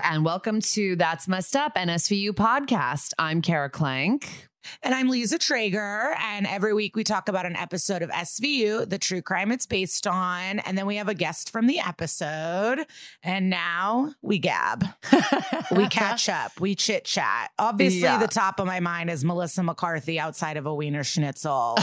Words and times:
and 0.00 0.24
welcome 0.24 0.60
to 0.60 0.96
That's 0.96 1.28
Messed 1.28 1.56
Up, 1.56 1.74
NSVU 1.74 2.30
podcast. 2.30 3.12
I'm 3.18 3.42
Kara 3.42 3.70
Klenk. 3.70 4.51
And 4.82 4.94
I'm 4.94 5.08
Liza 5.08 5.38
Treyger. 5.38 6.14
And 6.18 6.46
every 6.46 6.74
week 6.74 6.96
we 6.96 7.04
talk 7.04 7.28
about 7.28 7.46
an 7.46 7.56
episode 7.56 8.02
of 8.02 8.10
SVU, 8.10 8.88
the 8.88 8.98
true 8.98 9.22
crime 9.22 9.52
it's 9.52 9.66
based 9.66 10.06
on. 10.06 10.58
And 10.60 10.76
then 10.76 10.86
we 10.86 10.96
have 10.96 11.08
a 11.08 11.14
guest 11.14 11.50
from 11.50 11.66
the 11.66 11.78
episode. 11.80 12.86
And 13.22 13.50
now 13.50 14.12
we 14.22 14.38
gab. 14.38 14.84
we 15.74 15.88
catch 15.88 16.28
up. 16.28 16.58
We 16.60 16.74
chit 16.74 17.04
chat. 17.04 17.50
Obviously, 17.58 18.00
Yeah. 18.00 18.18
the 18.18 18.28
top 18.28 18.60
of 18.60 18.66
my 18.66 18.80
mind 18.80 19.10
is 19.10 19.24
Melissa 19.24 19.62
McCarthy 19.62 20.18
outside 20.18 20.56
of 20.56 20.66
a 20.66 20.74
Wiener 20.74 21.04
Schnitzel 21.04 21.76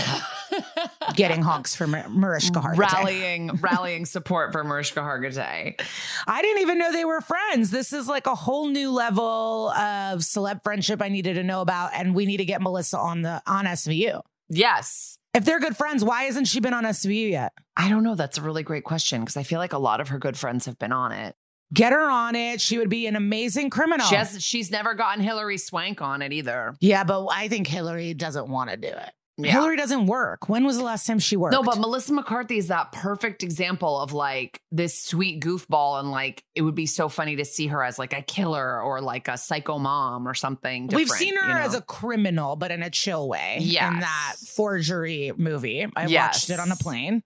getting 1.16 1.42
honks 1.42 1.76
for 1.76 1.88
Mar- 1.88 2.10
Mariska 2.10 2.60
Hargitay. 2.60 2.78
Rallying, 2.78 3.48
rallying 3.62 4.06
support 4.06 4.52
for 4.52 4.64
Mariska 4.64 5.00
Hargitay. 5.02 5.80
I 6.28 6.42
didn't 6.42 6.62
even 6.62 6.78
know 6.78 6.92
they 6.92 7.06
were 7.06 7.22
friends. 7.22 7.72
This 7.72 7.94
is 7.94 8.08
like 8.08 8.28
a 8.28 8.36
whole 8.36 8.68
new 8.68 8.92
level 8.92 9.70
of 9.70 10.20
celeb 10.20 10.64
friendship 10.64 11.02
I 11.02 11.10
needed 11.10 11.36
to 11.36 11.44
know 11.44 11.62
about. 11.62 11.92
And 11.94 12.14
we 12.16 12.26
need 12.26 12.38
to 12.38 12.46
get 12.46 12.62
Melissa 12.70 13.00
on 13.00 13.24
the 13.24 13.42
on 13.48 13.66
SVU. 13.66 14.22
Yes. 14.50 15.18
If 15.34 15.46
they're 15.46 15.60
good 15.60 15.76
friends, 15.78 16.04
why 16.04 16.24
hasn't 16.24 16.48
she 16.48 16.60
been 16.60 16.74
on 16.74 16.84
SVU 16.84 17.32
yet? 17.32 17.54
I 17.76 17.90
don't 17.90 18.04
know. 18.04 18.16
That's 18.16 18.38
a 18.38 18.42
really 18.42 18.64
great 18.64 18.84
question 18.84 19.22
because 19.22 19.38
I 19.38 19.44
feel 19.44 19.60
like 19.60 19.74
a 19.74 19.78
lot 19.80 20.02
of 20.02 20.10
her 20.10 20.18
good 20.20 20.38
friends 20.38 20.66
have 20.66 20.78
been 20.80 20.92
on 20.92 21.12
it. 21.12 21.36
Get 21.74 21.94
her 21.94 22.10
on 22.10 22.36
it. 22.36 22.62
She 22.62 22.80
would 22.80 22.90
be 22.90 23.06
an 23.06 23.16
amazing 23.16 23.70
criminal. 23.70 24.08
She 24.08 24.16
has, 24.16 24.44
she's 24.44 24.72
never 24.72 24.96
gotten 24.96 25.24
Hilary 25.24 25.60
Swank 25.60 26.02
on 26.02 26.24
it 26.24 26.34
either. 26.34 26.74
yeah, 26.80 27.04
but 27.04 27.28
I 27.28 27.48
think 27.48 27.68
Hilary 27.68 28.14
doesn't 28.16 28.48
want 28.50 28.72
to 28.72 28.78
do 28.78 28.88
it. 28.88 29.12
Yeah. 29.42 29.52
Hilary 29.54 29.78
doesn't 29.78 30.06
work. 30.08 30.50
When 30.50 30.66
was 30.66 30.78
the 30.78 30.84
last 30.84 31.08
time 31.08 31.18
she 31.20 31.38
worked? 31.38 31.54
No, 31.54 31.64
but 31.64 31.78
Melissa 31.80 32.14
McCarthy 32.14 32.58
is 32.58 32.68
that 32.68 32.92
perfect 32.92 33.42
example 33.42 34.00
of 34.00 34.12
like 34.12 34.62
this 34.72 35.02
sweet 35.02 35.42
goofball, 35.42 36.00
and 36.00 36.12
like 36.12 36.44
it 36.56 36.62
would 36.62 36.76
be 36.76 36.86
so 36.86 37.08
funny 37.10 37.38
to 37.38 37.46
see 37.46 37.68
her 37.68 37.84
as 37.84 37.98
like 37.98 38.14
a 38.14 38.22
killer 38.22 38.82
or 38.82 39.02
like 39.02 39.28
a 39.28 39.38
psycho 39.38 39.80
mom 39.80 40.28
or 40.28 40.34
something. 40.34 40.88
We've 40.88 41.08
seen 41.10 41.36
her 41.38 41.48
you 41.48 41.54
know? 41.54 41.60
as 41.62 41.74
a 41.74 41.82
criminal, 41.82 42.56
but 42.56 42.72
in 42.72 42.84
a 42.84 42.90
chill 42.90 43.28
way. 43.30 43.58
Yeah, 43.62 43.94
In 43.94 44.00
that 44.02 44.36
forgery 44.56 45.32
movie. 45.38 45.86
I 45.96 46.08
Yes. 46.08 46.36
watched 46.36 46.50
it 46.50 46.60
on 46.60 46.72
a 46.72 46.76
plane. 46.76 47.24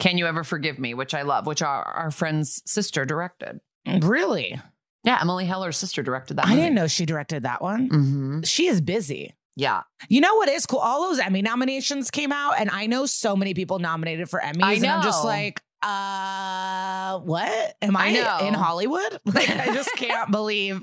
Can 0.00 0.18
You 0.18 0.26
Ever 0.26 0.42
Forgive 0.42 0.80
Me, 0.80 0.94
which 0.94 1.14
I 1.14 1.22
love, 1.22 1.46
which 1.46 1.62
our, 1.62 1.82
our 1.84 2.10
friend's 2.10 2.60
sister 2.66 3.04
directed. 3.04 3.60
Really? 3.86 4.60
Yeah, 5.04 5.18
Emily 5.20 5.44
Heller's 5.46 5.76
sister 5.76 6.02
directed 6.02 6.38
that. 6.38 6.44
One. 6.46 6.52
I 6.52 6.56
didn't 6.56 6.74
know 6.74 6.86
she 6.88 7.06
directed 7.06 7.44
that 7.44 7.62
one. 7.62 7.86
hmm 7.88 8.40
She 8.42 8.66
is 8.66 8.80
busy. 8.80 9.34
Yeah, 9.54 9.82
You 10.08 10.20
know 10.22 10.34
what 10.36 10.48
is 10.48 10.64
cool? 10.66 10.78
All 10.78 11.08
those 11.08 11.18
Emmy 11.18 11.42
nominations 11.42 12.10
came 12.10 12.32
out, 12.32 12.54
and 12.58 12.70
I 12.70 12.86
know 12.86 13.04
so 13.06 13.36
many 13.36 13.52
people 13.54 13.78
nominated 13.78 14.30
for 14.30 14.40
Emmys. 14.40 14.62
I 14.62 14.72
And 14.74 14.86
I'm 14.86 15.02
just 15.02 15.24
like, 15.24 15.62
uh, 15.82 17.18
what? 17.20 17.74
Am 17.82 17.96
I, 17.96 18.06
I 18.06 18.12
know. 18.12 18.46
in 18.46 18.54
Hollywood? 18.54 19.18
Like, 19.24 19.50
I 19.50 19.66
just 19.74 19.90
can't 19.96 20.30
believe 20.30 20.82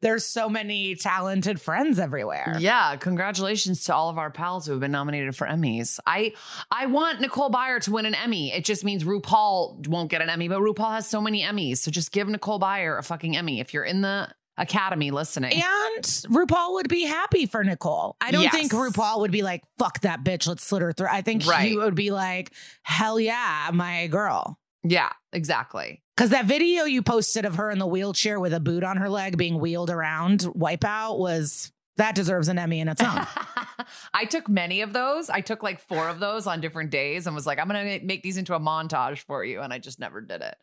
there's 0.00 0.24
so 0.24 0.48
many 0.48 0.94
talented 0.96 1.60
friends 1.60 1.98
everywhere. 1.98 2.56
yeah. 2.58 2.96
Congratulations 2.96 3.84
to 3.84 3.94
all 3.94 4.08
of 4.08 4.16
our 4.18 4.30
pals 4.30 4.64
who 4.66 4.72
have 4.72 4.80
been 4.80 4.90
nominated 4.92 5.36
for 5.36 5.46
Emmys. 5.46 5.98
I 6.06 6.32
I 6.70 6.86
want 6.86 7.20
Nicole 7.20 7.50
Byer 7.50 7.80
to 7.82 7.90
win 7.92 8.06
an 8.06 8.14
Emmy. 8.14 8.52
It 8.52 8.64
just 8.64 8.84
means 8.84 9.04
RuPaul 9.04 9.86
won't 9.86 10.10
get 10.10 10.22
an 10.22 10.30
Emmy, 10.30 10.48
but 10.48 10.60
RuPaul 10.60 10.92
has 10.92 11.06
so 11.06 11.20
many 11.20 11.42
Emmys, 11.42 11.78
so 11.78 11.90
just 11.90 12.10
give 12.12 12.26
Nicole 12.28 12.58
Byer 12.60 12.98
a 12.98 13.02
fucking 13.02 13.36
Emmy 13.36 13.60
if 13.60 13.72
you're 13.74 13.84
in 13.84 14.00
the 14.00 14.28
Academy 14.60 15.10
listening. 15.10 15.54
And 15.54 16.04
RuPaul 16.04 16.74
would 16.74 16.88
be 16.88 17.04
happy 17.04 17.46
for 17.46 17.64
Nicole. 17.64 18.16
I 18.20 18.30
don't 18.30 18.42
Yes. 18.42 18.52
think 18.54 18.72
RuPaul 18.72 19.20
would 19.20 19.30
be 19.32 19.42
like, 19.42 19.62
fuck 19.78 20.00
that 20.02 20.22
bitch, 20.22 20.46
let's 20.46 20.62
slit 20.64 20.82
her 20.82 20.92
through. 20.92 21.08
I 21.10 21.22
think 21.22 21.46
Right. 21.46 21.68
he 21.68 21.76
would 21.76 21.94
be 21.94 22.10
like, 22.10 22.52
hell 22.82 23.18
yeah, 23.18 23.70
my 23.72 24.06
girl. 24.08 24.58
Yeah, 24.82 25.10
exactly. 25.32 26.02
Because 26.16 26.30
that 26.30 26.44
video 26.44 26.84
you 26.84 27.02
posted 27.02 27.44
of 27.44 27.56
her 27.56 27.70
in 27.70 27.78
the 27.78 27.86
wheelchair 27.86 28.38
with 28.38 28.52
a 28.52 28.60
boot 28.60 28.84
on 28.84 28.98
her 28.98 29.08
leg 29.08 29.36
being 29.38 29.58
wheeled 29.58 29.90
around, 29.90 30.40
Wipeout, 30.40 31.18
was 31.18 31.72
that 31.96 32.14
deserves 32.14 32.48
an 32.48 32.58
Emmy 32.58 32.80
in 32.80 32.88
its 32.88 33.02
own. 33.02 33.26
I 34.14 34.24
took 34.24 34.48
many 34.48 34.80
of 34.82 34.92
those. 34.92 35.28
I 35.28 35.40
took 35.42 35.62
like 35.62 35.80
four 35.80 36.08
of 36.08 36.18
those 36.18 36.46
on 36.46 36.60
different 36.60 36.90
days 36.90 37.26
and 37.26 37.34
was 37.34 37.46
like, 37.46 37.58
I'm 37.58 37.68
going 37.68 38.00
to 38.00 38.06
make 38.06 38.22
these 38.22 38.36
into 38.38 38.54
a 38.54 38.60
montage 38.60 39.18
for 39.18 39.44
you. 39.44 39.60
And 39.60 39.72
I 39.72 39.78
just 39.78 39.98
never 39.98 40.20
did 40.22 40.40
it. 40.40 40.56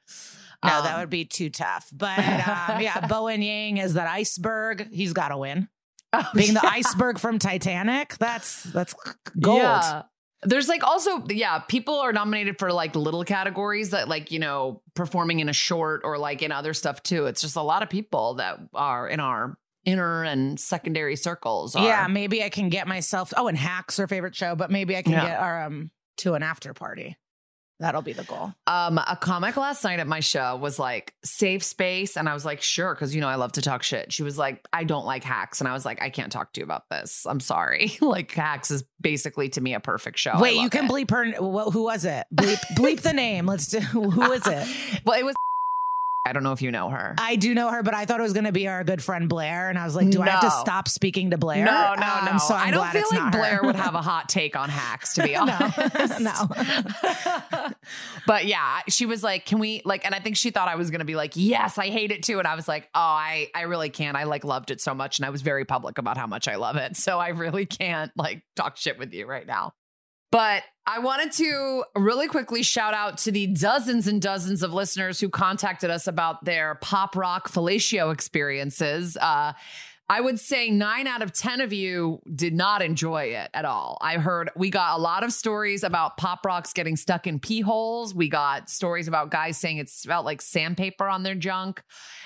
No, 0.66 0.78
Um, 0.79 0.84
that 0.85 0.97
would 1.00 1.09
be 1.09 1.25
too 1.25 1.50
tough. 1.50 1.88
But 1.94 2.18
um, 2.19 2.81
yeah, 2.81 3.06
Bowen 3.07 3.41
Yang 3.41 3.78
is 3.78 3.94
that 3.95 4.07
iceberg. 4.07 4.88
He's 4.92 5.13
got 5.13 5.30
to 5.30 5.38
win. 5.38 5.68
oh, 6.13 6.27
Being 6.33 6.54
the 6.54 6.65
iceberg 6.65 7.19
from 7.19 7.38
Titanic, 7.39 8.18
that's 8.18 8.63
that's 8.63 8.95
gold. 9.39 9.59
Yeah. 9.59 10.04
There's 10.44 10.68
like 10.68 10.83
also, 10.83 11.25
yeah, 11.30 11.59
people 11.59 11.95
are 11.95 12.13
nominated 12.13 12.59
for 12.59 12.71
like 12.71 12.95
little 12.95 13.24
categories 13.24 13.89
that 13.89 14.07
like, 14.07 14.31
you 14.31 14.38
know, 14.38 14.83
performing 14.95 15.39
in 15.39 15.50
a 15.50 15.54
short 15.54 16.01
or 16.04 16.19
like 16.19 16.44
in 16.44 16.51
other 16.51 16.75
stuff 16.75 17.01
too. 17.01 17.25
It's 17.25 17.42
just 17.42 17.56
a 17.56 17.62
lot 17.62 17.81
of 17.81 17.89
people 17.89 18.36
that 18.36 18.60
are 18.75 19.07
in 19.10 19.19
our 19.19 19.57
inner 19.83 20.24
and 20.24 20.60
secondary 20.60 21.15
circles. 21.15 21.75
Are, 21.75 21.83
Yeah, 21.83 22.06
maybe 22.07 22.44
I 22.44 22.50
can 22.50 22.69
get 22.69 22.88
myself. 22.88 23.33
Oh, 23.36 23.48
and 23.48 23.57
Hacks, 23.57 23.98
her 23.98 24.07
favorite 24.07 24.36
show, 24.36 24.56
but 24.56 24.69
maybe 24.69 24.95
I 24.95 25.01
can 25.01 25.13
Yeah. 25.13 25.25
get 25.25 25.39
our 25.39 25.63
um 25.65 25.89
to 26.18 26.36
an 26.36 26.44
after 26.44 26.74
party. 26.74 27.18
That'll 27.79 28.01
be 28.01 28.13
the 28.13 28.24
goal. 28.24 28.53
Um, 28.65 28.97
a 28.97 29.18
comic 29.19 29.56
last 29.56 29.83
night 29.83 30.00
at 30.00 30.07
my 30.07 30.19
show 30.19 30.56
was 30.56 30.79
like 30.79 31.13
safe 31.24 31.63
space, 31.63 32.18
and 32.18 32.27
I 32.27 32.33
was 32.33 32.44
like, 32.44 32.62
sure, 32.62 32.95
because 32.95 33.13
you 33.13 33.21
know 33.21 33.27
I 33.27 33.35
love 33.35 33.51
to 33.53 33.62
talk 33.62 33.83
shit. 33.83 34.12
She 34.12 34.24
was 34.24 34.35
like, 34.38 34.68
I 34.74 34.83
don't 34.83 35.06
like 35.06 35.24
hacks, 35.24 35.62
and 35.62 35.68
I 35.68 35.74
was 35.74 35.85
like, 35.85 36.01
I 36.01 36.09
can't 36.09 36.31
talk 36.31 36.53
to 36.53 36.59
you 36.59 36.63
about 36.63 36.89
this. 36.89 37.27
I'm 37.27 37.39
sorry. 37.39 37.91
like 38.01 38.31
hacks 38.31 38.71
is 38.71 38.83
basically 39.00 39.50
to 39.50 39.62
me 39.62 39.75
a 39.75 39.79
perfect 39.79 40.18
show. 40.18 40.39
Wait, 40.39 40.57
you 40.57 40.69
can 40.69 40.85
it. 40.85 40.91
bleep 40.91 41.12
her. 41.12 41.25
Wh- 41.33 41.71
who 41.71 41.83
was 41.83 42.03
it? 42.03 42.25
Bleep, 42.33 42.59
bleep 42.75 43.01
the 43.01 43.13
name. 43.13 43.45
Let's 43.45 43.68
do. 43.68 43.79
Who 43.79 44.31
is 44.31 44.47
it? 44.47 45.01
well, 45.06 45.19
it 45.19 45.24
was. 45.24 45.35
I 46.27 46.33
don't 46.33 46.44
know 46.44 46.51
if 46.51 46.62
you 46.62 46.71
know 46.71 46.89
her. 46.89 47.15
I 47.18 47.35
do 47.38 47.53
know 47.56 47.69
her, 47.71 47.81
but 47.83 47.94
I 47.94 48.06
thought 48.06 48.19
it 48.19 48.24
was 48.24 48.33
going 48.33 48.45
to 48.45 48.51
be 48.51 48.68
our 48.68 48.83
good 48.83 49.01
friend 49.01 49.29
Blair, 49.29 49.69
and 49.69 49.79
I 49.79 49.85
was 49.85 49.95
like, 49.95 50.09
"Do 50.09 50.21
I 50.21 50.27
have 50.29 50.41
to 50.41 50.51
stop 50.51 50.88
speaking 50.88 51.31
to 51.31 51.38
Blair?" 51.38 51.65
No, 51.65 51.95
no, 51.97 52.06
Um, 52.06 52.25
no. 52.33 52.38
so 52.38 52.53
I'm 52.53 52.68
I 52.68 52.71
don't 52.71 52.79
glad 52.81 52.91
feel 52.94 53.07
like 53.12 53.19
not. 53.19 53.31
Blair 53.33 53.62
would 53.63 53.75
have 53.85 53.95
a 53.95 54.01
hot 54.01 54.27
take 54.29 54.56
on 54.56 54.69
hacks, 54.69 55.13
to 55.15 55.24
be 55.24 55.33
No. 55.35 55.41
honest. 55.44 56.19
No. 56.19 56.33
but 58.25 58.45
yeah, 58.45 58.81
she 58.89 59.06
was 59.06 59.24
like, 59.24 59.45
"Can 59.45 59.59
we 59.59 59.81
like?" 59.85 60.06
And 60.06 60.13
I 60.13 60.19
think 60.19 60.38
she 60.38 60.50
thought 60.51 60.68
I 60.68 60.75
was 60.75 60.91
gonna 60.91 61.06
be 61.06 61.15
like, 61.15 61.31
"Yes, 61.35 61.77
I 61.77 61.88
hate 61.88 62.12
it 62.12 62.24
too." 62.24 62.39
And 62.39 62.47
I 62.47 62.56
was 62.56 62.68
like, 62.68 62.83
"Oh, 62.94 63.00
I 63.00 63.47
I 63.56 63.62
really 63.62 63.89
can't. 63.89 64.18
I 64.18 64.24
like 64.24 64.44
loved 64.44 64.71
it 64.71 64.81
so 64.81 64.94
much, 64.94 65.19
and 65.19 65.25
I 65.25 65.29
was 65.29 65.41
very 65.41 65.65
public 65.65 65.97
about 65.97 66.18
how 66.18 66.27
much 66.27 66.47
I 66.47 66.56
love 66.56 66.75
it. 66.75 66.95
So 66.97 67.19
I 67.19 67.29
really 67.29 67.65
can't 67.65 68.12
like 68.18 68.44
talk 68.56 68.77
shit 68.77 68.97
with 69.00 69.13
you 69.13 69.25
right 69.25 69.45
now." 69.47 69.74
But 70.31 70.63
I 70.85 71.00
wanted 71.00 71.31
to 71.33 71.83
really 71.95 72.27
quickly 72.27 72.63
shout 72.63 72.94
out 72.94 73.18
to 73.19 73.31
the 73.31 73.47
dozens 73.47 74.07
and 74.07 74.21
dozens 74.21 74.63
of 74.63 74.74
listeners 74.74 75.19
who 75.19 75.29
contacted 75.29 75.89
us 75.89 76.07
about 76.07 76.45
their 76.45 76.75
pop 76.75 77.15
rock 77.15 77.50
fellatio 77.50 78.13
experiences. 78.13 79.18
Uh, 79.18 79.53
I 80.09 80.21
would 80.21 80.39
say 80.39 80.69
nine 80.69 81.06
out 81.06 81.21
of 81.21 81.33
10 81.33 81.59
of 81.59 81.74
you 81.74 82.21
did 82.33 82.53
not 82.53 82.81
enjoy 82.81 83.25
it 83.25 83.50
at 83.53 83.65
all. 83.65 83.97
I 84.00 84.15
heard 84.15 84.50
we 84.56 84.69
got 84.69 84.97
a 84.97 85.01
lot 85.01 85.24
of 85.24 85.33
stories 85.33 85.83
about 85.83 86.15
pop 86.15 86.45
rocks 86.45 86.71
getting 86.71 86.95
stuck 86.95 87.27
in 87.27 87.39
pee 87.39 87.59
holes. 87.59 88.15
We 88.15 88.29
got 88.29 88.69
stories 88.69 89.09
about 89.09 89.31
guys 89.31 89.57
saying 89.57 89.77
it 89.77 89.89
smelled 89.89 90.25
like 90.25 90.41
sandpaper 90.41 91.09
on 91.09 91.24
their 91.24 91.35
junk. 91.35 91.83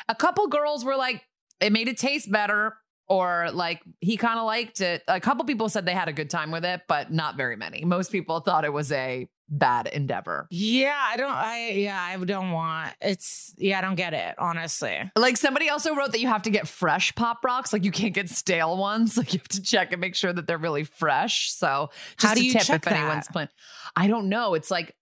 A 0.08 0.14
couple 0.14 0.48
girls 0.48 0.86
were 0.86 0.96
like, 0.96 1.24
it 1.60 1.72
made 1.72 1.88
it 1.88 1.98
taste 1.98 2.32
better. 2.32 2.76
Or 3.12 3.50
like 3.52 3.82
he 4.00 4.16
kind 4.16 4.40
of 4.40 4.46
liked 4.46 4.80
it. 4.80 5.04
A 5.10 5.20
couple 5.20 5.44
people 5.44 5.68
said 5.68 5.86
they 5.86 5.94
had 5.94 6.08
a 6.08 6.14
good 6.14 6.30
time 6.30 6.50
with 6.50 6.64
it, 6.64 6.84
but 6.88 7.12
not 7.12 7.36
very 7.36 7.58
many. 7.58 7.84
Most 7.84 8.10
people 8.10 8.40
thought 8.40 8.64
it 8.64 8.72
was 8.72 8.90
a 8.94 9.28
bad 9.50 9.88
endeavor. 9.88 10.48
Yeah, 10.50 10.98
I 10.98 11.18
don't. 11.18 11.30
I 11.34 11.70
yeah, 11.72 12.02
I 12.02 12.16
don't 12.24 12.52
want. 12.52 12.94
It's 13.02 13.54
yeah, 13.58 13.80
I 13.80 13.82
don't 13.82 13.96
get 13.96 14.14
it. 14.14 14.36
Honestly, 14.40 14.98
Like 15.18 15.36
somebody 15.36 15.70
also 15.70 15.94
wrote 15.94 16.14
that 16.14 16.22
you 16.22 16.30
have 16.30 16.44
to 16.44 16.50
get 16.52 16.70
fresh 16.70 17.14
pop 17.16 17.44
rocks. 17.44 17.74
Like 17.74 17.84
you 17.84 17.92
can't 17.92 18.14
get 18.14 18.30
stale 18.30 18.78
ones. 18.78 19.18
Like 19.22 19.34
you 19.34 19.40
have 19.40 19.48
to 19.50 19.62
check 19.62 19.92
and 19.92 20.00
make 20.00 20.16
sure 20.16 20.32
that 20.32 20.48
they're 20.48 20.58
really 20.58 20.86
fresh. 20.86 21.52
So 21.52 21.90
just 22.18 22.26
How 22.30 22.34
do 22.34 22.40
a 22.40 22.44
you 22.46 22.54
tip 22.54 22.62
check 22.62 22.86
if 22.88 22.94
anyone's 22.94 23.28
that? 23.28 23.34
playing. 23.34 23.50
I 23.94 24.08
don't 24.08 24.30
know. 24.30 24.54
It's 24.54 24.72
like 24.72 24.96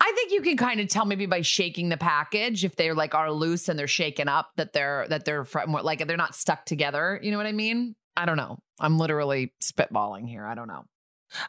I 0.00 0.12
think 0.14 0.32
you 0.32 0.42
can 0.42 0.56
kind 0.56 0.80
of 0.80 0.88
tell 0.88 1.04
maybe 1.04 1.26
by 1.26 1.40
shaking 1.40 1.88
the 1.88 1.96
package 1.96 2.64
if 2.64 2.76
they're 2.76 2.94
like 2.94 3.14
are 3.14 3.30
loose 3.30 3.68
and 3.68 3.78
they're 3.78 3.86
shaken 3.86 4.28
up 4.28 4.50
that 4.56 4.72
they're 4.72 5.06
that 5.08 5.24
they're 5.24 5.44
fr- 5.44 5.66
more 5.66 5.82
like 5.82 6.06
they're 6.06 6.16
not 6.16 6.34
stuck 6.34 6.66
together. 6.66 7.18
You 7.22 7.30
know 7.30 7.38
what 7.38 7.46
I 7.46 7.52
mean? 7.52 7.94
I 8.16 8.26
don't 8.26 8.36
know. 8.36 8.58
I'm 8.80 8.98
literally 8.98 9.52
spitballing 9.62 10.28
here. 10.28 10.46
I 10.46 10.54
don't 10.54 10.68
know. 10.68 10.84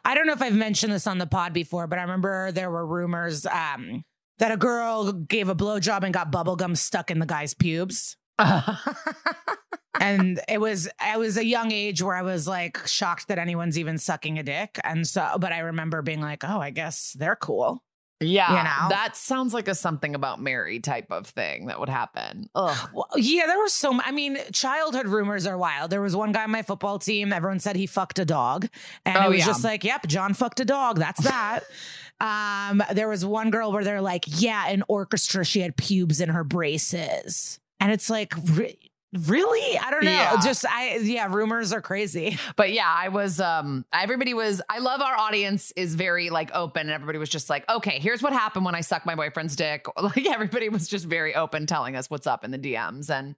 I 0.04 0.14
don't 0.14 0.26
know 0.26 0.32
if 0.32 0.42
I've 0.42 0.54
mentioned 0.54 0.92
this 0.92 1.06
on 1.06 1.18
the 1.18 1.26
pod 1.26 1.52
before, 1.52 1.86
but 1.86 1.98
I 1.98 2.02
remember 2.02 2.50
there 2.50 2.70
were 2.70 2.86
rumors 2.86 3.46
um, 3.46 4.04
that 4.38 4.50
a 4.50 4.56
girl 4.56 5.12
gave 5.12 5.48
a 5.48 5.54
blowjob 5.54 6.02
and 6.02 6.12
got 6.12 6.32
bubblegum 6.32 6.76
stuck 6.76 7.10
in 7.10 7.18
the 7.18 7.26
guy's 7.26 7.54
pubes. 7.54 8.16
and 10.00 10.40
it 10.48 10.60
was 10.60 10.88
I 11.00 11.16
was 11.16 11.36
a 11.36 11.44
young 11.44 11.72
age 11.72 12.02
where 12.02 12.14
I 12.14 12.22
was 12.22 12.46
like 12.46 12.86
shocked 12.86 13.28
that 13.28 13.38
anyone's 13.38 13.78
even 13.78 13.98
sucking 13.98 14.38
a 14.38 14.42
dick. 14.42 14.78
And 14.84 15.06
so 15.06 15.36
but 15.38 15.52
I 15.52 15.60
remember 15.60 16.02
being 16.02 16.20
like, 16.20 16.44
oh, 16.44 16.60
I 16.60 16.70
guess 16.70 17.14
they're 17.18 17.36
cool. 17.36 17.82
Yeah, 18.20 18.48
You 18.50 18.64
know? 18.64 18.88
that 18.90 19.16
sounds 19.16 19.52
like 19.52 19.68
a 19.68 19.74
something 19.74 20.14
about 20.14 20.40
Mary 20.40 20.80
type 20.80 21.10
of 21.10 21.26
thing 21.26 21.66
that 21.66 21.78
would 21.78 21.88
happen. 21.88 22.48
Ugh. 22.54 22.90
Well, 22.94 23.08
yeah, 23.16 23.46
there 23.46 23.58
was 23.58 23.72
so. 23.72 23.92
m- 23.92 24.00
I 24.04 24.10
mean, 24.12 24.38
childhood 24.52 25.06
rumors 25.06 25.46
are 25.46 25.58
wild. 25.58 25.90
There 25.90 26.00
was 26.00 26.16
one 26.16 26.32
guy 26.32 26.44
on 26.44 26.50
my 26.50 26.62
football 26.62 26.98
team. 26.98 27.32
Everyone 27.32 27.60
said 27.60 27.76
he 27.76 27.86
fucked 27.86 28.18
a 28.18 28.24
dog, 28.24 28.68
and 29.04 29.16
Oh, 29.18 29.26
it 29.26 29.28
was 29.30 29.38
yeah. 29.40 29.46
just 29.46 29.64
like, 29.64 29.84
"Yep, 29.84 30.06
John 30.06 30.32
fucked 30.34 30.60
a 30.60 30.64
dog." 30.64 30.98
That's 30.98 31.22
that. 31.24 31.60
um, 32.20 32.82
there 32.94 33.08
was 33.08 33.24
one 33.24 33.50
girl 33.50 33.70
where 33.72 33.84
they're 33.84 34.00
like, 34.00 34.24
"Yeah, 34.26 34.68
in 34.68 34.82
orchestra, 34.88 35.44
she 35.44 35.60
had 35.60 35.76
pubes 35.76 36.20
in 36.20 36.30
her 36.30 36.44
braces," 36.44 37.58
and 37.80 37.92
it's 37.92 38.08
like, 38.08 38.32
re- 38.52 38.78
really? 39.20 39.78
I 39.78 39.90
don't 39.90 40.04
know. 40.04 40.10
Yeah. 40.10 40.36
Just 40.42 40.64
I, 40.66 40.96
yeah, 40.96 41.32
rumors 41.32 41.72
are 41.72 41.80
crazy. 41.80 42.38
But 42.56 42.72
yeah, 42.72 42.92
I 42.92 43.08
was 43.08 43.40
um 43.40 43.84
everybody 43.92 44.34
was 44.34 44.62
I 44.68 44.78
love 44.78 45.00
our 45.00 45.16
audience 45.16 45.72
is 45.76 45.94
very 45.94 46.30
like 46.30 46.50
open 46.54 46.82
and 46.82 46.90
everybody 46.90 47.18
was 47.18 47.28
just 47.28 47.50
like, 47.50 47.68
"Okay, 47.68 47.98
here's 47.98 48.22
what 48.22 48.32
happened 48.32 48.64
when 48.64 48.74
I 48.74 48.80
sucked 48.80 49.06
my 49.06 49.14
boyfriend's 49.14 49.56
dick." 49.56 49.86
Like 50.06 50.26
everybody 50.26 50.68
was 50.68 50.86
just 50.86 51.04
very 51.04 51.34
open 51.34 51.66
telling 51.66 51.96
us 51.96 52.08
what's 52.08 52.28
up 52.28 52.44
in 52.44 52.52
the 52.52 52.58
DMs 52.58 53.10
and 53.10 53.34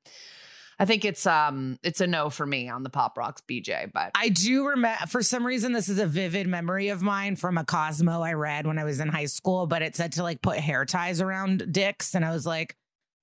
I 0.79 0.85
think 0.85 1.05
it's 1.05 1.27
um 1.27 1.79
it's 1.83 2.01
a 2.01 2.07
no 2.07 2.31
for 2.31 2.47
me 2.47 2.69
on 2.69 2.83
the 2.83 2.91
Pop 2.91 3.19
Rocks 3.19 3.43
BJ, 3.49 3.91
but 3.93 4.13
I 4.15 4.29
do 4.29 4.67
remember, 4.69 5.07
for 5.09 5.23
some 5.23 5.45
reason, 5.45 5.73
this 5.73 5.89
is 5.89 5.99
a 5.99 6.07
vivid 6.07 6.47
memory 6.47 6.89
of 6.89 7.03
mine 7.03 7.37
from 7.37 7.59
a 7.59 7.65
Cosmo 7.65 8.21
I 8.21 8.35
read 8.35 8.67
when 8.67 8.79
I 8.79 8.85
was 8.85 9.01
in 9.01 9.09
high 9.09 9.25
school, 9.25 9.67
but 9.67 9.83
it 9.83 9.97
said 9.97 10.13
to 10.13 10.23
like 10.23 10.41
put 10.41 10.59
hair 10.59 10.85
ties 10.85 11.21
around 11.21 11.73
dicks. 11.73 12.15
And 12.15 12.25
I 12.25 12.31
was 12.31 12.47
like, 12.47 12.77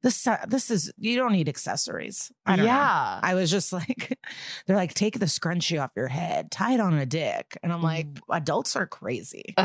this, 0.06 0.28
this 0.48 0.70
is, 0.70 0.94
you 1.00 1.18
don't 1.18 1.32
need 1.32 1.50
accessories. 1.50 2.32
I 2.46 2.56
don't 2.56 2.66
know. 2.66 2.72
yeah. 2.72 3.20
I 3.24 3.34
was 3.34 3.50
just 3.50 3.74
like, 3.74 4.18
they're 4.68 4.76
like, 4.76 4.94
take 4.94 5.20
the 5.20 5.26
scrunchie 5.26 5.82
off 5.82 5.92
your 5.96 6.08
head, 6.08 6.52
tie 6.52 6.76
it 6.76 6.80
on 6.80 6.94
a 6.94 7.08
dick. 7.08 7.58
And 7.64 7.74
I'm 7.74 7.82
like, 7.82 8.08
mm. 8.08 8.22
adults 8.30 8.76
are 8.76 8.86
crazy. 8.86 9.56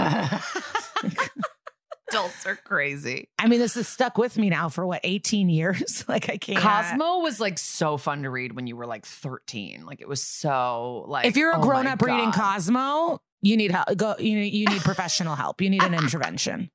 Adults 2.11 2.45
are 2.45 2.57
crazy. 2.57 3.29
I 3.39 3.47
mean, 3.47 3.61
this 3.61 3.75
has 3.75 3.87
stuck 3.87 4.19
with 4.19 4.37
me 4.37 4.51
now 4.51 4.69
for 4.69 4.85
what, 4.85 5.01
18 5.05 5.49
years? 5.49 6.05
like, 6.09 6.29
I 6.29 6.39
can't. 6.39 6.59
Cosmo 6.59 7.19
was 7.19 7.39
like 7.39 7.57
so 7.57 7.99
fun 7.99 8.25
to 8.25 8.31
read 8.31 8.53
when 8.57 8.67
you 8.67 8.75
were 8.77 8.87
like 8.87 9.07
13. 9.07 9.85
Like 9.87 10.01
it 10.01 10.09
was 10.09 10.21
so 10.21 11.05
like 11.07 11.27
if 11.27 11.37
you're 11.37 11.53
a 11.53 11.59
oh 11.59 11.63
grown 11.63 11.87
up 11.87 12.03
reading 12.03 12.33
Cosmo, 12.33 13.21
you 13.43 13.57
need 13.57 13.71
help. 13.71 13.97
Go, 13.97 14.17
you 14.19 14.35
need, 14.41 14.53
you 14.53 14.67
need 14.67 14.81
professional 14.81 15.37
help. 15.37 15.61
You 15.61 15.71
need 15.71 15.85
an 15.85 15.95
intervention. 15.95 16.71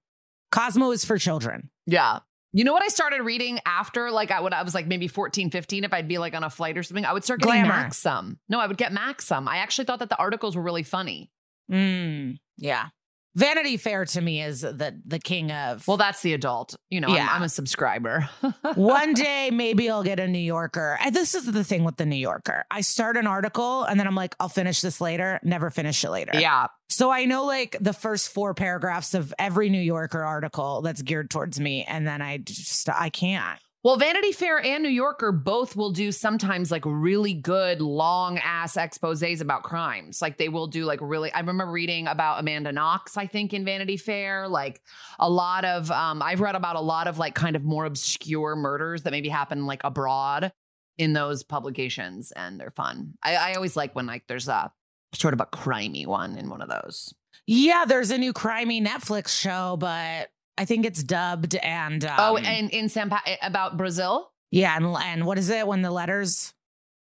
Cosmo 0.51 0.91
is 0.91 1.03
for 1.03 1.17
children. 1.17 1.69
Yeah. 1.85 2.19
You 2.55 2.63
know 2.63 2.71
what 2.71 2.83
I 2.83 2.87
started 2.87 3.21
reading 3.21 3.59
after 3.65 4.09
like 4.11 4.31
I 4.31 4.39
when 4.39 4.53
I 4.53 4.63
was 4.63 4.73
like 4.73 4.87
maybe 4.87 5.09
14, 5.09 5.49
15 5.49 5.83
if 5.83 5.93
I'd 5.93 6.07
be 6.07 6.17
like 6.19 6.33
on 6.33 6.45
a 6.45 6.49
flight 6.49 6.77
or 6.77 6.83
something, 6.83 7.03
I 7.03 7.11
would 7.11 7.25
start 7.25 7.41
getting 7.41 7.63
Glamour. 7.63 7.81
Maxim. 7.83 8.39
No, 8.47 8.61
I 8.61 8.67
would 8.67 8.77
get 8.77 8.93
Maxim. 8.93 9.49
I 9.49 9.57
actually 9.57 9.83
thought 9.83 9.99
that 9.99 10.07
the 10.07 10.17
articles 10.17 10.55
were 10.55 10.61
really 10.61 10.83
funny. 10.83 11.29
Mm, 11.69 12.37
yeah. 12.57 12.87
Vanity 13.35 13.77
Fair 13.77 14.05
to 14.05 14.21
me 14.21 14.41
is 14.41 14.61
the 14.61 14.99
the 15.05 15.19
king 15.19 15.51
of. 15.51 15.87
Well, 15.87 15.97
that's 15.97 16.21
the 16.21 16.33
adult. 16.33 16.75
You 16.89 17.01
know, 17.01 17.07
I'm- 17.07 17.15
Yeah. 17.17 17.27
I'm, 17.31 17.43
a 17.43 17.49
subscriber. 17.49 18.29
one 18.75 19.13
day 19.13 19.49
maybe 19.51 19.89
I'll 19.89 20.03
get 20.03 20.19
a 20.19 20.27
New 20.27 20.39
Yorker. 20.39 20.97
And 21.01 21.13
this 21.15 21.35
is 21.35 21.45
the 21.51 21.63
thing 21.63 21.83
with 21.83 21.97
the 21.97 22.05
New 22.05 22.15
Yorker. 22.15 22.65
I 22.71 22.81
start 22.81 23.17
an 23.17 23.27
article 23.27 23.83
and 23.83 23.99
then 23.99 24.07
I'm 24.07 24.15
like, 24.15 24.35
I'll 24.39 24.49
finish 24.49 24.81
this 24.81 25.01
later. 25.01 25.39
Never 25.43 25.69
finish 25.69 26.03
it 26.03 26.09
later. 26.09 26.31
yeah. 26.33 26.67
So 26.87 27.11
I 27.11 27.25
know 27.25 27.45
like 27.45 27.75
the 27.81 27.93
first 27.93 28.29
four 28.29 28.53
paragraphs 28.53 29.15
of 29.15 29.33
every 29.39 29.69
New 29.69 29.81
Yorker 29.81 30.21
article 30.23 30.81
that's 30.81 31.01
geared 31.01 31.29
towards 31.31 31.59
me, 31.59 31.83
and 31.83 32.05
then 32.07 32.21
I 32.21 32.37
just 32.37 32.87
I 32.89 33.09
can't. 33.09 33.59
Well, 33.85 33.97
Vanity 33.97 34.31
Fair 34.31 34.57
and 34.57 34.81
New 34.81 34.89
Yorker 34.89 35.31
both 35.31 35.75
will 35.75 35.91
do 35.91 36.11
sometimes 36.11 36.71
like 36.71 36.81
really 36.87 37.35
good 37.35 37.81
long 37.81 38.39
ass 38.39 38.77
exposés 38.77 39.41
about 39.41 39.61
crimes. 39.61 40.23
Like 40.23 40.39
they 40.39 40.49
will 40.49 40.65
do 40.65 40.85
like 40.85 40.97
really 41.03 41.31
I 41.31 41.41
remember 41.41 41.67
reading 41.67 42.07
about 42.07 42.39
Amanda 42.39 42.71
Knox, 42.71 43.15
I 43.15 43.27
think, 43.27 43.53
in 43.53 43.63
Vanity 43.63 43.97
Fair. 43.97 44.47
Like 44.47 44.81
a 45.19 45.29
lot 45.29 45.65
of 45.65 45.91
um 45.91 46.23
I've 46.23 46.41
read 46.41 46.55
about 46.55 46.77
a 46.77 46.81
lot 46.81 47.05
of 47.05 47.19
like 47.19 47.35
kind 47.35 47.55
of 47.55 47.63
more 47.63 47.85
obscure 47.85 48.55
murders 48.55 49.03
that 49.03 49.11
maybe 49.11 49.29
happen 49.29 49.67
like 49.67 49.83
abroad 49.83 50.51
in 50.97 51.13
those 51.13 51.43
publications 51.43 52.31
and 52.31 52.59
they're 52.59 52.71
fun. 52.71 53.13
I, 53.21 53.35
I 53.35 53.53
always 53.53 53.75
like 53.75 53.95
when 53.95 54.07
like 54.07 54.23
there's 54.27 54.47
a 54.47 54.73
sort 55.13 55.35
of 55.35 55.41
a 55.41 55.45
crimey 55.45 56.07
one 56.07 56.39
in 56.39 56.49
one 56.49 56.63
of 56.63 56.69
those. 56.69 57.13
Yeah, 57.45 57.85
there's 57.87 58.09
a 58.09 58.17
new 58.17 58.33
crimey 58.33 58.83
Netflix 58.83 59.27
show, 59.27 59.77
but 59.79 60.29
I 60.57 60.65
think 60.65 60.85
it's 60.85 61.03
dubbed 61.03 61.55
and 61.55 62.05
um, 62.05 62.15
oh, 62.17 62.37
and 62.37 62.69
in 62.71 62.89
San 62.89 63.09
pa- 63.09 63.23
about 63.41 63.77
Brazil? 63.77 64.31
yeah, 64.51 64.75
and 64.75 64.85
and 64.85 65.25
what 65.25 65.37
is 65.37 65.49
it 65.49 65.67
when 65.67 65.81
the 65.81 65.91
letters 65.91 66.53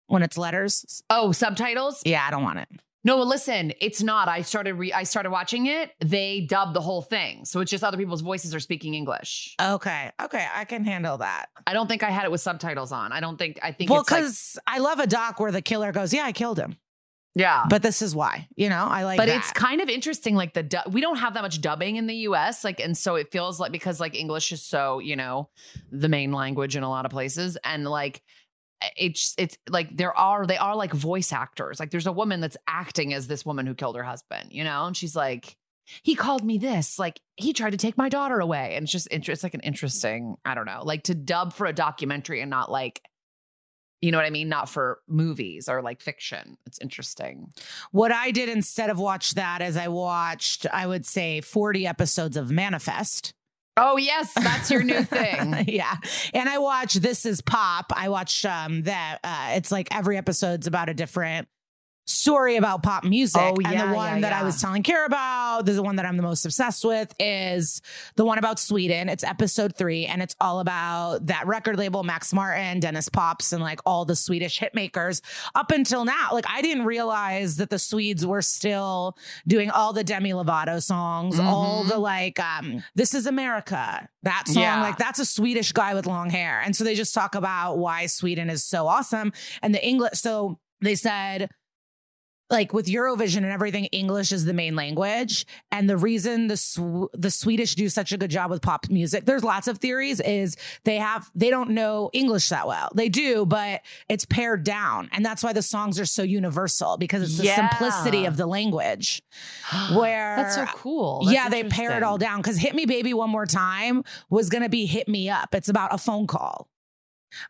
when 0.07 0.23
it's 0.23 0.37
letters? 0.39 1.03
Oh, 1.11 1.33
subtitles? 1.33 2.03
Yeah, 2.05 2.25
I 2.27 2.31
don't 2.31 2.43
want 2.43 2.59
it. 2.61 2.69
No, 3.05 3.17
well, 3.17 3.29
listen, 3.29 3.73
it's 3.81 4.03
not. 4.03 4.29
I 4.29 4.43
started 4.43 4.75
re- 4.75 4.93
I 4.93 5.05
started 5.05 5.31
watching 5.31 5.67
it. 5.67 5.93
They 6.01 6.41
dubbed 6.41 6.75
the 6.75 6.81
whole 6.81 7.01
thing. 7.01 7.45
So 7.45 7.61
it's 7.61 7.71
just 7.71 7.85
other 7.85 7.97
people's 7.97 8.23
voices 8.23 8.55
are 8.55 8.61
speaking 8.61 8.95
English. 8.95 9.55
Okay, 9.61 10.11
okay, 10.21 10.47
I 10.53 10.65
can 10.65 10.85
handle 10.85 11.19
that. 11.19 11.47
I 11.67 11.75
don't 11.75 11.87
think 11.87 12.03
I 12.03 12.11
had 12.11 12.25
it 12.25 12.31
with 12.31 12.41
subtitles 12.41 12.91
on. 12.91 13.13
I 13.13 13.21
don't 13.21 13.39
think 13.39 13.61
I 13.63 13.71
think 13.71 13.91
Well, 13.91 14.01
it's 14.01 14.11
like, 14.11 14.23
because 14.23 14.59
I 14.67 14.79
love 14.79 14.99
a 14.99 15.07
doc 15.07 15.39
where 15.39 15.53
the 15.53 15.63
killer 15.63 15.93
goes, 15.93 16.13
"Yeah, 16.13 16.25
I 16.25 16.33
killed 16.33 16.59
him," 16.59 16.77
yeah. 17.39 17.65
but 17.69 17.83
this 17.83 18.03
is 18.03 18.15
why. 18.15 18.49
You 18.57 18.69
know, 18.69 18.87
I 18.91 19.05
like. 19.05 19.17
But 19.17 19.29
that. 19.29 19.37
it's 19.37 19.53
kind 19.53 19.81
of 19.81 19.89
interesting 19.89 20.35
like 20.35 20.55
the 20.55 20.63
du- 20.63 20.83
we 20.91 21.01
don't 21.01 21.19
have 21.19 21.35
that 21.35 21.43
much 21.43 21.61
dubbing 21.61 21.97
in 21.97 22.07
the 22.07 22.17
US 22.17 22.65
like 22.65 22.81
and 22.81 22.97
so 22.97 23.15
it 23.15 23.31
feels 23.31 23.61
like 23.61 23.73
because 23.73 24.01
like 24.01 24.15
English 24.15 24.53
is 24.53 24.63
so, 24.63 24.99
you 24.99 25.17
know, 25.17 25.49
the 25.91 26.09
main 26.09 26.33
language 26.33 26.77
in 26.77 26.83
a 26.83 26.91
lot 26.91 27.05
of 27.05 27.11
places 27.11 27.57
and 27.65 27.85
like 27.85 28.23
eh, 28.83 28.89
it's 28.97 29.35
it's 29.39 29.57
like 29.69 29.97
there 29.97 30.17
are 30.17 30.47
they 30.47 30.57
are 30.57 30.75
like 30.75 30.93
voice 30.93 31.33
actors. 31.33 31.79
Like 31.79 31.91
there's 31.91 32.07
a 32.07 32.13
woman 32.13 32.41
that's 32.41 32.57
acting 32.67 33.15
as 33.15 33.29
this 33.29 33.47
woman 33.47 33.67
who 33.67 33.75
killed 33.75 33.97
her 33.97 34.03
husband, 34.03 34.49
you 34.51 34.65
know? 34.65 34.87
And 34.87 34.97
she's 34.97 35.15
like 35.15 35.57
he 36.03 36.15
called 36.15 36.45
me 36.45 36.59
this, 36.59 36.99
like 36.99 37.21
he 37.37 37.53
tried 37.53 37.71
to 37.71 37.79
take 37.79 37.97
my 37.97 38.09
daughter 38.09 38.41
away. 38.41 38.75
And 38.75 38.83
it's 38.85 38.93
just 38.93 39.09
it's 39.11 39.43
like 39.43 39.55
an 39.55 39.61
interesting, 39.61 40.37
I 40.45 40.55
don't 40.55 40.67
know, 40.67 40.83
like 40.85 41.05
to 41.05 41.15
dub 41.15 41.53
for 41.53 41.67
a 41.67 41.73
documentary 41.73 42.41
and 42.41 42.51
not 42.51 42.71
like 42.71 43.01
you 44.01 44.13
know 44.13 44.19
what 44.19 44.27
I 44.27 44.31
mean? 44.31 44.49
Not 44.49 44.69
for 44.69 45.01
movies 45.09 45.69
or 45.69 45.83
like 45.83 46.01
fiction. 46.01 46.57
It's 46.67 46.79
interesting. 46.79 47.53
What 47.91 48.13
I 48.13 48.31
did 48.31 48.49
instead 48.49 48.91
of 48.91 48.99
watch 48.99 49.35
that 49.35 49.61
is 49.63 49.77
I 49.77 49.89
watched, 49.89 50.67
I 50.73 50.87
would 50.87 51.05
say, 51.05 51.41
40 51.41 51.87
episodes 51.87 52.37
of 52.37 52.51
Manifest. 52.51 53.35
Oh 53.77 53.97
yes, 53.97 54.35
that's 54.35 54.71
your 54.71 54.83
new 54.83 55.05
thing. 55.05 55.65
yeah. 55.69 55.95
And 56.35 56.49
I 56.49 56.59
watch 56.59 56.95
This 56.95 57.25
Is 57.25 57.41
Pop. 57.41 57.93
I 57.95 58.09
watch 58.09 58.45
um 58.45 58.83
that 58.83 59.19
uh 59.23 59.51
it's 59.53 59.71
like 59.71 59.95
every 59.95 60.17
episode's 60.17 60.67
about 60.67 60.89
a 60.89 60.95
different 60.95 61.47
story 62.09 62.57
about 62.57 62.83
pop 62.83 63.05
music. 63.05 63.41
Oh, 63.41 63.55
and 63.65 63.79
the 63.79 63.95
one 63.95 64.15
yeah, 64.17 64.21
that 64.21 64.33
I 64.33 64.43
was 64.43 64.61
telling 64.61 64.83
Kara 64.83 65.05
about, 65.07 65.67
this 65.67 65.73
is 65.73 65.77
the 65.77 65.83
one 65.83 65.97
that 65.97 66.07
I'm 66.07 66.17
the 66.17 66.23
most 66.23 66.45
obsessed 66.45 66.85
with, 66.85 67.15
is 67.21 67.83
the 68.17 68.25
one 68.25 68.39
about 68.39 68.59
Sweden. 68.59 69.09
It's 69.11 69.23
episode 69.23 69.77
three, 69.77 70.07
and 70.07 70.23
it's 70.23 70.35
all 70.41 70.61
about 70.61 71.27
that 71.27 71.47
record 71.47 71.77
label, 71.77 72.03
Max 72.05 72.33
Martin, 72.33 72.81
Denniz 72.81 73.13
Pops, 73.13 73.53
and 73.53 73.63
like 73.63 73.81
all 73.85 74.07
the 74.07 74.17
Swedish 74.17 74.59
hit 74.59 74.75
makers 74.75 75.21
up 75.55 75.71
until 75.71 76.05
now. 76.07 76.31
Like 76.33 76.47
I 76.49 76.63
didn't 76.63 76.87
realize 76.87 77.57
that 77.57 77.69
the 77.71 77.79
Swedes 77.79 78.25
were 78.27 78.43
still 78.43 79.17
doing 79.47 79.71
all 79.71 79.93
the 79.93 80.05
Demi 80.05 80.31
Lovato 80.33 80.83
songs, 80.83 81.39
all 81.39 81.85
Mhm. 81.85 81.89
the 81.89 81.99
like 81.99 82.41
um 82.41 82.83
This 82.95 83.13
is 83.15 83.27
America. 83.27 84.09
That 84.23 84.45
song, 84.49 84.63
Yeah. 84.63 84.81
like 84.81 84.97
that's 84.97 85.19
a 85.19 85.27
Swedish 85.27 85.73
guy 85.73 85.95
with 85.95 86.07
long 86.07 86.31
hair. 86.31 86.61
And 86.65 86.75
so 86.75 86.85
they 86.85 86.95
just 86.95 87.13
talk 87.15 87.35
about 87.35 87.77
why 87.79 88.07
Sweden 88.07 88.49
is 88.51 88.65
so 88.65 88.87
awesome. 88.89 89.33
And 89.63 89.75
the 89.75 89.87
English, 89.87 90.15
so 90.15 90.59
they 90.81 90.95
said, 90.95 91.51
like 92.51 92.73
with 92.73 92.87
Eurovision 92.87 93.39
and 93.39 93.47
everything, 93.53 93.85
English 93.87 94.33
is 94.33 94.45
the 94.45 94.53
main 94.55 94.75
language, 94.75 95.47
and 95.71 95.89
the 95.89 95.97
reason 95.97 96.47
the 96.49 96.57
Sw- 96.57 97.11
the 97.13 97.31
Swedish 97.31 97.75
do 97.75 97.89
such 97.89 98.13
a 98.13 98.17
good 98.19 98.31
job 98.31 98.51
with 98.51 98.63
pop 98.63 98.89
music, 98.89 99.25
there's 99.27 99.45
lots 99.45 99.69
of 99.69 99.79
theories. 99.79 100.21
Is 100.21 100.57
they 100.85 100.97
have 100.97 101.31
they 101.35 101.51
don't 101.51 101.71
know 101.71 102.11
English 102.13 102.49
that 102.49 102.67
well. 102.67 102.91
They 102.95 103.09
do, 103.09 103.45
but 103.45 103.83
it's 104.09 104.25
pared 104.25 104.65
down, 104.65 105.09
and 105.13 105.25
that's 105.25 105.43
why 105.43 105.53
the 105.53 105.63
songs 105.63 106.01
are 106.01 106.07
so 106.07 106.23
universal 106.23 106.97
because 106.97 107.23
it's 107.23 107.37
the 107.37 107.45
Yeah. 107.45 107.69
simplicity 107.69 108.25
of 108.25 108.37
the 108.37 108.47
language. 108.47 109.23
Where 109.95 110.37
That's 110.37 110.55
so 110.55 110.65
cool. 110.75 111.25
That's 111.25 111.35
yeah, 111.35 111.49
they 111.49 111.65
pare 111.65 111.97
it 111.97 112.03
all 112.03 112.19
down 112.19 112.39
because 112.39 112.57
"Hit 112.57 112.75
Me, 112.75 112.87
Baby, 112.87 113.13
One 113.15 113.31
More 113.31 113.47
Time" 113.47 114.05
was 114.31 114.49
gonna 114.49 114.69
be 114.69 114.87
"Hit 114.87 115.09
Me 115.09 115.29
Up." 115.29 115.55
It's 115.55 115.69
about 115.69 115.93
a 115.95 115.99
phone 115.99 116.27
call, 116.27 116.69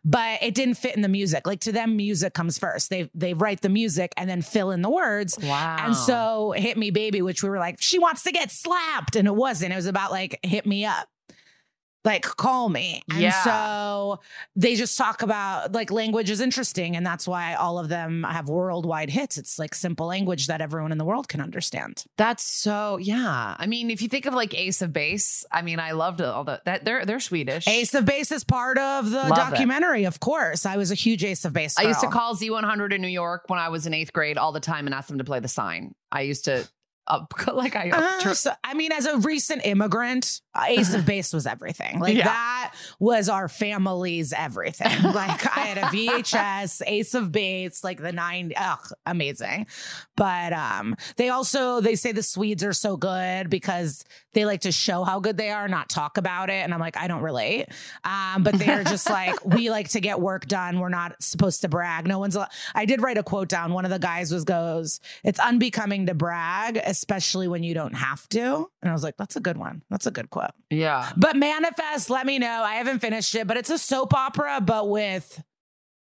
but 0.03 0.41
it 0.41 0.55
didn't 0.55 0.75
fit 0.75 0.95
in 0.95 1.01
the 1.01 1.09
music. 1.09 1.45
Like 1.45 1.59
to 1.61 1.71
them, 1.71 1.95
music 1.95 2.33
comes 2.33 2.57
first. 2.57 2.89
They 2.89 3.09
they 3.13 3.33
write 3.33 3.61
the 3.61 3.69
music 3.69 4.13
and 4.17 4.29
then 4.29 4.41
fill 4.41 4.71
in 4.71 4.81
the 4.81 4.89
words. 4.89 5.37
Wow. 5.41 5.77
And 5.79 5.95
so 5.95 6.53
"Hit 6.55 6.77
Me, 6.77 6.91
Baby," 6.91 7.21
which 7.21 7.43
we 7.43 7.49
were 7.49 7.59
like, 7.59 7.77
she 7.79 7.99
wants 7.99 8.23
to 8.23 8.31
get 8.31 8.51
slapped, 8.51 9.15
and 9.15 9.27
it 9.27 9.35
wasn't. 9.35 9.73
It 9.73 9.75
was 9.75 9.85
about 9.85 10.11
like 10.11 10.39
"Hit 10.43 10.65
Me 10.65 10.85
Up." 10.85 11.07
Like 12.05 12.23
call 12.23 12.69
me. 12.69 13.01
And 13.11 13.19
Yeah. 13.19 13.43
so 13.43 14.21
they 14.55 14.75
just 14.75 14.97
talk 14.97 15.21
about 15.21 15.73
like 15.73 15.91
language 15.91 16.29
is 16.29 16.39
interesting. 16.39 16.95
And 16.95 17.05
that's 17.05 17.27
why 17.27 17.55
all 17.55 17.77
of 17.77 17.89
them 17.89 18.23
have 18.23 18.47
worldwide 18.47 19.09
hits. 19.09 19.37
It's 19.37 19.59
like 19.59 19.75
simple 19.75 20.07
language 20.07 20.47
that 20.47 20.61
everyone 20.61 20.91
in 20.93 20.97
the 20.97 21.03
world 21.05 21.27
can 21.27 21.41
understand. 21.41 22.05
That's 22.17 22.43
so 22.43 22.97
yeah. 22.97 23.55
I 23.59 23.67
mean, 23.67 23.91
if 23.91 24.01
you 24.01 24.07
think 24.07 24.25
of 24.25 24.33
like 24.33 24.53
Ace 24.57 24.81
of 24.81 24.93
Base, 24.93 25.43
I 25.51 25.61
mean, 25.61 25.79
I 25.79 25.91
loved 25.91 26.21
all 26.21 26.45
the 26.45 26.61
that 26.65 26.85
they're 26.85 27.05
they're 27.05 27.19
Swedish. 27.19 27.67
Ace 27.67 27.93
of 27.93 28.05
Base 28.05 28.31
is 28.31 28.43
part 28.45 28.77
of 28.77 29.09
the 29.09 29.17
Love 29.17 29.31
it. 29.31 29.35
documentary, 29.35 30.05
of 30.05 30.19
course. 30.21 30.65
I 30.65 30.77
was 30.77 30.91
a 30.91 30.95
huge 30.95 31.23
Ace 31.25 31.43
of 31.43 31.51
Base. 31.51 31.77
I 31.77 31.83
used 31.83 31.99
to 31.99 32.07
call 32.07 32.33
Z100 32.35 32.93
in 32.93 33.01
New 33.01 33.07
York 33.09 33.43
when 33.47 33.59
I 33.59 33.67
was 33.69 33.85
in 33.85 33.93
eighth 33.93 34.13
grade 34.13 34.37
all 34.37 34.53
the 34.53 34.59
time 34.61 34.85
and 34.87 34.95
ask 34.95 35.09
them 35.09 35.17
to 35.17 35.23
play 35.25 35.41
the 35.41 35.47
sign. 35.49 35.93
I 36.11 36.21
used 36.21 36.45
to 36.45 36.67
like 37.53 37.75
I 37.75 37.89
Uh, 37.89 38.33
so- 38.33 38.51
I 38.63 38.73
mean, 38.73 38.91
as 38.91 39.05
a 39.05 39.17
recent 39.17 39.65
immigrant, 39.65 40.41
Ace 40.67 40.93
of 40.93 41.05
Base 41.07 41.33
was 41.33 41.47
everything. 41.47 41.99
Like 41.99 42.15
Yeah. 42.15 42.25
that 42.25 42.73
was 42.99 43.29
our 43.29 43.47
family's 43.47 44.33
everything. 44.33 44.91
Like 45.19 45.45
I 45.57 45.61
had 45.61 45.77
a 45.77 45.81
VHS, 45.81 46.81
Ace 46.85 47.13
of 47.13 47.31
Base, 47.31 47.83
like 47.83 47.99
the 48.01 48.11
nine. 48.11 48.53
Ugh, 48.55 48.91
amazing. 49.05 49.67
But 50.15 50.53
um, 50.53 50.95
they 51.17 51.29
also 51.29 51.81
they 51.81 51.95
say 51.95 52.11
the 52.11 52.21
Swedes 52.23 52.63
are 52.63 52.73
so 52.73 52.95
good 52.97 53.49
because 53.49 54.03
they 54.33 54.45
like 54.45 54.61
to 54.61 54.71
show 54.71 55.03
how 55.03 55.19
good 55.19 55.37
they 55.37 55.49
are, 55.49 55.67
not 55.67 55.89
talk 55.89 56.17
about 56.17 56.49
it. 56.49 56.63
And 56.63 56.73
I'm 56.73 56.79
like, 56.79 56.97
I 56.97 57.07
don't 57.07 57.21
relate. 57.23 57.67
Um, 58.03 58.43
but 58.43 58.55
they're 58.59 58.83
just 58.83 59.09
like, 59.09 59.43
we 59.43 59.69
like 59.71 59.89
to 59.89 59.99
get 59.99 60.19
work 60.19 60.45
done. 60.45 60.79
We're 60.79 60.89
not 60.89 61.21
supposed 61.23 61.61
to 61.61 61.69
brag. 61.69 62.07
No 62.07 62.19
one's. 62.19 62.37
I 62.75 62.85
did 62.85 63.01
write 63.01 63.17
a 63.17 63.23
quote 63.23 63.47
down. 63.49 63.73
One 63.73 63.85
of 63.85 63.91
the 63.91 63.99
guys 63.99 64.31
was 64.31 64.43
goes, 64.43 64.99
"It's 65.23 65.39
unbecoming 65.39 66.05
to 66.07 66.13
brag, 66.13 66.79
especially 66.99 67.47
when 67.47 67.63
you 67.63 67.73
don't 67.73 67.95
have 67.95 68.27
to." 68.29 68.67
And 68.81 68.89
I 68.89 68.93
was 68.93 69.03
like, 69.03 69.15
that's 69.17 69.35
a 69.35 69.39
good 69.39 69.57
one. 69.57 69.81
That's 69.89 70.05
a 70.05 70.11
good 70.11 70.29
quote. 70.29 70.51
yeah. 70.69 71.11
But 71.15 71.35
manifest, 71.35 72.09
let 72.09 72.25
me 72.25 72.39
know. 72.39 72.61
I 72.63 72.75
haven't 72.75 72.99
finished 72.99 73.33
it, 73.35 73.47
but 73.47 73.57
it's 73.57 73.69
a 73.69 73.77
soap 73.77 74.13
opera, 74.13 74.59
but 74.61 74.89
with 74.89 75.41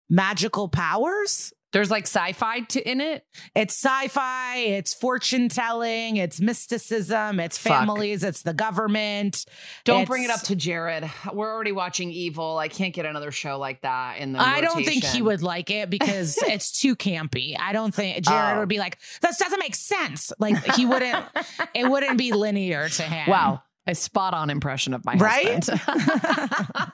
magical 0.10 0.68
powers. 0.68 1.54
There's 1.78 1.92
like 1.92 2.06
sci-fi 2.08 2.62
to, 2.62 2.90
in 2.90 3.02
it. 3.02 3.24
It's 3.54 3.76
sci-fi, 3.76 4.58
it's 4.58 4.96
fortune 4.96 5.48
telling, 5.48 6.18
it's 6.18 6.42
mysticism, 6.42 7.40
it's 7.40 7.56
Fuck. 7.60 7.72
families, 7.72 8.24
it's 8.24 8.42
the 8.42 8.56
government. 8.56 9.46
Don't 9.86 10.08
bring 10.08 10.24
it 10.24 10.32
up 10.32 10.42
to 10.46 10.56
Jared. 10.56 11.08
We're 11.32 11.54
already 11.54 11.74
watching 11.74 12.10
Evil. 12.10 12.58
I 12.58 12.68
can't 12.68 12.96
get 12.96 13.06
another 13.06 13.30
show 13.30 13.60
like 13.60 13.82
that 13.84 14.18
in 14.18 14.34
the 14.34 14.40
I 14.40 14.60
don't 14.62 14.84
think 14.84 15.04
he 15.04 15.22
would 15.22 15.44
like 15.44 15.70
it 15.70 15.92
because 15.92 16.36
it's 16.48 16.72
too 16.82 16.96
campy. 16.96 17.56
I 17.60 17.74
don't 17.74 17.94
think 17.94 18.18
oh. 18.18 18.22
Jared 18.22 18.56
Oh. 18.58 18.60
would 18.62 18.70
be 18.70 18.80
like, 18.80 18.98
this 19.22 19.38
doesn't 19.38 19.60
make 19.60 19.76
sense. 19.76 20.34
Like 20.40 20.58
he 20.74 20.88
wouldn't, 20.88 21.24
it 21.76 21.88
wouldn't 21.88 22.18
be 22.18 22.32
linear 22.32 22.90
to 22.90 23.04
him. 23.04 23.30
Wow. 23.30 23.62
A 23.86 23.94
spot 23.94 24.34
on 24.34 24.50
impression 24.50 24.96
of 24.96 25.06
my 25.06 25.14
Right? 25.14 25.64
husband. 25.64 25.80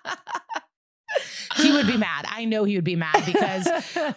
He 1.58 1.72
would 1.72 1.88
be 1.88 1.98
mad. 1.98 2.26
I 2.30 2.46
know 2.46 2.64
he 2.64 2.76
would 2.76 2.84
be 2.84 2.96
mad 2.96 3.24
because 3.26 3.68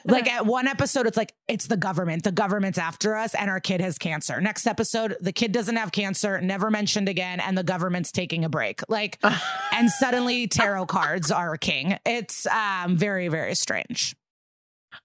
like 0.05 0.31
at 0.33 0.47
one 0.47 0.67
episode, 0.67 1.07
it's 1.07 1.17
like, 1.17 1.35
it's 1.49 1.67
the 1.67 1.77
government. 1.77 2.25
The 2.25 2.33
government's 2.33 2.79
after 2.79 3.17
us 3.17 3.35
and 3.35 3.51
our 3.51 3.61
kid 3.61 3.81
has 3.81 3.99
cancer. 3.99 4.41
Next 4.41 4.67
episode, 4.67 5.17
the 5.21 5.33
kid 5.33 5.53
doesn't 5.53 5.77
have 5.77 5.93
cancer, 5.93 6.41
never 6.41 6.71
mentioned 6.71 7.09
again, 7.09 7.41
and 7.41 7.57
the 7.57 7.63
government's 7.63 8.11
taking 8.13 8.45
a 8.45 8.49
break. 8.49 8.81
Like, 8.89 9.19
and 9.73 9.91
suddenly 9.91 10.47
tarot 10.47 10.87
cards 10.87 11.31
are 11.31 11.57
king. 11.57 11.99
It's 12.05 12.47
um 12.47 12.97
very, 12.97 13.29
very 13.29 13.55
strange. 13.55 14.17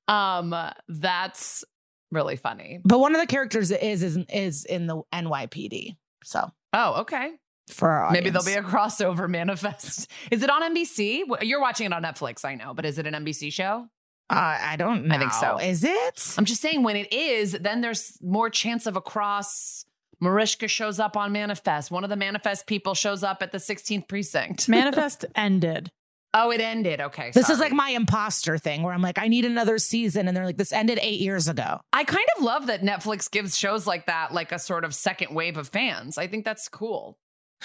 um, 0.08 0.56
that's 0.88 1.64
really 2.12 2.36
funny. 2.36 2.80
But 2.84 3.00
one 3.00 3.16
of 3.16 3.22
the 3.22 3.28
characters 3.28 3.72
is 3.72 4.04
is 4.04 4.18
is 4.30 4.66
in 4.66 4.88
the 4.88 5.02
NYPD. 5.14 5.96
So 6.24 6.52
Oh, 6.74 7.02
okay. 7.02 7.32
For 7.74 7.90
our 7.90 8.12
Maybe 8.12 8.30
there'll 8.30 8.46
be 8.46 8.54
a 8.54 8.62
crossover 8.64 9.30
manifest. 9.40 10.10
Is 10.30 10.44
it 10.44 10.50
on 10.50 10.62
NBC? 10.76 11.24
You're 11.42 11.62
watching 11.62 11.86
it 11.86 11.94
on 11.94 12.04
Netflix, 12.04 12.44
I 12.46 12.56
know, 12.56 12.74
but 12.74 12.86
is 12.86 12.98
it 12.98 13.08
an 13.08 13.14
NBC 13.14 13.52
show? 13.52 13.88
Uh, 14.30 14.58
I 14.62 14.76
don't 14.78 15.08
know. 15.08 15.16
I 15.16 15.18
think 15.18 15.34
so. 15.34 15.58
Is 15.58 15.84
it? 15.84 16.36
I'm 16.38 16.46
just 16.46 16.62
saying 16.62 16.84
when 16.84 16.96
it 16.96 17.12
is, 17.12 17.52
then 17.52 17.82
there's 17.82 18.18
more 18.22 18.50
chance 18.50 18.86
of 18.86 18.96
a 18.96 19.02
cross. 19.02 19.84
Mariska 20.22 20.68
shows 20.70 21.00
up 21.00 21.18
on 21.18 21.32
Manifest. 21.34 21.92
One 21.92 22.04
of 22.06 22.10
the 22.10 22.16
Manifest 22.16 22.66
people 22.66 22.94
shows 22.94 23.24
up 23.24 23.42
at 23.44 23.52
the 23.52 23.58
16th 23.58 24.08
precinct. 24.08 24.70
Manifest 24.70 25.26
ended. 25.36 25.92
oh, 26.34 26.50
it 26.52 26.62
ended. 26.62 27.02
Okay. 27.02 27.32
This 27.34 27.50
is 27.50 27.60
like 27.60 27.74
my 27.74 27.90
imposter 27.90 28.58
thing 28.58 28.84
where 28.84 28.94
I'm 28.94 29.02
like, 29.02 29.20
I 29.20 29.28
need 29.28 29.44
another 29.44 29.78
season. 29.78 30.30
And 30.30 30.38
they're 30.38 30.46
like, 30.46 30.56
this 30.58 30.72
ended 30.72 30.98
eight 31.02 31.20
years 31.20 31.50
ago. 31.50 31.82
I 31.92 32.06
kind 32.06 32.26
of 32.38 32.44
love 32.44 32.68
that 32.68 32.84
Netflix 32.84 33.30
gives 33.30 33.58
shows 33.58 33.86
like 33.86 34.06
that 34.06 34.34
like 34.34 34.54
a 34.54 34.60
sort 34.60 34.86
of 34.86 34.96
second 34.96 35.36
wave 35.36 35.58
of 35.58 35.68
fans. 35.68 36.18
I 36.18 36.28
think 36.28 36.46
that's 36.46 36.70
cool. 36.70 37.18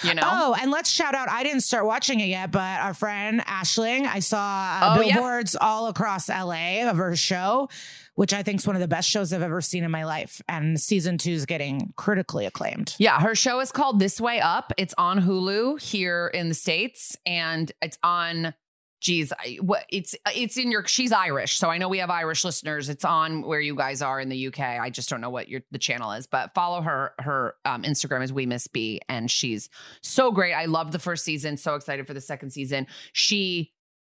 You 0.03 0.13
know? 0.13 0.21
Oh, 0.25 0.55
and 0.61 0.69
let's 0.71 0.89
shout 0.91 1.15
out. 1.15 1.29
I 1.29 1.43
didn't 1.43 1.61
start 1.61 1.85
watching 1.85 2.19
it 2.19 2.27
yet, 2.27 2.51
but 2.51 2.79
our 2.81 2.93
friend 2.93 3.39
Aisling, 3.41 4.05
I 4.05 4.19
saw 4.19 4.37
uh, 4.39 4.95
Oh, 4.97 5.01
yeah. 5.01 5.13
billboards 5.15 5.55
all 5.59 5.87
across 5.87 6.29
LA 6.29 6.87
of 6.89 6.97
her 6.97 7.15
show, 7.15 7.67
which 8.15 8.33
I 8.33 8.43
think 8.43 8.59
is 8.59 8.67
one 8.67 8.75
of 8.75 8.79
the 8.81 8.87
best 8.87 9.09
shows 9.09 9.33
I've 9.33 9.41
ever 9.41 9.61
seen 9.61 9.83
in 9.83 9.89
my 9.91 10.05
life. 10.05 10.41
And 10.47 10.79
season 10.79 11.17
two 11.17 11.31
is 11.31 11.45
getting 11.45 11.93
critically 11.95 12.45
acclaimed. 12.45 12.95
Yeah, 12.99 13.19
her 13.19 13.33
show 13.35 13.59
is 13.59 13.71
called 13.71 13.99
This 13.99 14.21
Way 14.21 14.39
Up. 14.39 14.71
It's 14.77 14.93
on 14.97 15.21
Hulu 15.21 15.81
here 15.81 16.27
in 16.33 16.49
the 16.49 16.55
states, 16.55 17.15
and 17.25 17.71
it's 17.81 17.97
on. 18.03 18.53
Geez, 18.99 19.31
I, 19.31 19.59
what 19.61 19.85
it's 19.89 20.15
it's 20.35 20.57
in 20.57 20.71
your. 20.71 20.85
She's 20.87 21.11
Irish, 21.11 21.57
so 21.57 21.69
I 21.69 21.77
know 21.77 21.87
we 21.87 21.99
have 21.99 22.09
Irish 22.09 22.43
listeners. 22.43 22.89
It's 22.89 23.05
on 23.05 23.43
where 23.43 23.59
you 23.59 23.75
guys 23.75 24.01
are 24.01 24.19
in 24.19 24.29
the 24.29 24.47
UK. 24.47 24.59
I 24.59 24.89
just 24.89 25.09
don't 25.09 25.21
know 25.21 25.29
what 25.29 25.47
your 25.49 25.61
the 25.71 25.77
channel 25.77 26.13
is, 26.13 26.25
but 26.25 26.53
follow 26.55 26.81
her. 26.81 27.13
Her 27.19 27.55
um, 27.63 27.83
Instagram 27.83 28.23
is 28.23 28.33
We 28.33 28.47
Miss 28.47 28.67
B, 28.67 28.99
and 29.07 29.29
she's 29.29 29.69
so 30.01 30.31
great. 30.31 30.53
I 30.53 30.65
loved 30.65 30.93
the 30.93 30.99
first 30.99 31.23
season. 31.23 31.57
So 31.57 31.75
excited 31.75 32.07
for 32.07 32.15
the 32.15 32.21
second 32.21 32.51
season. 32.51 32.87
She 33.13 33.71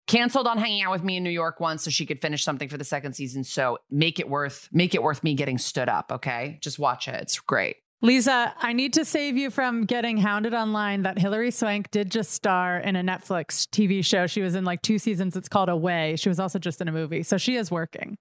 canceled 0.07 0.47
on 0.47 0.57
hanging 0.57 0.81
out 0.81 0.91
with 0.91 1.03
me 1.03 1.17
in 1.17 1.23
New 1.23 1.29
York 1.29 1.59
once 1.59 1.83
so 1.83 1.91
she 1.91 2.05
could 2.05 2.19
finish 2.19 2.43
something 2.43 2.67
for 2.67 2.77
the 2.77 2.83
second 2.83 3.13
season. 3.13 3.43
So 3.43 3.77
make 3.89 4.19
it 4.19 4.29
worth 4.29 4.67
make 4.71 4.95
it 4.95 5.03
worth 5.03 5.23
me 5.23 5.35
getting 5.35 5.57
stood 5.57 5.89
up. 5.89 6.11
Okay, 6.11 6.57
just 6.61 6.79
watch 6.79 7.07
it. 7.07 7.15
It's 7.15 7.39
great. 7.39 7.77
Liza, 8.03 8.55
I 8.57 8.73
need 8.73 8.93
to 8.93 9.05
save 9.05 9.37
you 9.37 9.51
from 9.51 9.85
getting 9.85 10.17
hounded 10.17 10.55
online 10.55 11.03
that 11.03 11.19
Hilary 11.19 11.51
Swank 11.51 11.91
did 11.91 12.09
just 12.09 12.31
star 12.31 12.79
in 12.79 12.95
a 12.95 13.03
Netflix 13.03 13.67
TV 13.67 14.03
show. 14.03 14.25
She 14.25 14.41
was 14.41 14.55
in 14.55 14.65
like 14.65 14.81
two 14.81 14.97
seasons. 14.97 15.35
It's 15.35 15.47
called 15.47 15.69
Away. 15.69 16.15
She 16.15 16.27
was 16.27 16.39
also 16.39 16.57
just 16.57 16.81
in 16.81 16.87
a 16.87 16.91
movie. 16.91 17.21
So 17.21 17.37
she 17.37 17.57
is 17.57 17.69
working. 17.69 18.17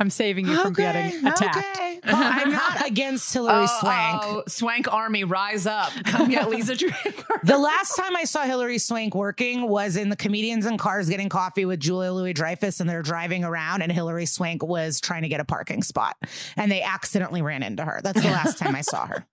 I'm 0.00 0.10
saving 0.10 0.48
you 0.48 0.60
from 0.62 0.72
getting 0.72 1.26
attacked. 1.26 1.56
okay. 1.58 2.00
Well, 2.04 2.16
I'm 2.16 2.50
not 2.50 2.86
against 2.88 3.32
Hilary 3.32 3.66
Swank. 3.66 4.22
Oh, 4.24 4.42
Swank 4.48 4.90
Army, 4.92 5.24
rise 5.24 5.66
up. 5.66 5.92
Come 6.06 6.30
get 6.30 6.48
Liza 6.48 6.74
Draper. 6.76 7.24
The 7.42 7.56
last 7.58 7.94
time 7.96 8.16
I 8.16 8.24
saw 8.24 8.42
Hilary 8.44 8.78
Swank 8.78 9.14
working 9.14 9.68
was 9.68 9.96
in 9.96 10.08
the 10.10 10.16
comedians 10.16 10.66
in 10.66 10.76
cars 10.78 11.08
getting 11.08 11.28
coffee 11.28 11.64
with 11.64 11.80
Julia 11.80 12.12
Louis 12.12 12.32
Dreyfus, 12.32 12.80
and 12.80 12.88
they're 12.88 13.02
driving 13.02 13.44
around, 13.44 13.82
and 13.82 13.90
Hilary 13.92 14.26
Swank 14.26 14.62
was 14.62 15.00
trying 15.00 15.22
to 15.22 15.28
get 15.28 15.40
a 15.40 15.44
parking 15.44 15.82
spot, 15.82 16.16
and 16.56 16.70
they 16.72 16.82
accidentally 16.82 17.40
ran 17.42 17.62
into 17.62 17.84
her. 17.84 18.00
That's 18.02 18.20
the 18.22 18.28
last 18.30 18.58
time 18.58 18.74
I 18.74 18.80
saw 18.82 19.06
her. 19.06 19.26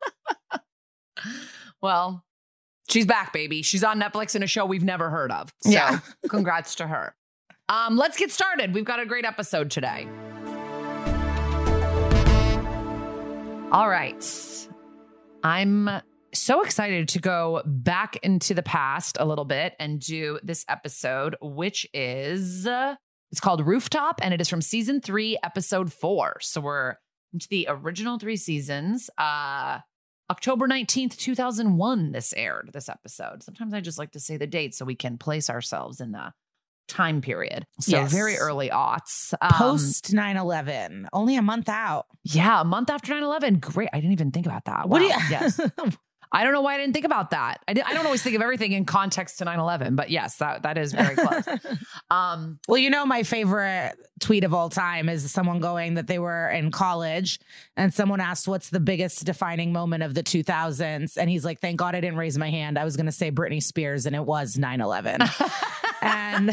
well, 1.81 2.23
She's 2.89 3.05
back, 3.05 3.33
baby. 3.33 3.63
She's 3.63 3.83
on 3.83 3.99
Netflix 3.99 4.33
in 4.33 4.43
a 4.43 4.47
show 4.47 4.65
we've 4.65 4.83
never 4.83 5.09
heard 5.09 5.29
of. 5.29 5.53
So 5.63 5.71
Yeah. 5.71 5.99
congrats 6.29 6.75
to 6.75 6.87
her. 6.87 7.13
Um, 7.67 7.97
let's 7.97 8.15
get 8.17 8.31
started. 8.31 8.73
We've 8.73 8.85
got 8.85 9.01
a 9.01 9.05
great 9.05 9.25
episode 9.25 9.69
today. 9.69 10.07
All 13.69 13.89
right. 13.89 14.25
I'm 15.43 15.89
so 16.33 16.61
excited 16.61 17.09
to 17.09 17.19
go 17.19 17.61
back 17.65 18.15
into 18.23 18.53
the 18.53 18.63
past 18.63 19.17
a 19.19 19.25
little 19.25 19.43
bit 19.43 19.73
and 19.77 19.99
do 19.99 20.39
this 20.41 20.63
episode, 20.69 21.35
which 21.41 21.85
is 21.93 22.65
it's 22.65 23.41
called 23.41 23.67
Rooftop, 23.67 24.21
and 24.23 24.33
it 24.33 24.39
is 24.39 24.47
from 24.47 24.61
season 24.61 25.01
three, 25.01 25.37
episode 25.43 25.91
four. 25.91 26.37
So 26.39 26.61
we're 26.61 26.95
into 27.33 27.49
the 27.49 27.67
original 27.69 28.17
three 28.17 28.37
seasons. 28.37 29.09
Uh 29.17 29.79
October 30.29 30.67
19th, 30.67 31.17
2001, 31.17 32.11
this 32.13 32.33
aired, 32.33 32.69
this 32.73 32.87
episode. 32.87 33.43
Sometimes 33.43 33.73
I 33.73 33.81
just 33.81 33.97
like 33.97 34.11
to 34.11 34.19
say 34.19 34.37
the 34.37 34.47
date 34.47 34.75
so 34.75 34.85
we 34.85 34.95
can 34.95 35.17
place 35.17 35.49
ourselves 35.49 35.99
in 35.99 36.13
the 36.13 36.31
time 36.87 37.21
period. 37.21 37.65
So 37.79 37.97
Yes. 37.97 38.11
very 38.11 38.37
early 38.37 38.69
aughts. 38.69 39.33
Um, 39.41 39.51
Post 39.51 40.13
9 40.13 40.37
11, 40.37 41.07
only 41.13 41.35
a 41.35 41.41
month 41.41 41.69
out. 41.69 42.05
yeah, 42.23 42.61
a 42.61 42.65
month 42.65 42.89
after 42.89 43.13
9 43.13 43.23
11. 43.23 43.59
Great. 43.59 43.89
I 43.93 43.97
didn't 43.97 44.13
even 44.13 44.31
think 44.31 44.45
about 44.45 44.65
that. 44.65 44.89
What 44.89 44.99
do 44.99 45.05
you? 45.05 45.11
Yes. 45.29 45.59
I 46.29 46.43
don't 46.43 46.51
know 46.51 46.59
why 46.61 46.73
I 46.73 46.77
didn't 46.77 46.91
think 46.91 47.05
about 47.05 47.29
that. 47.29 47.61
I, 47.69 47.71
I 47.71 47.93
don't 47.93 48.05
always 48.05 48.21
think 48.21 48.35
of 48.35 48.41
everything 48.41 48.73
in 48.73 48.83
context 48.83 49.37
to 49.39 49.45
9 49.45 49.59
11, 49.59 49.95
but 49.95 50.09
yes, 50.09 50.35
that, 50.39 50.63
that 50.63 50.77
is 50.77 50.91
very 50.91 51.15
close. 51.15 51.45
Um, 52.11 52.59
well, 52.67 52.77
you 52.77 52.89
know, 52.89 53.05
my 53.05 53.23
favorite 53.23 53.95
tweet 54.19 54.43
of 54.43 54.53
all 54.53 54.69
time 54.69 55.07
is 55.07 55.31
someone 55.31 55.61
going 55.61 55.93
that 55.93 56.07
they 56.07 56.19
were 56.19 56.49
in 56.49 56.69
college 56.69 57.39
and 57.77 57.93
someone 57.93 58.19
asked, 58.19 58.45
What's 58.45 58.71
the 58.71 58.81
biggest 58.81 59.23
defining 59.25 59.71
moment 59.71 60.03
of 60.03 60.15
the 60.15 60.23
2000s? 60.23 61.15
And 61.17 61.29
he's 61.29 61.45
like, 61.45 61.61
Thank 61.61 61.77
God 61.79 61.95
I 61.95 62.01
didn't 62.01 62.17
raise 62.17 62.37
my 62.37 62.49
hand. 62.49 62.77
I 62.77 62.83
was 62.83 62.97
going 62.97 63.05
to 63.05 63.11
say 63.13 63.31
Britney 63.31 63.63
Spears, 63.63 64.05
and 64.05 64.13
it 64.13 64.25
was 64.25 64.57
9 64.57 64.81
11. 64.81 65.21
and 66.01 66.51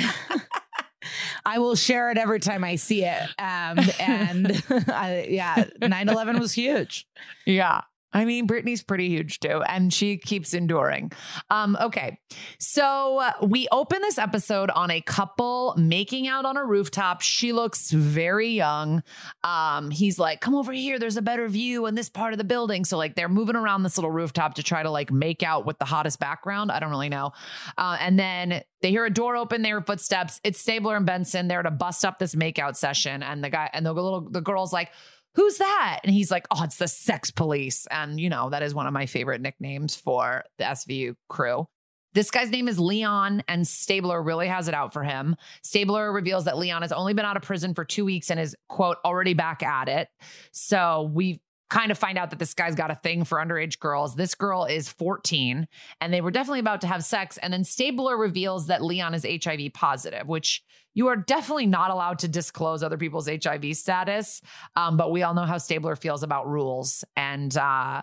I 1.45 1.59
will 1.59 1.77
share 1.77 2.11
it 2.11 2.19
every 2.19 2.41
time 2.41 2.65
I 2.65 2.77
see 2.77 3.05
it. 3.05 3.23
Um, 3.39 3.79
and 4.01 4.63
I, 4.89 5.27
yeah, 5.29 5.65
9 5.81 6.09
11 6.09 6.39
was 6.39 6.53
huge. 6.53 7.07
Yeah. 7.45 7.83
I 8.14 8.25
mean, 8.25 8.47
Britney's 8.47 8.83
pretty 8.83 9.09
huge 9.09 9.40
too, 9.40 9.62
and 9.68 9.92
she 9.92 10.16
keeps 10.16 10.54
enduring. 10.54 11.11
Um, 11.50 11.76
okay. 11.80 12.18
So 12.61 13.18
uh, 13.18 13.33
we 13.42 13.66
open 13.73 14.00
this 14.02 14.18
episode 14.18 14.71
on 14.71 14.90
a 14.90 15.00
couple 15.00 15.75
making 15.76 16.28
out 16.28 16.44
on 16.44 16.56
a 16.56 16.64
rooftop. 16.64 17.21
She 17.21 17.52
looks 17.52 17.90
very 17.90 18.50
young. 18.50 19.02
Um, 19.42 19.90
he's 19.90 20.18
like, 20.18 20.40
come 20.40 20.54
over 20.54 20.73
here. 20.73 20.99
There's 20.99 21.16
a 21.16 21.23
better 21.23 21.49
view 21.49 21.87
in 21.87 21.97
this 21.97 22.09
part 22.09 22.33
of 22.33 22.38
the 22.38 22.44
building. 22.44 22.85
So, 22.85 22.97
like, 22.97 23.16
they're 23.16 23.28
moving 23.28 23.56
around 23.56 23.83
this 23.83 23.99
little 23.99 24.12
rooftop 24.12 24.54
to 24.54 24.62
try 24.62 24.83
to 24.83 24.90
like 24.90 25.11
make 25.11 25.42
out 25.42 25.66
with 25.66 25.78
the 25.78 25.85
hottest 25.85 26.21
background. 26.21 26.71
I 26.71 26.78
don't 26.78 26.90
really 26.90 27.09
know. 27.09 27.33
Uh, 27.76 27.97
and 28.00 28.18
then 28.18 28.62
they 28.80 28.90
hear 28.90 29.04
a 29.06 29.11
door 29.11 29.35
open, 29.37 29.62
they 29.62 29.71
hear 29.71 29.80
footsteps. 29.80 30.40
It's 30.44 30.61
Stabler 30.61 30.97
and 30.97 31.06
Benson. 31.06 31.49
They're 31.49 31.62
to 31.62 31.71
bust 31.71 32.04
up 32.04 32.18
this 32.18 32.35
makeout 32.35 32.76
session. 32.76 33.23
And 33.23 33.42
the 33.42 33.50
guy 33.50 33.71
and 33.73 33.85
the 33.85 33.92
little 33.92 34.21
the 34.21 34.40
girl's 34.40 34.73
like, 34.73 34.90
who's 35.35 35.59
that? 35.59 36.00
And 36.05 36.12
he's 36.12 36.31
like, 36.31 36.47
oh, 36.50 36.62
it's 36.64 36.76
the 36.76 36.88
sex 36.88 37.31
police. 37.31 37.87
And, 37.91 38.21
you 38.21 38.29
know, 38.29 38.50
that 38.50 38.62
is 38.62 38.75
one 38.75 38.87
of 38.87 38.93
my 38.93 39.07
favorite 39.07 39.41
nicknames 39.41 39.95
for 39.95 40.45
the 40.59 40.64
SVU 40.64 41.17
crew. 41.29 41.67
This 42.14 42.31
guy's 42.31 42.50
name 42.50 42.69
is 42.69 42.79
Leon, 42.79 43.43
and 43.49 43.67
Stabler 43.67 44.23
really 44.23 44.47
has 44.47 44.69
it 44.69 44.75
out 44.75 44.93
for 44.93 45.03
him. 45.03 45.35
Stabler 45.64 46.12
reveals 46.12 46.45
that 46.45 46.57
Leon 46.57 46.83
has 46.83 46.93
only 46.93 47.12
been 47.12 47.25
out 47.25 47.37
of 47.37 47.43
prison 47.43 47.75
for 47.75 47.85
two 47.85 48.05
weeks 48.05 48.31
and 48.31 48.38
is, 48.38 48.55
quote, 48.69 48.99
already 49.05 49.35
back 49.35 49.64
at 49.64 49.88
it. 49.88 50.09
So 50.53 51.11
we 51.12 51.41
kind 51.75 51.90
of 51.90 51.99
find 51.99 52.16
out 52.16 52.31
that 52.31 52.38
this 52.38 52.54
guy's 52.54 52.76
got 52.76 52.93
a 52.93 52.95
thing 52.95 53.25
for 53.25 53.38
underage 53.38 53.81
girls. 53.81 54.14
This 54.14 54.37
girl 54.37 54.64
is 54.64 54.88
14, 54.88 55.66
and 56.00 56.14
they 56.14 56.21
were 56.21 56.31
definitely 56.31 56.61
about 56.61 56.81
to 56.83 56.87
have 56.87 57.04
sex. 57.04 57.37
And 57.38 57.52
then 57.52 57.64
Stabler 57.64 58.16
reveals 58.16 58.69
that 58.69 58.81
Leon 58.81 59.12
is 59.12 59.26
HIV 59.26 59.73
positive, 59.75 60.28
which 60.28 60.62
you 60.95 61.09
are 61.09 61.16
definitely 61.16 61.66
not 61.66 61.90
allowed 61.90 62.21
to 62.21 62.28
disclose 62.28 62.85
other 62.85 62.97
people's 62.97 63.28
HIV 63.28 63.76
status. 63.76 64.40
Um, 64.76 64.97
but 64.97 65.11
we 65.11 65.25
all 65.25 65.35
know 65.35 65.47
how 65.47 65.59
Stabler 65.59 65.97
feels 65.97 66.23
about 66.23 66.47
rules. 66.47 67.03
And 67.16 67.57
uh, 67.57 68.03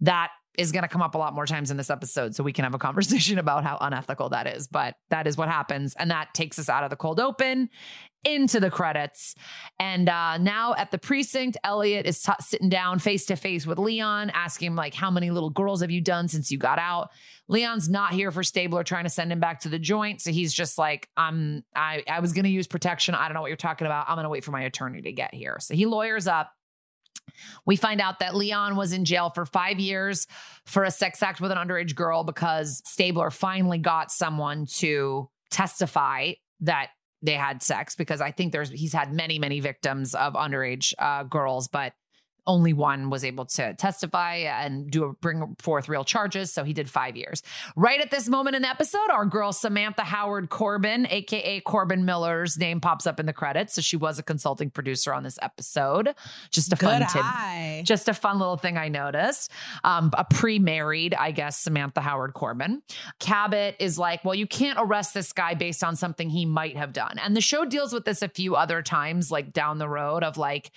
that 0.00 0.30
is 0.58 0.72
going 0.72 0.82
to 0.82 0.88
come 0.88 1.02
up 1.02 1.14
a 1.14 1.18
lot 1.18 1.34
more 1.34 1.46
times 1.46 1.70
in 1.70 1.76
this 1.76 1.90
episode. 1.90 2.34
So 2.34 2.44
we 2.44 2.52
can 2.52 2.64
have 2.64 2.74
a 2.74 2.78
conversation 2.78 3.38
about 3.40 3.64
how 3.64 3.78
unethical 3.80 4.30
that 4.30 4.46
is. 4.46 4.68
But 4.68 4.94
that 5.10 5.26
is 5.26 5.36
what 5.36 5.48
happens. 5.48 5.94
And 5.94 6.10
that 6.10 6.34
takes 6.34 6.58
us 6.58 6.68
out 6.68 6.84
of 6.84 6.90
the 6.90 6.96
cold 6.96 7.20
open 7.20 7.70
into 8.24 8.60
the 8.60 8.70
credits. 8.70 9.34
And 9.80 10.08
uh, 10.08 10.38
now 10.38 10.74
at 10.74 10.90
the 10.90 10.98
precinct, 10.98 11.56
Elliot 11.64 12.06
is 12.06 12.22
t- 12.22 12.32
sitting 12.40 12.68
down 12.68 12.98
face 12.98 13.26
to 13.26 13.36
face 13.36 13.66
with 13.66 13.78
Leon, 13.78 14.30
asking 14.30 14.68
him, 14.68 14.76
like, 14.76 14.94
how 14.94 15.10
many 15.10 15.30
little 15.30 15.50
girls 15.50 15.80
have 15.80 15.90
you 15.90 16.00
done 16.00 16.28
since 16.28 16.50
you 16.50 16.58
got 16.58 16.78
out? 16.78 17.10
Leon's 17.48 17.88
not 17.88 18.12
here 18.12 18.30
for 18.30 18.44
Stabler, 18.44 18.84
trying 18.84 19.04
to 19.04 19.10
send 19.10 19.32
him 19.32 19.40
back 19.40 19.60
to 19.60 19.68
the 19.68 19.78
joint. 19.78 20.20
So 20.20 20.30
he's 20.30 20.52
just 20.52 20.78
like, 20.78 21.08
I'm, 21.16 21.64
I, 21.74 22.04
I 22.08 22.20
was 22.20 22.32
going 22.32 22.44
to 22.44 22.50
use 22.50 22.66
protection. 22.68 23.14
I 23.14 23.26
don't 23.26 23.34
know 23.34 23.40
what 23.40 23.48
you're 23.48 23.56
talking 23.56 23.86
about. 23.86 24.08
I'm 24.08 24.14
going 24.14 24.24
to 24.24 24.30
wait 24.30 24.44
for 24.44 24.52
my 24.52 24.62
attorney 24.62 25.02
to 25.02 25.12
get 25.12 25.34
here. 25.34 25.56
So 25.60 25.74
he 25.74 25.86
lawyers 25.86 26.26
up. 26.28 26.52
We 27.64 27.76
find 27.76 28.00
out 28.00 28.18
that 28.18 28.34
Leon 28.34 28.76
was 28.76 28.92
in 28.92 29.04
jail 29.04 29.30
for 29.30 29.46
five 29.46 29.78
years 29.78 30.26
for 30.66 30.84
a 30.84 30.90
sex 30.90 31.22
act 31.22 31.40
with 31.40 31.50
an 31.50 31.58
underage 31.58 31.94
girl 31.94 32.24
because 32.24 32.82
Stabler 32.84 33.30
finally 33.30 33.78
got 33.78 34.10
someone 34.10 34.66
to 34.66 35.28
testify 35.50 36.32
that 36.60 36.90
they 37.22 37.34
had 37.34 37.62
sex 37.62 37.94
because 37.94 38.20
I 38.20 38.32
think 38.32 38.52
there's 38.52 38.70
he's 38.70 38.92
had 38.92 39.12
many 39.12 39.38
many 39.38 39.60
victims 39.60 40.14
of 40.14 40.34
underage 40.34 40.92
uh, 40.98 41.22
girls, 41.22 41.68
but 41.68 41.92
only 42.46 42.72
one 42.72 43.10
was 43.10 43.24
able 43.24 43.44
to 43.46 43.74
testify 43.74 44.34
and 44.36 44.90
do 44.90 45.04
a, 45.04 45.12
bring 45.12 45.54
forth 45.58 45.88
real 45.88 46.04
charges. 46.04 46.52
So 46.52 46.64
he 46.64 46.72
did 46.72 46.90
five 46.90 47.16
years. 47.16 47.42
Right 47.76 48.00
at 48.00 48.10
this 48.10 48.28
moment 48.28 48.56
in 48.56 48.62
the 48.62 48.68
episode, 48.68 49.10
our 49.10 49.26
girl 49.26 49.52
Samantha 49.52 50.02
Howard 50.02 50.50
Corbin, 50.50 51.06
aka 51.08 51.60
Corbin 51.60 52.04
Miller's 52.04 52.58
name 52.58 52.80
pops 52.80 53.06
up 53.06 53.20
in 53.20 53.26
the 53.26 53.32
credits. 53.32 53.74
So 53.74 53.80
she 53.80 53.96
was 53.96 54.18
a 54.18 54.22
consulting 54.22 54.70
producer 54.70 55.14
on 55.14 55.22
this 55.22 55.38
episode. 55.40 56.14
Just 56.50 56.72
a 56.72 56.76
fun 56.76 57.00
Good 57.00 57.08
tip. 57.08 57.24
eye. 57.24 57.82
Just 57.84 58.08
a 58.08 58.14
fun 58.14 58.38
little 58.38 58.56
thing 58.56 58.76
I 58.76 58.88
noticed. 58.88 59.50
Um, 59.84 60.10
a 60.16 60.24
pre-married, 60.24 61.14
I 61.14 61.30
guess, 61.30 61.58
Samantha 61.58 62.00
Howard 62.00 62.34
Corbin. 62.34 62.82
Cabot 63.20 63.76
is 63.78 63.98
like, 63.98 64.24
well, 64.24 64.34
you 64.34 64.46
can't 64.46 64.78
arrest 64.80 65.14
this 65.14 65.32
guy 65.32 65.54
based 65.54 65.84
on 65.84 65.96
something 65.96 66.30
he 66.30 66.44
might 66.44 66.76
have 66.76 66.92
done. 66.92 67.18
And 67.18 67.36
the 67.36 67.40
show 67.40 67.64
deals 67.64 67.92
with 67.92 68.04
this 68.04 68.22
a 68.22 68.28
few 68.28 68.56
other 68.56 68.82
times, 68.82 69.30
like 69.30 69.52
down 69.52 69.78
the 69.78 69.88
road 69.88 70.24
of 70.24 70.36
like, 70.36 70.72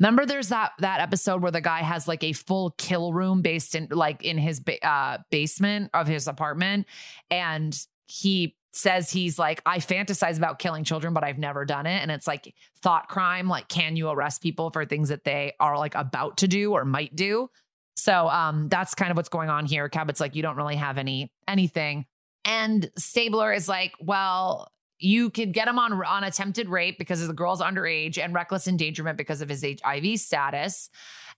remember 0.00 0.26
there's 0.26 0.48
that 0.48 0.72
that 0.78 1.00
episode 1.00 1.42
where 1.42 1.52
the 1.52 1.60
guy 1.60 1.80
has 1.80 2.08
like 2.08 2.24
a 2.24 2.32
full 2.32 2.74
kill 2.78 3.12
room 3.12 3.42
based 3.42 3.74
in 3.74 3.88
like 3.90 4.24
in 4.24 4.38
his 4.38 4.58
ba- 4.58 4.84
uh, 4.84 5.18
basement 5.30 5.90
of 5.94 6.06
his 6.08 6.26
apartment, 6.26 6.86
and 7.30 7.78
he 8.06 8.56
says 8.72 9.10
he's 9.10 9.38
like 9.38 9.60
I 9.66 9.78
fantasize 9.78 10.36
about 10.36 10.58
killing 10.58 10.84
children 10.84 11.12
but 11.12 11.24
I've 11.24 11.38
never 11.38 11.64
done 11.64 11.86
it. 11.86 12.00
And 12.02 12.10
it's 12.10 12.26
like 12.26 12.54
thought 12.82 13.08
crime 13.08 13.48
like 13.48 13.68
can 13.68 13.96
you 13.96 14.08
arrest 14.08 14.42
people 14.42 14.70
for 14.70 14.84
things 14.84 15.08
that 15.08 15.24
they 15.24 15.54
are 15.58 15.76
like 15.76 15.94
about 15.94 16.38
to 16.38 16.48
do 16.48 16.72
or 16.72 16.84
might 16.84 17.14
do? 17.14 17.50
So 17.96 18.28
um 18.28 18.68
that's 18.68 18.94
kind 18.94 19.10
of 19.10 19.16
what's 19.16 19.28
going 19.28 19.50
on 19.50 19.66
here. 19.66 19.88
Cabot's 19.88 20.20
like 20.20 20.36
you 20.36 20.42
don't 20.42 20.56
really 20.56 20.76
have 20.76 20.98
any 20.98 21.32
anything. 21.48 22.06
And 22.44 22.90
Stabler 22.96 23.52
is 23.52 23.68
like 23.68 23.92
well 24.00 24.70
you 25.00 25.30
could 25.30 25.52
get 25.52 25.66
him 25.66 25.78
on 25.78 25.92
on 26.04 26.24
attempted 26.24 26.68
rape 26.68 26.98
because 26.98 27.20
of 27.22 27.28
the 27.28 27.34
girl's 27.34 27.60
underage 27.60 28.18
and 28.18 28.34
reckless 28.34 28.68
endangerment 28.68 29.16
because 29.18 29.40
of 29.40 29.48
his 29.48 29.64
HIV 29.64 30.20
status 30.20 30.90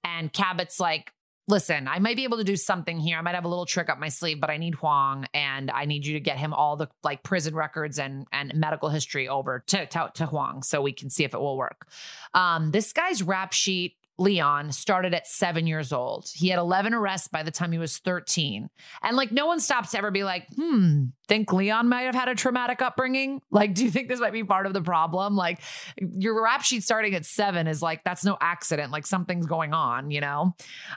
and 0.05 0.33
Cabot's 0.33 0.81
like 0.81 1.12
listen, 1.48 1.88
I 1.88 1.98
might 1.98 2.16
be 2.16 2.25
able 2.25 2.38
to 2.38 2.44
do 2.44 2.57
something 2.57 2.98
here. 2.98 3.18
I 3.18 3.20
might 3.20 3.35
have 3.35 3.44
a 3.44 3.48
little 3.48 3.66
trick 3.66 3.88
up 3.90 3.98
my 3.98 4.09
sleeve, 4.09 4.40
but 4.40 4.48
I 4.48 4.57
need 4.57 4.75
Huang 4.77 5.27
and 5.35 5.70
I 5.70 5.85
need 5.87 6.07
you 6.07 6.14
to 6.14 6.20
get 6.20 6.38
him 6.38 6.55
all 6.55 6.77
the 6.77 6.88
like 7.03 7.22
prison 7.22 7.55
records 7.55 7.98
and 7.98 8.27
and 8.33 8.55
medical 8.55 8.88
history 8.88 9.29
over 9.29 9.62
to 9.68 9.87
to, 9.87 10.11
to 10.14 10.27
Huang 10.27 10.62
so 10.62 10.81
we 10.83 10.92
can 10.92 11.11
see 11.11 11.25
if 11.25 11.35
it 11.35 11.40
will 11.40 11.57
work. 11.57 11.88
Um, 12.35 12.70
this 12.70 12.92
guy's 12.92 13.22
rap 13.22 13.53
sheet. 13.53 13.96
Leon 14.18 14.72
started 14.72 15.14
at 15.14 15.27
seven 15.27 15.66
years 15.66 15.92
old. 15.92 16.29
He 16.33 16.48
had 16.48 16.59
11 16.59 16.94
arrests 16.94 17.29
by 17.29 17.42
the 17.42 17.51
time 17.51 17.72
he 17.72 17.79
was 17.79 17.98
13. 17.98 18.68
And 19.03 19.16
like, 19.16 19.33
no 19.33 19.46
one 19.46 19.61
stops 19.61 19.92
to 19.92 19.98
ever 19.98 20.11
be 20.11 20.25
like, 20.25 20.46
hmm, 20.55 21.07
think 21.29 21.53
Leon 21.53 21.88
might 21.88 22.03
have 22.03 22.14
had 22.14 22.29
a 22.29 22.35
traumatic 22.35 22.83
upbringing? 22.83 23.40
Like, 23.51 23.75
do 23.75 23.85
you 23.85 23.90
think 23.90 24.09
this 24.09 24.20
might 24.20 24.33
be 24.33 24.44
part 24.44 24.66
of 24.66 24.72
the 24.72 24.83
problem? 24.83 25.37
Like, 25.37 25.61
your 25.98 26.42
rap 26.42 26.62
sheet 26.62 26.83
starting 26.83 27.14
at 27.14 27.25
seven 27.25 27.66
is 27.66 27.83
like, 27.83 28.05
that's 28.05 28.25
no 28.25 28.37
accident. 28.40 28.92
Like, 28.92 29.07
something's 29.07 29.46
going 29.46 29.72
on, 29.72 30.11
you 30.11 30.20
know? 30.20 30.55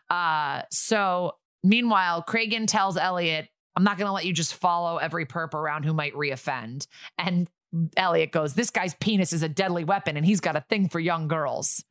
Uh, 0.09 0.61
so 0.71 1.33
meanwhile, 1.63 2.23
Cragen 2.23 2.67
tells 2.67 2.97
Elliot, 2.97 3.49
I'm 3.75 3.83
not 3.83 3.97
going 3.97 4.07
to 4.07 4.13
let 4.13 4.25
you 4.25 4.33
just 4.33 4.53
follow 4.53 4.97
every 4.97 5.25
perp 5.25 5.53
around 5.53 5.83
who 5.83 5.93
might 5.93 6.13
reoffend. 6.13 6.87
And 7.17 7.49
Elliot 7.97 8.31
goes, 8.31 8.53
This 8.53 8.69
guy's 8.69 8.93
penis 8.95 9.33
is 9.33 9.43
a 9.43 9.49
deadly 9.49 9.83
weapon 9.83 10.17
and 10.17 10.25
he's 10.25 10.39
got 10.39 10.55
a 10.55 10.65
thing 10.69 10.89
for 10.89 10.99
young 10.99 11.27
girls. 11.27 11.83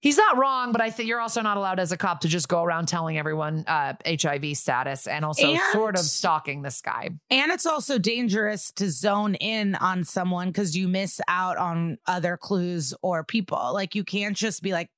He's 0.00 0.16
not 0.16 0.36
wrong, 0.38 0.70
but 0.70 0.80
I 0.80 0.90
think 0.90 1.08
you're 1.08 1.20
also 1.20 1.40
not 1.42 1.56
allowed 1.56 1.80
as 1.80 1.90
a 1.90 1.96
cop 1.96 2.20
to 2.20 2.28
just 2.28 2.46
go 2.48 2.62
around 2.62 2.86
telling 2.86 3.18
everyone 3.18 3.64
uh, 3.66 3.94
HIV 4.06 4.56
status 4.56 5.08
and 5.08 5.24
also 5.24 5.50
And- 5.50 5.60
sort 5.72 5.96
of 5.96 6.02
stalking 6.04 6.62
this 6.62 6.80
guy. 6.80 7.10
And 7.30 7.50
it's 7.50 7.66
also 7.66 7.98
dangerous 7.98 8.70
to 8.76 8.90
zone 8.90 9.34
in 9.34 9.74
on 9.74 10.04
someone 10.04 10.48
because 10.50 10.76
you 10.76 10.86
miss 10.86 11.20
out 11.26 11.56
on 11.56 11.98
other 12.06 12.36
clues 12.36 12.94
or 13.02 13.24
people. 13.24 13.70
Like 13.74 13.96
you 13.96 14.04
can't 14.04 14.36
just 14.36 14.62
be 14.62 14.72
like, 14.72 14.88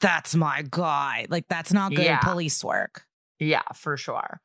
that's 0.00 0.34
my 0.34 0.64
guy. 0.68 1.26
Like 1.28 1.46
that's 1.48 1.72
not 1.72 1.94
good 1.94 2.04
Yeah. 2.04 2.18
police 2.18 2.64
work. 2.64 3.04
Yeah, 3.38 3.62
for 3.76 3.96
sure. 3.96 4.40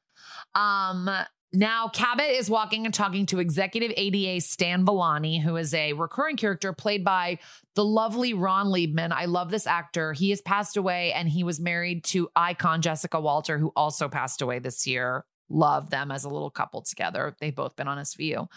Um, 0.53 1.09
now, 1.51 1.88
Cabot 1.88 2.29
is 2.29 2.47
walking 2.47 2.85
and 2.85 2.93
talking 2.93 3.25
to 3.27 3.39
executive 3.39 3.91
ADA 3.97 4.39
Stan 4.41 4.85
Villani, 4.85 5.39
who 5.39 5.55
is 5.55 5.73
a 5.73 5.93
recurring 5.93 6.38
character 6.38 6.73
played 6.73 7.03
by 7.03 7.39
the 7.73 7.83
lovely 7.83 8.35
Ron 8.35 8.67
Leibman. 8.67 9.12
I 9.12 9.25
love 9.25 9.49
this 9.49 9.65
actor. 9.65 10.13
He 10.13 10.29
has 10.29 10.41
passed 10.41 10.77
away 10.77 11.12
and 11.12 11.27
he 11.27 11.43
was 11.43 11.59
married 11.59 12.03
to 12.05 12.29
icon 12.35 12.83
Jessica 12.83 13.19
Walter, 13.19 13.57
who 13.57 13.71
also 13.75 14.07
passed 14.07 14.43
away 14.43 14.59
this 14.59 14.85
year. 14.85 15.25
Love 15.49 15.89
them 15.89 16.12
as 16.12 16.23
a 16.23 16.29
little 16.29 16.51
couple 16.51 16.83
together. 16.83 17.35
They've 17.41 17.55
both 17.55 17.75
been 17.75 17.88
on 17.88 17.97
SVU. 17.97 18.47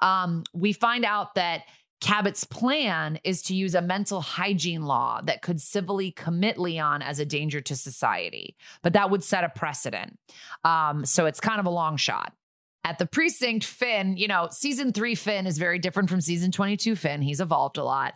Um, 0.00 0.42
we 0.52 0.72
find 0.72 1.04
out 1.04 1.36
that 1.36 1.62
Cabot's 2.02 2.42
plan 2.42 3.20
is 3.22 3.42
to 3.42 3.54
use 3.54 3.76
a 3.76 3.80
mental 3.80 4.20
hygiene 4.20 4.82
law 4.82 5.20
that 5.22 5.40
could 5.40 5.60
civilly 5.60 6.10
commit 6.10 6.58
Leon 6.58 7.00
as 7.00 7.20
a 7.20 7.24
danger 7.24 7.60
to 7.60 7.76
society, 7.76 8.56
but 8.82 8.92
that 8.94 9.08
would 9.08 9.22
set 9.22 9.44
a 9.44 9.48
precedent. 9.48 10.18
Um, 10.64 11.06
so 11.06 11.26
it's 11.26 11.38
kind 11.38 11.60
of 11.60 11.66
a 11.66 11.70
long 11.70 11.96
shot. 11.96 12.34
At 12.84 12.98
the 12.98 13.06
precinct, 13.06 13.64
Fin, 13.64 14.16
you 14.16 14.26
know, 14.26 14.48
season 14.50 14.92
three 14.92 15.14
Fin 15.14 15.46
is 15.46 15.56
very 15.56 15.78
different 15.78 16.10
from 16.10 16.20
season 16.20 16.50
22 16.50 16.96
Fin. 16.96 17.22
He's 17.22 17.40
evolved 17.40 17.76
a 17.78 17.84
lot. 17.84 18.14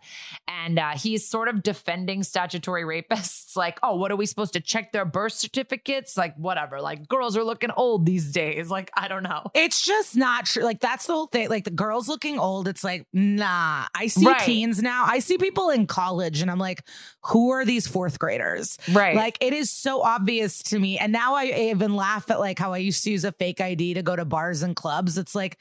And 0.48 0.78
uh, 0.78 0.90
he's 0.96 1.28
sort 1.28 1.46
of 1.48 1.62
defending 1.62 2.22
statutory 2.22 2.82
rapists. 2.82 3.44
Like, 3.56 3.78
oh, 3.82 3.96
what 3.96 4.12
are 4.12 4.16
we 4.16 4.26
supposed 4.26 4.52
to 4.52 4.60
check 4.60 4.92
their 4.92 5.06
birth 5.06 5.32
certificates? 5.32 6.14
Like, 6.14 6.36
whatever. 6.36 6.82
Like, 6.82 7.08
girls 7.08 7.38
are 7.38 7.42
looking 7.44 7.70
old 7.74 8.04
these 8.04 8.30
days. 8.30 8.68
Like, 8.68 8.90
I 8.94 9.08
don't 9.08 9.22
know. 9.22 9.50
It's 9.54 9.82
just 9.82 10.14
not 10.14 10.44
true. 10.44 10.62
Like 10.62 10.80
that's 10.80 11.06
the 11.06 11.14
whole 11.14 11.26
thing. 11.26 11.48
Like 11.48 11.64
the 11.64 11.70
girls 11.70 12.06
looking 12.06 12.38
old. 12.38 12.68
It's 12.68 12.84
like 12.84 13.06
nah. 13.14 13.86
I 13.94 14.08
see 14.08 14.26
Right. 14.26 14.40
teens 14.40 14.82
now. 14.82 15.04
I 15.06 15.20
see 15.20 15.38
people 15.38 15.70
in 15.70 15.86
college, 15.86 16.42
and 16.42 16.50
I'm 16.50 16.58
like, 16.58 16.82
who 17.24 17.50
are 17.50 17.64
these 17.64 17.86
fourth 17.86 18.18
graders? 18.18 18.76
Right. 18.92 19.16
Like 19.16 19.38
it 19.40 19.54
is 19.54 19.70
so 19.70 20.02
obvious 20.02 20.62
to 20.64 20.78
me. 20.78 20.98
And 20.98 21.12
now 21.12 21.34
I 21.34 21.46
even 21.70 21.94
laugh 21.96 22.30
at 22.30 22.38
like 22.38 22.58
how 22.58 22.74
I 22.74 22.78
used 22.78 23.04
to 23.04 23.10
use 23.10 23.24
a 23.24 23.32
fake 23.32 23.62
ID 23.62 23.94
to 23.94 24.02
go 24.02 24.16
to 24.16 24.26
bars 24.26 24.55
and 24.62 24.74
clubs. 24.76 25.18
It's 25.18 25.34
like 25.34 25.58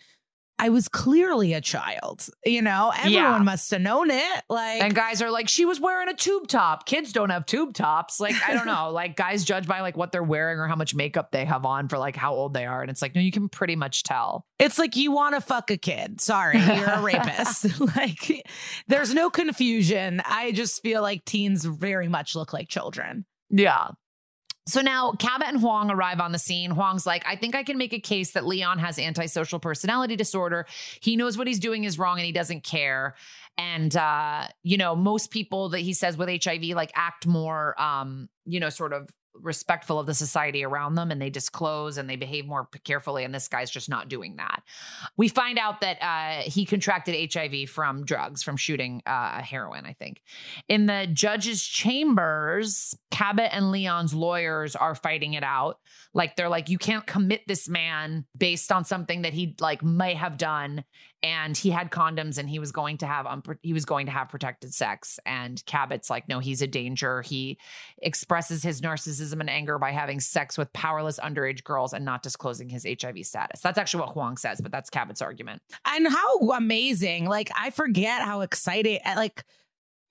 I 0.57 0.69
was 0.69 0.87
clearly 0.87 1.51
a 1.51 1.59
child. 1.59 2.29
You 2.45 2.61
know, 2.61 2.89
everyone 2.97 3.11
Yeah. 3.13 3.37
must 3.39 3.69
have 3.71 3.81
known 3.81 4.09
it. 4.09 4.43
Like 4.49 4.81
And 4.81 4.95
guys 4.95 5.21
are 5.21 5.29
like, 5.29 5.49
she 5.49 5.65
was 5.65 5.81
wearing 5.81 6.07
a 6.07 6.13
tube 6.13 6.47
top. 6.47 6.85
Kids 6.85 7.11
don't 7.11 7.29
have 7.29 7.45
tube 7.45 7.73
tops. 7.73 8.21
Like, 8.21 8.35
I 8.47 8.53
don't 8.53 8.65
know. 8.73 8.89
like, 8.91 9.17
guys 9.17 9.43
judge 9.43 9.67
by 9.67 9.81
like 9.81 9.97
what 9.97 10.13
they're 10.13 10.23
wearing 10.23 10.57
or 10.57 10.67
how 10.69 10.77
much 10.77 10.95
makeup 10.95 11.31
they 11.31 11.43
have 11.43 11.65
on 11.65 11.89
for 11.89 11.97
like 11.97 12.15
how 12.15 12.33
old 12.33 12.53
they 12.53 12.65
are. 12.65 12.79
And 12.81 12.89
it's 12.89 13.01
like, 13.01 13.13
no, 13.15 13.19
you 13.19 13.33
can 13.33 13.49
pretty 13.49 13.75
much 13.75 14.03
tell. 14.03 14.45
It's 14.57 14.79
like 14.79 14.95
you 14.95 15.11
want 15.11 15.35
to 15.35 15.41
fuck 15.41 15.71
a 15.71 15.77
kid. 15.77 16.21
Sorry, 16.21 16.57
you're 16.57 16.85
a 16.89 17.01
rapist. 17.01 17.77
like 17.97 18.47
there's 18.87 19.13
no 19.13 19.29
confusion. 19.29 20.21
I 20.23 20.53
just 20.53 20.81
feel 20.81 21.01
like 21.01 21.25
teens 21.25 21.65
very 21.65 22.07
much 22.07 22.33
look 22.33 22.53
like 22.53 22.69
children. 22.69 23.25
Yeah. 23.49 23.89
So 24.67 24.81
now 24.81 25.11
Cabot 25.11 25.47
and 25.47 25.59
Huang 25.59 25.91
arrive 25.91 26.19
on 26.19 26.31
the 26.31 26.39
scene. 26.39 26.71
Huang's 26.71 27.05
like, 27.05 27.23
I 27.27 27.35
think 27.35 27.53
I 27.53 27.63
can 27.63 27.77
make 27.77 27.93
a 27.93 27.99
case 27.99 28.31
that 28.31 28.47
Leon 28.47 28.79
has 28.79 28.97
antisocial 28.97 29.59
personality 29.59 30.15
disorder. 30.15 30.65
He 31.01 31.15
knows 31.15 31.37
what 31.37 31.47
he's 31.47 31.59
doing 31.59 31.83
is 31.83 31.99
wrong 31.99 32.17
and 32.17 32.25
he 32.25 32.31
doesn't 32.31 32.63
care. 32.63 33.15
And 33.57 33.95
uh, 33.95 34.47
you 34.63 34.77
know, 34.77 34.95
most 34.95 35.29
people 35.29 35.69
that 35.69 35.79
he 35.79 35.93
says 35.93 36.17
with 36.17 36.29
HIV 36.43 36.63
like 36.75 36.91
act 36.95 37.27
more 37.27 37.79
um, 37.79 38.27
you 38.45 38.59
know, 38.59 38.69
sort 38.69 38.93
of 38.93 39.09
respectful 39.41 39.99
of 39.99 40.05
the 40.05 40.13
society 40.13 40.63
around 40.63 40.95
them 40.95 41.11
and 41.11 41.21
they 41.21 41.29
disclose 41.29 41.97
and 41.97 42.09
they 42.09 42.15
behave 42.15 42.45
more 42.45 42.67
carefully 42.83 43.23
and 43.23 43.33
this 43.33 43.47
guy's 43.47 43.69
just 43.69 43.89
not 43.89 44.09
doing 44.09 44.35
that. 44.37 44.63
We 45.17 45.27
find 45.27 45.57
out 45.57 45.81
that 45.81 46.01
uh, 46.01 46.41
he 46.41 46.65
contracted 46.65 47.33
HIV 47.33 47.69
from 47.69 48.05
drugs 48.05 48.43
from 48.43 48.57
shooting 48.57 49.01
uh, 49.05 49.41
heroin, 49.41 49.85
I 49.85 49.93
think. 49.93 50.21
In 50.67 50.85
the 50.85 51.07
judge's 51.11 51.63
chambers, 51.63 52.95
Cabot 53.11 53.49
and 53.51 53.71
Leon's 53.71 54.13
lawyers 54.13 54.75
are 54.75 54.95
fighting 54.95 55.33
it 55.33 55.43
out. 55.43 55.79
Like 56.13 56.35
they're 56.35 56.49
like, 56.49 56.69
you 56.69 56.77
can't 56.77 57.05
commit 57.05 57.47
this 57.47 57.67
man 57.67 58.25
based 58.37 58.71
on 58.71 58.85
something 58.85 59.23
that 59.23 59.33
he 59.33 59.55
like 59.59 59.83
may 59.83 60.13
have 60.13 60.37
done, 60.37 60.83
and 61.25 61.57
he 61.57 61.71
had 61.71 61.89
condoms 61.89 62.37
and 62.37 62.47
he 62.47 62.59
was 62.59 62.71
going 62.71 62.99
to 62.99 63.07
have 63.07 63.25
he 63.63 63.73
was 63.73 63.83
going 63.83 64.05
to 64.05 64.11
have 64.11 64.29
protected 64.29 64.71
sex. 64.75 65.19
And 65.25 65.65
Cabot's 65.65 66.07
like, 66.07 66.29
no, 66.29 66.37
he's 66.37 66.61
a 66.61 66.67
danger. 66.67 67.23
He 67.23 67.57
expresses 67.97 68.61
his 68.61 68.79
narcissism 68.79 69.39
and 69.39 69.49
anger 69.49 69.79
by 69.79 69.89
having 69.89 70.19
sex 70.19 70.55
with 70.55 70.71
powerless 70.71 71.19
underage 71.19 71.63
girls 71.63 71.93
and 71.93 72.05
not 72.05 72.21
disclosing 72.21 72.69
his 72.69 72.85
HIV 72.85 73.25
status. 73.25 73.59
That's 73.61 73.79
actually 73.79 74.01
what 74.01 74.13
Huang 74.13 74.37
says, 74.37 74.61
but 74.61 74.71
that's 74.71 74.91
Cabot's 74.91 75.23
argument. 75.23 75.63
And 75.87 76.07
how 76.07 76.37
amazing. 76.51 77.25
Like 77.25 77.49
I 77.59 77.71
forget 77.71 78.21
how 78.21 78.41
excited 78.41 79.01
like 79.15 79.43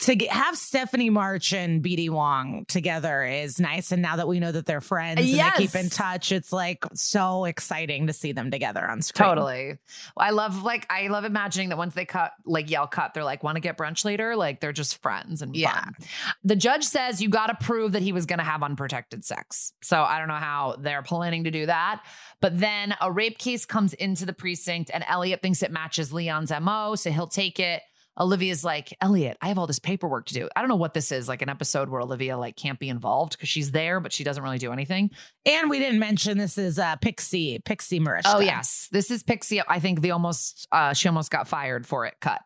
to 0.01 0.17
get, 0.17 0.31
have 0.31 0.57
Stephanie 0.59 1.09
March 1.09 1.53
and 1.53 1.83
BD 1.83 2.11
Wong 2.11 2.65
together 2.69 3.25
is 3.25 3.61
nice. 3.61 3.93
And 3.93 4.03
now 4.03 4.17
that 4.17 4.27
we 4.29 4.41
know 4.41 4.51
that 4.53 4.67
they're 4.67 4.81
friends 4.81 5.21
and 5.21 5.29
Yes. 5.29 5.57
they 5.57 5.63
keep 5.67 5.75
in 5.77 5.89
touch, 5.89 6.33
it's 6.33 6.53
like 6.53 6.85
so 6.95 7.45
exciting 7.45 8.09
to 8.09 8.13
see 8.13 8.33
them 8.33 8.51
together 8.51 8.85
on 8.85 9.03
screen. 9.03 9.29
Totally. 9.29 9.79
I 10.17 10.31
love 10.31 10.63
like 10.63 10.87
I 10.91 11.07
love 11.07 11.25
imagining 11.25 11.69
that 11.69 11.79
once 11.79 11.95
they 11.95 12.05
cut 12.05 12.33
like 12.45 12.69
yell 12.71 12.87
cut, 12.89 13.15
they're 13.15 13.25
like, 13.25 13.43
want 13.45 13.57
to 13.57 13.61
get 13.61 13.79
brunch 13.79 14.05
later? 14.05 14.35
Like 14.37 14.61
they're 14.61 14.73
just 14.73 15.01
friends 15.01 15.43
and 15.43 15.55
Yeah. 15.57 15.73
fun. 15.85 15.95
The 16.43 16.57
judge 16.57 16.85
says 16.85 17.23
you 17.23 17.29
got 17.29 17.47
to 17.47 17.55
prove 17.65 17.93
that 17.93 18.03
he 18.03 18.13
was 18.13 18.27
going 18.27 18.41
to 18.41 18.45
have 18.45 18.63
unprotected 18.63 19.25
sex. 19.25 19.73
So 19.83 20.03
I 20.03 20.19
don't 20.19 20.29
know 20.29 20.35
how 20.35 20.77
they're 20.79 21.03
planning 21.03 21.45
to 21.45 21.51
do 21.53 21.67
that. 21.67 22.03
But 22.41 22.59
then 22.59 22.95
a 23.01 23.11
rape 23.13 23.39
case 23.39 23.65
comes 23.65 23.95
into 23.95 24.27
the 24.27 24.33
precinct 24.35 24.91
and 24.93 25.05
Elliot 25.09 25.41
thinks 25.41 25.63
it 25.63 25.71
matches 25.71 26.13
Leon's 26.13 26.51
MO, 26.61 26.95
so 26.97 27.11
he'll 27.11 27.27
take 27.29 27.59
it. 27.61 27.81
Olivia's 28.19 28.65
like, 28.65 28.97
Elliot, 29.01 29.37
I 29.43 29.49
have 29.49 29.59
all 29.59 29.67
this 29.67 29.79
paperwork 29.79 30.27
to 30.27 30.35
do. 30.35 30.49
I 30.55 30.61
don't 30.61 30.69
know 30.69 30.77
what 30.77 30.95
this 30.95 31.11
is, 31.11 31.29
like 31.29 31.43
an 31.43 31.49
episode 31.49 31.89
where 31.89 32.01
Olivia 32.01 32.39
like 32.39 32.57
can't 32.57 32.79
be 32.79 32.89
involved 32.89 33.33
because 33.33 33.49
she's 33.49 33.73
there, 33.73 34.01
but 34.01 34.13
she 34.13 34.25
doesn't 34.25 34.43
really 34.43 34.59
do 34.59 34.73
anything. 34.73 35.11
And 35.45 35.69
we 35.69 35.79
didn't 35.79 35.99
mention 35.99 36.39
this 36.39 36.59
is 36.59 36.79
uh 36.79 36.97
Pixie, 36.97 37.61
Pixie 37.65 38.01
Mariska. 38.01 38.35
Oh 38.37 38.41
yes, 38.41 38.89
this 38.93 39.11
is 39.11 39.23
Pixie. 39.23 39.61
I 39.67 39.81
think 39.81 40.01
the 40.01 40.13
almost 40.13 40.69
uh, 40.73 40.93
she 40.93 41.09
almost 41.09 41.31
got 41.31 41.49
fired 41.49 41.87
for 41.87 42.07
it. 42.07 42.15
Cut, 42.21 42.41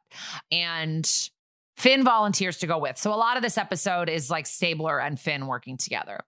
and 0.50 1.08
Finn 1.78 2.02
volunteers 2.02 2.58
to 2.58 2.66
go 2.66 2.76
with. 2.76 2.98
So 2.98 3.14
a 3.14 3.16
lot 3.16 3.36
of 3.36 3.42
this 3.44 3.56
episode 3.56 4.08
is 4.08 4.30
like 4.30 4.46
Stabler 4.46 5.00
and 5.00 5.18
Finn 5.18 5.46
working 5.46 5.76
together. 5.76 6.18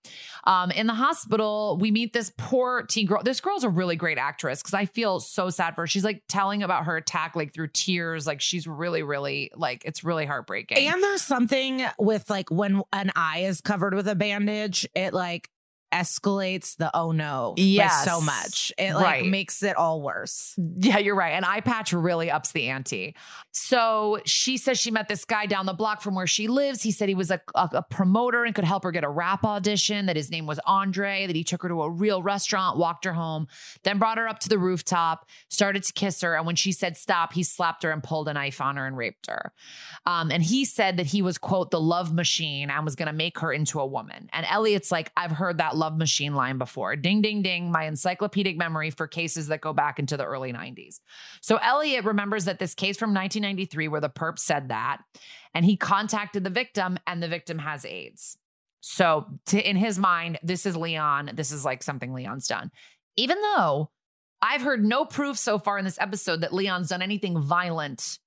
Um, 0.45 0.71
in 0.71 0.87
the 0.87 0.95
hospital, 0.95 1.77
we 1.81 1.91
meet 1.91 2.13
this 2.13 2.33
poor 2.39 2.85
teen 2.85 3.07
girl. 3.07 3.21
This 3.25 3.41
girl's 3.41 3.65
a 3.65 3.69
really 3.69 3.97
great 3.97 4.17
actress 4.17 4.63
because 4.63 4.75
I 4.75 4.85
feel 4.85 5.19
so 5.19 5.51
sad 5.51 5.75
for 5.75 5.83
her. 5.83 5.87
She's 5.89 6.05
like 6.05 6.23
telling 6.29 6.63
about 6.63 6.85
her 6.85 6.97
attack 6.97 7.35
like 7.35 7.53
through 7.53 7.69
tears. 7.73 8.29
Like 8.29 8.41
she's 8.41 8.69
really, 8.69 9.03
really 9.03 9.51
like 9.57 9.85
it's 9.85 10.05
really 10.05 10.25
heartbreaking. 10.25 10.87
And 10.87 11.03
there's 11.03 11.23
something 11.23 11.85
with 11.99 12.31
like 12.31 12.49
when 12.53 12.83
an 12.93 13.11
eye 13.17 13.41
is 13.41 13.61
covered 13.61 13.95
with 13.95 14.07
a 14.07 14.15
bandage, 14.15 14.87
it 14.95 15.13
like 15.13 15.51
escalates 15.93 16.77
the 16.77 16.91
oh 16.97 17.13
no 17.13 17.55
Yes. 17.57 18.05
so 18.05 18.21
much. 18.21 18.73
It 18.79 18.95
like 18.95 19.05
Right. 19.05 19.27
makes 19.27 19.63
it 19.63 19.77
all 19.77 20.01
worse. 20.03 20.55
Yeah, 20.79 20.99
you're 20.99 21.15
right. 21.17 21.31
And 21.33 21.45
eye 21.45 21.61
patch 21.61 21.93
really 21.93 22.31
ups 22.31 22.53
the 22.53 22.69
ante. 22.69 23.15
So 23.53 24.21
she 24.25 24.57
says 24.57 24.79
she 24.79 24.91
met 24.91 25.09
this 25.09 25.25
guy 25.25 25.47
down 25.47 25.67
the 25.67 25.73
block 25.73 26.01
from 26.01 26.15
where 26.15 26.27
she 26.27 26.47
lives. 26.49 26.83
He 26.83 26.93
said 26.93 27.09
he 27.09 27.15
was 27.15 27.31
a, 27.31 27.41
a, 27.55 27.69
a 27.75 27.83
promoter 27.83 28.45
and 28.45 28.55
could 28.55 28.65
help 28.65 28.85
her 28.85 28.93
get 28.93 29.05
a 29.05 29.09
rap 29.09 29.45
audition, 29.45 30.07
that 30.07 30.17
his 30.17 30.31
name 30.31 30.47
was 30.47 30.61
Andre, 30.67 31.27
that 31.27 31.35
he 31.37 31.43
took 31.45 31.63
her 31.63 31.69
to 31.69 31.83
a 31.83 31.91
real 31.91 32.23
restaurant, 32.23 32.79
walked 32.79 33.05
her 33.05 33.13
home, 33.13 33.49
then 33.83 33.99
brought 33.99 34.19
her 34.19 34.29
up 34.29 34.39
to 34.41 34.49
the 34.49 34.59
rooftop, 34.59 35.27
started 35.49 35.83
to 35.85 35.93
kiss 35.93 36.21
her. 36.21 36.37
And 36.37 36.47
when 36.47 36.57
she 36.57 36.73
said 36.73 36.97
stop, 36.97 37.33
he 37.33 37.43
slapped 37.43 37.83
her 37.83 37.91
and 37.91 38.03
pulled 38.03 38.29
a 38.29 38.35
knife 38.35 38.61
on 38.61 38.77
her 38.77 38.87
and 38.87 38.97
raped 38.97 39.27
her. 39.29 39.53
Um, 40.07 40.31
and 40.31 40.43
he 40.43 40.65
said 40.65 40.97
that 40.99 41.07
he 41.07 41.23
was, 41.23 41.37
quote, 41.39 41.71
the 41.71 41.81
love 41.81 42.13
machine 42.15 42.71
and 42.71 42.85
was 42.85 42.95
going 42.97 43.07
to 43.09 43.13
make 43.13 43.39
her 43.41 43.53
into 43.53 43.81
a 43.81 43.87
woman. 43.87 44.29
And 44.33 44.47
Elliot's 44.49 44.93
like, 44.93 45.11
I've 45.17 45.33
heard 45.33 45.59
that 45.59 45.77
love 45.81 45.99
machine 45.99 46.35
line 46.35 46.59
before. 46.59 46.95
Ding, 46.95 47.21
ding, 47.23 47.43
ding. 47.43 47.73
My 47.73 47.87
encyclopedic 47.87 48.57
memory 48.57 48.91
for 48.91 49.09
cases 49.09 49.49
that 49.49 49.61
go 49.61 49.73
back 49.73 49.99
into 49.99 50.17
the 50.17 50.25
early 50.25 50.53
90s. 50.53 51.01
So 51.41 51.57
Elliot 51.57 52.05
remembers 52.05 52.45
that 52.45 52.61
this 52.61 52.75
case 52.75 52.97
from 52.97 53.11
1993 53.11 53.89
where 53.89 54.01
the 54.01 54.09
perp 54.09 54.39
said 54.39 54.69
that, 54.69 54.99
and 55.55 55.65
he 55.65 55.77
contacted 55.77 56.45
the 56.45 56.51
victim, 56.51 56.99
and 57.09 57.21
the 57.21 57.29
victim 57.29 57.59
has 57.59 57.85
AIDS. 57.85 58.39
So 58.81 59.27
to, 59.47 59.69
in 59.69 59.77
his 59.77 59.99
mind, 59.99 60.39
this 60.43 60.65
is 60.65 60.77
Leon. 60.77 61.33
This 61.35 61.51
is 61.51 61.65
like 61.65 61.83
something 61.83 62.13
Leon's 62.13 62.47
done. 62.47 62.71
Even 63.17 63.41
though 63.41 63.91
I've 64.41 64.63
heard 64.63 64.85
no 64.85 65.05
proof 65.05 65.37
so 65.37 65.59
far 65.59 65.79
in 65.79 65.85
this 65.85 66.01
episode 66.01 66.43
that 66.43 66.55
Leon's 66.55 66.89
done 66.89 67.03
anything 67.03 67.41
violent 67.41 68.19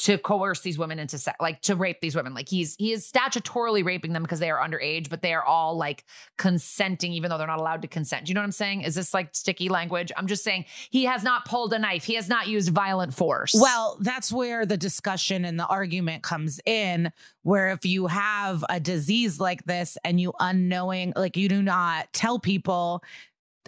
to 0.00 0.18
coerce 0.18 0.60
these 0.60 0.76
women 0.76 0.98
into 0.98 1.18
sex, 1.18 1.36
like 1.40 1.60
to 1.62 1.76
rape 1.76 2.00
these 2.00 2.16
women. 2.16 2.34
Like 2.34 2.48
he's 2.48 2.74
he 2.76 2.92
is 2.92 3.10
statutorily 3.10 3.84
raping 3.84 4.12
them 4.12 4.22
because 4.22 4.40
they 4.40 4.50
are 4.50 4.58
underage, 4.58 5.08
but 5.08 5.22
they 5.22 5.32
are 5.32 5.44
all 5.44 5.76
like 5.76 6.04
consenting, 6.36 7.12
even 7.12 7.30
though 7.30 7.38
they're 7.38 7.46
not 7.46 7.60
allowed 7.60 7.82
to 7.82 7.88
consent. 7.88 8.26
Do 8.26 8.30
you 8.30 8.34
know 8.34 8.40
what 8.40 8.46
I'm 8.46 8.52
saying? 8.52 8.82
Is 8.82 8.94
this 8.94 9.14
like 9.14 9.34
sticky 9.34 9.68
language? 9.68 10.10
I'm 10.16 10.26
just 10.26 10.42
saying 10.42 10.64
he 10.90 11.04
has 11.04 11.22
not 11.22 11.44
pulled 11.44 11.72
a 11.72 11.78
knife. 11.78 12.04
He 12.04 12.14
has 12.14 12.28
not 12.28 12.48
used 12.48 12.70
violent 12.70 13.14
force. 13.14 13.54
Well, 13.58 13.96
that's 14.00 14.32
where 14.32 14.66
the 14.66 14.76
discussion 14.76 15.44
and 15.44 15.58
the 15.58 15.66
argument 15.66 16.22
comes 16.22 16.60
in. 16.66 17.12
Where 17.42 17.70
if 17.70 17.84
you 17.84 18.06
have 18.06 18.64
a 18.68 18.80
disease 18.80 19.38
like 19.38 19.64
this 19.64 19.96
and 20.02 20.20
you 20.20 20.32
unknowing, 20.40 21.12
like 21.14 21.36
you 21.36 21.48
do 21.48 21.62
not 21.62 22.12
tell 22.12 22.38
people, 22.38 23.02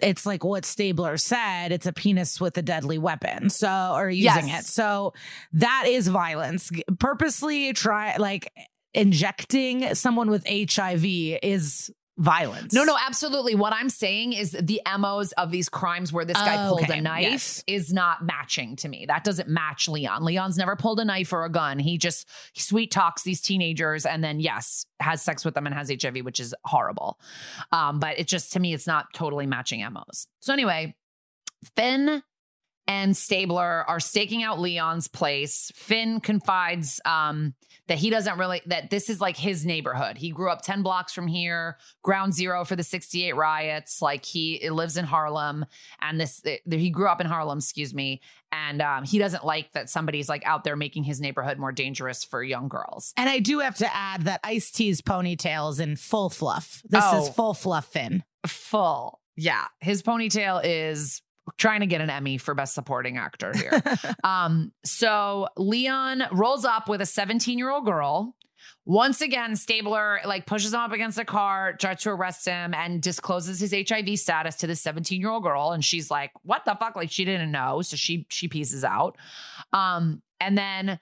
it's 0.01 0.25
like 0.25 0.43
what 0.43 0.65
Stabler 0.65 1.17
said 1.17 1.71
it's 1.71 1.85
a 1.85 1.93
penis 1.93 2.39
with 2.39 2.57
a 2.57 2.61
deadly 2.61 2.97
weapon. 2.97 3.49
So, 3.49 3.93
or 3.95 4.09
using 4.09 4.47
Yes. 4.47 4.65
it. 4.65 4.71
So 4.71 5.13
that 5.53 5.85
is 5.87 6.07
violence. 6.07 6.69
Purposely 6.99 7.73
try, 7.73 8.15
like 8.17 8.51
injecting 8.93 9.93
someone 9.95 10.29
with 10.29 10.45
HIV 10.47 11.05
is 11.43 11.91
violence. 12.17 12.73
No, 12.73 12.83
no, 12.83 12.97
absolutely. 12.99 13.53
What 13.55 13.73
I'm 13.73 13.89
saying 13.89 14.33
is 14.33 14.51
the 14.59 14.81
MOs 14.97 15.31
of 15.33 15.51
these 15.51 15.69
crimes 15.69 16.11
where 16.11 16.25
this 16.25 16.37
guy 16.37 16.65
Oh, 16.65 16.69
pulled 16.69 16.83
okay. 16.89 16.97
a 16.97 17.01
knife 17.01 17.21
Yes. 17.23 17.63
is 17.67 17.93
not 17.93 18.25
matching 18.25 18.75
to 18.77 18.89
me. 18.89 19.05
That 19.07 19.23
doesn't 19.23 19.47
match 19.47 19.87
Leon. 19.87 20.23
Leon's 20.23 20.57
never 20.57 20.75
pulled 20.75 20.99
a 20.99 21.05
knife 21.05 21.31
or 21.31 21.45
a 21.45 21.49
gun. 21.49 21.77
He 21.79 21.97
just 21.97 22.27
sweet 22.55 22.89
talks 22.91 23.21
these 23.23 23.39
teenagers 23.41 24.05
and 24.05 24.23
then, 24.23 24.39
yes, 24.39 24.85
has 24.99 25.21
sex 25.21 25.45
with 25.45 25.53
them 25.53 25.67
and 25.67 25.75
has 25.75 25.89
HIV, 25.91 26.17
which 26.25 26.39
is 26.39 26.55
horrible. 26.65 27.19
Um, 27.71 27.99
but 27.99 28.17
it 28.17 28.27
just, 28.27 28.51
to 28.53 28.59
me, 28.59 28.73
it's 28.73 28.87
not 28.87 29.13
totally 29.13 29.45
matching 29.45 29.81
MOs. 29.91 30.27
So, 30.39 30.53
anyway, 30.53 30.95
Fin 31.75 32.23
and 32.87 33.15
Stabler 33.15 33.83
are 33.87 33.99
staking 33.99 34.43
out 34.43 34.59
Leon's 34.59 35.07
place. 35.07 35.71
Fin 35.75 36.19
confides 36.19 37.01
um, 37.05 37.53
that 37.87 37.97
he 37.97 38.09
doesn't 38.09 38.37
really, 38.37 38.61
that 38.65 38.89
this 38.89 39.09
is 39.09 39.19
like 39.19 39.35
his 39.37 39.65
neighborhood. 39.65 40.17
He 40.17 40.31
grew 40.31 40.49
up 40.49 40.61
10 40.61 40.83
blocks 40.83 41.13
from 41.13 41.27
here, 41.27 41.77
ground 42.01 42.33
zero 42.33 42.63
for 42.65 42.75
the 42.75 42.83
68 42.83 43.33
riots. 43.35 44.01
Like 44.01 44.25
he 44.25 44.69
lives 44.69 44.97
in 44.97 45.05
Harlem 45.05 45.65
and 46.01 46.19
this, 46.19 46.41
he 46.69 46.89
grew 46.89 47.07
up 47.07 47.19
in 47.21 47.27
Harlem, 47.27 47.57
excuse 47.59 47.93
me. 47.93 48.21
And 48.51 48.81
um, 48.81 49.03
he 49.03 49.19
doesn't 49.19 49.43
like 49.43 49.73
that 49.73 49.89
somebody's 49.89 50.29
like 50.29 50.45
out 50.45 50.63
there 50.63 50.77
making 50.77 51.03
his 51.03 51.19
neighborhood 51.19 51.57
more 51.59 51.73
dangerous 51.73 52.23
for 52.23 52.41
young 52.41 52.69
girls. 52.69 53.13
And 53.17 53.29
I 53.29 53.39
do 53.39 53.59
have 53.59 53.75
to 53.77 53.95
add 53.95 54.21
that 54.23 54.39
Ice 54.45 54.71
T's 54.71 55.01
ponytail 55.01 55.69
is 55.71 55.79
in 55.81 55.97
full 55.97 56.29
fluff. 56.29 56.81
This 56.87 57.03
Oh. 57.05 57.23
is 57.23 57.29
full 57.35 57.53
fluff 57.53 57.87
Fin. 57.87 58.23
Full. 58.45 59.19
Yeah. 59.35 59.65
His 59.81 60.01
ponytail 60.01 60.61
is 60.63 61.21
trying 61.57 61.79
to 61.79 61.85
get 61.85 62.01
an 62.01 62.09
Emmy 62.09 62.37
for 62.37 62.53
best 62.53 62.73
supporting 62.73 63.17
actor 63.17 63.53
here. 63.55 63.81
Um, 64.23 64.71
so 64.83 65.47
Leon 65.57 66.23
rolls 66.31 66.65
up 66.65 66.89
with 66.89 67.01
a 67.01 67.05
17 67.05 67.57
year 67.57 67.69
old 67.69 67.85
girl. 67.85 68.35
Once 68.85 69.21
again, 69.21 69.55
Stabler 69.55 70.19
like 70.25 70.45
pushes 70.45 70.73
him 70.73 70.79
up 70.79 70.91
against 70.91 71.17
a 71.17 71.25
car, 71.25 71.73
tries 71.73 72.01
to 72.01 72.09
arrest 72.09 72.45
him, 72.45 72.73
and 72.73 73.01
discloses 73.01 73.59
his 73.59 73.73
HIV 73.73 74.17
status 74.19 74.55
to 74.57 74.67
the 74.67 74.75
17 74.75 75.19
year 75.19 75.29
old 75.29 75.43
girl. 75.43 75.71
And 75.71 75.83
she's 75.83 76.09
like, 76.09 76.31
"What 76.43 76.65
the 76.65 76.75
fuck?" 76.75 76.95
Like 76.95 77.11
she 77.11 77.25
didn't 77.25 77.51
know, 77.51 77.81
so 77.81 77.95
she 77.95 78.25
she 78.29 78.47
pieces 78.47 78.83
out. 78.83 79.17
Um, 79.71 80.21
and 80.39 80.57
then 80.57 80.99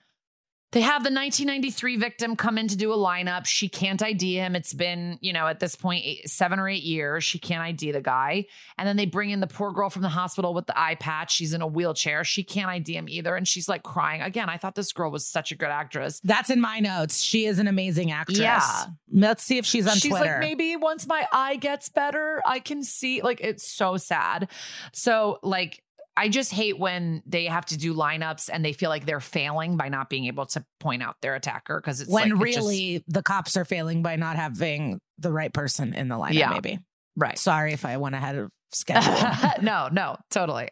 they 0.72 0.80
have 0.80 1.04
the 1.04 1.10
1993 1.10 1.96
victim 1.96 2.34
come 2.36 2.58
in 2.58 2.66
to 2.68 2.76
do 2.76 2.92
a 2.92 2.96
lineup. 2.96 3.46
She 3.46 3.68
can't 3.68 4.02
ID 4.02 4.34
him. 4.34 4.56
It's 4.56 4.74
been, 4.74 5.16
you 5.20 5.32
know, 5.32 5.46
at 5.46 5.60
this 5.60 5.76
point, 5.76 6.04
eight, 6.04 6.28
seven 6.28 6.58
or 6.58 6.68
eight 6.68 6.82
years. 6.82 7.22
She 7.22 7.38
can't 7.38 7.62
ID 7.62 7.92
the 7.92 8.00
guy. 8.00 8.46
And 8.76 8.86
then 8.86 8.96
they 8.96 9.06
bring 9.06 9.30
in 9.30 9.38
the 9.38 9.46
poor 9.46 9.70
girl 9.72 9.90
from 9.90 10.02
the 10.02 10.08
hospital 10.08 10.54
with 10.54 10.66
the 10.66 10.78
eye 10.78 10.96
patch. 10.96 11.32
She's 11.32 11.54
in 11.54 11.62
a 11.62 11.66
wheelchair. 11.66 12.24
She 12.24 12.42
can't 12.42 12.68
ID 12.68 12.96
him 12.96 13.08
either. 13.08 13.36
And 13.36 13.46
she's 13.46 13.68
like 13.68 13.84
crying. 13.84 14.22
Again, 14.22 14.48
I 14.48 14.56
thought 14.56 14.74
this 14.74 14.92
girl 14.92 15.10
was 15.10 15.24
such 15.26 15.52
a 15.52 15.54
good 15.54 15.70
actress. 15.70 16.20
That's 16.24 16.50
in 16.50 16.60
my 16.60 16.80
notes. 16.80 17.22
She 17.22 17.46
is 17.46 17.60
an 17.60 17.68
amazing 17.68 18.10
actress. 18.10 18.38
Yeah. 18.38 18.86
Let's 19.12 19.44
see 19.44 19.58
if 19.58 19.66
she's 19.66 19.86
on 19.86 19.96
She's 19.96 20.10
Twitter. 20.10 20.24
like, 20.24 20.40
maybe 20.40 20.74
once 20.74 21.06
my 21.06 21.26
eye 21.32 21.56
gets 21.56 21.88
better, 21.88 22.42
I 22.44 22.58
can 22.58 22.82
see. 22.82 23.22
Like, 23.22 23.40
it's 23.40 23.66
so 23.66 23.96
sad. 23.98 24.50
So, 24.92 25.38
like, 25.42 25.82
I 26.16 26.28
just 26.28 26.52
hate 26.52 26.78
when 26.78 27.22
they 27.26 27.44
have 27.46 27.66
to 27.66 27.76
do 27.76 27.94
lineups 27.94 28.48
and 28.52 28.64
they 28.64 28.72
feel 28.72 28.88
like 28.90 29.04
they're 29.04 29.20
failing 29.20 29.76
by 29.76 29.88
not 29.88 30.08
being 30.08 30.26
able 30.26 30.46
to 30.46 30.64
point 30.80 31.02
out 31.02 31.16
their 31.20 31.34
attacker 31.34 31.78
because 31.80 32.00
it's 32.00 32.10
when 32.10 32.30
like, 32.30 32.48
it 32.48 32.52
just- 32.54 32.56
really 32.66 33.04
the 33.08 33.22
cops 33.22 33.56
are 33.56 33.64
failing 33.64 34.02
by 34.02 34.16
not 34.16 34.36
having 34.36 34.98
the 35.18 35.30
right 35.32 35.52
person 35.52 35.92
in 35.94 36.08
the 36.08 36.14
lineup, 36.16 36.32
Yeah. 36.34 36.50
maybe. 36.50 36.78
right. 37.16 37.38
Sorry 37.38 37.72
if 37.72 37.84
I 37.84 37.96
went 37.98 38.14
ahead 38.14 38.36
of 38.36 38.50
schedule. 38.72 39.14
no, 39.62 39.88
no, 39.92 40.16
totally. 40.30 40.68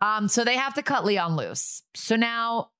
Um, 0.00 0.28
so 0.28 0.44
they 0.44 0.56
have 0.56 0.74
to 0.74 0.82
cut 0.82 1.04
Leon 1.04 1.36
loose. 1.36 1.82
So 1.94 2.16
now 2.16 2.70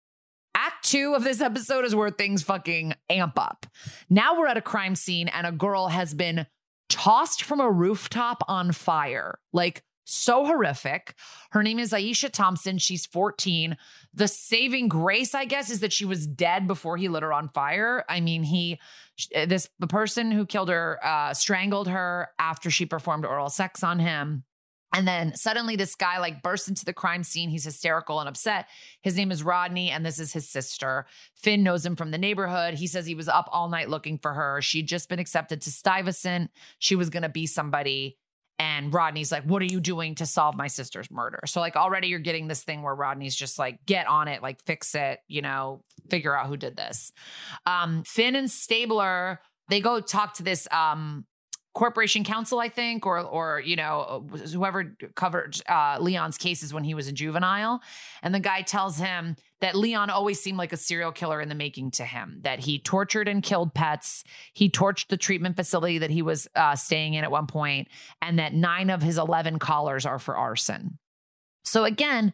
act 0.54 0.88
two 0.88 1.14
of 1.14 1.22
this 1.24 1.40
episode 1.40 1.85
is 1.85 1.94
where 1.94 2.11
things 2.11 2.42
fucking 2.42 2.94
amp 3.11 3.38
up. 3.38 3.66
Now 4.11 4.37
we're 4.38 4.46
at 4.48 4.57
a 4.57 4.61
crime 4.62 4.94
scene 4.96 5.28
and 5.28 5.46
a 5.46 5.52
girl 5.52 5.88
has 5.88 6.14
been 6.14 6.46
tossed 6.88 7.42
from 7.44 7.61
a 7.61 7.70
rooftop 7.70 8.42
on 8.48 8.72
fire. 8.72 9.38
Like 9.52 9.83
so 10.08 10.46
horrific. 10.46 11.14
Her 11.50 11.62
name 11.62 11.78
is 11.78 11.92
Aisha 11.92 12.30
Thompson. 12.30 12.78
She's 12.78 13.06
14. 13.06 13.76
The 14.14 14.28
saving 14.28 14.88
grace, 14.88 15.34
I 15.34 15.44
guess, 15.44 15.70
is 15.70 15.80
that 15.80 15.92
she 15.92 16.04
was 16.04 16.26
dead 16.26 16.66
before 16.66 16.96
he 16.96 17.08
lit 17.08 17.22
her 17.22 17.32
on 17.32 17.48
fire. 17.50 18.04
I 18.08 18.20
mean, 18.20 18.42
he 18.42 18.80
this 19.32 19.68
the 19.78 19.86
person 19.86 20.30
who 20.30 20.46
killed 20.46 20.68
her 20.68 20.98
uh 21.02 21.34
strangled 21.34 21.88
her 21.88 22.28
after 22.38 22.70
she 22.70 22.86
performed 22.86 23.24
oral 23.24 23.50
sex 23.50 23.82
on 23.82 23.98
him. 23.98 24.44
And 24.94 25.06
then 25.06 25.36
suddenly 25.36 25.76
this 25.76 25.94
guy 25.94 26.18
like 26.18 26.42
bursts 26.42 26.68
into 26.68 26.86
the 26.86 26.94
crime 26.94 27.22
scene. 27.22 27.50
He's 27.50 27.64
hysterical 27.64 28.20
and 28.20 28.28
upset. 28.28 28.68
His 29.02 29.16
name 29.16 29.30
is 29.30 29.42
Rodney, 29.42 29.90
and 29.90 30.04
this 30.04 30.18
is 30.18 30.32
his 30.32 30.48
sister. 30.48 31.04
Fin 31.34 31.62
knows 31.62 31.84
him 31.84 31.94
from 31.94 32.10
the 32.10 32.16
neighborhood. 32.16 32.74
He 32.74 32.86
says 32.86 33.04
he 33.04 33.14
was 33.14 33.28
up 33.28 33.48
all 33.52 33.68
night 33.68 33.90
looking 33.90 34.16
for 34.18 34.32
her. 34.32 34.62
She'd 34.62 34.88
just 34.88 35.10
been 35.10 35.18
accepted 35.18 35.60
to 35.62 35.70
Stuyvesant. 35.70 36.50
She 36.78 36.96
was 36.96 37.10
gonna 37.10 37.28
be 37.28 37.46
somebody. 37.46 38.16
And 38.58 38.92
Rodney's 38.92 39.30
like, 39.30 39.44
What 39.44 39.62
are 39.62 39.66
you 39.66 39.80
doing 39.80 40.14
to 40.16 40.26
solve 40.26 40.56
my 40.56 40.66
sister's 40.66 41.10
murder? 41.10 41.40
So, 41.46 41.60
like, 41.60 41.76
already 41.76 42.08
you're 42.08 42.18
getting 42.18 42.48
this 42.48 42.64
thing 42.64 42.82
where 42.82 42.94
Rodney's 42.94 43.36
just 43.36 43.58
like, 43.58 43.84
Get 43.86 44.06
on 44.06 44.28
it, 44.28 44.42
like, 44.42 44.60
fix 44.64 44.94
it, 44.94 45.20
you 45.28 45.42
know, 45.42 45.84
figure 46.10 46.36
out 46.36 46.46
who 46.46 46.56
did 46.56 46.76
this. 46.76 47.12
Um, 47.66 48.02
Fin 48.04 48.34
and 48.34 48.50
Stabler, 48.50 49.40
they 49.68 49.80
go 49.80 50.00
talk 50.00 50.34
to 50.34 50.42
this 50.42 50.66
um, 50.70 51.24
corporation 51.74 52.24
counsel, 52.24 52.58
I 52.58 52.68
think, 52.68 53.06
or 53.06 53.20
or 53.20 53.62
you 53.64 53.76
know 53.76 54.26
whoever 54.52 54.96
covered 55.14 55.60
uh, 55.68 55.98
Leon's 56.00 56.36
cases 56.36 56.74
when 56.74 56.84
he 56.84 56.94
was 56.94 57.06
a 57.06 57.12
juvenile, 57.12 57.80
and 58.22 58.34
the 58.34 58.40
guy 58.40 58.62
tells 58.62 58.98
him 58.98 59.36
that 59.60 59.74
Leon 59.74 60.10
always 60.10 60.40
seemed 60.40 60.58
like 60.58 60.72
a 60.72 60.76
serial 60.76 61.12
killer 61.12 61.40
in 61.40 61.48
the 61.48 61.54
making 61.54 61.90
to 61.92 62.04
him. 62.04 62.40
That 62.42 62.60
he 62.60 62.78
tortured 62.78 63.28
and 63.28 63.42
killed 63.42 63.74
pets, 63.74 64.24
he 64.52 64.70
torched 64.70 65.08
the 65.08 65.16
treatment 65.16 65.56
facility 65.56 65.98
that 65.98 66.10
he 66.10 66.22
was 66.22 66.48
uh, 66.54 66.76
staying 66.76 67.14
in 67.14 67.24
at 67.24 67.30
one 67.30 67.46
point, 67.46 67.88
and 68.22 68.38
that 68.38 68.54
nine 68.54 68.90
of 68.90 69.02
his 69.02 69.18
eleven 69.18 69.58
collars 69.58 70.06
are 70.06 70.18
for 70.18 70.36
arson. 70.36 70.98
So 71.64 71.84
again, 71.84 72.32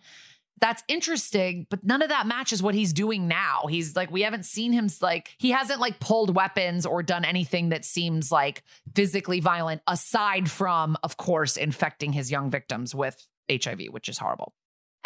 that's 0.60 0.84
interesting, 0.86 1.66
but 1.68 1.84
none 1.84 2.00
of 2.00 2.10
that 2.10 2.26
matches 2.26 2.62
what 2.62 2.74
he's 2.74 2.92
doing 2.92 3.26
now. 3.26 3.66
He's 3.68 3.96
like, 3.96 4.10
we 4.10 4.22
haven't 4.22 4.44
seen 4.44 4.72
him 4.72 4.88
like, 5.02 5.30
he 5.36 5.50
hasn't 5.50 5.80
like 5.80 5.98
pulled 5.98 6.34
weapons 6.34 6.86
or 6.86 7.02
done 7.02 7.24
anything 7.24 7.70
that 7.70 7.84
seems 7.84 8.30
like 8.30 8.62
physically 8.94 9.40
violent, 9.40 9.82
aside 9.88 10.50
from, 10.50 10.96
of 11.02 11.16
course, 11.16 11.56
infecting 11.56 12.12
his 12.12 12.30
young 12.30 12.50
victims 12.50 12.94
with 12.94 13.26
HIV, 13.50 13.80
which 13.90 14.08
is 14.08 14.18
horrible. 14.18 14.54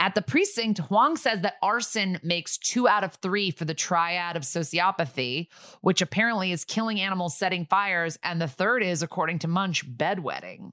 At 0.00 0.14
the 0.14 0.22
precinct, 0.22 0.78
Huang 0.78 1.16
says 1.16 1.40
that 1.40 1.56
arson 1.60 2.20
makes 2.22 2.56
two 2.56 2.86
out 2.86 3.02
of 3.02 3.14
three 3.14 3.50
for 3.50 3.64
the 3.64 3.74
triad 3.74 4.36
of 4.36 4.44
sociopathy, 4.44 5.48
which 5.80 6.00
apparently 6.00 6.52
is 6.52 6.64
killing 6.64 7.00
animals, 7.00 7.36
setting 7.36 7.66
fires. 7.66 8.16
And 8.22 8.40
the 8.40 8.46
third 8.46 8.82
is, 8.84 9.02
according 9.02 9.40
to 9.40 9.48
Munch, 9.48 9.84
bedwetting, 9.90 10.70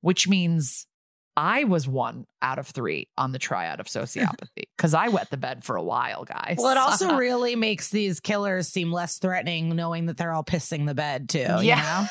which 0.00 0.26
means 0.26 0.86
I 1.36 1.64
was 1.64 1.88
one 1.88 2.26
out 2.42 2.58
of 2.58 2.66
three 2.66 3.08
on 3.16 3.32
the 3.32 3.38
triad 3.38 3.80
of 3.80 3.86
sociopathy 3.86 4.64
because 4.76 4.94
I 4.94 5.08
wet 5.08 5.30
the 5.30 5.36
bed 5.36 5.64
for 5.64 5.76
a 5.76 5.82
while, 5.82 6.24
guys. 6.24 6.56
well, 6.58 6.72
it 6.72 6.78
also 6.78 7.16
really 7.16 7.56
makes 7.56 7.90
these 7.90 8.20
killers 8.20 8.68
seem 8.68 8.92
less 8.92 9.18
threatening 9.18 9.74
knowing 9.74 10.06
that 10.06 10.16
they're 10.16 10.32
all 10.32 10.44
pissing 10.44 10.86
the 10.86 10.94
bed 10.94 11.28
too. 11.28 11.46
You 11.60 11.76
know? 11.76 12.06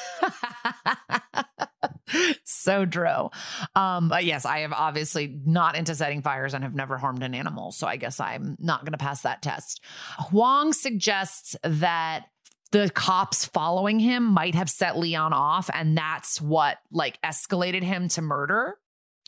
so 2.44 2.86
true. 2.86 3.30
Um, 3.76 4.10
but 4.10 4.26
yes, 4.26 4.46
I 4.46 4.60
have 4.60 4.74
obviously 4.74 5.40
not 5.46 5.76
into 5.76 5.96
setting 5.96 6.22
fires 6.22 6.54
and 6.54 6.64
have 6.64 6.76
never 6.76 6.98
harmed 6.98 7.24
an 7.24 7.36
animal. 7.36 7.72
So 7.72 7.88
I 7.88 7.98
guess 7.98 8.20
I'm 8.20 8.56
not 8.60 8.82
going 8.82 8.94
to 8.94 8.98
pass 8.98 9.22
that 9.22 9.42
test. 9.42 9.84
Huang 10.30 10.74
suggests 10.74 11.56
that 11.64 12.26
the 12.72 12.90
cops 12.90 13.46
following 13.46 14.00
him 14.00 14.24
might 14.24 14.56
have 14.56 14.70
set 14.70 14.98
Leon 14.98 15.34
off, 15.34 15.70
and 15.74 15.98
that's 15.98 16.40
what 16.40 16.78
like 16.92 17.20
escalated 17.22 17.84
him 17.84 18.08
to 18.10 18.22
murder. 18.22 18.78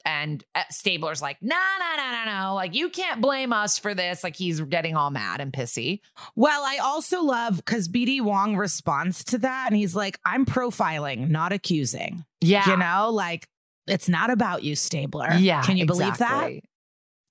And 0.06 0.44
uh, 0.54 0.64
Stabler's 0.70 1.22
like, 1.22 1.38
no, 1.42 1.56
no, 1.56 1.96
no, 1.96 2.12
no, 2.12 2.48
no. 2.48 2.56
Like, 2.56 2.76
you 2.76 2.90
can't 2.90 3.22
blame 3.22 3.54
us 3.54 3.80
for 3.80 3.94
this. 3.94 4.24
Like, 4.24 4.36
he's 4.36 4.60
getting 4.62 4.96
all 4.96 5.12
mad 5.12 5.40
and 5.40 5.54
pissy. 5.54 6.02
Well, 6.36 6.64
I 6.64 6.78
also 6.78 7.22
love 7.22 7.58
because 7.58 7.88
BD 7.88 8.22
Wong 8.22 8.58
responds 8.58 9.24
to 9.26 9.38
that 9.40 9.68
and 9.68 9.78
he's 9.78 9.96
like, 9.96 10.20
I'm 10.26 10.46
profiling, 10.46 11.30
not 11.30 11.54
accusing. 11.54 12.26
Yeah. 12.42 12.70
You 12.70 12.78
know, 12.78 13.10
like 13.12 13.48
it's 13.88 14.10
not 14.10 14.30
about 14.30 14.64
you, 14.64 14.76
Stabler. 14.76 15.34
Yeah. 15.34 15.62
Can 15.64 15.78
you 15.78 15.86
believe 15.86 16.18
that? 16.18 16.52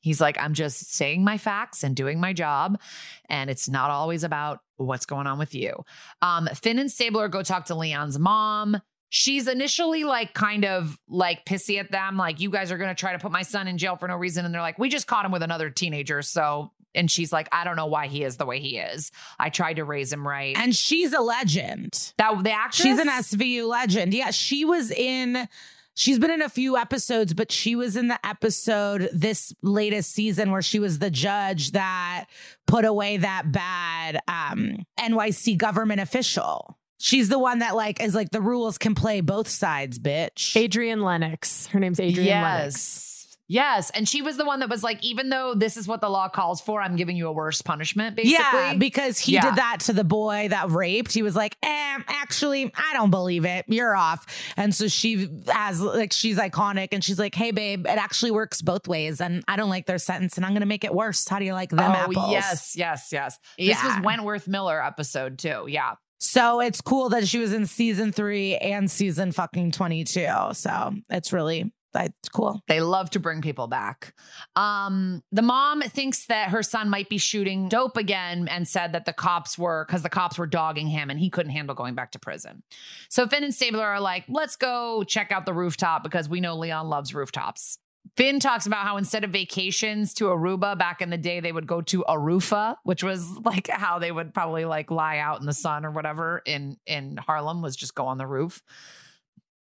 He's 0.00 0.20
like, 0.20 0.36
I'm 0.38 0.52
just 0.52 0.92
saying 0.92 1.22
my 1.22 1.38
facts 1.38 1.84
and 1.84 1.94
doing 1.94 2.18
my 2.20 2.32
job. 2.32 2.80
And 3.28 3.48
it's 3.48 3.68
not 3.68 3.90
always 3.90 4.24
about 4.24 4.58
what's 4.76 5.06
going 5.06 5.28
on 5.28 5.38
with 5.38 5.54
you. 5.54 5.84
Um, 6.20 6.48
Fin 6.54 6.80
and 6.80 6.90
Stabler 6.90 7.28
go 7.28 7.42
talk 7.42 7.66
to 7.66 7.76
Leon's 7.76 8.18
mom. 8.18 8.80
She's 9.14 9.46
initially 9.46 10.04
like 10.04 10.32
kind 10.32 10.64
of 10.64 10.98
like 11.06 11.44
pissy 11.44 11.78
at 11.78 11.90
them, 11.90 12.16
like, 12.16 12.40
you 12.40 12.48
guys 12.48 12.72
are 12.72 12.78
going 12.78 12.88
to 12.88 12.94
try 12.94 13.12
to 13.12 13.18
put 13.18 13.30
my 13.30 13.42
son 13.42 13.68
in 13.68 13.76
jail 13.76 13.94
for 13.96 14.08
no 14.08 14.16
reason. 14.16 14.46
And 14.46 14.54
they're 14.54 14.62
like, 14.62 14.78
we 14.78 14.88
just 14.88 15.06
caught 15.06 15.26
him 15.26 15.32
with 15.32 15.42
another 15.42 15.68
teenager. 15.68 16.22
So, 16.22 16.70
and 16.94 17.10
she's 17.10 17.30
like, 17.30 17.46
I 17.52 17.64
don't 17.64 17.76
know 17.76 17.84
why 17.84 18.06
he 18.06 18.24
is 18.24 18.38
the 18.38 18.46
way 18.46 18.58
he 18.58 18.78
is. 18.78 19.12
I 19.38 19.50
tried 19.50 19.74
to 19.74 19.84
raise 19.84 20.10
him 20.10 20.26
right. 20.26 20.56
And 20.56 20.74
she's 20.74 21.12
a 21.12 21.20
legend. 21.20 22.14
that 22.16 22.42
the 22.42 22.52
actress, 22.52 22.86
She's 22.86 22.98
an 22.98 23.08
SVU 23.08 23.68
legend. 23.68 24.14
Yeah, 24.14 24.30
she 24.30 24.64
was 24.64 24.90
in. 24.90 25.46
She's 25.92 26.18
been 26.18 26.30
in 26.30 26.40
a 26.40 26.48
few 26.48 26.78
episodes, 26.78 27.34
but 27.34 27.52
she 27.52 27.76
was 27.76 27.96
in 27.96 28.08
the 28.08 28.18
episode 28.26 29.10
this 29.12 29.52
latest 29.60 30.12
season 30.12 30.50
where 30.50 30.62
she 30.62 30.78
was 30.78 31.00
the 31.00 31.10
judge 31.10 31.72
that 31.72 32.28
put 32.66 32.86
away 32.86 33.18
that 33.18 33.52
bad 33.52 34.20
um, 34.26 34.86
NYC 34.98 35.58
government 35.58 36.00
official. 36.00 36.78
She's 37.02 37.28
the 37.28 37.38
one 37.38 37.58
that 37.58 37.74
like 37.74 38.00
is 38.00 38.14
like 38.14 38.30
the 38.30 38.40
rules 38.40 38.78
can 38.78 38.94
play 38.94 39.20
both 39.20 39.48
sides, 39.48 39.98
bitch. 39.98 40.56
Adrian 40.56 41.02
Lennox. 41.02 41.66
Her 41.66 41.80
name's 41.80 41.98
Adrian 41.98 42.28
Lennox. 42.42 42.74
yes. 42.74 43.08
Yes. 43.48 43.90
And 43.90 44.08
she 44.08 44.22
was 44.22 44.38
the 44.38 44.46
one 44.46 44.60
that 44.60 44.70
was 44.70 44.82
like, 44.82 45.04
even 45.04 45.28
though 45.28 45.54
this 45.54 45.76
is 45.76 45.86
what 45.86 46.00
the 46.00 46.08
law 46.08 46.28
calls 46.28 46.62
for, 46.62 46.80
I'm 46.80 46.96
giving 46.96 47.16
you 47.16 47.26
a 47.26 47.32
worse 47.32 47.60
punishment, 47.60 48.16
basically. 48.16 48.38
Yeah, 48.38 48.74
because 48.78 49.18
he 49.18 49.32
Yeah. 49.34 49.42
did 49.42 49.56
that 49.56 49.80
to 49.80 49.92
the 49.92 50.04
boy 50.04 50.46
that 50.48 50.70
raped. 50.70 51.12
He 51.12 51.22
was 51.22 51.36
like, 51.36 51.58
eh, 51.62 51.98
actually, 52.08 52.72
I 52.74 52.94
don't 52.94 53.10
believe 53.10 53.44
it. 53.44 53.66
You're 53.68 53.94
off. 53.94 54.24
And 54.56 54.74
so 54.74 54.88
she 54.88 55.28
has 55.48 55.82
like 55.82 56.12
she's 56.14 56.38
iconic 56.38 56.90
and 56.92 57.04
she's 57.04 57.18
like, 57.18 57.34
hey 57.34 57.50
babe, 57.50 57.84
it 57.84 57.98
actually 57.98 58.30
works 58.30 58.62
both 58.62 58.88
ways. 58.88 59.20
And 59.20 59.44
I 59.46 59.56
don't 59.56 59.68
like 59.68 59.84
their 59.84 59.98
sentence 59.98 60.36
and 60.38 60.46
I'm 60.46 60.54
gonna 60.54 60.64
make 60.64 60.84
it 60.84 60.94
worse. 60.94 61.28
How 61.28 61.38
do 61.38 61.44
you 61.44 61.52
like 61.52 61.70
them 61.70 61.80
oh, 61.80 61.92
apples? 61.92 62.30
yes, 62.30 62.74
yes, 62.76 63.08
yes. 63.12 63.38
This 63.58 63.82
was 63.84 64.00
Wentworth 64.02 64.48
Miller 64.48 64.82
episode 64.82 65.38
too. 65.38 65.66
Yeah. 65.68 65.94
So 66.22 66.60
it's 66.60 66.80
cool 66.80 67.08
that 67.08 67.26
she 67.26 67.38
was 67.38 67.52
in 67.52 67.66
season 67.66 68.12
three 68.12 68.56
and 68.56 68.88
season 68.88 69.32
fucking 69.32 69.72
22. 69.72 70.28
So 70.52 70.94
it's 71.10 71.32
really 71.32 71.72
that's 71.92 72.28
cool. 72.30 72.62
They 72.68 72.80
love 72.80 73.10
to 73.10 73.20
bring 73.20 73.42
people 73.42 73.66
back. 73.66 74.14
Um, 74.56 75.22
the 75.32 75.42
mom 75.42 75.82
thinks 75.82 76.26
that 76.26 76.50
her 76.50 76.62
son 76.62 76.88
might 76.88 77.08
be 77.08 77.18
shooting 77.18 77.68
dope 77.68 77.96
again 77.96 78.48
and 78.48 78.66
said 78.66 78.92
that 78.92 79.04
the 79.04 79.12
cops 79.12 79.58
were 79.58 79.84
because 79.86 80.02
the 80.02 80.08
cops 80.08 80.38
were 80.38 80.46
dogging 80.46 80.86
him 80.86 81.10
and 81.10 81.18
he 81.18 81.28
couldn't 81.28 81.52
handle 81.52 81.74
going 81.74 81.94
back 81.94 82.12
to 82.12 82.20
prison. 82.20 82.62
So 83.08 83.26
Fin 83.26 83.44
and 83.44 83.52
Stabler 83.52 83.84
are 83.84 84.00
like, 84.00 84.24
let's 84.28 84.54
go 84.54 85.02
check 85.02 85.32
out 85.32 85.44
the 85.44 85.52
rooftop 85.52 86.02
because 86.04 86.28
we 86.28 86.40
know 86.40 86.56
Leon 86.56 86.88
loves 86.88 87.14
rooftops. 87.14 87.78
Fin 88.16 88.40
talks 88.40 88.66
about 88.66 88.84
how 88.84 88.98
instead 88.98 89.24
of 89.24 89.30
vacations 89.30 90.12
to 90.14 90.24
Aruba 90.24 90.76
back 90.76 91.00
in 91.00 91.08
the 91.08 91.16
day, 91.16 91.40
they 91.40 91.52
would 91.52 91.66
go 91.66 91.80
to 91.82 92.04
Arufa, 92.06 92.76
which 92.82 93.02
was 93.02 93.26
like 93.44 93.68
how 93.68 93.98
they 93.98 94.12
would 94.12 94.34
probably 94.34 94.64
like 94.64 94.90
lie 94.90 95.18
out 95.18 95.40
in 95.40 95.46
the 95.46 95.54
sun 95.54 95.86
or 95.86 95.90
whatever 95.90 96.42
in 96.44 96.76
in 96.86 97.16
Harlem 97.16 97.62
was 97.62 97.74
just 97.74 97.94
go 97.94 98.06
on 98.06 98.18
the 98.18 98.26
roof. 98.26 98.62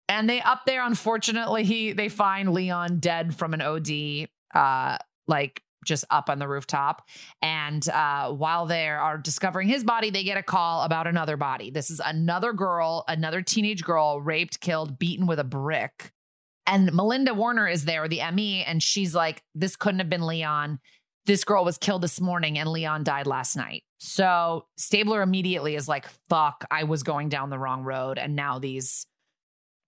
And 0.08 0.28
they 0.28 0.40
up 0.40 0.62
there, 0.66 0.84
unfortunately, 0.84 1.62
he 1.62 1.92
they 1.92 2.08
find 2.08 2.52
Leon 2.52 2.98
dead 2.98 3.36
from 3.36 3.54
an 3.54 3.62
OD, 3.62 4.28
uh, 4.52 4.98
like 5.28 5.62
just 5.84 6.04
up 6.10 6.28
on 6.28 6.38
the 6.38 6.48
rooftop. 6.48 7.08
And 7.40 7.88
uh, 7.88 8.32
while 8.32 8.66
they 8.66 8.88
are 8.88 9.16
discovering 9.16 9.68
his 9.68 9.84
body, 9.84 10.10
they 10.10 10.24
get 10.24 10.36
a 10.36 10.42
call 10.42 10.82
about 10.82 11.06
another 11.06 11.36
body. 11.36 11.70
This 11.70 11.90
is 11.90 12.00
another 12.04 12.52
girl, 12.52 13.04
another 13.06 13.42
teenage 13.42 13.84
girl, 13.84 14.20
raped, 14.20 14.60
killed, 14.60 14.98
beaten 14.98 15.26
with 15.26 15.38
a 15.38 15.44
brick. 15.44 16.12
And 16.70 16.92
Melinda 16.92 17.34
Warner 17.34 17.66
is 17.66 17.84
there, 17.84 18.06
the 18.06 18.22
ME, 18.32 18.62
and 18.62 18.80
she's 18.80 19.12
like, 19.14 19.42
"This 19.54 19.74
couldn't 19.74 19.98
have 19.98 20.08
been 20.08 20.26
Leon. 20.26 20.78
This 21.26 21.42
girl 21.42 21.64
was 21.64 21.76
killed 21.76 22.02
this 22.02 22.20
morning, 22.20 22.58
and 22.58 22.70
Leon 22.70 23.02
died 23.02 23.26
last 23.26 23.56
night." 23.56 23.82
So 23.98 24.66
Stabler 24.76 25.20
immediately 25.20 25.74
is 25.74 25.88
like, 25.88 26.06
"Fuck! 26.28 26.64
I 26.70 26.84
was 26.84 27.02
going 27.02 27.28
down 27.28 27.50
the 27.50 27.58
wrong 27.58 27.82
road, 27.82 28.18
and 28.18 28.36
now 28.36 28.58
these." 28.58 29.06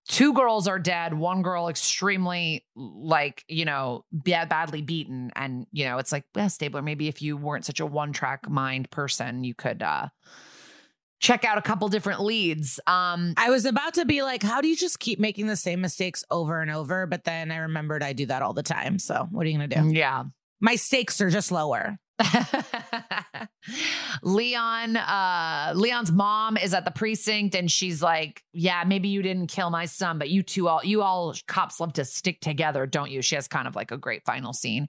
two 0.09 0.33
girls 0.35 0.67
are 0.67 0.81
dead 0.81 1.15
one 1.15 1.43
girl 1.43 1.69
extremely 1.69 2.67
like 2.75 3.45
you 3.47 3.65
know 3.65 4.05
bad, 4.11 4.49
badly 4.49 4.83
beaten 4.83 5.31
and 5.37 5.65
you 5.71 5.85
know 5.85 5.99
it's 5.99 6.11
like 6.11 6.25
well 6.35 6.51
stabler 6.51 6.83
maybe 6.83 7.07
if 7.07 7.23
you 7.23 7.37
weren't 7.37 7.65
such 7.65 7.79
a 7.79 7.87
one 7.87 8.13
track 8.13 8.49
mind 8.51 8.91
person 8.91 9.45
you 9.45 9.55
could 9.55 9.81
uh 9.81 10.09
check 11.23 11.45
out 11.45 11.57
a 11.57 11.63
couple 11.63 11.89
different 11.89 12.21
leads 12.21 12.79
um 12.87 13.33
I 13.37 13.49
was 13.49 13.65
about 13.65 13.95
to 13.95 14.05
be 14.05 14.23
like, 14.23 14.43
how 14.43 14.61
do 14.61 14.69
you 14.69 14.77
just 14.77 14.99
keep 14.99 15.19
making 15.19 15.47
the 15.47 15.57
same 15.57 15.81
mistakes 15.81 16.25
over 16.31 16.61
and 16.61 16.71
over? 16.71 17.07
But 17.07 17.25
then 17.25 17.51
I 17.51 17.57
remembered 17.59 18.03
I 18.03 18.13
do 18.13 18.27
that 18.27 18.43
all 18.43 18.53
the 18.53 18.63
time. 18.63 18.99
So 18.99 19.29
what 19.31 19.47
are 19.47 19.49
you 19.49 19.57
gonna 19.57 19.69
do? 19.69 19.95
yeah 19.95 20.25
My 20.61 20.77
stakes 20.77 21.21
are 21.21 21.31
just 21.31 21.51
lower. 21.51 21.97
Leon, 24.23 24.97
uh, 24.97 25.73
Leon's 25.75 26.13
mom 26.13 26.57
is 26.57 26.75
at 26.75 26.85
the 26.85 26.91
precinct 26.91 27.55
and 27.55 27.71
she's 27.71 28.03
like, 28.03 28.43
Yeah, 28.53 28.85
maybe 28.87 29.09
you 29.09 29.23
didn't 29.23 29.47
kill 29.47 29.71
my 29.71 29.87
son, 29.87 30.19
but 30.19 30.31
you 30.31 30.43
two 30.43 30.69
all 30.69 30.81
you 30.85 31.03
all 31.03 31.35
cops 31.47 31.81
love 31.81 31.93
to 31.95 32.05
stick 32.05 32.41
together, 32.41 32.87
don't 32.87 33.11
you? 33.11 33.23
She 33.23 33.35
has 33.35 33.49
kind 33.49 33.67
of 33.67 33.75
like 33.77 33.91
a 33.91 33.97
great 33.97 34.25
final 34.25 34.53
scene. 34.53 34.89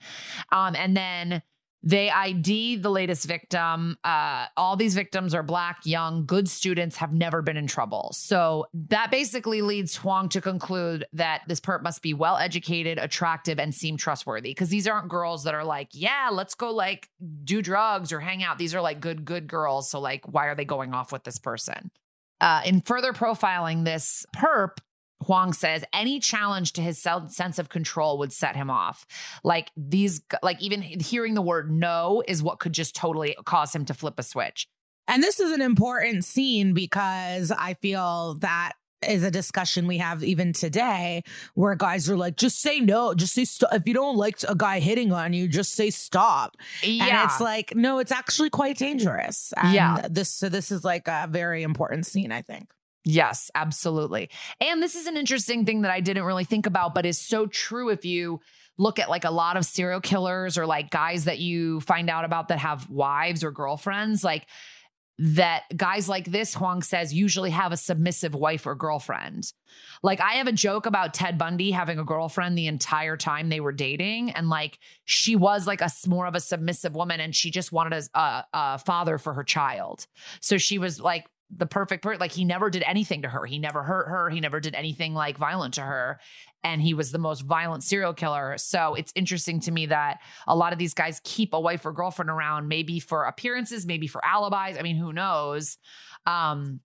Um, 0.52 0.76
and 0.76 0.96
then 0.96 1.41
they 1.84 2.10
ID 2.10 2.78
the 2.78 2.89
latest 2.89 3.28
victim. 3.28 3.98
Uh, 4.06 4.46
all 4.56 4.78
these 4.78 4.96
victims 4.96 5.36
are 5.36 5.43
black, 5.43 5.80
young, 5.84 6.26
good 6.26 6.48
students, 6.50 6.96
have 6.98 7.13
never 7.13 7.41
been 7.41 7.58
in 7.58 7.67
trouble. 7.67 8.12
So 8.13 8.67
that 8.74 9.12
basically 9.12 9.62
leads 9.62 9.98
Huang 9.98 10.30
to 10.30 10.39
conclude 10.39 11.06
that 11.12 11.41
this 11.48 11.60
perp 11.60 11.84
must 11.84 12.02
be 12.02 12.13
well 12.13 12.38
educated, 12.38 12.98
attractive, 12.98 13.60
and 13.60 13.76
seem 13.76 13.98
trustworthy. 13.98 14.52
Because 14.52 14.69
these 14.69 14.88
aren't 14.88 15.10
girls 15.10 15.43
that 15.43 15.54
are 15.54 15.65
like, 15.65 15.89
yeah, 15.91 16.30
let's 16.32 16.56
go 16.56 16.72
like 16.72 17.10
do 17.43 17.62
drugs 17.62 18.13
or 18.13 18.22
hang 18.22 18.43
out. 18.43 18.58
These 18.58 18.74
are 18.74 18.82
like 18.82 19.02
good, 19.02 19.26
good 19.26 19.48
girls. 19.48 19.89
So 19.89 20.00
like, 20.00 20.32
why 20.32 20.46
are 20.46 20.56
they 20.56 20.65
going 20.65 20.93
off 20.93 21.12
with 21.12 21.26
this 21.26 21.38
person? 21.38 21.91
Uh, 22.39 22.62
in 22.65 22.82
further 22.82 23.12
profiling 23.12 23.84
this 23.84 24.26
perp, 24.36 24.78
Huang 25.26 25.54
says 25.54 25.84
any 25.94 26.20
challenge 26.20 26.74
to 26.74 26.82
his 26.82 27.00
sense 27.00 27.60
of 27.60 27.70
control 27.70 28.18
would 28.20 28.34
set 28.34 28.56
him 28.56 28.70
off. 28.70 29.06
Like 29.44 29.72
these, 29.76 30.22
like 30.42 30.62
even 30.62 30.82
hearing 30.82 31.34
the 31.34 31.42
word 31.42 31.72
no 31.72 32.24
is 32.28 32.44
what 32.44 32.60
could 32.60 32.74
just 32.74 32.96
totally 32.96 33.36
cause 33.46 33.74
him 33.74 33.86
to 33.86 33.94
flip 33.94 34.16
a 34.18 34.24
switch. 34.24 34.68
And 35.08 35.22
this 35.22 35.40
is 35.40 35.52
an 35.52 35.62
important 35.62 36.24
scene 36.24 36.74
because 36.74 37.52
I 37.52 37.74
feel 37.76 38.36
that 38.36 38.74
is 39.08 39.24
a 39.24 39.32
discussion 39.32 39.86
we 39.86 39.98
have 39.98 40.24
even 40.24 40.54
today 40.54 41.24
where 41.56 41.76
guys 41.76 42.10
are 42.10 42.16
like, 42.16 42.38
just 42.38 42.62
say 42.62 42.80
no, 42.80 43.14
just 43.14 43.34
say 43.34 43.44
stop. 43.46 43.74
If 43.74 43.86
you 43.86 43.94
don't 43.94 44.16
like 44.16 44.38
a 44.48 44.56
guy 44.56 44.80
hitting 44.80 45.12
on 45.12 45.34
you, 45.34 45.48
just 45.48 45.74
say 45.74 45.90
stop. 45.90 46.56
Yeah. 46.82 47.06
And 47.06 47.30
it's 47.30 47.42
like, 47.42 47.76
no, 47.76 48.00
it's 48.00 48.12
actually 48.12 48.50
quite 48.50 48.78
dangerous. 48.78 49.54
And 49.58 49.74
Yeah. 49.74 50.08
This 50.10 50.30
so 50.30 50.48
this 50.50 50.72
is 50.72 50.84
like 50.86 51.08
a 51.08 51.28
very 51.30 51.64
important 51.64 52.06
scene, 52.06 52.32
I 52.32 52.42
think. 52.42 52.70
Yes, 53.06 53.52
absolutely. 53.54 54.30
And 54.62 54.82
this 54.82 54.96
is 54.96 55.08
an 55.08 55.18
interesting 55.18 55.66
thing 55.66 55.82
that 55.82 55.92
I 55.92 56.00
didn't 56.00 56.24
really 56.24 56.46
think 56.46 56.66
about, 56.66 56.96
but 56.96 57.06
is 57.06 57.20
so 57.20 57.48
true 57.48 57.89
if 57.89 58.06
you 58.06 58.39
look 58.78 58.98
at 58.98 59.10
like 59.10 59.26
a 59.26 59.32
lot 59.32 59.58
of 59.58 59.66
serial 59.66 60.00
killers 60.00 60.58
or 60.58 60.66
like 60.66 60.89
guys 60.89 61.26
that 61.26 61.39
you 61.39 61.82
find 61.82 62.10
out 62.10 62.26
about 62.26 62.48
that 62.48 62.60
have 62.60 62.89
wives 62.89 63.44
or 63.44 63.52
girlfriends, 63.52 64.24
like 64.24 64.48
that 65.20 65.63
guys 65.76 66.10
like 66.10 66.26
this, 66.26 66.56
Huang 66.56 66.82
says, 66.82 67.13
usually 67.13 67.52
have 67.52 67.72
a 67.72 67.78
submissive 67.78 68.34
wife 68.34 68.66
or 68.66 68.74
girlfriend. 68.74 69.54
Like, 70.02 70.20
I 70.20 70.34
have 70.34 70.48
a 70.48 70.52
joke 70.52 70.88
about 70.88 71.13
Ted 71.13 71.38
Bundy 71.38 71.70
having 71.70 72.00
a 72.00 72.04
girlfriend 72.04 72.58
the 72.58 72.66
entire 72.66 73.16
time 73.16 73.50
they 73.50 73.60
were 73.60 73.72
dating. 73.72 74.32
And 74.32 74.50
like, 74.50 74.80
she 75.06 75.36
was 75.36 75.68
like 75.68 75.82
a 75.82 75.89
more 76.08 76.26
of 76.26 76.34
a 76.34 76.39
submissive 76.39 76.96
woman 76.96 77.20
and 77.20 77.36
she 77.36 77.52
just 77.52 77.72
wanted 77.72 77.94
a, 78.16 78.20
a, 78.20 78.46
a 78.54 78.78
father 78.80 79.20
for 79.20 79.34
her 79.34 79.44
child. 79.44 80.08
So 80.42 80.58
she 80.58 80.80
was 80.80 81.00
like 81.00 81.28
the 81.56 81.66
perfect 81.66 82.04
person. 82.04 82.20
Like, 82.20 82.32
he 82.32 82.46
never 82.46 82.70
did 82.70 82.84
anything 82.86 83.22
to 83.24 83.30
her. 83.30 83.46
He 83.46 83.60
never 83.60 83.84
hurt 83.84 84.08
her. 84.08 84.30
He 84.30 84.39
never 84.39 84.60
did 84.60 84.76
anything 84.76 85.13
like 85.13 85.38
violent 85.38 85.76
to 85.76 85.82
her. 85.82 86.20
And 86.63 86.82
he 86.82 86.94
was 86.94 87.12
the 87.12 87.18
most 87.18 87.42
violent 87.42 87.84
serial 87.84 88.13
killer. 88.13 88.58
So 88.58 88.96
it's 88.96 89.12
interesting 89.16 89.60
to 89.62 89.72
me 89.72 89.88
that 89.88 90.20
a 90.48 90.56
lot 90.56 90.74
of 90.74 90.80
these 90.80 90.94
guys 90.94 91.22
keep 91.24 91.54
a 91.54 91.60
wife 91.60 91.86
or 91.86 91.92
girlfriend 91.92 92.30
around, 92.30 92.68
maybe 92.68 93.00
for 93.00 93.26
appearances, 93.26 93.86
maybe 93.86 94.08
for 94.08 94.24
alibis. 94.26 94.78
I 94.78 94.82
mean, 94.82 94.96
who 94.96 95.12
knows? 95.12 95.78
Um, 96.26 96.80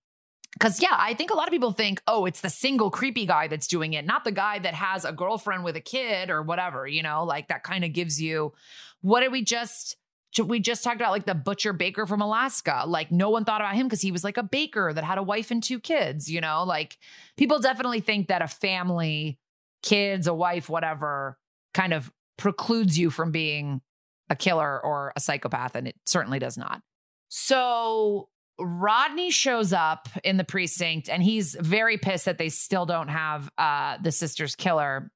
because 0.54 0.82
yeah, 0.82 0.96
I 0.98 1.14
think 1.14 1.30
a 1.30 1.34
lot 1.34 1.46
of 1.46 1.52
people 1.52 1.72
think, 1.72 2.02
oh, 2.06 2.24
it's 2.24 2.40
the 2.40 2.50
single 2.50 2.90
creepy 2.90 3.26
guy 3.26 3.48
that's 3.48 3.68
doing 3.68 3.92
it, 3.92 4.06
not 4.06 4.24
the 4.24 4.32
guy 4.32 4.58
that 4.58 4.74
has 4.74 5.04
a 5.04 5.12
girlfriend 5.12 5.62
with 5.62 5.76
a 5.76 5.80
kid 5.80 6.30
or 6.30 6.42
whatever, 6.42 6.86
you 6.86 7.02
know, 7.02 7.24
like 7.24 7.48
that 7.48 7.62
kind 7.62 7.84
of 7.84 7.92
gives 7.92 8.20
you 8.20 8.52
what 9.00 9.20
did 9.20 9.30
we 9.30 9.44
just 9.44 9.96
we 10.44 10.60
just 10.60 10.84
talked 10.84 10.96
about 10.96 11.10
like 11.10 11.26
the 11.26 11.34
butcher 11.34 11.72
baker 11.72 12.06
from 12.06 12.20
Alaska. 12.20 12.84
Like 12.86 13.10
no 13.10 13.30
one 13.30 13.44
thought 13.44 13.60
about 13.60 13.74
him 13.74 13.86
because 13.86 14.02
he 14.02 14.12
was 14.12 14.24
like 14.24 14.36
a 14.36 14.42
baker 14.42 14.92
that 14.92 15.04
had 15.04 15.18
a 15.18 15.22
wife 15.22 15.50
and 15.50 15.62
two 15.62 15.80
kids, 15.80 16.30
you 16.30 16.40
know? 16.40 16.64
Like 16.64 16.98
people 17.36 17.58
definitely 17.58 18.00
think 18.00 18.28
that 18.28 18.42
a 18.42 18.48
family, 18.48 19.38
kids, 19.82 20.26
a 20.26 20.34
wife, 20.34 20.68
whatever, 20.68 21.38
kind 21.74 21.92
of 21.92 22.12
precludes 22.36 22.98
you 22.98 23.10
from 23.10 23.32
being 23.32 23.80
a 24.30 24.36
killer 24.36 24.80
or 24.84 25.12
a 25.16 25.20
psychopath 25.20 25.74
and 25.74 25.88
it 25.88 25.96
certainly 26.06 26.38
does 26.38 26.58
not. 26.58 26.82
So 27.28 28.28
Rodney 28.58 29.30
shows 29.30 29.72
up 29.72 30.08
in 30.24 30.36
the 30.36 30.44
precinct 30.44 31.08
and 31.08 31.22
he's 31.22 31.56
very 31.58 31.96
pissed 31.96 32.26
that 32.26 32.38
they 32.38 32.48
still 32.48 32.86
don't 32.86 33.08
have 33.08 33.50
uh, 33.58 33.98
the 34.02 34.12
sister's 34.12 34.54
killer. 34.54 35.10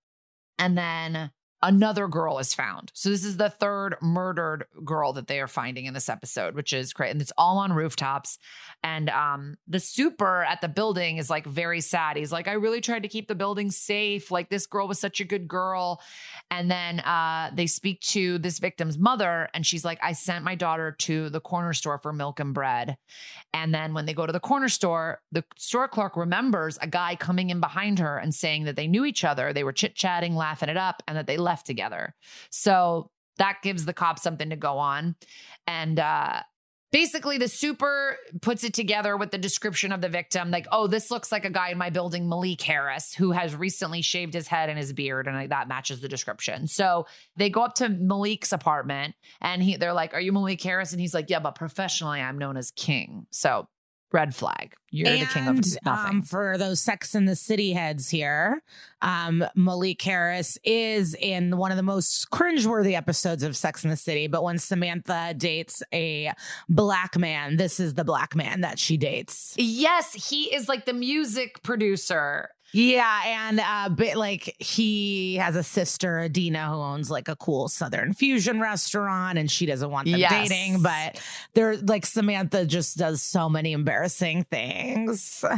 And 0.59 0.77
then 0.77 1.31
another 1.63 2.09
girl 2.09 2.39
is 2.39 2.55
found. 2.55 2.91
So 2.95 3.09
this 3.09 3.25
is 3.25 3.37
the 3.37 3.51
third 3.51 3.97
murdered 4.01 4.65
girl 4.85 5.13
that 5.15 5.29
they 5.29 5.41
are 5.41 5.49
finding 5.49 5.85
in 5.85 5.95
this 5.95 6.09
episode, 6.09 6.55
which 6.55 6.73
is 6.73 6.93
great. 6.93 7.11
And 7.11 7.21
it's 7.21 7.33
all 7.39 7.59
on 7.59 7.73
rooftops. 7.73 8.39
And 8.83 9.09
um, 9.11 9.57
the 9.69 9.79
super 9.81 10.43
at 10.43 10.61
the 10.61 10.69
building 10.69 11.19
is 11.19 11.31
like 11.31 11.47
very 11.47 11.81
sad. 11.81 12.17
He's 12.17 12.33
like, 12.33 12.49
I 12.49 12.53
really 12.53 12.81
tried 12.81 13.05
to 13.05 13.09
keep 13.09 13.29
the 13.29 13.35
building 13.35 13.71
safe. 13.71 14.31
Like 14.31 14.51
this 14.51 14.67
girl 14.67 14.89
was 14.89 14.99
such 14.99 15.21
a 15.21 15.25
good 15.25 15.47
girl. 15.47 16.01
And 16.51 16.71
then 16.71 17.01
uh, 17.01 17.51
they 17.55 17.67
speak 17.67 18.01
to 18.01 18.39
this 18.39 18.59
victim's 18.59 18.99
mother, 18.99 19.49
and 19.55 19.65
she's 19.65 19.85
like, 19.85 19.99
I 20.03 20.13
sent 20.13 20.45
my 20.45 20.55
daughter 20.55 20.93
to 21.01 21.31
the 21.31 21.41
corner 21.41 21.73
store 21.73 21.99
for 21.99 22.13
milk 22.13 22.41
and 22.41 22.53
bread. 22.53 22.97
And 23.55 23.75
then 23.75 23.95
when 23.95 24.07
they 24.07 24.15
go 24.15 24.27
to 24.27 24.33
the 24.33 24.41
corner 24.41 24.69
store, 24.69 25.21
the 25.31 25.45
store 25.57 25.89
clerk 25.89 26.17
remembers 26.17 26.79
a 26.83 26.87
guy 26.87 27.17
coming 27.17 27.51
in 27.51 27.61
behind 27.61 27.99
her 28.01 28.19
and 28.19 28.35
saying 28.35 28.65
that 28.65 28.77
they 28.77 28.87
knew 28.87 29.05
each 29.05 29.25
other. 29.25 29.53
They 29.53 29.65
were 29.65 29.73
chit 29.73 29.95
chatting, 29.95 30.35
laughing 30.35 30.69
it 30.69 30.77
up, 30.77 31.03
and 31.07 31.17
that 31.17 31.27
they 31.27 31.37
left 31.37 31.52
together. 31.63 32.15
So 32.51 33.11
that 33.39 33.59
gives 33.63 33.85
the 33.85 33.93
cops 33.93 34.23
something 34.23 34.51
to 34.51 34.57
go 34.57 34.79
on. 34.79 35.17
And 35.67 35.99
uh, 35.99 36.43
basically 36.93 37.39
the 37.39 37.49
super 37.49 38.19
puts 38.43 38.63
it 38.63 38.75
together 38.75 39.17
with 39.17 39.31
the 39.31 39.39
description 39.39 39.91
of 39.91 40.01
the 40.01 40.09
victim 40.09 40.51
like 40.51 40.67
oh 40.71 40.87
this 40.87 41.11
looks 41.11 41.33
like 41.33 41.45
a 41.45 41.51
guy 41.51 41.71
in 41.71 41.79
my 41.79 41.91
building 41.91 42.29
malik 42.29 42.61
harris 42.61 43.15
who 43.15 43.33
has 43.33 43.57
recently 43.57 44.03
shaved 44.03 44.35
his 44.35 44.47
head 44.47 44.69
and 44.69 44.79
his 44.79 44.93
beard 44.93 45.27
and 45.27 45.51
that 45.51 45.67
matches 45.67 46.01
the 46.01 46.09
description 46.09 46.69
so 46.69 47.07
they 47.37 47.49
go 47.49 47.63
up 47.63 47.75
to 47.75 47.89
malik's 47.89 48.53
apartment 48.53 49.15
and 49.41 49.63
he 49.63 49.77
they're 49.77 49.95
like 49.95 50.15
are 50.15 50.21
you 50.21 50.33
malik 50.33 50.63
harris 50.63 50.93
and 50.93 51.01
he's 51.01 51.15
like 51.15 51.31
yeah 51.31 51.41
but 51.41 51.55
professionally 51.55 52.21
i'm 52.21 52.39
known 52.39 52.57
as 52.57 52.71
king 52.73 53.27
so 53.31 53.67
red 54.13 54.35
flag. 54.35 54.75
You're 54.91 55.09
and, 55.09 55.23
the 55.23 55.27
king 55.27 55.49
of 55.49 55.57
nothing. 55.85 56.17
Um, 56.17 56.23
for 56.23 56.59
those 56.59 56.81
Sex 56.81 57.15
in 57.15 57.25
the 57.25 57.35
City 57.35 57.73
heads 57.73 58.11
here, 58.11 58.63
um, 59.01 59.45
Malik 59.55 60.03
Harris 60.03 60.59
is 60.65 61.15
in 61.15 61.57
one 61.57 61.71
of 61.71 61.79
the 61.79 61.83
most 61.83 62.31
cringeworthy 62.31 62.95
episodes 62.95 63.43
of 63.43 63.57
Sex 63.57 63.85
in 63.85 63.91
the 63.91 63.97
City. 63.97 64.27
But 64.27 64.43
when 64.43 64.59
Samantha 64.59 65.35
dates 65.37 65.83
a 65.95 66.33
black 66.69 67.17
man, 67.17 67.57
this 67.57 67.81
is 67.81 67.95
the 67.95 68.05
black 68.05 68.37
man 68.37 68.61
that 68.61 68.79
she 68.79 68.97
dates. 68.97 69.55
Yes, 69.57 70.29
he 70.31 70.55
is 70.55 70.69
like 70.69 70.85
the 70.85 70.93
music 70.93 71.63
producer. 71.63 72.51
Yeah, 72.73 73.21
and 73.27 73.61
uh, 73.61 73.89
but 73.91 74.17
like 74.17 74.55
he 74.59 75.37
has 75.37 75.57
a 75.57 75.63
sister, 75.63 76.19
Adina, 76.21 76.69
who 76.71 76.77
owns 76.77 77.11
like 77.11 77.29
a 77.29 77.37
cool 77.37 77.69
Southern 77.69 78.13
fusion 78.15 78.61
restaurant, 78.61 79.39
and 79.39 79.51
she 79.51 79.67
doesn't 79.67 79.91
want 79.91 80.09
them 80.11 80.19
Yes. 80.21 80.49
dating. 80.49 80.83
But 80.83 81.21
they're 81.55 81.77
like 81.77 82.07
Samantha 82.07 82.65
just 82.67 82.97
does 82.97 83.23
so 83.23 83.49
many 83.49 83.73
embarrassing 83.73 84.45
things. 84.51 85.45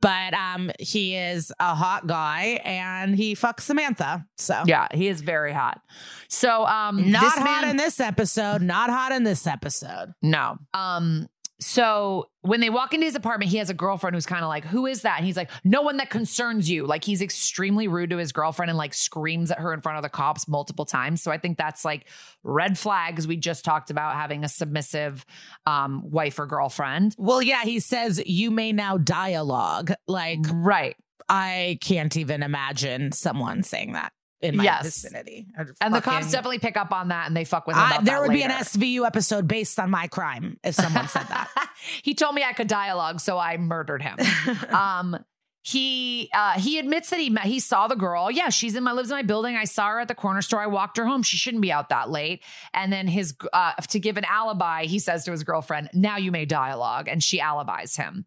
But 0.00 0.32
um, 0.32 0.70
he 0.78 1.16
is 1.16 1.52
a 1.58 1.74
hot 1.74 2.06
guy, 2.06 2.60
and 2.64 3.16
he 3.16 3.34
fucks 3.34 3.62
Samantha. 3.62 4.24
So 4.36 4.62
Yeah, 4.64 4.86
he 4.94 5.08
is 5.08 5.22
very 5.22 5.52
hot. 5.52 5.80
So 6.28 6.64
um 6.66 7.10
not 7.10 7.20
this 7.22 7.34
hot 7.34 7.44
man- 7.62 7.70
in 7.70 7.76
this 7.78 7.98
episode. 7.98 8.62
Not 8.62 8.90
hot 8.90 9.10
in 9.10 9.24
this 9.24 9.44
episode. 9.44 10.12
No. 10.22 10.56
Um, 10.72 11.26
so 11.60 12.28
when 12.42 12.60
they 12.60 12.70
walk 12.70 12.94
into 12.94 13.04
his 13.04 13.16
apartment, 13.16 13.50
he 13.50 13.56
has 13.58 13.68
a 13.68 13.74
girlfriend 13.74 14.14
who's 14.14 14.26
kind 14.26 14.44
of 14.44 14.48
like, 14.48 14.64
Who 14.64 14.86
is 14.86 15.02
that? 15.02 15.18
And 15.18 15.26
he's 15.26 15.36
like, 15.36 15.50
No 15.64 15.82
one 15.82 15.96
that 15.96 16.08
concerns 16.08 16.70
you. 16.70 16.86
Like 16.86 17.04
he's 17.04 17.20
extremely 17.20 17.88
rude 17.88 18.10
to 18.10 18.16
his 18.16 18.32
girlfriend 18.32 18.70
and 18.70 18.78
like 18.78 18.94
screams 18.94 19.50
at 19.50 19.58
her 19.58 19.72
in 19.72 19.80
front 19.80 19.96
of 19.98 20.02
the 20.02 20.08
cops 20.08 20.46
multiple 20.46 20.84
times. 20.84 21.22
So 21.22 21.32
I 21.32 21.38
think 21.38 21.58
that's 21.58 21.84
like 21.84 22.06
red 22.44 22.78
flags. 22.78 23.26
We 23.26 23.36
just 23.36 23.64
talked 23.64 23.90
about 23.90 24.14
having 24.14 24.44
a 24.44 24.48
submissive 24.48 25.24
um 25.66 26.02
wife 26.08 26.38
or 26.38 26.46
girlfriend. 26.46 27.14
Well, 27.18 27.42
yeah, 27.42 27.62
he 27.64 27.80
says 27.80 28.22
you 28.24 28.50
may 28.50 28.72
now 28.72 28.96
dialogue. 28.96 29.92
Like 30.06 30.40
Right. 30.52 30.96
I 31.28 31.78
can't 31.82 32.16
even 32.16 32.42
imagine 32.42 33.12
someone 33.12 33.62
saying 33.62 33.92
that 33.92 34.12
in 34.40 34.56
my 34.56 34.64
Yes. 34.64 34.84
vicinity. 34.84 35.46
And 35.80 35.94
the 35.94 36.00
cops 36.00 36.30
definitely 36.30 36.58
pick 36.58 36.76
up 36.76 36.92
on 36.92 37.08
that 37.08 37.26
and 37.26 37.36
they 37.36 37.44
fuck 37.44 37.66
with 37.66 37.76
him. 37.76 38.04
There 38.04 38.20
would 38.20 38.30
be 38.30 38.42
an. 38.42 38.50
SVU 38.50 39.06
episode 39.06 39.46
based 39.48 39.78
on 39.78 39.90
my 39.90 40.08
crime 40.08 40.58
if 40.64 40.74
someone 40.74 41.08
said 41.08 41.26
that. 41.28 41.48
he 42.02 42.14
told 42.14 42.34
me 42.34 42.42
I 42.44 42.52
could 42.52 42.68
dialogue, 42.68 43.20
so 43.20 43.38
I 43.38 43.56
murdered 43.56 44.02
him. 44.02 44.16
um 44.70 45.16
he 45.62 46.30
uh 46.34 46.52
he 46.58 46.78
admits 46.78 47.10
that 47.10 47.18
he 47.18 47.28
met 47.28 47.44
he 47.44 47.58
saw 47.58 47.88
the 47.88 47.96
girl 47.96 48.30
yeah 48.30 48.48
she's 48.48 48.76
in 48.76 48.84
my 48.84 48.92
lives 48.92 49.10
in 49.10 49.16
my 49.16 49.22
building 49.22 49.56
i 49.56 49.64
saw 49.64 49.88
her 49.88 49.98
at 50.00 50.06
the 50.06 50.14
corner 50.14 50.40
store 50.40 50.60
i 50.60 50.66
walked 50.66 50.96
her 50.96 51.04
home 51.04 51.20
she 51.22 51.36
shouldn't 51.36 51.60
be 51.60 51.70
out 51.72 51.88
that 51.88 52.08
late 52.08 52.42
and 52.72 52.92
then 52.92 53.08
his 53.08 53.34
uh 53.52 53.72
to 53.90 53.98
give 53.98 54.16
an 54.16 54.24
alibi 54.24 54.84
he 54.84 55.00
says 55.00 55.24
to 55.24 55.32
his 55.32 55.42
girlfriend 55.42 55.90
now 55.92 56.16
you 56.16 56.30
may 56.30 56.44
dialogue 56.46 57.08
and 57.08 57.22
she 57.24 57.40
alibis 57.40 57.96
him 57.96 58.24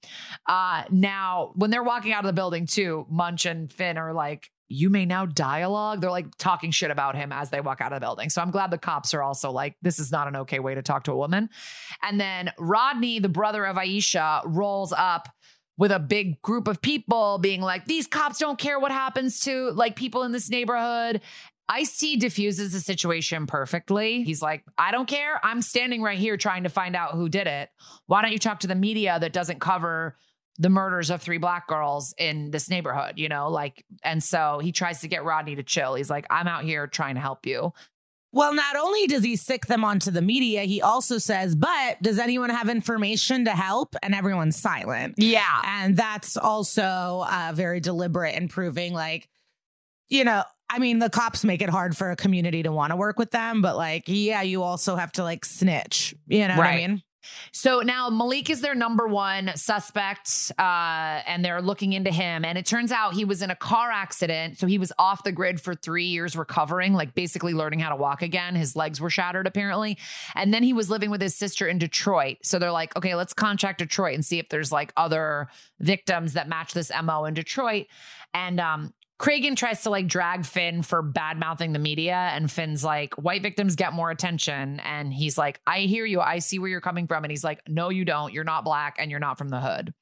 uh 0.48 0.84
now 0.92 1.52
when 1.56 1.72
they're 1.72 1.82
walking 1.82 2.12
out 2.12 2.20
of 2.24 2.28
the 2.28 2.34
building 2.34 2.68
too 2.68 3.08
munch 3.10 3.46
and 3.46 3.72
fin 3.72 3.98
are 3.98 4.14
like 4.14 4.52
you 4.72 4.90
may 4.90 5.06
now 5.06 5.26
dialogue. 5.26 6.02
They're 6.02 6.10
like 6.10 6.36
talking 6.38 6.72
shit 6.72 6.92
about 6.92 7.16
him 7.16 7.32
as 7.32 7.50
they 7.50 7.62
walk 7.62 7.82
out 7.82 7.94
of 7.94 8.00
the 8.00 8.06
building. 8.06 8.30
So 8.30 8.42
I'm 8.42 8.52
glad 8.52 8.72
the 8.72 8.78
cops 8.78 9.14
are 9.14 9.22
also 9.22 9.52
like, 9.52 9.76
this 9.82 10.00
is 10.00 10.12
not 10.12 10.28
an 10.28 10.36
okay 10.38 10.60
way 10.60 10.76
to 10.76 10.82
talk 10.82 11.04
to 11.04 11.12
a 11.12 11.18
woman. 11.18 11.50
And 12.02 12.20
then 12.20 12.52
Rodney, 12.58 13.20
the 13.20 13.30
brother 13.30 13.66
of 13.66 13.76
Aisha, 13.76 14.42
rolls 14.46 14.94
up 14.94 15.30
with 15.78 15.92
a 15.92 16.00
big 16.00 16.42
group 16.42 16.68
of 16.68 16.82
people 16.82 17.38
being 17.38 17.62
like, 17.62 17.86
these 17.86 18.08
cops 18.08 18.38
don't 18.38 18.60
care 18.60 18.80
what 18.80 18.92
happens 18.92 19.40
to 19.42 19.72
like 19.72 19.96
people 19.96 20.24
in 20.24 20.32
this 20.32 20.50
neighborhood. 20.50 21.22
Ice 21.70 21.98
T 21.98 22.18
diffuses 22.18 22.74
the 22.74 22.82
situation 22.82 23.48
perfectly. 23.48 24.24
He's 24.24 24.42
like, 24.42 24.64
I 24.78 24.92
don't 24.92 25.08
care. 25.08 25.40
I'm 25.44 25.62
standing 25.62 26.02
right 26.02 26.20
here 26.20 26.36
trying 26.36 26.64
to 26.64 26.70
find 26.70 26.96
out 26.96 27.14
who 27.14 27.30
did 27.30 27.48
it. 27.48 27.70
Why 28.08 28.22
don't 28.22 28.34
you 28.34 28.40
talk 28.40 28.60
to 28.60 28.68
the 28.68 28.76
media 28.76 29.18
that 29.20 29.32
doesn't 29.32 29.62
cover 29.62 30.18
the 30.62 30.70
murders 30.70 31.10
of 31.10 31.22
three 31.22 31.40
black 31.40 31.68
girls 31.68 32.14
in 32.18 32.52
this 32.52 32.70
neighborhood, 32.70 33.18
you 33.18 33.28
know? 33.28 33.50
Like, 33.50 33.84
and 34.04 34.24
so 34.24 34.60
he 34.62 34.72
tries 34.72 35.02
to 35.02 35.08
get 35.08 35.24
Rodney 35.24 35.56
to 35.56 35.64
chill. 35.64 35.96
He's 35.96 36.10
like, 36.10 36.28
I'm 36.30 36.48
out 36.48 36.64
here 36.64 36.86
trying 36.86 37.16
to 37.16 37.22
help 37.22 37.46
you. 37.46 37.74
Well, 38.32 38.54
not 38.54 38.78
only 38.78 39.08
does 39.08 39.24
he 39.24 39.36
sick 39.36 39.66
them 39.66 39.84
onto 39.84 40.12
the 40.12 40.22
media, 40.22 40.62
he 40.62 40.82
also 40.82 41.18
says, 41.18 41.56
but 41.56 42.02
does 42.02 42.20
anyone 42.20 42.50
have 42.50 42.70
information 42.70 43.44
to 43.46 43.52
help? 43.52 43.96
And 44.04 44.16
everyone's 44.16 44.56
silent. 44.56 45.16
Yeah. 45.18 45.62
And 45.66 45.98
that's 45.98 46.38
also 46.38 47.26
uh, 47.28 47.52
very 47.54 47.80
deliberate 47.80 48.36
in 48.36 48.48
proving, 48.48 48.94
like, 48.94 49.28
you 50.08 50.24
know, 50.24 50.44
I 50.70 50.80
mean, 50.80 51.00
the 51.00 51.10
cops 51.10 51.44
make 51.44 51.62
it 51.62 51.70
hard 51.70 51.98
for 51.98 52.12
a 52.12 52.16
community 52.16 52.64
to 52.64 52.72
want 52.72 52.92
to 52.92 52.96
work 52.96 53.20
with 53.20 53.32
them, 53.32 53.62
but 53.62 53.76
like, 53.76 54.04
yeah, 54.06 54.44
you 54.44 54.64
also 54.64 54.96
have 54.96 55.12
to 55.14 55.24
like 55.24 55.44
snitch. 55.44 56.16
You 56.28 56.48
know 56.48 56.56
what 56.56 56.68
I 56.68 56.78
mean? 56.78 57.04
So 57.52 57.82
now 57.82 58.10
Malik 58.10 58.50
is 58.50 58.62
their 58.62 58.76
number 58.76 59.08
one 59.08 59.52
suspect, 59.56 60.52
uh, 60.58 61.22
and 61.26 61.44
they're 61.44 61.62
looking 61.62 61.94
into 61.94 62.12
him. 62.12 62.46
And 62.46 62.58
it 62.58 62.66
turns 62.66 62.92
out 62.92 63.14
he 63.14 63.26
was 63.26 63.42
in 63.42 63.52
a 63.52 63.56
car 63.56 63.92
accident. 63.92 64.58
So 64.58 64.68
he 64.68 64.78
was 64.78 64.92
off 64.98 65.24
the 65.24 65.32
grid 65.32 65.62
for 65.62 65.76
three 65.76 66.06
years 66.06 66.36
recovering, 66.36 66.94
like 66.94 67.14
basically 67.14 67.54
learning 67.54 67.80
how 67.80 67.90
to 67.90 67.96
walk 67.96 68.22
again. 68.22 68.56
His 68.56 68.76
legs 68.76 69.00
were 69.00 69.10
shattered, 69.10 69.48
apparently. 69.48 69.98
And 70.36 70.54
then 70.54 70.64
he 70.64 70.74
was 70.74 70.90
living 70.90 71.10
with 71.10 71.22
his 71.22 71.36
sister 71.36 71.68
in 71.68 71.78
Detroit. 71.78 72.38
So 72.44 72.60
they're 72.60 72.72
like, 72.72 72.96
okay, 72.96 73.16
let's 73.16 73.34
contact 73.34 73.80
Detroit 73.80 74.16
and 74.16 74.26
see 74.26 74.40
if 74.40 74.50
there's 74.50 74.72
like 74.72 74.94
other 74.98 75.50
victims 75.80 76.34
that 76.34 76.48
match 76.48 76.74
this 76.74 76.92
MO 77.04 77.26
in 77.26 77.34
Detroit. 77.34 77.88
And 78.34 78.60
um, 78.60 78.94
Cragen 79.22 79.56
tries 79.56 79.84
to 79.84 79.92
like 79.92 80.08
drag 80.08 80.46
Fin 80.48 80.82
for 80.82 81.04
bad 81.04 81.38
mouthing 81.38 81.74
the 81.74 81.80
media, 81.80 82.16
and 82.16 82.50
Fin's 82.50 82.84
like, 82.84 83.14
white 83.14 83.44
victims 83.44 83.76
get 83.76 83.94
more 83.94 84.10
attention. 84.10 84.80
And 84.80 85.14
he's 85.14 85.38
like, 85.38 85.62
I 85.68 85.82
hear 85.82 86.06
you. 86.06 86.20
I 86.22 86.40
see 86.40 86.58
where 86.58 86.70
you're 86.70 86.82
coming 86.82 87.06
from. 87.06 87.24
And 87.24 87.30
he's 87.30 87.44
like, 87.44 87.62
No, 87.68 87.90
you 87.90 88.04
don't. 88.04 88.34
You're 88.34 88.44
not 88.44 88.66
black 88.66 88.96
and 88.98 89.12
you're 89.12 89.20
not 89.20 89.38
from 89.38 89.50
the 89.50 89.60
hood. 89.60 89.94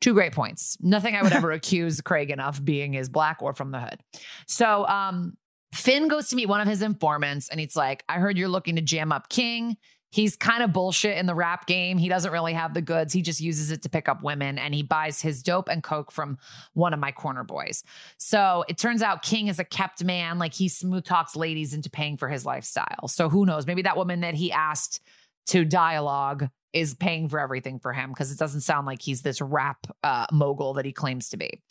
Two 0.00 0.14
great 0.14 0.32
points. 0.32 0.76
Nothing 0.80 1.14
I 1.14 1.22
would 1.22 1.32
ever 1.32 1.52
accuse 1.52 2.00
Cragen 2.00 2.40
of 2.40 2.64
being 2.64 2.94
is 2.94 3.08
black 3.08 3.40
or 3.40 3.52
from 3.52 3.70
the 3.70 3.78
hood. 3.78 4.00
So 4.48 4.84
um 4.86 5.34
Fin 5.72 6.08
goes 6.08 6.28
to 6.30 6.36
meet 6.36 6.46
one 6.46 6.60
of 6.60 6.66
his 6.66 6.82
informants 6.82 7.48
and 7.48 7.60
he's 7.60 7.76
like, 7.76 8.02
I 8.08 8.14
heard 8.14 8.36
you're 8.36 8.48
looking 8.48 8.76
to 8.76 8.82
jam 8.82 9.12
up 9.12 9.28
King. 9.28 9.76
He's 10.10 10.36
kind 10.36 10.62
of 10.62 10.72
bullshit 10.72 11.18
in 11.18 11.26
the 11.26 11.34
rap 11.34 11.66
game. 11.66 11.98
He 11.98 12.08
doesn't 12.08 12.32
really 12.32 12.52
have 12.52 12.74
the 12.74 12.80
goods. 12.80 13.12
He 13.12 13.22
just 13.22 13.40
uses 13.40 13.70
it 13.70 13.82
to 13.82 13.88
pick 13.88 14.08
up 14.08 14.22
women 14.22 14.58
and 14.58 14.74
he 14.74 14.82
buys 14.82 15.20
his 15.20 15.42
dope 15.42 15.68
and 15.68 15.82
coke 15.82 16.10
from 16.10 16.38
one 16.74 16.94
of 16.94 17.00
my 17.00 17.12
corner 17.12 17.44
boys. 17.44 17.82
So 18.18 18.64
it 18.68 18.78
turns 18.78 19.02
out 19.02 19.22
King 19.22 19.48
is 19.48 19.58
a 19.58 19.64
kept 19.64 20.04
man. 20.04 20.38
Like 20.38 20.54
he 20.54 20.68
smooth 20.68 21.04
talks 21.04 21.36
ladies 21.36 21.74
into 21.74 21.90
paying 21.90 22.16
for 22.16 22.28
his 22.28 22.46
lifestyle. 22.46 23.08
So 23.08 23.28
who 23.28 23.44
knows? 23.44 23.66
Maybe 23.66 23.82
that 23.82 23.96
woman 23.96 24.20
that 24.20 24.34
he 24.34 24.52
asked 24.52 25.00
to 25.48 25.64
dialogue 25.64 26.48
is 26.72 26.94
paying 26.94 27.28
for 27.28 27.40
everything 27.40 27.78
for 27.78 27.92
him 27.92 28.10
because 28.10 28.30
it 28.30 28.38
doesn't 28.38 28.60
sound 28.60 28.86
like 28.86 29.00
he's 29.00 29.22
this 29.22 29.40
rap 29.40 29.86
uh, 30.04 30.26
mogul 30.30 30.74
that 30.74 30.84
he 30.84 30.92
claims 30.92 31.30
to 31.30 31.36
be. 31.36 31.62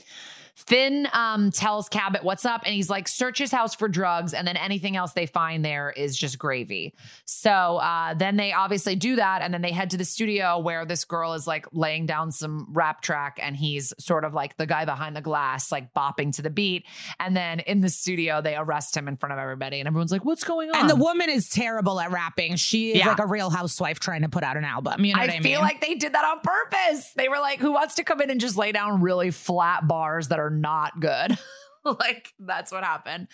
Fin 0.55 1.07
um, 1.13 1.51
tells 1.51 1.89
Cabot 1.89 2.23
what's 2.23 2.45
up, 2.45 2.61
and 2.65 2.73
he's 2.73 2.89
like, 2.89 3.07
search 3.07 3.37
his 3.39 3.51
house 3.51 3.75
for 3.75 3.87
drugs, 3.89 4.33
and 4.33 4.47
then 4.47 4.55
anything 4.57 4.95
else 4.95 5.11
they 5.13 5.25
find 5.25 5.65
there 5.65 5.91
is 5.95 6.17
just 6.17 6.39
gravy. 6.39 6.93
So 7.25 7.51
uh, 7.51 8.13
then 8.13 8.37
they 8.37 8.53
obviously 8.53 8.95
do 8.95 9.17
that, 9.17 9.41
and 9.41 9.53
then 9.53 9.61
they 9.61 9.71
head 9.71 9.89
to 9.91 9.97
the 9.97 10.05
studio 10.05 10.57
where 10.59 10.85
this 10.85 11.03
girl 11.03 11.33
is 11.33 11.45
like 11.45 11.65
laying 11.73 12.05
down 12.05 12.31
some 12.31 12.67
rap 12.71 13.01
track, 13.01 13.37
and 13.41 13.55
he's 13.55 13.93
sort 13.99 14.23
of 14.23 14.33
like 14.33 14.55
the 14.57 14.65
guy 14.65 14.85
behind 14.85 15.15
the 15.15 15.21
glass, 15.21 15.71
like 15.73 15.93
bopping 15.93 16.33
to 16.37 16.41
the 16.41 16.49
beat. 16.49 16.85
And 17.19 17.35
then 17.35 17.59
in 17.59 17.81
the 17.81 17.89
studio, 17.89 18.41
they 18.41 18.55
arrest 18.55 18.95
him 18.95 19.07
in 19.09 19.17
front 19.17 19.33
of 19.33 19.39
everybody, 19.39 19.79
and 19.79 19.87
everyone's 19.87 20.11
like, 20.11 20.23
"What's 20.23 20.45
going 20.45 20.69
on?" 20.71 20.77
And 20.77 20.89
the 20.89 20.95
woman 20.95 21.29
is 21.29 21.49
terrible 21.49 21.99
at 21.99 22.11
rapping. 22.11 22.55
She 22.55 22.91
is 22.91 22.99
Yeah. 22.99 23.09
like 23.09 23.19
a 23.19 23.27
real 23.27 23.49
housewife 23.49 23.99
trying 23.99 24.21
to 24.21 24.29
put 24.29 24.43
out 24.43 24.55
an 24.55 24.63
album. 24.63 25.03
You 25.03 25.13
know 25.15 25.19
what 25.19 25.29
I 25.29 25.33
I 25.35 25.39
feel 25.41 25.59
mean? 25.59 25.61
like 25.61 25.81
they 25.81 25.95
did 25.95 26.13
that 26.13 26.23
on 26.23 26.39
purpose. 26.41 27.11
They 27.15 27.27
were 27.27 27.39
like, 27.39 27.59
who 27.59 27.73
wants 27.73 27.95
to 27.95 28.03
come 28.05 28.21
in 28.21 28.29
and 28.31 28.39
just 28.39 28.55
lay 28.55 28.71
down 28.71 29.01
really 29.01 29.31
flat 29.31 29.85
bars 29.87 30.29
that 30.29 30.39
are 30.39 30.44
not 30.49 30.99
good? 30.99 31.37
like, 31.85 32.33
that's 32.39 32.71
what 32.71 32.83
happened. 32.83 33.27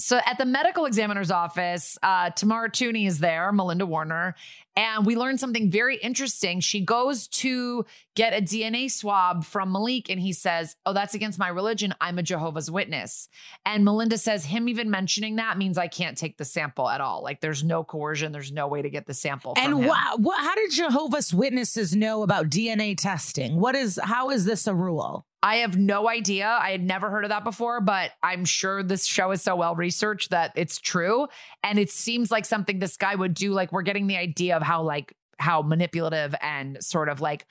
So 0.00 0.20
at 0.24 0.38
the 0.38 0.44
medical 0.44 0.84
examiner's 0.84 1.32
office, 1.32 1.98
uh, 2.04 2.30
Tamara 2.30 2.70
Tunie 2.70 3.08
is 3.08 3.18
there, 3.18 3.50
Melinda 3.50 3.84
Warner, 3.84 4.36
and 4.76 5.04
we 5.04 5.16
learned 5.16 5.40
something 5.40 5.72
very 5.72 5.96
interesting. 5.96 6.60
She 6.60 6.80
goes 6.84 7.26
to 7.28 7.84
get 8.14 8.32
a 8.32 8.40
DNA 8.40 8.92
swab 8.92 9.44
from 9.44 9.72
Malik, 9.72 10.08
and 10.08 10.20
he 10.20 10.32
says, 10.32 10.76
Oh, 10.86 10.92
that's 10.92 11.14
against 11.14 11.36
my 11.36 11.48
religion. 11.48 11.94
I'm 12.00 12.16
a 12.16 12.22
Jehovah's 12.22 12.70
Witness. 12.70 13.28
And 13.66 13.84
Melinda 13.84 14.18
says, 14.18 14.44
Him 14.44 14.68
even 14.68 14.88
mentioning 14.88 15.34
that 15.36 15.58
means 15.58 15.76
I 15.76 15.88
can't 15.88 16.16
take 16.16 16.38
the 16.38 16.44
sample 16.44 16.88
at 16.88 17.00
all. 17.00 17.24
Like, 17.24 17.40
there's 17.40 17.64
no 17.64 17.82
coercion, 17.82 18.30
there's 18.30 18.52
no 18.52 18.68
way 18.68 18.82
to 18.82 18.90
get 18.90 19.06
the 19.06 19.14
sample. 19.14 19.54
and 19.56 19.84
what, 19.84 20.20
what? 20.20 20.40
How 20.40 20.54
did 20.54 20.70
Jehovah's 20.70 21.34
Witnesses 21.34 21.96
know 21.96 22.22
about 22.22 22.48
DNA 22.50 22.96
testing? 22.96 23.58
What 23.58 23.74
is? 23.74 23.98
How 24.00 24.30
is 24.30 24.44
this 24.44 24.68
a 24.68 24.74
rule? 24.76 25.26
I 25.42 25.56
have 25.56 25.76
no 25.76 26.08
idea. 26.08 26.46
I 26.48 26.72
had 26.72 26.82
never 26.82 27.10
heard 27.10 27.24
of 27.24 27.30
that 27.30 27.44
before, 27.44 27.80
but 27.80 28.10
I'm 28.22 28.44
sure 28.44 28.82
this 28.82 29.06
show 29.06 29.30
is 29.30 29.42
so 29.42 29.54
well 29.54 29.76
researched 29.76 30.30
that 30.30 30.52
it's 30.56 30.78
true. 30.80 31.28
And 31.62 31.78
it 31.78 31.90
seems 31.90 32.30
like 32.30 32.44
something 32.44 32.80
this 32.80 32.96
guy 32.96 33.14
would 33.14 33.34
do. 33.34 33.52
Like, 33.52 33.70
we're 33.70 33.82
getting 33.82 34.08
the 34.08 34.16
idea 34.16 34.56
of 34.56 34.62
how, 34.62 34.82
like, 34.82 35.14
how 35.38 35.62
manipulative 35.62 36.34
and 36.42 36.82
sort 36.82 37.08
of 37.08 37.20
like 37.20 37.46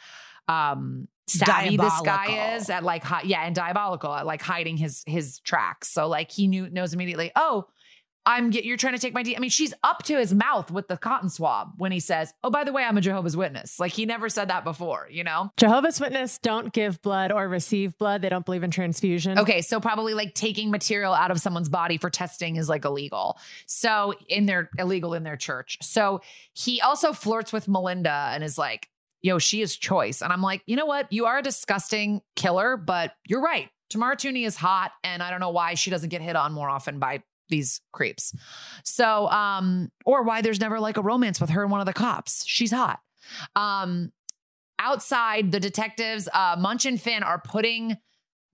um 0.47 1.07
savvy 1.27 1.75
this 1.75 2.01
guy 2.01 2.55
is 2.55 2.69
at 2.69 2.83
like 2.83 3.03
hi- 3.03 3.23
yeah 3.25 3.43
and 3.45 3.55
diabolical 3.55 4.13
at 4.13 4.25
like 4.25 4.41
hiding 4.41 4.77
his 4.77 5.03
his 5.05 5.39
tracks 5.39 5.89
so 5.89 6.07
like 6.07 6.31
he 6.31 6.47
knew 6.47 6.69
knows 6.69 6.93
immediately 6.93 7.31
oh 7.35 7.65
i'm 8.27 8.51
get, 8.51 8.63
you're 8.63 8.77
trying 8.77 8.93
to 8.93 8.99
take 8.99 9.13
my 9.13 9.23
d 9.23 9.35
i 9.35 9.39
mean 9.39 9.49
she's 9.49 9.73
up 9.83 10.03
to 10.03 10.17
his 10.17 10.33
mouth 10.33 10.69
with 10.69 10.87
the 10.87 10.97
cotton 10.97 11.29
swab 11.29 11.73
when 11.77 11.91
he 11.91 11.99
says 11.99 12.33
oh 12.43 12.51
by 12.51 12.63
the 12.63 12.71
way 12.71 12.83
i'm 12.83 12.97
a 12.97 13.01
jehovah's 13.01 13.35
witness 13.35 13.79
like 13.79 13.91
he 13.91 14.05
never 14.05 14.29
said 14.29 14.49
that 14.49 14.63
before 14.63 15.07
you 15.09 15.23
know 15.23 15.47
Jehovah's 15.57 15.99
Witness 15.99 16.37
don't 16.37 16.71
give 16.73 17.01
blood 17.01 17.31
or 17.31 17.47
receive 17.47 17.97
blood. 17.97 18.21
They 18.21 18.29
don't 18.29 18.45
believe 18.45 18.63
in 18.63 18.71
transfusion. 18.71 19.39
Okay, 19.39 19.61
so 19.61 19.79
probably 19.79 20.13
like 20.13 20.33
taking 20.33 20.71
material 20.71 21.13
out 21.13 21.31
of 21.31 21.39
someone's 21.39 21.69
body 21.69 21.97
for 21.97 22.09
testing 22.09 22.55
is 22.57 22.69
like 22.69 22.85
illegal. 22.85 23.37
So 23.65 24.13
in 24.27 24.45
their 24.45 24.69
illegal 24.77 25.13
in 25.13 25.23
their 25.23 25.37
church. 25.37 25.77
So 25.81 26.21
he 26.53 26.81
also 26.81 27.13
flirts 27.13 27.53
with 27.53 27.67
Melinda 27.67 28.29
and 28.31 28.43
is 28.43 28.57
like, 28.57 28.89
"Yo, 29.21 29.39
she 29.39 29.61
is 29.61 29.75
choice." 29.75 30.21
And 30.21 30.31
I'm 30.31 30.41
like, 30.41 30.61
"You 30.65 30.75
know 30.75 30.85
what? 30.85 31.11
You 31.11 31.25
are 31.25 31.39
a 31.39 31.41
disgusting 31.41 32.21
killer, 32.35 32.77
but 32.77 33.13
you're 33.27 33.41
right. 33.41 33.69
Tamara 33.89 34.17
Tunie 34.17 34.45
is 34.45 34.57
hot 34.57 34.91
and 35.03 35.23
I 35.23 35.29
don't 35.29 35.39
know 35.39 35.51
why 35.51 35.75
she 35.75 35.89
doesn't 35.89 36.09
get 36.09 36.21
hit 36.21 36.35
on 36.35 36.51
more 36.51 36.69
often 36.69 36.99
by 36.99 37.23
these 37.49 37.81
creeps. 37.91 38.33
So 38.83 39.27
um 39.29 39.91
or 40.05 40.23
why 40.23 40.41
there's 40.41 40.59
never 40.59 40.79
like 40.79 40.97
a 40.97 41.01
romance 41.01 41.39
with 41.39 41.49
her 41.51 41.61
and 41.63 41.71
one 41.71 41.79
of 41.79 41.85
the 41.85 41.93
cops. 41.93 42.45
She's 42.45 42.71
hot. 42.71 42.99
Um 43.55 44.11
outside 44.79 45.51
the 45.51 45.59
detectives 45.59 46.29
uh 46.33 46.55
munch 46.59 46.85
and 46.85 47.01
fin 47.01 47.23
are 47.23 47.41
putting 47.43 47.97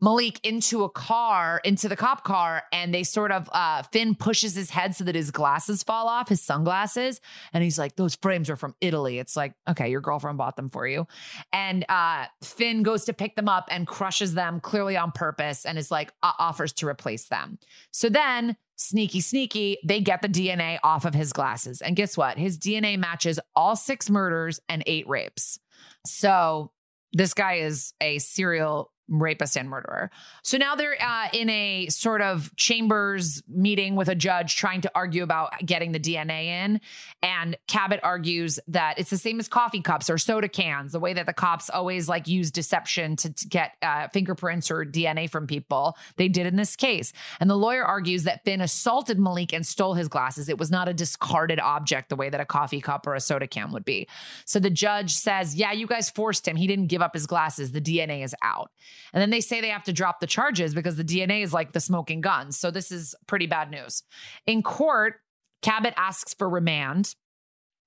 malik 0.03 0.37
into 0.43 0.83
a 0.83 0.89
car 0.89 1.61
into 1.63 1.87
the 1.87 1.95
cop 1.95 2.25
car 2.25 2.63
and 2.73 2.93
they 2.93 3.03
sort 3.03 3.31
of 3.31 3.49
uh 3.53 3.81
fin 3.83 4.15
pushes 4.15 4.53
his 4.53 4.69
head 4.69 4.93
so 4.93 5.05
that 5.05 5.15
his 5.15 5.31
glasses 5.31 5.81
fall 5.81 6.09
off 6.09 6.27
his 6.27 6.41
sunglasses 6.41 7.21
and 7.53 7.63
he's 7.63 7.79
like 7.79 7.95
those 7.95 8.15
frames 8.15 8.49
are 8.49 8.57
from 8.57 8.75
italy. 8.81 9.17
It's 9.17 9.37
like 9.37 9.53
okay 9.69 9.89
your 9.89 10.01
girlfriend 10.01 10.37
bought 10.37 10.57
them 10.57 10.67
for 10.67 10.85
you. 10.85 11.07
And 11.53 11.85
uh 11.87 12.25
fin 12.43 12.83
goes 12.83 13.05
to 13.05 13.13
pick 13.13 13.35
them 13.37 13.47
up 13.47 13.69
and 13.71 13.87
crushes 13.87 14.33
them 14.33 14.59
clearly 14.59 14.97
on 14.97 15.13
purpose 15.13 15.65
and 15.65 15.77
is 15.77 15.89
like 15.89 16.11
uh, 16.21 16.33
offers 16.37 16.73
to 16.73 16.87
replace 16.87 17.29
them. 17.29 17.57
So 17.91 18.09
then 18.09 18.57
sneaky 18.75 19.21
sneaky 19.21 19.77
they 19.85 20.01
get 20.01 20.21
the 20.21 20.27
dna 20.27 20.79
off 20.83 21.05
of 21.05 21.13
his 21.13 21.31
glasses. 21.31 21.81
And 21.81 21.95
guess 21.95 22.17
what? 22.17 22.37
His 22.37 22.59
dna 22.59 22.97
matches 22.99 23.39
all 23.55 23.77
six 23.77 24.09
murders 24.09 24.59
and 24.67 24.83
eight 24.85 25.07
rapes. 25.07 25.59
So 26.05 26.71
this 27.13 27.33
guy 27.33 27.55
is 27.55 27.93
a 28.01 28.19
serial 28.19 28.91
rapist 29.07 29.57
and 29.57 29.69
murderer. 29.69 30.09
So 30.43 30.57
now 30.57 30.75
they're 30.75 30.95
uh, 31.01 31.27
in 31.33 31.49
a 31.49 31.87
sort 31.87 32.21
of 32.21 32.55
chambers 32.55 33.43
meeting 33.47 33.95
with 33.95 34.07
a 34.07 34.15
judge 34.15 34.55
trying 34.55 34.81
to 34.81 34.91
argue 34.95 35.23
about 35.23 35.53
getting 35.65 35.91
the 35.91 35.99
DNA 35.99 36.45
in. 36.45 36.81
And 37.21 37.57
Cabot 37.67 37.99
argues 38.03 38.59
that 38.67 38.99
it's 38.99 39.09
the 39.09 39.17
same 39.17 39.39
as 39.39 39.47
coffee 39.47 39.81
cups 39.81 40.09
or 40.09 40.17
soda 40.17 40.47
cans, 40.47 40.93
the 40.93 40.99
way 40.99 41.13
that 41.13 41.25
the 41.25 41.33
cops 41.33 41.69
always 41.69 42.07
like 42.07 42.27
use 42.27 42.51
deception 42.51 43.15
to, 43.17 43.33
to 43.33 43.47
get 43.47 43.75
uh, 43.81 44.07
fingerprints 44.09 44.71
or 44.71 44.85
DNA 44.85 45.29
from 45.29 45.47
people. 45.47 45.97
They 46.15 46.27
did 46.27 46.47
in 46.47 46.55
this 46.55 46.75
case. 46.75 47.13
And 47.39 47.49
the 47.49 47.57
lawyer 47.57 47.83
argues 47.83 48.23
that 48.23 48.43
Fin 48.45 48.61
assaulted 48.61 49.19
Malik 49.19 49.53
and 49.53 49.65
stole 49.65 49.93
his 49.93 50.07
glasses. 50.07 50.49
It 50.49 50.57
was 50.57 50.71
not 50.71 50.87
a 50.87 50.93
discarded 50.93 51.59
object 51.59 52.09
the 52.09 52.15
way 52.15 52.29
that 52.29 52.41
a 52.41 52.45
coffee 52.45 52.81
cup 52.81 53.05
or 53.05 53.15
a 53.15 53.19
soda 53.19 53.47
can 53.47 53.71
would 53.71 53.85
be. 53.85 54.07
So 54.45 54.59
the 54.59 54.69
judge 54.69 55.13
says, 55.13 55.55
Yeah, 55.55 55.71
you 55.71 55.87
guys 55.87 56.09
forced 56.09 56.47
him. 56.47 56.55
He 56.55 56.67
didn't 56.67 56.87
give 56.87 57.01
up 57.01 57.13
his 57.13 57.27
glasses. 57.27 57.71
The 57.71 57.81
DNA 57.81 58.23
is 58.23 58.35
out. 58.41 58.71
And 59.13 59.21
then 59.21 59.29
they 59.29 59.41
say 59.41 59.61
they 59.61 59.69
have 59.69 59.83
to 59.83 59.93
drop 59.93 60.19
the 60.19 60.27
charges 60.27 60.73
because 60.73 60.95
the 60.95 61.03
DNA 61.03 61.43
is 61.43 61.53
like 61.53 61.73
the 61.73 61.79
smoking 61.79 62.21
gun. 62.21 62.51
So 62.51 62.71
this 62.71 62.91
is 62.91 63.15
pretty 63.27 63.47
bad 63.47 63.71
news. 63.71 64.03
In 64.45 64.63
court, 64.63 65.15
Cabot 65.61 65.93
asks 65.97 66.33
for 66.33 66.49
remand. 66.49 67.15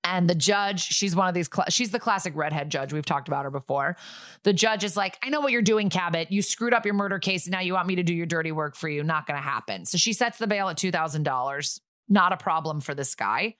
And 0.03 0.29
the 0.29 0.35
judge, 0.35 0.81
she's 0.81 1.17
one 1.17 1.27
of 1.27 1.33
these, 1.33 1.49
cla 1.49 1.65
she's 1.69 1.91
the 1.91 1.99
classic 1.99 2.33
redhead 2.33 2.69
judge. 2.69 2.93
We've 2.93 3.05
talked 3.05 3.27
about 3.27 3.43
her 3.43 3.51
before. 3.51 3.97
The 4.43 4.53
judge 4.53 4.85
is 4.85 4.95
like, 4.95 5.17
I 5.21 5.29
know 5.29 5.41
what 5.41 5.51
you're 5.51 5.61
doing, 5.61 5.89
Cabot. 5.89 6.31
You 6.31 6.41
screwed 6.41 6.73
up 6.73 6.85
your 6.85 6.93
murder 6.93 7.19
case. 7.19 7.45
And 7.45 7.51
now 7.51 7.59
you 7.59 7.73
want 7.73 7.87
me 7.87 7.95
to 7.95 8.03
do 8.03 8.13
your 8.13 8.25
dirty 8.25 8.53
work 8.53 8.77
for 8.77 8.87
you. 8.87 9.03
Not 9.03 9.27
going 9.27 9.37
to 9.37 9.43
happen. 9.43 9.85
So 9.85 9.97
she 9.97 10.13
sets 10.13 10.37
the 10.37 10.47
bail 10.47 10.69
at 10.69 10.77
$2,000. 10.77 11.79
Not 12.07 12.31
a 12.31 12.37
problem 12.37 12.79
for 12.79 12.95
this 12.95 13.15
guy. 13.15 13.55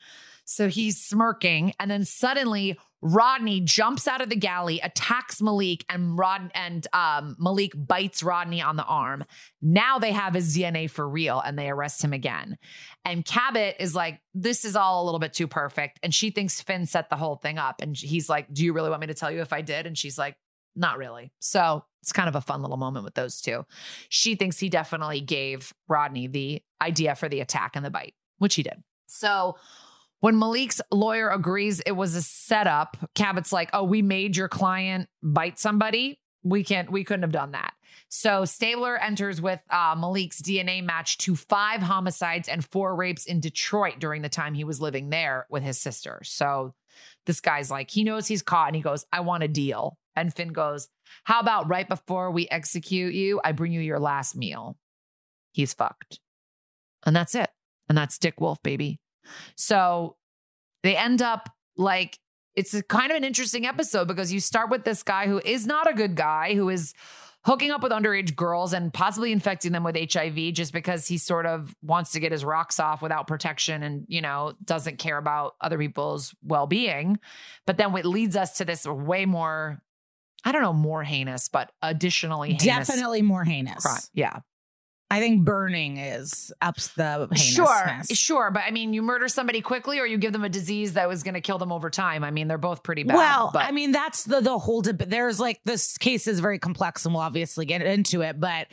So 0.49 0.69
he's 0.69 0.97
smirking. 0.97 1.73
And 1.77 1.91
then 1.91 2.05
suddenly, 2.05 2.79
Rodney 3.01 3.59
jumps 3.59 4.07
out 4.07 4.21
of 4.21 4.29
the 4.29 4.35
galley, 4.35 4.79
attacks 4.79 5.41
Malik, 5.41 5.85
and 5.89 6.17
Rod 6.17 6.49
and 6.55 6.87
um, 6.93 7.35
Malik 7.37 7.73
bites 7.75 8.23
Rodney 8.23 8.61
on 8.61 8.77
the 8.77 8.85
arm. 8.85 9.25
Now 9.61 9.99
they 9.99 10.13
have 10.13 10.33
his 10.33 10.57
DNA 10.57 10.89
for 10.89 11.07
real, 11.07 11.39
and 11.41 11.59
they 11.59 11.69
arrest 11.69 12.01
him 12.01 12.13
again. 12.13 12.57
And 13.03 13.25
Cabot 13.25 13.75
is 13.79 13.93
like, 13.93 14.21
"This 14.33 14.63
is 14.63 14.77
all 14.77 15.03
a 15.03 15.05
little 15.05 15.19
bit 15.19 15.33
too 15.33 15.47
perfect," 15.47 15.99
and 16.01 16.15
she 16.15 16.31
thinks 16.31 16.61
Fin 16.61 16.85
set 16.85 17.09
the 17.09 17.17
whole 17.17 17.35
thing 17.35 17.57
up. 17.57 17.81
And 17.81 17.95
he's 17.95 18.29
like, 18.29 18.51
"Do 18.51 18.63
you 18.63 18.71
really 18.71 18.89
want 18.89 19.01
me 19.01 19.07
to 19.07 19.13
tell 19.13 19.29
you 19.29 19.41
if 19.41 19.51
I 19.51 19.61
did?" 19.61 19.85
And 19.85 19.97
she's 19.97 20.17
like, 20.17 20.37
"Not 20.75 20.97
really." 20.97 21.33
So 21.39 21.83
it's 22.01 22.13
kind 22.13 22.29
of 22.29 22.35
a 22.35 22.41
fun 22.41 22.61
little 22.61 22.77
moment 22.77 23.03
with 23.03 23.15
those 23.15 23.41
two. 23.41 23.65
She 24.07 24.35
thinks 24.35 24.59
he 24.59 24.69
definitely 24.69 25.19
gave 25.19 25.73
Rodney 25.89 26.27
the 26.27 26.63
idea 26.81 27.15
for 27.15 27.27
the 27.27 27.41
attack 27.41 27.75
and 27.75 27.85
the 27.85 27.91
bite, 27.91 28.15
which 28.37 28.55
he 28.55 28.63
did. 28.63 28.81
So 29.07 29.57
when 30.19 30.37
Malik's 30.37 30.81
lawyer 30.91 31.29
agrees 31.29 31.79
it 31.81 31.91
was 31.91 32.15
a 32.15 32.21
setup, 32.21 32.97
Cabot's 33.15 33.51
like, 33.51 33.69
"Oh, 33.73 33.83
we 33.83 34.01
made 34.01 34.35
your 34.35 34.47
client 34.47 35.09
bite 35.21 35.59
somebody. 35.59 36.19
We 36.43 36.63
can't. 36.63 36.91
We 36.91 37.03
couldn't 37.03 37.23
have 37.23 37.31
done 37.31 37.51
that." 37.51 37.73
So 38.09 38.45
Stabler 38.45 38.97
enters 38.97 39.41
with 39.41 39.61
uh, 39.69 39.95
Malik's 39.95 40.41
DNA 40.41 40.83
match 40.83 41.17
to 41.19 41.35
five 41.35 41.81
homicides 41.81 42.47
and 42.47 42.63
four 42.63 42.95
rapes 42.95 43.25
in 43.25 43.39
Detroit 43.39 43.99
during 43.99 44.21
the 44.21 44.29
time 44.29 44.53
he 44.53 44.63
was 44.63 44.81
living 44.81 45.09
there 45.09 45.45
with 45.49 45.63
his 45.63 45.77
sister. 45.77 46.21
So 46.23 46.73
this 47.25 47.41
guy's 47.41 47.69
like, 47.69 47.91
he 47.91 48.03
knows 48.03 48.27
he's 48.27 48.41
caught, 48.41 48.67
and 48.67 48.75
he 48.75 48.81
goes, 48.81 49.05
"I 49.11 49.19
want 49.19 49.43
a 49.43 49.47
deal." 49.47 49.97
And 50.15 50.33
Fin 50.33 50.49
goes, 50.49 50.87
"How 51.25 51.39
about 51.39 51.69
right 51.69 51.87
before 51.87 52.31
we 52.31 52.47
execute 52.49 53.13
you, 53.13 53.39
I 53.43 53.51
bring 53.51 53.71
you 53.71 53.81
your 53.81 53.99
last 53.99 54.35
meal?" 54.35 54.77
He's 55.51 55.73
fucked, 55.73 56.19
and 57.05 57.15
that's 57.15 57.35
it. 57.35 57.49
And 57.89 57.97
that's 57.97 58.17
Dick 58.17 58.41
Wolf, 58.41 58.61
baby. 58.63 58.99
So 59.55 60.17
they 60.83 60.95
end 60.95 61.21
up 61.21 61.49
like 61.75 62.19
it's 62.55 62.73
a 62.73 62.81
kind 62.81 63.11
of 63.11 63.17
an 63.17 63.23
interesting 63.23 63.65
episode 63.65 64.07
because 64.07 64.33
you 64.33 64.39
start 64.39 64.69
with 64.71 64.83
this 64.83 65.03
guy 65.03 65.27
who 65.27 65.39
is 65.39 65.67
not 65.67 65.89
a 65.89 65.93
good 65.93 66.15
guy, 66.15 66.55
who 66.55 66.69
is 66.69 66.93
hooking 67.45 67.71
up 67.71 67.81
with 67.81 67.91
underage 67.91 68.35
girls 68.35 68.73
and 68.73 68.93
possibly 68.93 69.31
infecting 69.31 69.71
them 69.71 69.83
with 69.83 69.95
HIV 69.95 70.53
just 70.53 70.73
because 70.73 71.07
he 71.07 71.17
sort 71.17 71.45
of 71.45 71.73
wants 71.81 72.11
to 72.11 72.19
get 72.19 72.31
his 72.31 72.43
rocks 72.43 72.79
off 72.79 73.01
without 73.01 73.25
protection 73.25 73.83
and, 73.83 74.05
you 74.09 74.21
know, 74.21 74.53
doesn't 74.65 74.97
care 74.97 75.17
about 75.17 75.55
other 75.61 75.77
people's 75.77 76.35
well 76.43 76.67
being. 76.67 77.19
But 77.65 77.77
then 77.77 77.93
what 77.93 78.05
leads 78.05 78.35
us 78.35 78.57
to 78.57 78.65
this 78.65 78.85
way 78.85 79.25
more, 79.25 79.81
I 80.43 80.51
don't 80.51 80.61
know, 80.61 80.73
more 80.73 81.03
heinous, 81.03 81.47
but 81.47 81.71
additionally 81.81 82.49
heinous. 82.49 82.87
Definitely 82.87 83.21
more 83.21 83.45
heinous. 83.45 83.83
crime. 83.83 84.01
Yeah. 84.13 84.39
I 85.09 85.19
think 85.21 85.45
burning 85.45 85.97
is 85.97 86.51
ups 86.61 86.89
the 86.89 87.29
Sure, 87.35 88.01
sure, 88.11 88.51
but 88.51 88.63
I 88.67 88.71
mean, 88.71 88.93
you 88.93 89.01
murder 89.01 89.29
somebody 89.29 89.61
quickly, 89.61 89.99
or 89.99 90.05
you 90.05 90.17
give 90.17 90.33
them 90.33 90.43
a 90.43 90.49
disease 90.49 90.93
that 90.93 91.07
was 91.07 91.23
going 91.23 91.35
to 91.35 91.41
kill 91.41 91.57
them 91.57 91.71
over 91.71 91.89
time. 91.89 92.25
I 92.25 92.31
mean, 92.31 92.49
they're 92.49 92.57
both 92.57 92.83
pretty 92.83 93.03
bad. 93.03 93.15
Well, 93.15 93.51
but 93.53 93.63
I 93.63 93.71
mean, 93.71 93.93
that's 93.93 94.25
the 94.25 94.41
the 94.41 94.57
whole 94.57 94.81
debate. 94.81 95.09
There's 95.09 95.39
like 95.39 95.61
this 95.63 95.97
case 95.97 96.27
is 96.27 96.41
very 96.41 96.59
complex, 96.59 97.05
and 97.05 97.13
we'll 97.13 97.23
obviously 97.23 97.65
get 97.65 97.81
into 97.81 98.21
it. 98.21 98.37
But 98.37 98.67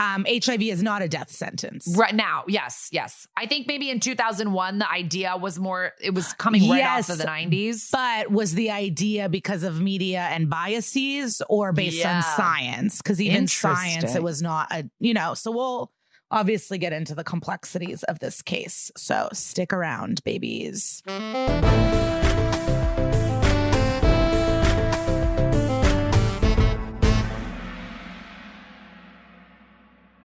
um, 0.00 0.24
HIV 0.28 0.62
is 0.62 0.82
not 0.82 1.02
a 1.02 1.08
death 1.08 1.30
sentence. 1.30 1.94
right 1.96 2.14
now, 2.14 2.44
yes, 2.48 2.88
yes. 2.90 3.26
I 3.36 3.46
think 3.46 3.66
maybe 3.66 3.90
in 3.90 4.00
2001, 4.00 4.78
the 4.78 4.90
idea 4.90 5.36
was 5.36 5.58
more. 5.58 5.92
It 6.00 6.14
was 6.14 6.32
coming 6.32 6.68
right 6.70 6.78
Yes, 6.78 7.10
off 7.10 7.14
of 7.14 7.18
the 7.18 7.24
90s. 7.26 7.90
But 7.92 8.30
was 8.30 8.54
the 8.54 8.70
idea 8.70 9.28
because 9.28 9.62
of 9.62 9.80
media 9.80 10.20
and 10.30 10.48
biases, 10.48 11.42
or 11.48 11.72
based 11.72 11.98
Yeah. 11.98 12.16
on 12.16 12.22
science? 12.22 12.96
Because 12.98 13.20
even 13.20 13.46
science, 13.46 14.14
it 14.14 14.22
was 14.22 14.40
not 14.42 14.68
a 14.72 14.88
you 15.00 15.12
know. 15.14 15.34
So 15.34 15.50
we'll 15.50 15.92
obviously 16.30 16.78
get 16.78 16.92
into 16.92 17.14
the 17.14 17.24
complexities 17.24 18.02
of 18.04 18.20
this 18.20 18.40
case. 18.40 18.90
So 18.96 19.28
stick 19.32 19.72
around, 19.72 20.22
babies. 20.24 21.02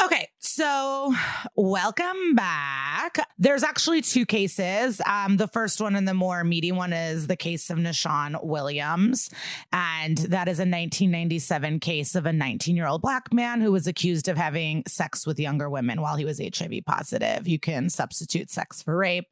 Okay, 0.00 0.28
so 0.38 1.14
welcome 1.54 2.34
back. 2.34 3.18
There's 3.38 3.62
actually 3.62 4.00
two 4.00 4.24
cases. 4.24 5.00
Um, 5.06 5.36
the 5.36 5.48
first 5.48 5.80
one 5.80 5.94
and 5.94 6.08
the 6.08 6.14
more 6.14 6.44
meaty 6.44 6.72
one 6.72 6.92
is 6.92 7.26
the 7.26 7.36
case 7.36 7.68
of 7.68 7.78
Nushawn 7.78 8.42
Williams. 8.42 9.28
And 9.72 10.16
that 10.18 10.48
is 10.48 10.58
a 10.58 10.62
1997 10.62 11.78
case 11.80 12.14
of 12.14 12.26
a 12.26 12.32
19 12.32 12.74
year 12.74 12.86
old 12.86 13.02
black 13.02 13.32
man 13.32 13.60
who 13.60 13.70
was 13.70 13.86
accused 13.86 14.28
of 14.28 14.36
having 14.36 14.82
sex 14.88 15.26
with 15.26 15.38
younger 15.38 15.68
women 15.68 16.00
while 16.00 16.16
he 16.16 16.24
was 16.24 16.40
HIV 16.40 16.84
positive. 16.86 17.46
You 17.46 17.58
can 17.58 17.90
substitute 17.90 18.50
sex 18.50 18.82
for 18.82 18.96
rape 18.96 19.26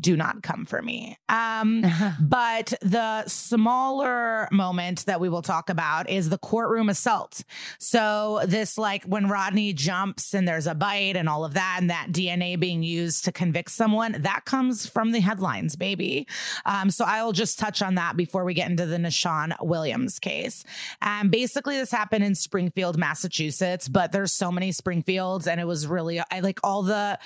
do 0.00 0.16
not 0.16 0.42
come 0.42 0.66
for 0.66 0.82
me. 0.82 1.18
Um, 1.28 1.84
but 2.20 2.74
the 2.82 3.26
smaller 3.26 4.48
moment 4.52 5.06
that 5.06 5.20
we 5.20 5.28
will 5.28 5.42
talk 5.42 5.70
about 5.70 6.08
is 6.10 6.28
the 6.28 6.38
courtroom 6.38 6.88
assault. 6.88 7.42
So, 7.78 8.40
this, 8.46 8.76
like 8.76 9.04
when 9.04 9.28
Rodney 9.28 9.72
jumps 9.72 10.34
and 10.34 10.46
there's 10.46 10.66
a 10.66 10.74
bite 10.74 11.16
and 11.16 11.28
all 11.28 11.44
of 11.44 11.54
that, 11.54 11.78
and 11.80 11.90
that 11.90 12.08
DNA 12.10 12.58
being 12.58 12.82
used 12.82 13.24
to 13.24 13.32
convict 13.32 13.70
someone, 13.70 14.16
that 14.20 14.44
comes 14.44 14.86
from 14.86 15.12
the 15.12 15.20
headlines, 15.20 15.76
baby. 15.76 16.26
Um, 16.64 16.90
so, 16.90 17.04
I'll 17.06 17.32
just 17.32 17.58
touch 17.58 17.82
on 17.82 17.94
that 17.94 18.16
before 18.16 18.44
we 18.44 18.54
get 18.54 18.70
into 18.70 18.86
the 18.86 18.98
Nushawn 18.98 19.54
Williams 19.62 20.18
case. 20.18 20.64
Um, 21.00 21.30
basically, 21.30 21.76
this 21.78 21.90
happened 21.90 22.24
in 22.24 22.34
Springfield, 22.34 22.98
Massachusetts, 22.98 23.88
but 23.88 24.12
there's 24.12 24.32
so 24.32 24.52
many 24.52 24.72
Springfields, 24.72 25.46
and 25.46 25.60
it 25.60 25.66
was 25.66 25.86
really, 25.86 26.20
I 26.30 26.40
like 26.40 26.60
all 26.62 26.82
the, 26.82 27.18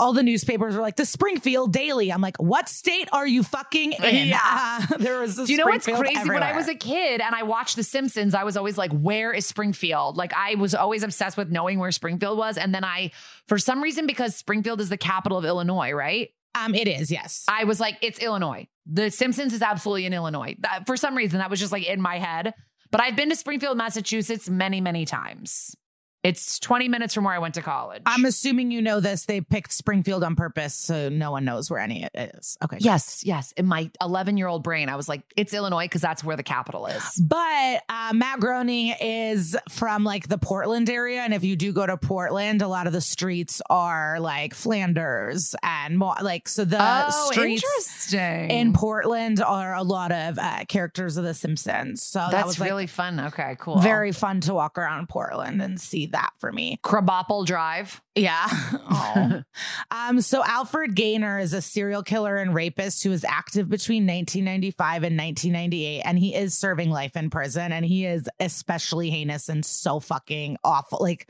all 0.00 0.12
the 0.14 0.22
newspapers 0.22 0.74
were 0.74 0.80
like 0.80 0.96
the 0.96 1.04
Springfield 1.04 1.72
Daily. 1.72 2.10
I'm 2.10 2.20
like, 2.22 2.38
what 2.38 2.68
state 2.68 3.08
are 3.12 3.26
you 3.26 3.42
fucking 3.42 3.92
in? 3.92 4.28
Yeah. 4.28 4.40
Uh, 4.42 4.96
there 4.98 5.20
was. 5.20 5.38
A 5.38 5.46
Do 5.46 5.52
you 5.52 5.58
know 5.58 5.66
what's 5.66 5.84
crazy? 5.84 6.28
When 6.28 6.42
I 6.42 6.56
was 6.56 6.68
a 6.68 6.74
kid 6.74 7.20
and 7.20 7.34
I 7.34 7.42
watched 7.42 7.76
The 7.76 7.84
Simpsons, 7.84 8.34
I 8.34 8.42
was 8.44 8.56
always 8.56 8.78
like, 8.78 8.90
where 8.92 9.32
is 9.32 9.46
Springfield? 9.46 10.16
Like, 10.16 10.32
I 10.34 10.54
was 10.56 10.74
always 10.74 11.02
obsessed 11.02 11.36
with 11.36 11.50
knowing 11.50 11.78
where 11.78 11.92
Springfield 11.92 12.38
was. 12.38 12.56
And 12.56 12.74
then 12.74 12.82
I, 12.82 13.12
for 13.46 13.58
some 13.58 13.82
reason, 13.82 14.06
because 14.06 14.34
Springfield 14.34 14.80
is 14.80 14.88
the 14.88 14.96
capital 14.96 15.38
of 15.38 15.44
Illinois, 15.44 15.92
right? 15.92 16.30
um, 16.54 16.74
it 16.74 16.88
is 16.88 17.10
yes. 17.10 17.44
I 17.46 17.64
was 17.64 17.78
like, 17.78 17.98
it's 18.00 18.18
Illinois. 18.18 18.66
The 18.86 19.10
Simpsons 19.10 19.52
is 19.52 19.62
absolutely 19.62 20.06
in 20.06 20.12
Illinois. 20.12 20.56
That- 20.60 20.86
for 20.86 20.96
some 20.96 21.14
reason, 21.16 21.38
that 21.38 21.50
was 21.50 21.60
just 21.60 21.72
like 21.72 21.86
in 21.86 22.00
my 22.00 22.18
head. 22.18 22.54
But 22.90 23.00
I've 23.00 23.14
been 23.14 23.30
to 23.30 23.36
Springfield, 23.36 23.76
Massachusetts 23.76 24.48
many, 24.48 24.80
many 24.80 25.04
times. 25.04 25.76
It's 26.22 26.58
20 26.58 26.88
minutes 26.88 27.14
from 27.14 27.24
where 27.24 27.32
I 27.32 27.38
went 27.38 27.54
to 27.54 27.62
college. 27.62 28.02
I'm 28.04 28.26
assuming 28.26 28.70
you 28.70 28.82
know 28.82 29.00
this. 29.00 29.24
They 29.24 29.40
picked 29.40 29.72
Springfield 29.72 30.22
on 30.22 30.36
purpose, 30.36 30.74
so 30.74 31.08
no 31.08 31.30
one 31.30 31.46
knows 31.46 31.70
where 31.70 31.80
any 31.80 32.04
it 32.04 32.10
is. 32.14 32.58
Okay. 32.62 32.76
yes, 32.80 33.24
yes. 33.24 33.52
In 33.52 33.66
my 33.66 33.90
11 34.02 34.36
year 34.36 34.46
old 34.46 34.62
brain, 34.62 34.90
I 34.90 34.96
was 34.96 35.08
like, 35.08 35.22
it's 35.34 35.54
Illinois 35.54 35.84
because 35.84 36.02
that's 36.02 36.22
where 36.22 36.36
the 36.36 36.42
capital 36.42 36.86
is. 36.86 37.02
But 37.16 37.82
uh, 37.88 38.12
Matt 38.12 38.40
Groening 38.40 38.94
is 39.00 39.56
from 39.70 40.04
like 40.04 40.28
the 40.28 40.36
Portland 40.36 40.90
area, 40.90 41.20
and 41.22 41.32
if 41.32 41.42
you 41.42 41.56
do 41.56 41.72
go 41.72 41.86
to 41.86 41.96
Portland, 41.96 42.60
a 42.60 42.68
lot 42.68 42.86
of 42.86 42.92
the 42.92 43.00
streets 43.00 43.62
are 43.70 44.20
like 44.20 44.52
Flanders 44.52 45.54
and 45.62 45.96
more 45.96 46.16
like 46.20 46.48
so 46.48 46.66
the 46.66 46.76
oh, 46.80 47.30
streets 47.30 48.12
in 48.12 48.74
Portland 48.74 49.40
are 49.40 49.74
a 49.74 49.82
lot 49.82 50.12
of 50.12 50.38
uh, 50.38 50.66
characters 50.66 51.16
of 51.16 51.24
The 51.24 51.32
Simpsons. 51.34 52.02
So 52.02 52.18
that 52.18 52.30
that's 52.30 52.46
was 52.46 52.60
like, 52.60 52.68
really 52.68 52.86
fun. 52.86 53.20
Okay, 53.20 53.56
cool. 53.58 53.78
very 53.78 54.12
fun 54.12 54.42
to 54.42 54.52
walk 54.52 54.76
around 54.76 55.08
Portland 55.08 55.62
and 55.62 55.80
see 55.80 56.09
that 56.10 56.30
for 56.38 56.52
me. 56.52 56.78
Crabapple 56.82 57.44
Drive. 57.44 58.00
Yeah. 58.14 58.48
Um, 59.90 60.20
so 60.20 60.42
Alfred 60.44 60.94
Gaynor 60.94 61.40
is 61.40 61.52
a 61.52 61.60
serial 61.60 62.02
killer 62.02 62.36
and 62.36 62.54
rapist 62.54 63.02
who 63.02 63.10
was 63.10 63.24
active 63.24 63.68
between 63.68 64.06
1995 64.06 65.02
and 65.02 65.18
1998, 65.18 66.02
and 66.02 66.18
he 66.18 66.34
is 66.34 66.56
serving 66.56 66.90
life 66.90 67.16
in 67.16 67.28
prison, 67.28 67.72
and 67.72 67.84
he 67.84 68.06
is 68.06 68.28
especially 68.38 69.10
heinous 69.10 69.48
and 69.48 69.64
so 69.64 69.98
fucking 69.98 70.56
awful. 70.62 70.98
Like 71.00 71.28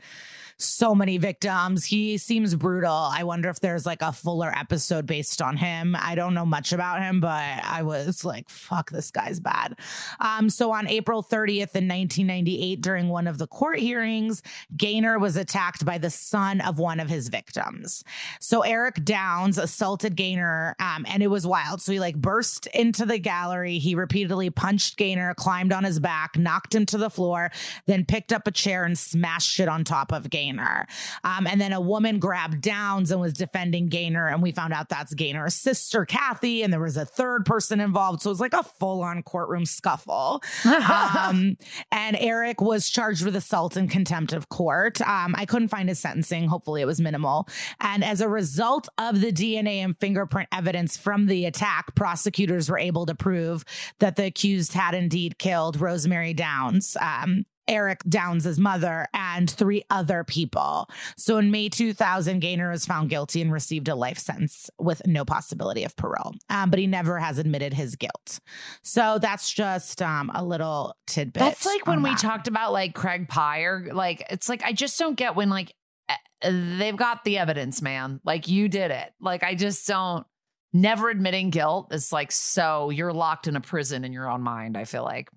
so 0.61 0.93
many 0.93 1.17
victims. 1.17 1.85
He 1.85 2.17
seems 2.17 2.55
brutal. 2.55 2.91
I 2.93 3.23
wonder 3.23 3.49
if 3.49 3.59
there's 3.59 3.85
like 3.85 4.01
a 4.01 4.11
fuller 4.11 4.51
episode 4.55 5.05
based 5.05 5.41
on 5.41 5.57
him. 5.57 5.95
I 5.99 6.15
don't 6.15 6.33
know 6.33 6.45
much 6.45 6.71
about 6.71 7.01
him, 7.01 7.19
but 7.19 7.29
I 7.29 7.83
was 7.83 8.23
like, 8.23 8.49
fuck, 8.49 8.91
this 8.91 9.11
guy's 9.11 9.39
bad. 9.39 9.77
Um, 10.19 10.49
so 10.49 10.71
on 10.71 10.87
April 10.87 11.23
30th 11.23 11.75
in 11.75 11.87
1998, 11.87 12.81
during 12.81 13.09
one 13.09 13.27
of 13.27 13.37
the 13.37 13.47
court 13.47 13.79
hearings, 13.79 14.41
Gaynor 14.75 15.19
was 15.19 15.35
attacked 15.35 15.85
by 15.85 15.97
the 15.97 16.09
son 16.09 16.61
of 16.61 16.79
one 16.79 16.99
of 16.99 17.09
his 17.09 17.27
victims. 17.27 18.03
So 18.39 18.61
Eric 18.61 19.03
Downs 19.03 19.57
assaulted 19.57 20.15
Gaynor, 20.15 20.75
um, 20.79 21.05
and 21.07 21.21
it 21.21 21.27
was 21.27 21.45
wild. 21.45 21.81
So 21.81 21.91
he 21.91 21.99
like 21.99 22.15
burst 22.15 22.67
into 22.67 23.05
the 23.05 23.19
gallery. 23.19 23.79
He 23.79 23.95
repeatedly 23.95 24.49
punched 24.49 24.97
Gaynor, 24.97 25.33
climbed 25.35 25.73
on 25.73 25.83
his 25.83 25.99
back, 25.99 26.37
knocked 26.37 26.73
him 26.73 26.85
to 26.87 26.97
the 26.97 27.09
floor, 27.09 27.51
then 27.85 28.05
picked 28.05 28.31
up 28.31 28.47
a 28.47 28.51
chair 28.51 28.83
and 28.83 28.97
smashed 28.97 29.59
it 29.59 29.67
on 29.67 29.83
top 29.83 30.11
of 30.11 30.29
Gaynor. 30.29 30.87
Um, 31.23 31.47
and 31.47 31.59
then 31.59 31.73
a 31.73 31.81
woman 31.81 32.19
grabbed 32.19 32.61
Downs 32.61 33.11
and 33.11 33.19
was 33.19 33.33
defending 33.33 33.87
Gaynor, 33.87 34.27
and 34.27 34.41
we 34.41 34.51
found 34.51 34.73
out 34.73 34.89
that's 34.89 35.13
Gaynor's 35.13 35.55
sister, 35.55 36.05
Kathy, 36.05 36.63
and 36.63 36.71
there 36.71 36.79
was 36.79 36.97
a 36.97 37.05
third 37.05 37.45
person 37.45 37.79
involved. 37.79 38.21
So 38.21 38.29
it 38.29 38.33
was 38.33 38.39
like 38.39 38.53
a 38.53 38.63
full 38.63 39.01
on 39.01 39.23
courtroom 39.23 39.65
scuffle. 39.65 40.41
um, 40.65 41.57
and 41.91 42.15
Eric 42.17 42.61
was 42.61 42.89
charged 42.89 43.25
with 43.25 43.35
assault 43.35 43.75
and 43.75 43.89
contempt 43.89 44.31
of 44.33 44.49
court. 44.49 44.60
Um, 45.01 45.35
I 45.37 45.45
couldn't 45.45 45.69
find 45.69 45.89
his 45.89 45.99
sentencing. 45.99 46.47
Hopefully, 46.47 46.81
it 46.81 46.85
was 46.85 47.01
minimal. 47.01 47.47
And 47.79 48.03
as 48.03 48.21
a 48.21 48.29
result 48.29 48.87
of 48.97 49.21
the 49.21 49.31
DNA 49.31 49.77
and 49.77 49.97
fingerprint 49.97 50.49
evidence 50.51 50.97
from 50.97 51.27
the 51.27 51.45
attack, 51.45 51.95
prosecutors 51.95 52.69
were 52.69 52.79
able 52.79 53.05
to 53.05 53.15
prove 53.15 53.63
that 53.99 54.15
the 54.15 54.25
accused 54.25 54.73
had 54.73 54.93
indeed 54.93 55.37
killed 55.37 55.79
Rosemary 55.79 56.33
Downs. 56.33 56.97
Um, 56.99 57.45
Eric 57.67 58.03
Downs' 58.07 58.59
mother 58.59 59.07
and 59.13 59.49
three 59.49 59.83
other 59.89 60.23
people. 60.23 60.89
So 61.17 61.37
in 61.37 61.51
May 61.51 61.69
2000, 61.69 62.39
Gaynor 62.39 62.71
was 62.71 62.85
found 62.85 63.09
guilty 63.09 63.41
and 63.41 63.51
received 63.51 63.87
a 63.87 63.95
life 63.95 64.17
sentence 64.17 64.69
with 64.79 65.01
no 65.05 65.25
possibility 65.25 65.83
of 65.83 65.95
parole. 65.95 66.33
Um, 66.49 66.69
but 66.69 66.79
he 66.79 66.87
never 66.87 67.19
has 67.19 67.37
admitted 67.37 67.73
his 67.73 67.95
guilt. 67.95 68.39
So 68.83 69.19
that's 69.19 69.51
just 69.51 70.01
um, 70.01 70.31
a 70.33 70.43
little 70.43 70.95
tidbit. 71.07 71.39
That's 71.39 71.65
like 71.65 71.87
when 71.87 71.97
on 71.97 72.03
we 72.03 72.15
talked 72.15 72.47
about 72.47 72.73
like 72.73 72.93
Craig 72.93 73.27
Pyre. 73.27 73.89
Like, 73.91 74.25
it's 74.29 74.49
like, 74.49 74.63
I 74.63 74.73
just 74.73 74.97
don't 74.99 75.15
get 75.15 75.35
when 75.35 75.49
like 75.49 75.73
eh, 76.09 76.51
they've 76.77 76.97
got 76.97 77.23
the 77.23 77.37
evidence, 77.37 77.81
man. 77.81 78.19
Like, 78.25 78.47
you 78.47 78.67
did 78.67 78.91
it. 78.91 79.13
Like, 79.19 79.43
I 79.43 79.55
just 79.55 79.87
don't. 79.87 80.25
Never 80.73 81.09
admitting 81.09 81.49
guilt 81.49 81.93
is 81.93 82.13
like 82.13 82.31
so 82.31 82.91
you're 82.91 83.11
locked 83.11 83.45
in 83.45 83.57
a 83.57 83.59
prison 83.61 84.05
in 84.05 84.13
your 84.13 84.31
own 84.31 84.41
mind. 84.41 84.77
I 84.77 84.85
feel 84.85 85.03
like. 85.03 85.29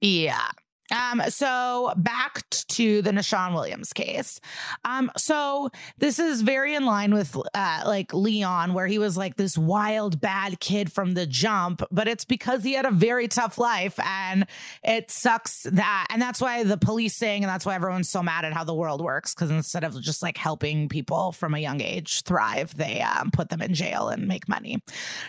Yeah. 0.00 0.48
Um, 0.90 1.22
so 1.28 1.92
back 1.96 2.44
to 2.50 3.02
the 3.02 3.10
Nushawn 3.10 3.54
Williams 3.54 3.92
case. 3.92 4.40
Um, 4.84 5.10
so 5.16 5.70
this 5.98 6.18
is 6.18 6.42
very 6.42 6.74
in 6.74 6.84
line 6.84 7.12
with 7.12 7.36
uh 7.54 7.82
like 7.86 8.12
Leon, 8.14 8.74
where 8.74 8.86
he 8.86 8.98
was 8.98 9.16
like 9.16 9.36
this 9.36 9.56
wild 9.56 10.20
bad 10.20 10.60
kid 10.60 10.92
from 10.92 11.14
the 11.14 11.26
jump, 11.26 11.82
but 11.90 12.08
it's 12.08 12.24
because 12.24 12.64
he 12.64 12.72
had 12.74 12.86
a 12.86 12.90
very 12.90 13.28
tough 13.28 13.58
life 13.58 13.98
and 14.00 14.46
it 14.82 15.10
sucks 15.10 15.64
that 15.64 16.06
and 16.10 16.20
that's 16.20 16.40
why 16.40 16.62
the 16.62 16.76
policing 16.76 17.42
and 17.42 17.50
that's 17.50 17.66
why 17.66 17.74
everyone's 17.74 18.08
so 18.08 18.22
mad 18.22 18.44
at 18.44 18.52
how 18.52 18.64
the 18.64 18.74
world 18.74 19.00
works. 19.00 19.34
Cause 19.34 19.50
instead 19.50 19.84
of 19.84 20.00
just 20.00 20.22
like 20.22 20.36
helping 20.36 20.88
people 20.88 21.32
from 21.32 21.54
a 21.54 21.58
young 21.58 21.80
age 21.80 22.22
thrive, 22.22 22.76
they 22.76 23.00
um 23.00 23.30
put 23.30 23.48
them 23.48 23.62
in 23.62 23.74
jail 23.74 24.08
and 24.08 24.26
make 24.26 24.48
money. 24.48 24.82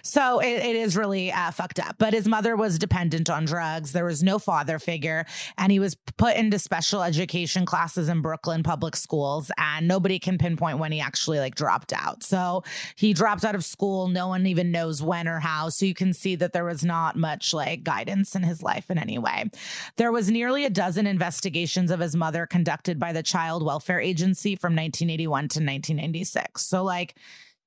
So 0.03 0.39
it, 0.39 0.63
it 0.63 0.75
is 0.75 0.97
really 0.97 1.31
uh, 1.31 1.51
fucked 1.51 1.79
up. 1.79 1.95
But 1.97 2.13
his 2.13 2.27
mother 2.27 2.55
was 2.55 2.79
dependent 2.79 3.29
on 3.29 3.45
drugs. 3.45 3.91
There 3.91 4.05
was 4.05 4.23
no 4.23 4.39
father 4.39 4.79
figure. 4.79 5.25
And 5.57 5.71
he 5.71 5.79
was 5.79 5.95
put 6.17 6.35
into 6.35 6.59
special 6.59 7.03
education 7.03 7.65
classes 7.65 8.09
in 8.09 8.21
Brooklyn 8.21 8.63
public 8.63 8.95
schools 8.95 9.51
and 9.57 9.87
nobody 9.87 10.19
can 10.19 10.37
pinpoint 10.37 10.79
when 10.79 10.91
he 10.91 10.99
actually 10.99 11.39
like 11.39 11.55
dropped 11.55 11.93
out. 11.93 12.23
So 12.23 12.63
he 12.95 13.13
dropped 13.13 13.45
out 13.45 13.55
of 13.55 13.63
school, 13.63 14.07
no 14.07 14.27
one 14.27 14.45
even 14.45 14.71
knows 14.71 15.01
when 15.01 15.27
or 15.27 15.39
how. 15.39 15.69
So 15.69 15.85
you 15.85 15.93
can 15.93 16.13
see 16.13 16.35
that 16.35 16.53
there 16.53 16.65
was 16.65 16.83
not 16.83 17.15
much 17.15 17.53
like 17.53 17.83
guidance 17.83 18.35
in 18.35 18.43
his 18.43 18.61
life 18.61 18.89
in 18.89 18.97
any 18.97 19.17
way. 19.17 19.49
There 19.97 20.11
was 20.11 20.29
nearly 20.29 20.65
a 20.65 20.69
dozen 20.69 21.07
investigations 21.07 21.91
of 21.91 21.99
his 21.99 22.15
mother 22.15 22.45
conducted 22.45 22.99
by 22.99 23.13
the 23.13 23.23
Child 23.23 23.63
Welfare 23.63 23.99
Agency 23.99 24.55
from 24.55 24.73
1981 24.73 25.41
to 25.41 25.43
1996. 25.59 26.65
So 26.65 26.83
like 26.83 27.15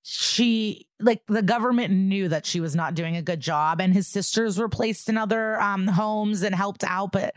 she 0.06 0.86
like 1.00 1.22
the 1.28 1.40
government 1.40 1.90
knew 1.90 2.28
that 2.28 2.44
she 2.44 2.60
was 2.60 2.76
not 2.76 2.94
doing 2.94 3.16
a 3.16 3.22
good 3.22 3.40
job 3.40 3.80
and 3.80 3.94
his 3.94 4.06
sisters 4.06 4.58
were 4.58 4.68
placed 4.68 5.08
in 5.08 5.16
other 5.16 5.58
um, 5.60 5.86
homes 5.86 6.42
and 6.42 6.54
helped 6.54 6.84
out 6.84 7.10
but 7.10 7.34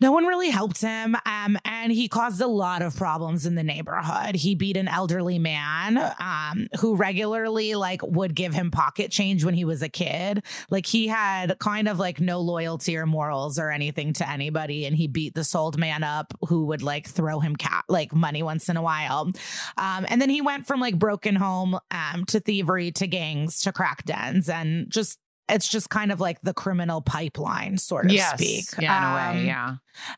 no 0.00 0.12
one 0.12 0.24
really 0.24 0.50
helped 0.50 0.80
him 0.80 1.16
um, 1.26 1.58
and 1.64 1.92
he 1.92 2.08
caused 2.08 2.40
a 2.40 2.46
lot 2.46 2.82
of 2.82 2.96
problems 2.96 3.46
in 3.46 3.54
the 3.54 3.62
neighborhood. 3.62 4.34
He 4.34 4.54
beat 4.54 4.76
an 4.76 4.88
elderly 4.88 5.38
man 5.38 5.98
um, 6.18 6.66
who 6.80 6.96
regularly 6.96 7.74
like 7.74 8.02
would 8.02 8.34
give 8.34 8.54
him 8.54 8.70
pocket 8.70 9.10
change 9.10 9.44
when 9.44 9.54
he 9.54 9.64
was 9.64 9.82
a 9.82 9.88
kid. 9.88 10.42
Like 10.70 10.86
he 10.86 11.08
had 11.08 11.58
kind 11.58 11.88
of 11.88 11.98
like 11.98 12.20
no 12.20 12.40
loyalty 12.40 12.96
or 12.96 13.06
morals 13.06 13.58
or 13.58 13.70
anything 13.70 14.12
to 14.14 14.28
anybody 14.28 14.86
and 14.86 14.96
he 14.96 15.06
beat 15.06 15.34
this 15.34 15.54
old 15.54 15.78
man 15.78 16.02
up 16.02 16.32
who 16.48 16.66
would 16.66 16.82
like 16.82 17.06
throw 17.06 17.40
him 17.40 17.56
cat 17.56 17.84
like 17.88 18.14
money 18.14 18.42
once 18.42 18.68
in 18.68 18.76
a 18.76 18.82
while. 18.82 19.30
Um, 19.76 20.06
and 20.08 20.20
then 20.20 20.30
he 20.30 20.40
went 20.40 20.66
from 20.66 20.80
like 20.80 20.98
broken 20.98 21.36
home 21.36 21.78
um, 21.90 22.24
to 22.26 22.40
thievery 22.40 22.92
to 22.92 23.06
gangs 23.06 23.60
to 23.60 23.72
crack 23.72 24.04
dens 24.04 24.48
and 24.48 24.90
just 24.90 25.18
it's 25.50 25.68
just 25.68 25.90
kind 25.90 26.12
of 26.12 26.20
like 26.20 26.40
the 26.42 26.54
criminal 26.54 27.00
pipeline, 27.00 27.78
sort 27.78 28.06
of 28.06 28.12
yes. 28.12 28.34
speak. 28.34 28.64
Yeah, 28.82 28.96
in 28.98 29.02
a 29.04 29.06
Um, 29.30 29.36
way. 29.36 29.46
Yeah. 29.46 29.74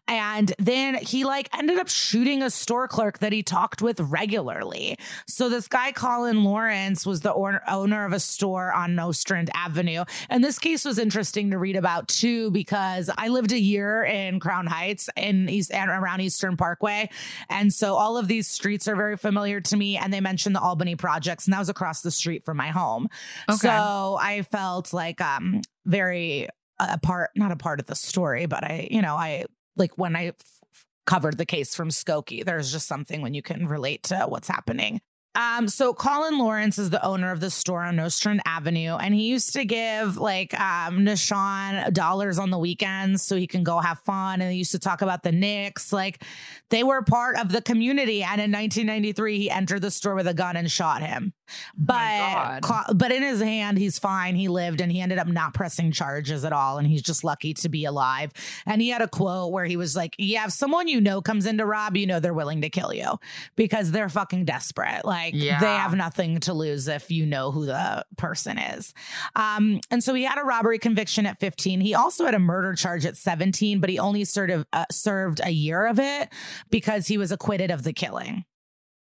and 0.07 0.53
then 0.59 0.95
he 0.97 1.25
like 1.25 1.49
ended 1.59 1.79
up 1.79 1.89
shooting 1.89 2.43
a 2.43 2.51
store 2.51 2.87
clerk 2.87 3.19
that 3.19 3.33
he 3.33 3.43
talked 3.43 3.83
with 3.83 3.99
regularly. 4.01 4.97
So 5.27 5.49
this 5.49 5.67
guy, 5.67 5.93
Colin 5.93 6.45
Lawrence, 6.45 7.05
was 7.07 7.23
the 7.23 7.31
or- 7.31 7.63
owner 7.69 8.05
of 8.05 8.13
a 8.13 8.21
store 8.21 8.71
on 8.73 8.95
Nostrand 8.95 9.51
Avenue. 9.55 10.05
And 10.29 10.45
this 10.45 10.59
case 10.59 10.85
was 10.85 10.99
interesting 10.99 11.51
to 11.51 11.59
read 11.59 11.75
about 11.77 12.07
too, 12.09 12.51
because 12.51 13.11
I 13.17 13.29
lived 13.29 13.51
a 13.53 13.59
year 13.59 14.05
in 14.05 14.39
Crown 14.41 14.67
Heights 14.67 15.09
in 15.17 15.49
East 15.49 15.73
and 15.73 15.91
around 15.91 16.21
Eastern 16.21 16.57
Parkway. 16.57 17.09
And 17.49 17.73
so 17.73 17.95
all 17.95 18.19
of 18.19 18.29
these 18.29 18.47
streets 18.49 18.87
are 18.87 18.95
very 18.97 19.17
familiar 19.17 19.61
to 19.63 19.77
me. 19.77 19.97
And 19.97 20.13
they 20.13 20.21
mentioned 20.21 20.55
the 20.55 20.61
Albany 20.61 20.97
projects, 20.97 21.47
and 21.47 21.55
that 21.55 21.59
was 21.59 21.71
across 21.71 22.03
the 22.03 22.11
street 22.11 22.45
from 22.45 22.59
my 22.59 22.69
home. 22.69 23.09
Okay. 23.49 23.57
So 23.59 24.19
I 24.21 24.43
felt 24.43 24.93
like 24.93 25.21
um 25.23 25.63
very 25.87 26.49
a 26.79 26.99
part, 26.99 27.31
not 27.37 27.53
a 27.53 27.57
part 27.57 27.81
of 27.81 27.87
the 27.87 27.95
story, 27.95 28.47
but 28.47 28.65
I, 28.65 28.89
you 28.91 29.03
know, 29.03 29.15
I 29.15 29.45
like 29.77 29.97
when 29.97 30.17
I 30.17 30.29
f- 30.29 30.87
covered 31.07 31.39
the 31.39 31.47
case 31.47 31.75
from 31.75 31.89
Skokie, 31.89 32.45
there's 32.45 32.73
just 32.73 32.89
something 32.89 33.23
when 33.23 33.35
you 33.35 33.43
can 33.43 33.67
relate 33.67 34.03
to 34.05 34.27
what's 34.29 34.49
happening. 34.49 35.01
Um, 35.35 35.67
so 35.67 35.95
Colin 35.95 36.39
Lawrence 36.39 36.79
is 36.79 36.91
the 36.91 37.03
owner 37.03 37.33
of 37.33 37.41
the 37.41 37.49
store 37.49 37.83
on 37.83 37.97
Nostrand 37.97 38.43
Avenue, 38.45 38.97
and 38.97 39.15
he 39.15 39.23
used 39.23 39.55
to 39.55 39.65
give 39.65 40.19
like 40.19 40.59
um 40.61 40.99
Nushawn 41.07 41.93
dollars 41.95 42.39
on 42.39 42.51
the 42.51 42.59
weekends 42.59 43.23
so 43.23 43.37
he 43.37 43.47
can 43.47 43.63
go 43.63 43.79
have 43.79 44.01
fun. 44.01 44.43
And 44.43 44.51
they 44.51 44.57
used 44.57 44.73
to 44.73 44.79
talk 44.79 45.01
about 45.01 45.23
the 45.23 45.33
Knicks, 45.33 45.91
like 45.93 46.23
they 46.69 46.83
were 46.83 47.03
part 47.03 47.39
of 47.39 47.51
the 47.51 47.63
community. 47.63 48.23
And 48.23 48.43
in 48.43 48.53
1993, 48.53 49.39
he 49.39 49.51
entered 49.51 49.81
the 49.81 49.91
store 49.91 50.15
with 50.15 50.27
a 50.27 50.35
gun 50.35 50.57
and 50.57 50.71
shot 50.71 51.03
him. 51.03 51.33
But 51.77 52.61
God. 52.63 52.99
But 52.99 53.13
in 53.13 53.23
his 53.23 53.41
hand, 53.41 53.79
he's 53.79 53.99
fine. 53.99 54.35
He 54.35 54.49
lived, 54.49 54.81
and 54.81 54.91
he 54.91 55.01
ended 55.01 55.19
up 55.19 55.27
not 55.27 55.55
pressing 55.55 55.93
charges 55.93 56.45
at 56.45 56.53
all. 56.53 56.79
And 56.79 56.87
he's 56.87 57.03
just 57.03 57.25
lucky 57.25 57.55
to 57.55 57.69
be 57.69 57.85
alive. 57.85 58.33
And 58.67 58.81
he 58.81 58.89
had 58.91 59.03
a 59.03 59.09
quote 59.09 59.53
where 59.53 59.65
he 59.65 59.77
was 59.77 59.97
like, 59.97 60.15
"Yeah, 60.19 60.45
if 60.47 60.53
someone 60.53 60.89
you 60.89 61.01
know 61.01 61.21
comes 61.23 61.47
in 61.47 61.59
to 61.59 61.67
rob, 61.67 61.97
you 61.97 62.07
know 62.07 62.21
they're 62.21 62.35
willing 62.35 62.63
to 62.63 62.71
kill 62.71 62.93
you 62.93 63.19
because 63.57 63.91
they're 63.91 64.09
fucking 64.09 64.45
desperate. 64.45 65.05
Like 65.05 65.35
Yeah. 65.35 65.61
they 65.61 65.67
have 65.67 65.95
nothing 65.95 66.41
to 66.41 66.55
lose 66.55 66.89
if 66.89 67.11
you 67.11 67.27
know 67.27 67.51
who 67.51 67.67
the 67.67 68.05
person 68.17 68.59
is." 68.59 68.95
Um, 69.37 69.81
and 69.91 70.03
so 70.03 70.15
he 70.15 70.25
had 70.25 70.39
a 70.39 70.45
robbery 70.45 70.79
conviction 70.79 71.27
at 71.27 71.41
15. 71.41 71.81
He 71.81 71.95
also 71.95 72.25
had 72.25 72.35
a 72.35 72.39
murder 72.39 72.75
charge 72.75 73.05
at 73.07 73.17
17, 73.17 73.81
but 73.81 73.91
he 73.91 73.99
only 73.99 74.25
sort 74.25 74.51
of 74.51 74.67
uh, 74.73 74.85
served 74.91 75.41
a 75.43 75.51
year 75.51 75.87
of 75.87 75.99
it 75.99 76.29
because 76.71 77.07
he 77.07 77.19
was 77.19 77.33
acquitted 77.33 77.71
of 77.71 77.83
the 77.83 77.93
killing. 77.93 78.45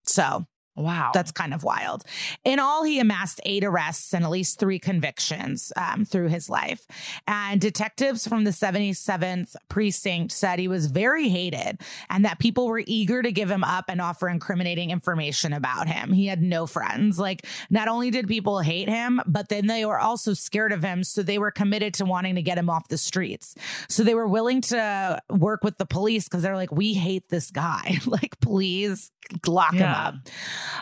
So 0.06 0.46
Wow. 0.76 1.12
that's 1.14 1.30
kind 1.30 1.54
of 1.54 1.62
wild. 1.62 2.02
In 2.44 2.58
all, 2.58 2.82
he 2.82 2.98
amassed 2.98 3.40
eight 3.44 3.62
arrests 3.62 4.12
and 4.12 4.24
at 4.24 4.30
least 4.30 4.58
three 4.58 4.78
convictions 4.78 5.72
um, 5.76 6.04
through 6.04 6.28
his 6.28 6.50
life. 6.50 6.86
And 7.28 7.60
detectives 7.60 8.26
from 8.26 8.44
the 8.44 8.50
77th 8.50 9.54
precinct 9.68 10.32
said 10.32 10.58
he 10.58 10.68
was 10.68 10.86
very 10.86 11.28
hated 11.28 11.80
and 12.10 12.24
that 12.24 12.38
people 12.38 12.66
were 12.66 12.82
eager 12.86 13.22
to 13.22 13.30
give 13.30 13.50
him 13.50 13.62
up 13.62 13.84
and 13.88 14.00
offer 14.00 14.28
incriminating 14.28 14.90
information 14.90 15.52
about 15.52 15.86
him. 15.86 16.12
He 16.12 16.26
had 16.26 16.42
no 16.42 16.66
friends. 16.66 17.18
Like, 17.18 17.46
not 17.70 17.88
only 17.88 18.10
did 18.10 18.26
people 18.26 18.58
hate 18.60 18.88
him, 18.88 19.20
but 19.26 19.48
then 19.48 19.66
they 19.66 19.84
were 19.84 19.98
also 19.98 20.34
scared 20.34 20.72
of 20.72 20.82
him. 20.82 21.04
So 21.04 21.22
they 21.22 21.38
were 21.38 21.50
committed 21.50 21.94
to 21.94 22.04
wanting 22.04 22.34
to 22.34 22.42
get 22.42 22.58
him 22.58 22.68
off 22.68 22.88
the 22.88 22.98
streets. 22.98 23.54
So 23.88 24.02
they 24.02 24.14
were 24.14 24.28
willing 24.28 24.60
to 24.62 25.20
work 25.30 25.62
with 25.62 25.78
the 25.78 25.86
police 25.86 26.24
because 26.24 26.42
they're 26.42 26.56
like, 26.56 26.72
we 26.72 26.94
hate 26.94 27.28
this 27.28 27.50
guy. 27.50 27.98
like, 28.06 28.40
please 28.40 29.10
lock 29.46 29.74
him 29.74 29.82
up. 29.82 30.14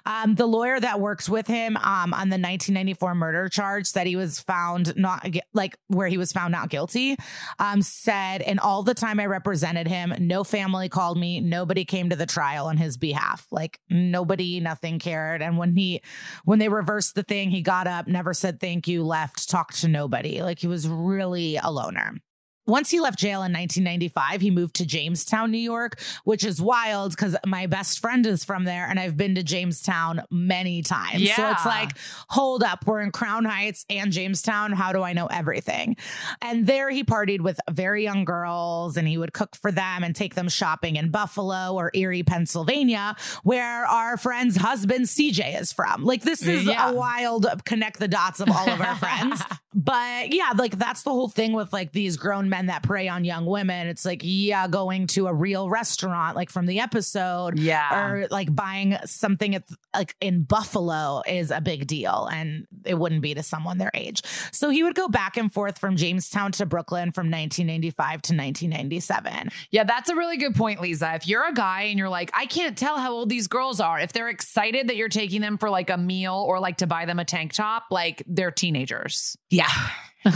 Um, 0.06 0.34
the 0.34 0.46
lawyer 0.46 0.78
that 0.78 1.00
works 1.00 1.28
with 1.28 1.46
him 1.46 1.76
um, 1.76 2.14
on 2.14 2.28
the 2.28 2.38
1994 2.38 3.14
murder 3.14 3.48
charge 3.48 3.86
said 3.86 4.06
he 4.06 4.16
was 4.16 4.40
found 4.40 4.96
not 4.96 5.26
like 5.52 5.76
where 5.88 6.08
he 6.08 6.18
was 6.18 6.32
found 6.32 6.52
not 6.52 6.68
guilty. 6.68 7.16
Um, 7.58 7.82
said, 7.82 8.42
in 8.42 8.58
all 8.58 8.82
the 8.82 8.94
time 8.94 9.20
I 9.20 9.26
represented 9.26 9.86
him, 9.86 10.14
no 10.18 10.44
family 10.44 10.88
called 10.88 11.18
me, 11.18 11.40
nobody 11.40 11.84
came 11.84 12.10
to 12.10 12.16
the 12.16 12.26
trial 12.26 12.66
on 12.66 12.76
his 12.76 12.96
behalf. 12.96 13.46
Like 13.50 13.78
nobody, 13.88 14.60
nothing 14.60 14.98
cared. 14.98 15.42
And 15.42 15.58
when 15.58 15.76
he, 15.76 16.02
when 16.44 16.58
they 16.58 16.68
reversed 16.68 17.14
the 17.14 17.22
thing, 17.22 17.50
he 17.50 17.62
got 17.62 17.86
up, 17.86 18.06
never 18.06 18.34
said 18.34 18.60
thank 18.60 18.88
you, 18.88 19.04
left, 19.04 19.48
talked 19.48 19.80
to 19.80 19.88
nobody. 19.88 20.42
Like 20.42 20.58
he 20.58 20.66
was 20.66 20.88
really 20.88 21.56
a 21.56 21.70
loner. 21.70 22.14
Once 22.66 22.90
he 22.90 23.00
left 23.00 23.18
jail 23.18 23.42
in 23.42 23.52
1995, 23.52 24.40
he 24.40 24.50
moved 24.50 24.74
to 24.76 24.86
Jamestown, 24.86 25.50
New 25.50 25.58
York, 25.58 26.00
which 26.24 26.44
is 26.44 26.62
wild 26.62 27.10
because 27.10 27.36
my 27.44 27.66
best 27.66 27.98
friend 28.00 28.24
is 28.26 28.44
from 28.44 28.64
there 28.64 28.86
and 28.86 29.00
I've 29.00 29.16
been 29.16 29.34
to 29.34 29.42
Jamestown 29.42 30.22
many 30.30 30.82
times. 30.82 31.28
So 31.32 31.48
it's 31.50 31.66
like, 31.66 31.90
hold 32.28 32.62
up, 32.62 32.86
we're 32.86 33.00
in 33.00 33.10
Crown 33.10 33.44
Heights 33.44 33.84
and 33.90 34.12
Jamestown. 34.12 34.72
How 34.72 34.92
do 34.92 35.02
I 35.02 35.12
know 35.12 35.26
everything? 35.26 35.96
And 36.40 36.66
there 36.66 36.88
he 36.90 37.02
partied 37.04 37.40
with 37.40 37.58
very 37.70 38.04
young 38.04 38.24
girls 38.24 38.96
and 38.96 39.08
he 39.08 39.18
would 39.18 39.32
cook 39.32 39.56
for 39.56 39.72
them 39.72 40.04
and 40.04 40.14
take 40.14 40.34
them 40.34 40.48
shopping 40.48 40.96
in 40.96 41.10
Buffalo 41.10 41.74
or 41.74 41.90
Erie, 41.94 42.22
Pennsylvania, 42.22 43.16
where 43.42 43.84
our 43.86 44.16
friend's 44.16 44.56
husband 44.56 45.06
CJ 45.06 45.60
is 45.60 45.72
from. 45.72 46.04
Like, 46.04 46.22
this 46.22 46.46
is 46.46 46.64
Yeah. 46.64 46.90
a 46.90 46.94
wild 46.94 47.46
connect 47.64 47.98
the 47.98 48.08
dots 48.08 48.38
of 48.40 48.48
all 48.50 48.68
of 48.70 48.80
our 48.80 48.94
friends. 48.96 49.42
But 49.74 50.34
yeah, 50.34 50.52
like 50.54 50.76
that's 50.78 51.02
the 51.02 51.08
whole 51.08 51.30
thing 51.30 51.54
with 51.54 51.72
like 51.72 51.92
these 51.92 52.18
grown 52.18 52.50
men 52.52 52.66
that 52.66 52.82
prey 52.84 53.08
on 53.08 53.24
young 53.24 53.46
women. 53.46 53.88
It's 53.88 54.04
like, 54.04 54.20
yeah, 54.22 54.68
going 54.68 55.08
to 55.08 55.26
a 55.26 55.34
real 55.34 55.68
restaurant, 55.68 56.36
like 56.36 56.50
from 56.50 56.66
the 56.66 56.78
episode, 56.78 57.58
Yeah. 57.58 58.04
or 58.10 58.28
like 58.30 58.54
buying 58.54 58.96
something 59.06 59.54
at 59.56 59.64
like 59.92 60.14
in 60.20 60.44
Buffalo 60.44 61.22
is 61.26 61.50
a 61.50 61.60
big 61.60 61.86
deal, 61.86 62.28
and 62.32 62.66
it 62.84 62.94
wouldn't 62.94 63.22
be 63.22 63.34
to 63.34 63.42
someone 63.42 63.78
their 63.78 63.90
age. 63.94 64.22
So 64.52 64.70
he 64.70 64.82
would 64.84 64.94
go 64.94 65.08
back 65.08 65.36
and 65.36 65.52
forth 65.52 65.78
from 65.78 65.96
Jamestown 65.96 66.52
to 66.52 66.66
Brooklyn 66.66 67.10
from 67.12 67.26
1995 67.30 68.22
to 68.22 68.34
1997. 68.34 69.48
Yeah, 69.70 69.84
that's 69.84 70.10
a 70.10 70.14
really 70.14 70.36
good 70.36 70.54
point, 70.54 70.80
Liza. 70.80 71.14
If 71.14 71.26
you're 71.26 71.46
a 71.48 71.54
guy 71.54 71.82
and 71.82 71.98
you're 71.98 72.08
like, 72.08 72.30
I 72.34 72.46
can't 72.46 72.76
tell 72.76 72.98
how 72.98 73.12
old 73.12 73.28
these 73.30 73.48
girls 73.48 73.80
are, 73.80 73.98
if 73.98 74.12
they're 74.12 74.28
excited 74.28 74.88
that 74.88 74.96
you're 74.96 75.08
taking 75.08 75.40
them 75.40 75.56
for 75.58 75.70
like 75.70 75.90
a 75.90 75.96
meal 75.96 76.44
or 76.46 76.60
like 76.60 76.76
to 76.78 76.86
buy 76.86 77.06
them 77.06 77.18
a 77.18 77.24
tank 77.24 77.52
top, 77.54 77.84
like 77.90 78.22
they're 78.26 78.50
teenagers. 78.50 79.36
Yeah. 79.50 79.66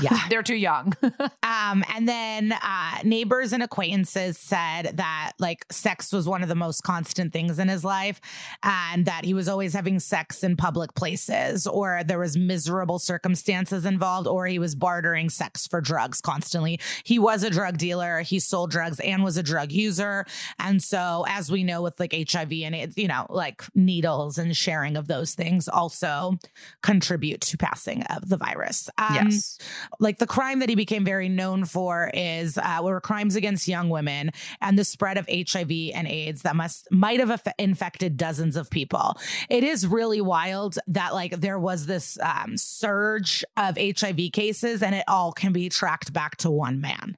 Yeah. 0.01 0.19
They're 0.29 0.43
too 0.43 0.57
young. 0.57 0.93
Um, 1.43 1.85
and 1.95 2.09
then 2.09 2.53
uh, 2.53 2.99
neighbors 3.05 3.53
and 3.53 3.63
acquaintances 3.63 4.37
said 4.37 4.93
that 4.97 5.33
like 5.39 5.65
sex 5.71 6.13
was 6.13 6.29
one 6.29 6.43
of 6.43 6.49
the 6.49 6.55
most 6.55 6.83
constant 6.83 7.33
things 7.33 7.59
in 7.59 7.69
his 7.69 7.85
life, 7.85 8.21
and 8.63 9.07
that 9.07 9.25
he 9.25 9.33
was 9.33 9.49
always 9.49 9.73
having 9.73 10.01
sex 10.01 10.43
in 10.43 10.57
public 10.57 10.95
places, 10.95 11.67
or 11.67 12.03
there 12.05 12.19
was 12.19 12.37
miserable 12.37 12.99
circumstances 12.99 13.87
involved, 13.87 14.27
or 14.27 14.47
he 14.47 14.59
was 14.59 14.75
bartering 14.75 15.31
sex 15.31 15.67
for 15.67 15.81
drugs 15.81 16.21
constantly. 16.21 16.81
He 17.05 17.19
was 17.19 17.43
a 17.43 17.51
drug 17.51 17.79
dealer. 17.79 18.21
He 18.21 18.41
sold 18.41 18.71
drugs 18.71 18.99
and 19.01 19.23
was 19.23 19.37
a 19.37 19.43
drug 19.43 19.71
user, 19.73 20.27
and 20.59 20.83
so 20.83 21.25
as 21.29 21.51
we 21.51 21.65
know 21.65 21.81
with 21.83 21.99
like 22.01 22.13
HIV 22.13 22.53
and 22.53 22.75
it's 22.75 22.97
you 22.97 23.09
know 23.09 23.27
like 23.31 23.63
needles 23.75 24.37
and 24.37 24.57
sharing 24.57 24.97
of 24.97 25.07
those 25.07 25.35
things 25.35 25.69
also 25.69 26.39
contribute 26.83 27.41
to 27.43 27.57
passing 27.57 28.03
of 28.05 28.29
the 28.29 28.37
virus. 28.37 28.91
Um, 28.99 29.27
yes. 29.27 29.59
Like 29.99 30.19
the 30.19 30.27
crime 30.27 30.61
that 30.61 30.69
he 30.69 30.75
became 30.75 31.05
very 31.05 31.29
known 31.29 31.65
for 31.65 32.11
is 32.15 32.59
uh, 32.59 32.81
were 32.83 33.01
crimes 33.01 33.37
against 33.37 33.69
young 33.69 33.89
women 33.89 34.31
and 34.61 34.79
the 34.79 34.85
spread 34.85 35.19
of 35.19 35.29
HIV 35.29 35.71
and 35.95 36.07
AIDS 36.07 36.43
that 36.43 36.57
must 36.57 36.89
might 36.91 37.21
have 37.21 37.31
aff- 37.31 37.55
infected 37.59 38.17
dozens 38.17 38.57
of 38.57 38.71
people. 38.71 39.17
It 39.49 39.65
is 39.65 39.87
really 39.87 40.21
wild 40.21 40.79
that 40.87 41.15
like 41.15 41.41
there 41.41 41.59
was 41.59 41.87
this 41.87 42.19
um, 42.23 42.57
surge 42.57 43.45
of 43.57 43.77
HIV 43.79 44.33
cases 44.33 44.83
and 44.83 44.95
it 44.95 45.05
all 45.09 45.33
can 45.33 45.53
be 45.53 45.69
tracked 45.69 46.13
back 46.13 46.37
to 46.39 46.51
one 46.51 46.81
man. 46.81 47.17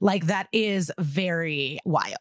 Like 0.00 0.26
that 0.26 0.48
is 0.52 0.92
very 0.98 1.78
wild. 1.84 2.14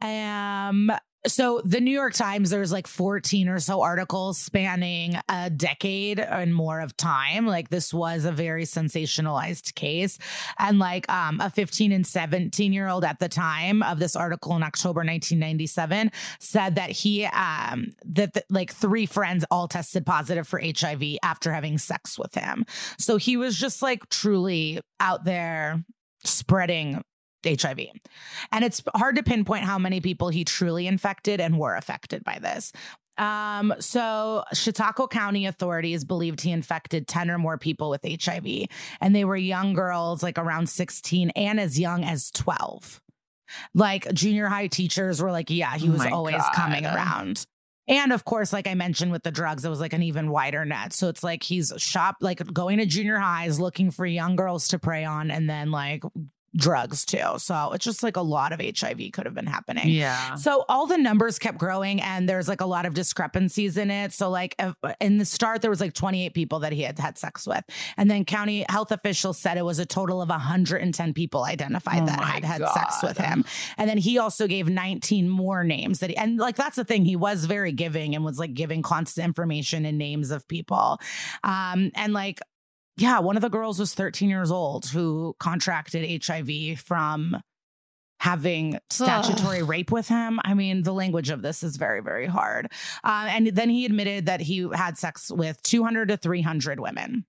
Um 0.00 0.90
so 1.26 1.60
the 1.64 1.80
New 1.80 1.90
York 1.90 2.14
Times, 2.14 2.50
there's 2.50 2.72
like 2.72 2.86
14 2.86 3.48
or 3.48 3.58
so 3.58 3.82
articles 3.82 4.38
spanning 4.38 5.16
a 5.28 5.50
decade 5.50 6.18
and 6.18 6.54
more 6.54 6.80
of 6.80 6.96
time. 6.96 7.46
Like 7.46 7.68
this 7.68 7.92
was 7.92 8.24
a 8.24 8.32
very 8.32 8.64
sensationalized 8.64 9.74
case. 9.74 10.18
And 10.58 10.78
like 10.78 11.10
um, 11.10 11.40
a 11.40 11.50
15 11.50 11.92
and 11.92 12.06
17 12.06 12.72
year 12.72 12.88
old 12.88 13.04
at 13.04 13.18
the 13.18 13.28
time 13.28 13.82
of 13.82 13.98
this 13.98 14.16
article 14.16 14.56
in 14.56 14.62
October 14.62 15.00
1997 15.00 16.10
said 16.38 16.76
that 16.76 16.90
he, 16.90 17.26
um, 17.26 17.92
that 18.06 18.44
like 18.48 18.72
three 18.72 19.04
friends 19.06 19.44
all 19.50 19.68
tested 19.68 20.06
positive 20.06 20.48
for 20.48 20.60
HIV 20.60 21.18
after 21.22 21.52
having 21.52 21.76
sex 21.76 22.18
with 22.18 22.34
him. 22.34 22.64
So 22.98 23.18
he 23.18 23.36
was 23.36 23.58
just 23.58 23.82
like 23.82 24.08
truly 24.08 24.80
out 25.00 25.24
there 25.24 25.84
spreading 26.24 27.02
HIV. 27.44 27.80
And 28.52 28.64
it's 28.64 28.82
hard 28.94 29.16
to 29.16 29.22
pinpoint 29.22 29.64
how 29.64 29.78
many 29.78 30.00
people 30.00 30.28
he 30.28 30.44
truly 30.44 30.86
infected 30.86 31.40
and 31.40 31.58
were 31.58 31.74
affected 31.76 32.24
by 32.24 32.38
this. 32.40 32.72
Um, 33.18 33.74
so 33.80 34.44
Chautauqua 34.54 35.08
County 35.08 35.44
authorities 35.44 36.04
believed 36.04 36.40
he 36.40 36.52
infected 36.52 37.06
10 37.06 37.30
or 37.30 37.38
more 37.38 37.58
people 37.58 37.90
with 37.90 38.00
HIV, 38.02 38.66
and 39.00 39.14
they 39.14 39.26
were 39.26 39.36
young 39.36 39.74
girls, 39.74 40.22
like 40.22 40.38
around 40.38 40.70
16 40.70 41.30
and 41.30 41.60
as 41.60 41.78
young 41.78 42.02
as 42.04 42.30
12. 42.30 43.00
Like 43.74 44.10
junior 44.14 44.46
high 44.48 44.68
teachers 44.68 45.20
were 45.20 45.32
like, 45.32 45.50
yeah, 45.50 45.76
he 45.76 45.88
Oh 45.88 45.92
was 45.92 45.98
my 46.00 46.10
always 46.10 46.36
God. 46.36 46.52
coming 46.54 46.86
around. 46.86 47.44
And 47.88 48.12
of 48.12 48.24
course, 48.24 48.52
like 48.52 48.68
I 48.68 48.74
mentioned 48.74 49.10
with 49.10 49.24
the 49.24 49.32
drugs, 49.32 49.64
it 49.64 49.68
was 49.68 49.80
like 49.80 49.92
an 49.92 50.02
even 50.04 50.30
wider 50.30 50.64
net. 50.64 50.92
So 50.92 51.08
it's 51.08 51.24
like 51.24 51.42
he's 51.42 51.72
shop 51.76 52.16
like 52.20 52.40
going 52.52 52.78
to 52.78 52.86
junior 52.86 53.18
highs 53.18 53.58
looking 53.58 53.90
for 53.90 54.06
young 54.06 54.36
girls 54.36 54.68
to 54.68 54.78
prey 54.78 55.04
on 55.04 55.30
and 55.30 55.50
then 55.50 55.72
like 55.72 56.04
drugs 56.56 57.04
too. 57.04 57.38
So 57.38 57.72
it's 57.72 57.84
just 57.84 58.02
like 58.02 58.16
a 58.16 58.22
lot 58.22 58.52
of 58.52 58.60
HIV 58.60 59.12
could 59.12 59.24
have 59.24 59.34
been 59.34 59.46
happening. 59.46 59.88
Yeah. 59.88 60.34
So 60.34 60.64
all 60.68 60.86
the 60.86 60.98
numbers 60.98 61.38
kept 61.38 61.58
growing 61.58 62.00
and 62.00 62.28
there's 62.28 62.48
like 62.48 62.60
a 62.60 62.66
lot 62.66 62.86
of 62.86 62.94
discrepancies 62.94 63.76
in 63.76 63.90
it. 63.90 64.12
So 64.12 64.30
like 64.30 64.56
if, 64.58 64.74
in 65.00 65.18
the 65.18 65.24
start 65.24 65.62
there 65.62 65.70
was 65.70 65.80
like 65.80 65.94
28 65.94 66.34
people 66.34 66.60
that 66.60 66.72
he 66.72 66.82
had 66.82 66.98
had 66.98 67.18
sex 67.18 67.46
with. 67.46 67.64
And 67.96 68.10
then 68.10 68.24
county 68.24 68.64
health 68.68 68.90
officials 68.90 69.38
said 69.38 69.58
it 69.58 69.64
was 69.64 69.78
a 69.78 69.86
total 69.86 70.20
of 70.20 70.28
110 70.28 71.14
people 71.14 71.44
identified 71.44 72.02
Oh 72.02 72.06
that 72.06 72.20
had 72.20 72.44
had 72.44 72.68
sex 72.68 73.02
with 73.02 73.18
him. 73.18 73.44
And 73.78 73.88
then 73.88 73.98
he 73.98 74.18
also 74.18 74.46
gave 74.46 74.68
19 74.68 75.28
more 75.28 75.62
names 75.62 76.00
that 76.00 76.10
he, 76.10 76.16
and 76.16 76.36
like 76.36 76.56
that's 76.56 76.76
the 76.76 76.84
thing 76.84 77.04
he 77.04 77.16
was 77.16 77.44
very 77.44 77.72
giving 77.72 78.14
and 78.14 78.24
was 78.24 78.38
like 78.38 78.54
giving 78.54 78.82
constant 78.82 79.24
information 79.24 79.84
and 79.84 79.98
names 79.98 80.30
of 80.30 80.48
people. 80.48 80.98
Um 81.44 81.92
and 81.94 82.12
like 82.12 82.40
yeah, 83.00 83.18
one 83.20 83.36
of 83.36 83.42
the 83.42 83.48
girls 83.48 83.78
was 83.78 83.94
13 83.94 84.28
years 84.28 84.50
old 84.50 84.86
who 84.86 85.34
contracted 85.38 86.22
HIV 86.24 86.80
from 86.80 87.36
having 88.18 88.78
statutory 88.90 89.62
rape 89.62 89.90
with 89.90 90.08
him. 90.08 90.38
I 90.44 90.52
mean, 90.52 90.82
the 90.82 90.92
language 90.92 91.30
of 91.30 91.40
this 91.40 91.62
is 91.62 91.76
very, 91.76 92.02
very 92.02 92.26
hard. 92.26 92.70
Uh, 93.02 93.28
and 93.30 93.46
then 93.48 93.70
he 93.70 93.86
admitted 93.86 94.26
that 94.26 94.42
he 94.42 94.68
had 94.74 94.98
sex 94.98 95.30
with 95.30 95.62
200 95.62 96.08
to 96.08 96.16
300 96.18 96.78
women. 96.80 97.24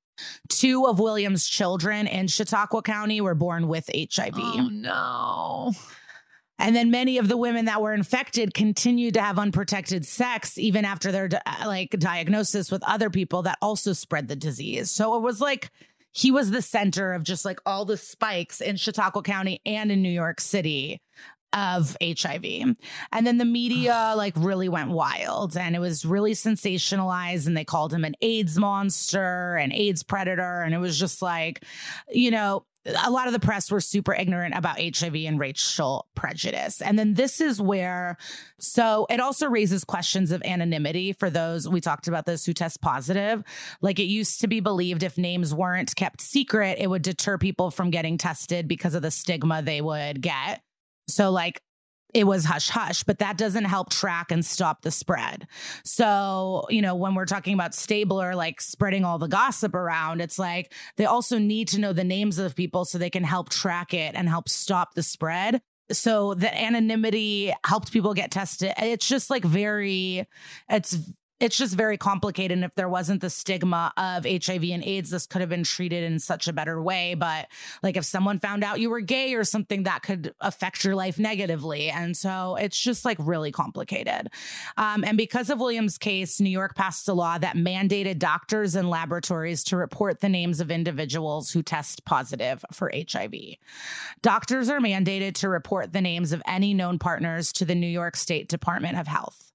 Two 0.50 0.86
of 0.86 1.00
William's 1.00 1.48
children 1.48 2.06
in 2.06 2.28
Chautauqua 2.28 2.82
County 2.82 3.22
were 3.22 3.34
born 3.34 3.70
with 3.70 3.90
HIV. 3.96 4.34
Oh 4.36 4.70
no. 4.70 5.72
And 6.62 6.76
then 6.76 6.92
many 6.92 7.18
of 7.18 7.28
the 7.28 7.38
women 7.38 7.66
that 7.66 7.82
were 7.82 7.92
infected 7.92 8.54
continued 8.54 9.16
to 9.16 9.22
have 9.22 9.40
unprotected 9.40 10.06
sex 10.06 10.60
even 10.60 10.86
after 10.86 11.12
their 11.12 11.28
uh, 11.46 11.64
like 11.66 11.90
diagnosis 11.98 12.72
with 12.72 12.84
other 12.84 13.10
people 13.10 13.42
that 13.42 13.58
also 13.64 13.94
spread 13.94 14.28
the 14.28 14.36
disease. 14.36 14.92
So 14.92 15.16
it 15.16 15.22
was 15.22 15.42
like 15.42 15.72
he 16.12 16.30
was 16.30 16.52
the 16.52 16.62
center 16.62 17.14
of 17.14 17.24
just 17.24 17.46
like 17.46 17.60
all 17.66 17.86
the 17.86 17.98
spikes 17.98 18.62
in 18.62 18.76
Chautauqua 18.76 19.24
County 19.24 19.60
and 19.66 19.92
in 19.92 20.04
New 20.04 20.12
York 20.12 20.40
City 20.40 21.02
of 21.52 21.98
HIV. 22.02 22.46
And 23.12 23.28
then 23.28 23.40
the 23.40 23.46
media 23.46 24.14
like 24.16 24.34
really 24.38 24.70
went 24.70 24.92
wild 24.92 25.58
and 25.58 25.76
it 25.76 25.80
was 25.80 26.06
really 26.06 26.34
sensationalized 26.34 27.48
and 27.48 27.58
they 27.58 27.66
called 27.66 27.92
him 27.92 28.06
an 28.06 28.14
AIDS 28.22 28.60
monster, 28.60 29.56
an 29.56 29.74
AIDS 29.74 30.04
predator 30.04 30.62
and 30.62 30.76
it 30.76 30.80
was 30.80 31.00
just 31.00 31.24
like 31.24 31.64
you 32.10 32.30
know 32.30 32.66
a 32.86 33.12
lot 33.12 33.28
of 33.28 33.34
the 33.34 33.40
press 33.40 33.70
were 33.70 33.80
super 33.80 34.14
ignorant 34.14 34.56
about 34.56 34.80
HIV 34.80 35.16
and 35.16 35.40
racial 35.40 36.08
prejudice. 36.16 36.82
And 36.82 36.98
then 36.98 37.14
this 37.14 37.40
is 37.40 37.62
where, 37.62 38.18
so 38.60 39.06
it 39.10 39.20
also 39.20 39.48
raises 39.48 39.84
questions 39.84 40.32
of 40.32 40.42
anonymity 40.44 41.14
for 41.14 41.30
those 41.30 41.70
we 41.70 41.80
talked 41.80 42.08
about 42.08 42.26
this 42.26 42.46
who 42.46 42.54
test 42.54 42.82
positive. 42.82 43.44
Like 43.82 44.00
it 44.00 44.06
used 44.06 44.42
to 44.42 44.48
be 44.48 44.60
believed 44.60 45.04
if 45.04 45.18
names 45.18 45.54
weren't 45.54 45.96
kept 45.96 46.22
secret, 46.22 46.78
it 46.80 46.90
would 46.90 47.04
deter 47.04 47.38
people 47.38 47.70
from 47.70 47.92
getting 47.92 48.18
tested 48.18 48.68
because 48.68 48.96
of 48.96 49.04
the 49.04 49.12
stigma 49.12 49.62
they 49.62 49.82
would 49.82 50.22
get. 50.22 50.62
So, 51.08 51.30
like, 51.30 51.62
it 52.14 52.26
was 52.26 52.46
hush 52.46 52.70
hush, 52.70 53.04
but 53.04 53.20
that 53.20 53.38
doesn't 53.38 53.66
help 53.66 53.90
track 53.90 54.32
and 54.32 54.46
stop 54.46 54.82
the 54.82 54.92
spread. 54.92 55.48
So, 55.84 56.66
you 56.70 56.82
know, 56.82 56.96
when 56.96 57.16
we're 57.16 57.26
talking 57.26 57.54
about 57.54 57.74
Stabler, 57.74 58.36
like 58.36 58.62
spreading 58.62 59.06
all 59.06 59.18
the 59.18 59.28
gossip 59.28 59.76
around, 59.76 60.22
it's 60.22 60.40
like 60.40 60.74
they 60.98 61.06
also 61.06 61.38
need 61.38 61.68
to 61.70 61.80
know 61.80 61.94
the 61.94 62.04
names 62.04 62.40
of 62.40 62.56
people 62.56 62.86
so 62.86 62.98
they 62.98 63.10
can 63.10 63.24
help 63.24 63.50
track 63.50 63.94
it 63.94 64.16
and 64.16 64.28
help 64.28 64.50
stop 64.50 64.94
the 64.94 65.04
spread. 65.04 65.62
So 65.92 66.34
the 66.34 66.54
anonymity 66.58 67.54
helped 67.66 67.92
people 67.92 68.14
get 68.14 68.32
tested. 68.32 68.74
It's 68.78 69.08
just 69.08 69.30
like 69.30 69.44
very, 69.44 70.28
it's 70.70 70.98
it's 71.42 71.58
just 71.58 71.76
very 71.76 71.98
complicated. 71.98 72.56
And 72.56 72.64
if 72.64 72.76
there 72.76 72.88
wasn't 72.88 73.20
the 73.22 73.30
stigma 73.30 73.92
of 73.98 74.26
HIV 74.26 74.64
and 74.64 74.84
AIDS, 74.84 75.10
this 75.10 75.26
could 75.26 75.42
have 75.42 75.50
been 75.50 75.64
treated 75.64 76.04
in 76.04 76.20
such 76.20 76.48
a 76.48 76.54
better 76.54 76.80
way. 76.80 77.16
But 77.16 77.48
like 77.82 77.98
if 77.98 78.06
someone 78.06 78.38
found 78.38 78.64
out 78.64 78.80
you 78.80 78.92
were 78.92 79.02
gay 79.02 79.34
or 79.34 79.44
something, 79.44 79.84
that 79.84 80.04
could 80.04 80.36
affect 80.40 80.84
your 80.84 80.96
life 80.96 81.18
negatively. 81.18 81.90
And 81.90 82.16
so 82.16 82.58
it's 82.58 82.80
just 82.80 83.04
like 83.06 83.18
really 83.20 83.52
complicated. 83.52 84.30
Um, 84.78 85.04
and 85.04 85.18
because 85.18 85.50
of 85.50 85.60
Williams' 85.60 85.98
case, 85.98 86.40
New 86.40 86.52
York 86.52 86.76
passed 86.76 87.10
a 87.10 87.14
law 87.14 87.40
that 87.40 87.56
mandated 87.56 88.20
doctors 88.20 88.76
and 88.76 88.88
laboratories 88.88 89.64
to 89.66 89.78
report 89.78 90.20
the 90.20 90.30
names 90.30 90.60
of 90.60 90.70
individuals 90.70 91.52
who 91.52 91.64
test 91.64 92.06
positive 92.06 92.64
for 92.72 92.92
HIV. 92.94 93.34
Doctors 94.22 94.70
are 94.70 94.80
mandated 94.80 95.34
to 95.36 95.50
report 95.50 95.92
the 95.92 96.02
names 96.02 96.34
of 96.34 96.44
any 96.46 96.76
known 96.76 97.00
partners 97.00 97.52
to 97.54 97.66
the 97.66 97.74
New 97.74 97.88
York 97.88 98.16
State 98.16 98.48
Department 98.48 99.00
of 99.00 99.08
Health. 99.08 99.51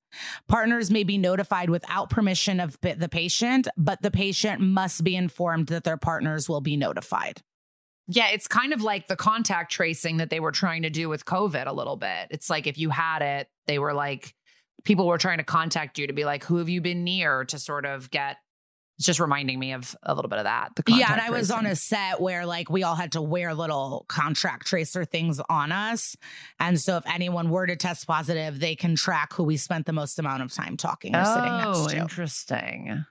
Partners 0.48 0.90
may 0.90 1.04
be 1.04 1.18
notified 1.18 1.70
without 1.70 2.10
permission 2.10 2.60
of 2.60 2.78
the 2.80 3.08
patient, 3.08 3.68
but 3.76 4.02
the 4.02 4.10
patient 4.10 4.60
must 4.60 5.04
be 5.04 5.16
informed 5.16 5.68
that 5.68 5.84
their 5.84 5.96
partners 5.96 6.48
will 6.48 6.60
be 6.60 6.76
notified. 6.76 7.42
Yeah, 8.08 8.28
it's 8.28 8.46
kind 8.46 8.72
of 8.72 8.82
like 8.82 9.08
the 9.08 9.16
contact 9.16 9.72
tracing 9.72 10.18
that 10.18 10.30
they 10.30 10.38
were 10.38 10.52
trying 10.52 10.82
to 10.82 10.90
do 10.90 11.08
with 11.08 11.24
COVID 11.24 11.66
a 11.66 11.72
little 11.72 11.96
bit. 11.96 12.28
It's 12.30 12.48
like 12.48 12.66
if 12.66 12.78
you 12.78 12.90
had 12.90 13.20
it, 13.20 13.48
they 13.66 13.78
were 13.78 13.92
like, 13.92 14.34
people 14.84 15.06
were 15.06 15.18
trying 15.18 15.38
to 15.38 15.44
contact 15.44 15.98
you 15.98 16.06
to 16.06 16.12
be 16.12 16.24
like, 16.24 16.44
who 16.44 16.58
have 16.58 16.68
you 16.68 16.80
been 16.80 17.02
near 17.02 17.44
to 17.46 17.58
sort 17.58 17.84
of 17.84 18.10
get. 18.10 18.36
It's 18.98 19.06
just 19.06 19.20
reminding 19.20 19.58
me 19.58 19.72
of 19.72 19.94
a 20.02 20.14
little 20.14 20.28
bit 20.28 20.38
of 20.38 20.44
that. 20.44 20.70
The 20.74 20.82
Yeah, 20.86 21.12
and 21.12 21.20
I 21.20 21.30
was 21.30 21.50
on 21.50 21.66
a 21.66 21.76
set 21.76 22.20
where 22.20 22.46
like 22.46 22.70
we 22.70 22.82
all 22.82 22.94
had 22.94 23.12
to 23.12 23.20
wear 23.22 23.52
little 23.54 24.06
contract 24.08 24.66
tracer 24.66 25.04
things 25.04 25.40
on 25.50 25.70
us. 25.70 26.16
And 26.58 26.80
so 26.80 26.96
if 26.96 27.04
anyone 27.06 27.50
were 27.50 27.66
to 27.66 27.76
test 27.76 28.06
positive, 28.06 28.58
they 28.58 28.74
can 28.74 28.96
track 28.96 29.34
who 29.34 29.44
we 29.44 29.58
spent 29.58 29.84
the 29.86 29.92
most 29.92 30.18
amount 30.18 30.42
of 30.42 30.52
time 30.52 30.76
talking 30.78 31.14
or 31.14 31.24
sitting 31.26 31.50
Oh, 31.52 31.72
next 31.82 31.92
to. 31.92 31.98
interesting. 31.98 33.04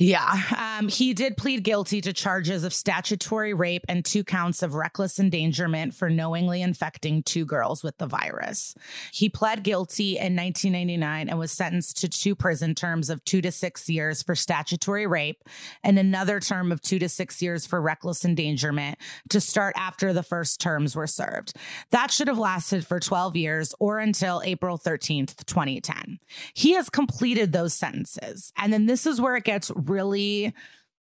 Yeah. 0.00 0.40
Um, 0.56 0.88
he 0.88 1.12
did 1.12 1.36
plead 1.36 1.62
guilty 1.62 2.00
to 2.00 2.14
charges 2.14 2.64
of 2.64 2.72
statutory 2.72 3.52
rape 3.52 3.84
and 3.86 4.02
two 4.02 4.24
counts 4.24 4.62
of 4.62 4.72
reckless 4.72 5.20
endangerment 5.20 5.92
for 5.92 6.08
knowingly 6.08 6.62
infecting 6.62 7.22
two 7.22 7.44
girls 7.44 7.82
with 7.82 7.98
the 7.98 8.06
virus. 8.06 8.74
He 9.12 9.28
pled 9.28 9.62
guilty 9.62 10.12
in 10.12 10.34
1999 10.34 11.28
and 11.28 11.38
was 11.38 11.52
sentenced 11.52 11.98
to 11.98 12.08
two 12.08 12.34
prison 12.34 12.74
terms 12.74 13.10
of 13.10 13.22
two 13.26 13.42
to 13.42 13.52
six 13.52 13.90
years 13.90 14.22
for 14.22 14.34
statutory 14.34 15.06
rape 15.06 15.44
and 15.84 15.98
another 15.98 16.40
term 16.40 16.72
of 16.72 16.80
two 16.80 16.98
to 16.98 17.08
six 17.10 17.42
years 17.42 17.66
for 17.66 17.78
reckless 17.78 18.24
endangerment 18.24 18.96
to 19.28 19.38
start 19.38 19.74
after 19.76 20.14
the 20.14 20.22
first 20.22 20.62
terms 20.62 20.96
were 20.96 21.06
served. 21.06 21.52
That 21.90 22.10
should 22.10 22.28
have 22.28 22.38
lasted 22.38 22.86
for 22.86 23.00
12 23.00 23.36
years 23.36 23.74
or 23.78 23.98
until 23.98 24.40
April 24.46 24.78
13th, 24.78 25.44
2010. 25.44 26.20
He 26.54 26.72
has 26.72 26.88
completed 26.88 27.52
those 27.52 27.74
sentences. 27.74 28.50
And 28.56 28.72
then 28.72 28.86
this 28.86 29.04
is 29.04 29.20
where 29.20 29.36
it 29.36 29.44
gets 29.44 29.70
really 29.90 30.54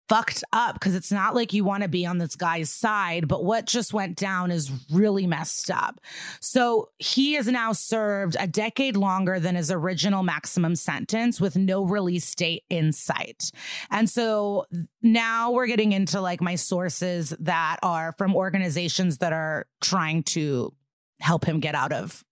fucked 0.08 0.44
up 0.52 0.74
because 0.74 0.94
it's 0.94 1.10
not 1.10 1.34
like 1.34 1.52
you 1.52 1.64
want 1.64 1.82
to 1.82 1.88
be 1.88 2.06
on 2.06 2.18
this 2.18 2.36
guy's 2.36 2.70
side, 2.70 3.26
but 3.26 3.44
what 3.44 3.66
just 3.66 3.92
went 3.92 4.16
down 4.16 4.50
is 4.50 4.70
really 4.92 5.26
messed 5.26 5.70
up. 5.70 6.00
So 6.40 6.90
he 6.98 7.34
has 7.34 7.48
now 7.48 7.72
served 7.72 8.36
a 8.38 8.46
decade 8.46 8.96
longer 8.96 9.40
than 9.40 9.56
his 9.56 9.70
original 9.70 10.22
maximum 10.22 10.76
sentence 10.76 11.40
with 11.40 11.56
no 11.56 11.84
release 11.84 12.32
date 12.34 12.64
in 12.70 12.92
sight. 12.92 13.50
And 13.90 14.08
so 14.08 14.66
now 15.02 15.50
we're 15.50 15.66
getting 15.66 15.92
into 15.92 16.20
like 16.20 16.40
my 16.40 16.54
sources 16.54 17.34
that 17.40 17.78
are 17.82 18.14
from 18.16 18.34
organizations 18.34 19.18
that 19.18 19.32
are 19.32 19.66
trying 19.80 20.22
to 20.22 20.72
help 21.20 21.44
him 21.44 21.60
get 21.60 21.74
out 21.74 21.92
of 21.92 22.22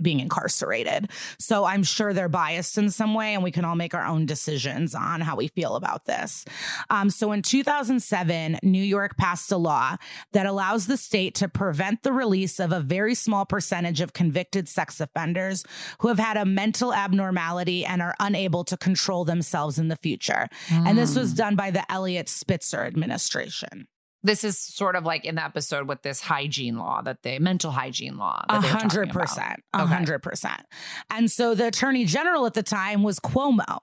being 0.00 0.20
incarcerated. 0.20 1.10
So 1.38 1.64
I'm 1.64 1.82
sure 1.82 2.12
they're 2.12 2.28
biased 2.28 2.78
in 2.78 2.90
some 2.90 3.14
way, 3.14 3.34
and 3.34 3.42
we 3.42 3.50
can 3.50 3.64
all 3.64 3.76
make 3.76 3.94
our 3.94 4.04
own 4.04 4.26
decisions 4.26 4.94
on 4.94 5.20
how 5.20 5.36
we 5.36 5.48
feel 5.48 5.76
about 5.76 6.04
this. 6.04 6.44
Um, 6.90 7.10
so 7.10 7.32
in 7.32 7.42
2007, 7.42 8.58
New 8.62 8.82
York 8.82 9.16
passed 9.16 9.52
a 9.52 9.56
law 9.56 9.96
that 10.32 10.46
allows 10.46 10.86
the 10.86 10.96
state 10.96 11.34
to 11.36 11.48
prevent 11.48 12.02
the 12.02 12.12
release 12.12 12.60
of 12.60 12.72
a 12.72 12.80
very 12.80 13.14
small 13.14 13.46
percentage 13.46 14.00
of 14.00 14.12
convicted 14.12 14.68
sex 14.68 15.00
offenders 15.00 15.64
who 16.00 16.08
have 16.08 16.18
had 16.18 16.36
a 16.36 16.44
mental 16.44 16.92
abnormality 16.94 17.84
and 17.84 18.02
are 18.02 18.14
unable 18.20 18.64
to 18.64 18.76
control 18.76 19.24
themselves 19.24 19.78
in 19.78 19.88
the 19.88 19.96
future. 19.96 20.48
Mm. 20.68 20.88
And 20.88 20.98
this 20.98 21.16
was 21.16 21.32
done 21.32 21.56
by 21.56 21.70
the 21.70 21.90
Eliot 21.90 22.28
Spitzer 22.28 22.84
administration. 22.84 23.86
This 24.22 24.44
is 24.44 24.58
sort 24.58 24.96
of 24.96 25.04
like 25.04 25.24
in 25.24 25.36
the 25.36 25.44
episode 25.44 25.88
with 25.88 26.02
this 26.02 26.20
hygiene 26.20 26.76
law 26.76 27.00
that 27.02 27.22
they 27.22 27.38
mental 27.38 27.70
hygiene 27.70 28.18
law. 28.18 28.44
A 28.48 28.60
hundred 28.60 29.10
percent. 29.10 29.62
A 29.72 29.86
hundred 29.86 30.22
percent. 30.22 30.62
And 31.08 31.30
so 31.30 31.54
the 31.54 31.68
attorney 31.68 32.04
general 32.04 32.44
at 32.46 32.54
the 32.54 32.62
time 32.62 33.02
was 33.02 33.18
Cuomo. 33.18 33.78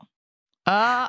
Uh 0.65 1.07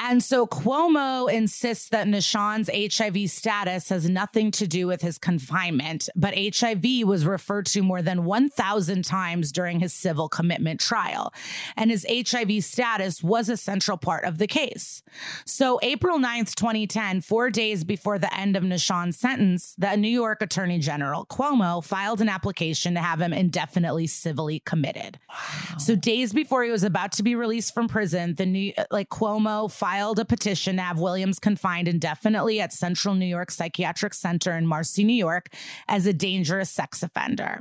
and 0.00 0.22
so 0.22 0.46
Cuomo 0.46 1.30
insists 1.30 1.88
that 1.88 2.06
Nushawn's 2.06 2.70
HIV 2.72 3.30
status 3.30 3.88
has 3.88 4.08
nothing 4.08 4.52
to 4.52 4.66
do 4.68 4.86
with 4.86 5.02
his 5.02 5.18
confinement, 5.18 6.08
but 6.14 6.34
HIV 6.36 7.04
was 7.04 7.26
referred 7.26 7.66
to 7.66 7.82
more 7.82 8.00
than 8.00 8.24
1,000 8.24 9.04
times 9.04 9.50
during 9.50 9.80
his 9.80 9.92
civil 9.92 10.28
commitment 10.28 10.78
trial. 10.78 11.32
And 11.76 11.90
his 11.90 12.06
HIV 12.08 12.62
status 12.62 13.22
was 13.24 13.48
a 13.48 13.56
central 13.56 13.98
part 13.98 14.24
of 14.24 14.38
the 14.38 14.46
case. 14.46 15.02
So, 15.44 15.80
April 15.82 16.18
9th, 16.18 16.54
2010, 16.54 17.20
four 17.22 17.50
days 17.50 17.82
before 17.82 18.18
the 18.18 18.32
end 18.34 18.56
of 18.56 18.62
Nushawn's 18.62 19.18
sentence, 19.18 19.74
the 19.76 19.96
New 19.96 20.08
York 20.08 20.42
Attorney 20.42 20.78
General 20.78 21.26
Cuomo 21.26 21.84
filed 21.84 22.20
an 22.20 22.28
application 22.28 22.94
to 22.94 23.00
have 23.00 23.20
him 23.20 23.32
indefinitely 23.32 24.06
civilly 24.06 24.60
committed. 24.60 25.18
Wow. 25.28 25.78
So, 25.78 25.96
days 25.96 26.32
before 26.32 26.62
he 26.62 26.70
was 26.70 26.84
about 26.84 27.12
to 27.12 27.24
be 27.24 27.34
released 27.34 27.74
from 27.74 27.88
prison, 27.88 28.34
the 28.34 28.46
new, 28.46 28.72
like 28.92 29.08
Cuomo 29.08 29.70
filed 29.70 29.87
filed 29.88 30.18
a 30.18 30.24
petition 30.24 30.76
to 30.76 30.82
have 30.82 30.98
Williams 30.98 31.38
confined 31.38 31.88
indefinitely 31.88 32.60
at 32.60 32.74
Central 32.74 33.14
New 33.14 33.24
York 33.24 33.50
Psychiatric 33.50 34.12
Center 34.12 34.52
in 34.52 34.66
Marcy, 34.66 35.02
New 35.02 35.14
York, 35.14 35.48
as 35.88 36.04
a 36.04 36.12
dangerous 36.12 36.68
sex 36.68 37.02
offender. 37.02 37.60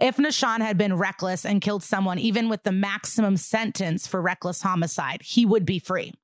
If 0.00 0.16
Nushawn 0.16 0.60
had 0.60 0.78
been 0.78 0.96
reckless 0.96 1.44
and 1.44 1.60
killed 1.60 1.82
someone, 1.82 2.18
even 2.18 2.48
with 2.48 2.62
the 2.62 2.72
maximum 2.72 3.36
sentence 3.36 4.06
for 4.06 4.22
reckless 4.22 4.62
homicide, 4.62 5.20
he 5.22 5.44
would 5.44 5.66
be 5.66 5.78
free. 5.78 6.14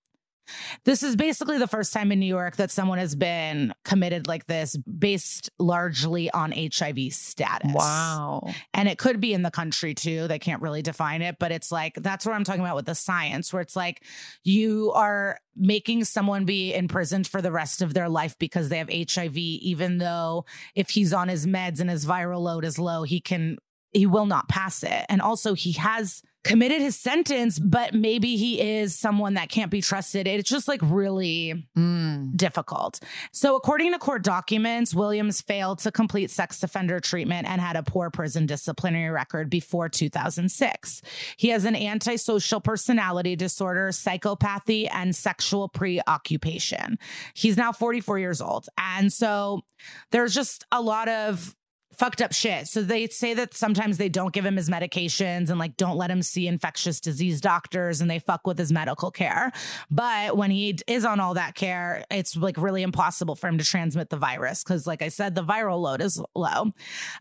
This 0.85 1.03
is 1.03 1.17
basically 1.17 1.59
the 1.59 1.67
first 1.67 1.93
time 1.93 2.13
in 2.13 2.21
New 2.21 2.27
York 2.27 2.57
that 2.57 2.71
someone 2.71 2.99
has 2.99 3.15
been 3.15 3.73
committed 3.85 4.27
like 4.27 4.47
this 4.47 4.77
based 4.77 5.51
largely 5.59 6.31
on 6.31 6.53
HIV 6.53 7.13
status. 7.13 7.73
Wow. 7.75 8.53
And 8.73 8.89
it 8.89 8.99
could 8.99 9.21
be 9.21 9.33
in 9.33 9.43
the 9.43 9.51
country 9.51 9.95
too. 9.95 10.29
They 10.29 10.39
can't 10.39 10.63
really 10.63 10.83
define 10.83 11.23
it, 11.23 11.37
but 11.39 11.53
it's 11.53 11.73
like 11.73 11.95
that's 11.95 12.27
what 12.27 12.35
I'm 12.35 12.45
talking 12.45 12.61
about 12.61 12.77
with 12.77 12.87
the 12.87 12.95
science, 12.95 13.53
where 13.53 13.63
it's 13.63 13.77
like 13.77 14.03
you 14.43 14.93
are 14.93 15.39
making 15.57 16.05
someone 16.05 16.45
be 16.45 16.75
imprisoned 16.75 17.27
for 17.27 17.41
the 17.41 17.53
rest 17.53 17.81
of 17.83 17.95
their 17.95 18.09
life 18.09 18.37
because 18.39 18.69
they 18.69 18.79
have 18.79 18.91
HIV, 18.91 19.37
even 19.37 19.99
though 19.99 20.45
if 20.75 20.91
he's 20.91 21.13
on 21.13 21.29
his 21.29 21.47
meds 21.47 21.81
and 21.81 21.89
his 21.89 22.05
viral 22.05 22.41
load 22.41 22.65
is 22.65 22.79
low, 22.79 23.05
he 23.05 23.21
can, 23.21 23.59
he 23.95 24.07
will 24.07 24.27
not 24.27 24.49
pass 24.49 24.83
it. 24.83 25.07
And 25.09 25.23
also, 25.23 25.55
he 25.55 25.73
has 25.73 26.23
committed 26.45 26.83
his 26.83 26.95
sentence, 26.95 27.59
but 27.59 27.95
maybe 27.95 28.37
he 28.37 28.61
is 28.61 28.97
someone 28.97 29.35
that 29.35 29.49
can't 29.49 29.71
be 29.71 29.81
trusted. 29.81 30.29
It's 30.29 30.49
just 30.49 30.69
like 30.69 30.81
really 30.83 31.67
mm. 31.77 32.37
difficult. 32.37 33.01
So, 33.33 33.57
according 33.57 33.93
to 33.93 33.99
court 33.99 34.23
documents, 34.23 34.95
Williams 34.95 35.41
failed 35.41 35.79
to 35.81 35.91
complete 35.91 36.31
sex 36.31 36.63
offender 36.63 37.01
treatment 37.01 37.49
and 37.49 37.61
had 37.61 37.77
a 37.77 37.83
poor 37.83 38.11
prison 38.11 38.47
disciplinary 38.47 39.11
record 39.11 39.49
before 39.49 39.89
2006. 39.89 41.03
He 41.37 41.49
has 41.49 41.65
an 41.65 41.75
antisocial 41.75 42.61
personality 42.61 43.37
disorder, 43.37 43.89
psychopathy, 43.89 44.89
and 44.93 45.17
sexual 45.17 45.69
preoccupation. 45.69 46.99
He's 47.33 47.57
now 47.57 47.73
44 47.73 48.19
years 48.19 48.43
old. 48.43 48.69
And 48.77 49.13
so 49.13 49.63
there's 50.11 50.35
just 50.35 50.67
a 50.71 50.83
lot 50.83 51.09
of 51.09 51.57
fucked 51.99 52.21
up 52.23 52.33
shit. 52.33 52.67
So 52.67 52.83
they 52.83 53.07
say 53.09 53.35
that 53.35 53.55
sometimes 53.55 53.99
they 53.99 54.09
don't 54.09 54.33
give 54.33 54.45
him 54.45 54.57
his 54.57 54.69
medications 54.69 55.51
and 55.51 55.59
like 55.59 55.77
don't 55.77 55.97
let 55.97 56.11
him 56.11 56.23
see 56.23 56.47
infectious 56.47 57.01
disease 57.01 57.41
doctors 57.41 58.01
and 58.01 58.11
they 58.11 58.19
fuck 58.19 58.47
with 58.47 58.59
his 58.59 58.73
medical 58.73 59.11
care. 59.11 59.53
But 59.91 60.37
when 60.37 60.51
he 60.51 60.79
is 60.87 61.05
on 61.05 61.21
all 61.21 61.35
that 61.35 61.55
care, 61.55 62.05
it's 62.11 62.37
like 62.37 62.57
really 62.57 62.83
impossible 62.83 63.37
for 63.37 63.49
him 63.49 63.59
to 63.59 63.65
transmit 63.65 64.11
the 64.11 64.17
virus 64.17 64.63
because, 64.63 64.87
like 64.87 65.03
I 65.03 65.09
said, 65.09 65.35
the 65.35 65.45
viral 65.45 65.81
load 65.81 66.01
is 66.01 66.21
low. 66.35 66.73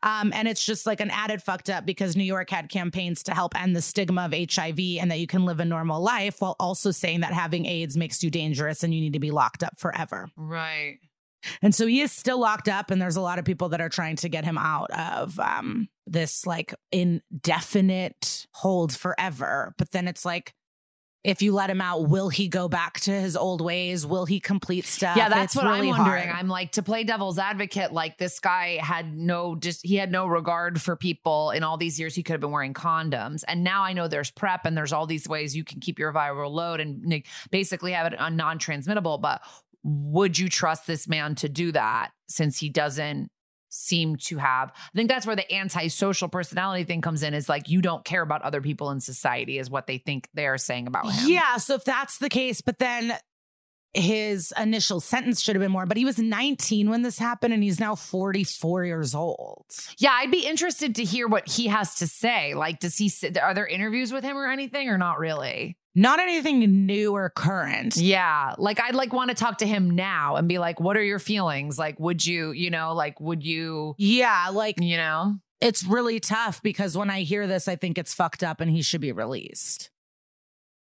Um, 0.04 0.32
and 0.34 0.48
it's 0.48 0.66
just 0.66 0.86
like 0.86 1.00
an 1.00 1.10
added 1.10 1.42
fucked 1.42 1.70
up 1.70 1.86
because 1.86 2.16
New 2.16 2.24
York 2.24 2.50
had 2.50 2.70
campaigns 2.70 3.24
to 3.24 3.34
help 3.34 3.60
end 3.60 3.76
the 3.76 3.82
stigma 3.82 4.26
of 4.26 4.34
HIV 4.34 4.80
and 5.00 5.12
that 5.12 5.20
you 5.20 5.28
can 5.28 5.46
live 5.46 5.60
a 5.60 5.66
normal 5.66 6.02
life 6.02 6.42
while 6.42 6.56
also 6.60 6.92
saying 6.92 7.22
that 7.22 7.34
having 7.34 7.66
AIDS 7.66 7.98
makes 7.98 8.24
you 8.24 8.30
dangerous 8.30 8.84
and 8.84 8.94
you 8.94 9.02
need 9.02 9.14
to 9.14 9.20
be 9.20 9.32
locked 9.32 9.64
up 9.64 9.78
forever. 9.78 10.30
Right. 10.36 11.00
And 11.62 11.74
so 11.74 11.88
he 11.88 12.02
is 12.02 12.12
still 12.12 12.39
locked 12.39 12.70
up, 12.70 12.91
and 12.91 13.02
there's 13.02 13.16
a 13.16 13.22
lot 13.22 13.39
of 13.39 13.46
people 13.46 13.70
that 13.70 13.82
are 13.82 13.89
trying 13.89 14.16
to 14.18 14.30
get 14.30 14.46
him 14.46 14.58
out 14.58 14.91
of 14.91 15.39
um, 15.39 15.89
this 16.06 16.46
like 16.46 16.74
indefinite 16.91 18.48
hold 18.54 18.96
forever. 18.96 19.74
But 19.78 19.91
then 19.91 20.08
it's 20.08 20.26
like, 20.26 20.54
if 21.24 21.41
you 21.41 21.54
let 21.54 21.70
him 21.70 21.80
out, 21.80 22.10
will 22.10 22.28
he 22.28 22.50
go 22.50 22.68
back 22.68 23.00
to 23.02 23.12
his 23.12 23.38
old 23.38 23.62
ways? 23.62 24.06
Will 24.06 24.26
he 24.26 24.41
complete 24.41 24.84
stuff? 24.84 25.16
Yeah, 25.16 25.30
that's 25.30 25.56
it's 25.56 25.56
what 25.56 25.72
really 25.72 25.89
I'm 25.89 25.98
wondering. 25.98 26.28
Hard. 26.28 26.38
I'm 26.38 26.50
like 26.50 26.74
to 26.74 26.84
play 26.84 27.06
devil's 27.06 27.39
advocate. 27.39 27.94
Like 27.94 28.18
this 28.18 28.41
guy 28.41 28.78
had 28.82 29.16
no 29.16 29.56
just 29.56 29.86
he 29.86 29.96
had 29.96 30.12
no 30.12 30.28
regard 30.28 30.82
for 30.82 30.98
people 30.98 31.52
in 31.52 31.64
all 31.64 31.78
these 31.78 31.98
years. 31.98 32.14
He 32.14 32.24
could 32.24 32.34
have 32.34 32.41
been 32.41 32.52
wearing 32.52 32.74
condoms, 32.74 33.44
and 33.48 33.64
now 33.64 33.84
I 33.84 33.94
know 33.94 34.10
there's 34.10 34.32
PrEP 34.32 34.66
and 34.66 34.76
there's 34.76 34.91
all 34.91 35.08
these 35.08 35.28
ways 35.28 35.56
you 35.56 35.64
can 35.64 35.80
keep 35.80 35.98
your 35.98 36.12
viral 36.12 36.52
load 36.52 36.82
and 36.82 37.24
basically 37.52 37.94
have 37.94 38.12
it 38.12 38.20
non-transmittable. 38.20 39.20
But 39.20 39.41
would 39.84 40.38
you 40.38 40.50
trust 40.50 40.88
this 40.88 41.08
man 41.08 41.36
to 41.36 41.50
do 41.50 41.72
that 41.72 42.12
since 42.28 42.60
he 42.60 42.70
doesn't 42.70 43.30
seem 43.70 44.16
to 44.16 44.38
have 44.38 44.72
i 44.76 44.96
think 44.96 45.10
that's 45.10 45.26
where 45.26 45.36
the 45.36 45.52
antisocial 45.52 46.28
personality 46.28 46.84
thing 46.84 47.02
comes 47.02 47.24
in 47.24 47.34
is 47.34 47.50
like 47.50 47.68
you 47.68 47.82
don't 47.82 48.06
care 48.06 48.22
about 48.22 48.42
other 48.44 48.62
people 48.62 48.92
in 48.92 49.00
society 49.00 49.58
is 49.58 49.68
what 49.68 49.88
they 49.88 49.98
think 49.98 50.30
they're 50.36 50.60
saying 50.60 50.86
about 50.86 51.12
him 51.12 51.28
yeah 51.28 51.58
so 51.58 51.74
if 51.74 51.84
that's 51.84 52.20
the 52.20 52.30
case 52.30 52.62
but 52.62 52.78
then 52.78 53.18
his 53.94 54.52
initial 54.58 55.00
sentence 55.00 55.40
should 55.40 55.56
have 55.56 55.62
been 55.62 55.72
more, 55.72 55.86
but 55.86 55.98
he 55.98 56.06
was 56.06 56.18
19 56.18 56.90
when 56.90 57.04
this 57.04 57.20
happened 57.20 57.54
and 57.54 57.62
he's 57.62 57.80
now 57.80 57.96
44 57.96 58.86
years 58.86 59.14
old. 59.14 59.66
Yeah, 59.98 60.12
I'd 60.14 60.32
be 60.32 60.46
interested 60.46 60.96
to 60.96 61.04
hear 61.04 61.28
what 61.28 61.48
he 61.48 61.68
has 61.68 61.96
to 61.96 62.08
say. 62.08 62.56
Like, 62.56 62.80
does 62.80 62.98
he, 62.98 63.12
are 63.40 63.54
there 63.54 63.68
interviews 63.68 64.12
with 64.12 64.24
him 64.24 64.36
or 64.36 64.50
anything 64.50 64.90
or 64.90 64.98
not 64.98 65.20
really? 65.20 65.78
Not 65.96 66.20
anything 66.20 66.86
new 66.86 67.14
or 67.14 67.30
current. 67.30 67.96
Yeah. 67.96 68.56
Like 68.58 68.80
I'd 68.82 68.96
like 68.96 69.14
want 69.14 69.30
to 69.30 69.36
talk 69.36 69.60
to 69.60 69.68
him 69.68 69.91
now 69.91 70.36
and 70.36 70.48
be 70.48 70.58
like, 70.58 70.80
what 70.80 70.98
are 70.98 71.04
your 71.04 71.20
feelings? 71.20 71.78
Like, 71.78 72.00
would 72.00 72.26
you, 72.26 72.52
you 72.52 72.70
know, 72.70 72.94
like, 72.94 73.20
would 73.20 73.46
you? 73.46 73.96
Yeah. 73.98 74.50
Like, 74.52 74.80
you 74.82 74.98
know, 74.98 75.36
it's 75.62 75.84
really 75.84 76.20
tough 76.20 76.62
because 76.64 76.98
when 76.98 77.10
I 77.10 77.22
hear 77.22 77.46
this, 77.48 77.68
I 77.68 77.76
think 77.76 77.98
it's 77.98 78.14
fucked 78.14 78.44
up 78.44 78.60
and 78.60 78.72
he 78.72 78.82
should 78.82 79.02
be 79.02 79.12
released 79.12 79.91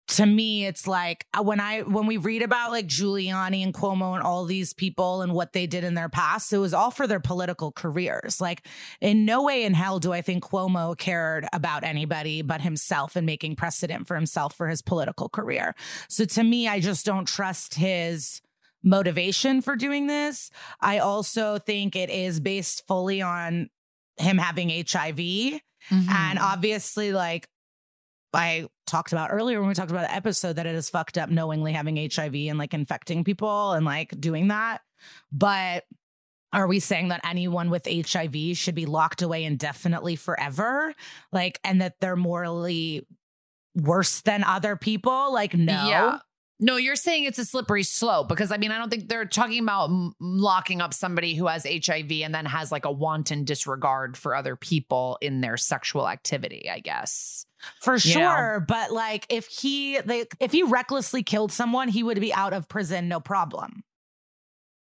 to 0.06 0.26
me 0.26 0.66
it's 0.66 0.86
like 0.86 1.26
uh, 1.34 1.42
when 1.42 1.60
i 1.60 1.80
when 1.80 2.06
we 2.06 2.16
read 2.16 2.42
about 2.42 2.70
like 2.70 2.86
giuliani 2.86 3.62
and 3.62 3.72
cuomo 3.72 4.14
and 4.14 4.22
all 4.22 4.44
these 4.44 4.72
people 4.74 5.22
and 5.22 5.32
what 5.32 5.52
they 5.52 5.66
did 5.66 5.82
in 5.82 5.94
their 5.94 6.08
past 6.08 6.52
it 6.52 6.58
was 6.58 6.74
all 6.74 6.90
for 6.90 7.06
their 7.06 7.20
political 7.20 7.72
careers. 7.72 8.40
Like 8.40 8.66
in 9.00 9.24
no 9.24 9.42
way 9.42 9.64
in 9.64 9.74
hell 9.74 9.98
do 9.98 10.12
i 10.12 10.20
think 10.20 10.44
cuomo 10.44 10.96
cared 10.96 11.46
about 11.52 11.84
anybody 11.84 12.42
but 12.42 12.60
himself 12.60 13.16
and 13.16 13.24
making 13.24 13.56
precedent 13.56 14.06
for 14.06 14.14
himself 14.14 14.54
for 14.54 14.68
his 14.68 14.82
political 14.82 15.28
career. 15.28 15.74
So 16.08 16.24
to 16.24 16.44
me 16.44 16.68
i 16.68 16.80
just 16.80 17.06
don't 17.06 17.26
trust 17.26 17.74
his 17.74 18.42
motivation 18.82 19.62
for 19.62 19.76
doing 19.76 20.06
this. 20.06 20.50
I 20.80 20.98
also 20.98 21.58
think 21.58 21.96
it 21.96 22.10
is 22.10 22.38
based 22.38 22.86
fully 22.86 23.22
on 23.22 23.70
him 24.18 24.38
having 24.38 24.68
hiv 24.68 25.16
mm-hmm. 25.16 26.08
and 26.08 26.38
obviously 26.38 27.12
like 27.12 27.48
I 28.34 28.66
talked 28.86 29.12
about 29.12 29.30
earlier 29.32 29.60
when 29.60 29.68
we 29.68 29.74
talked 29.74 29.90
about 29.90 30.08
the 30.08 30.14
episode 30.14 30.56
that 30.56 30.66
it 30.66 30.74
is 30.74 30.90
fucked 30.90 31.18
up 31.18 31.30
knowingly 31.30 31.72
having 31.72 31.96
HIV 31.96 32.34
and 32.34 32.58
like 32.58 32.74
infecting 32.74 33.24
people 33.24 33.72
and 33.72 33.84
like 33.84 34.18
doing 34.20 34.48
that. 34.48 34.80
But 35.32 35.84
are 36.52 36.68
we 36.68 36.78
saying 36.78 37.08
that 37.08 37.20
anyone 37.24 37.68
with 37.68 37.86
HIV 37.86 38.56
should 38.56 38.76
be 38.76 38.86
locked 38.86 39.22
away 39.22 39.44
indefinitely 39.44 40.16
forever? 40.16 40.94
Like, 41.32 41.58
and 41.64 41.80
that 41.80 41.94
they're 42.00 42.16
morally 42.16 43.06
worse 43.74 44.20
than 44.20 44.44
other 44.44 44.76
people? 44.76 45.32
Like, 45.32 45.54
no. 45.54 45.72
Yeah. 45.72 46.18
No, 46.60 46.76
you're 46.76 46.94
saying 46.94 47.24
it's 47.24 47.40
a 47.40 47.44
slippery 47.44 47.82
slope 47.82 48.28
because 48.28 48.52
I 48.52 48.58
mean, 48.58 48.70
I 48.70 48.78
don't 48.78 48.88
think 48.88 49.08
they're 49.08 49.24
talking 49.24 49.60
about 49.60 49.90
m- 49.90 50.12
locking 50.20 50.80
up 50.80 50.94
somebody 50.94 51.34
who 51.34 51.48
has 51.48 51.66
HIV 51.66 52.10
and 52.22 52.32
then 52.32 52.46
has 52.46 52.70
like 52.70 52.84
a 52.84 52.92
wanton 52.92 53.44
disregard 53.44 54.16
for 54.16 54.36
other 54.36 54.54
people 54.54 55.18
in 55.20 55.40
their 55.40 55.56
sexual 55.56 56.08
activity, 56.08 56.70
I 56.70 56.78
guess. 56.78 57.44
For 57.80 57.94
You 57.94 57.98
sure, 57.98 58.58
know? 58.60 58.64
but 58.66 58.92
like 58.92 59.26
if 59.28 59.46
he 59.46 59.98
they, 60.00 60.26
if 60.40 60.52
he 60.52 60.62
recklessly 60.62 61.22
killed 61.22 61.52
someone, 61.52 61.88
he 61.88 62.02
would 62.02 62.20
be 62.20 62.32
out 62.32 62.52
of 62.52 62.68
prison 62.68 63.08
no 63.08 63.20
problem. 63.20 63.82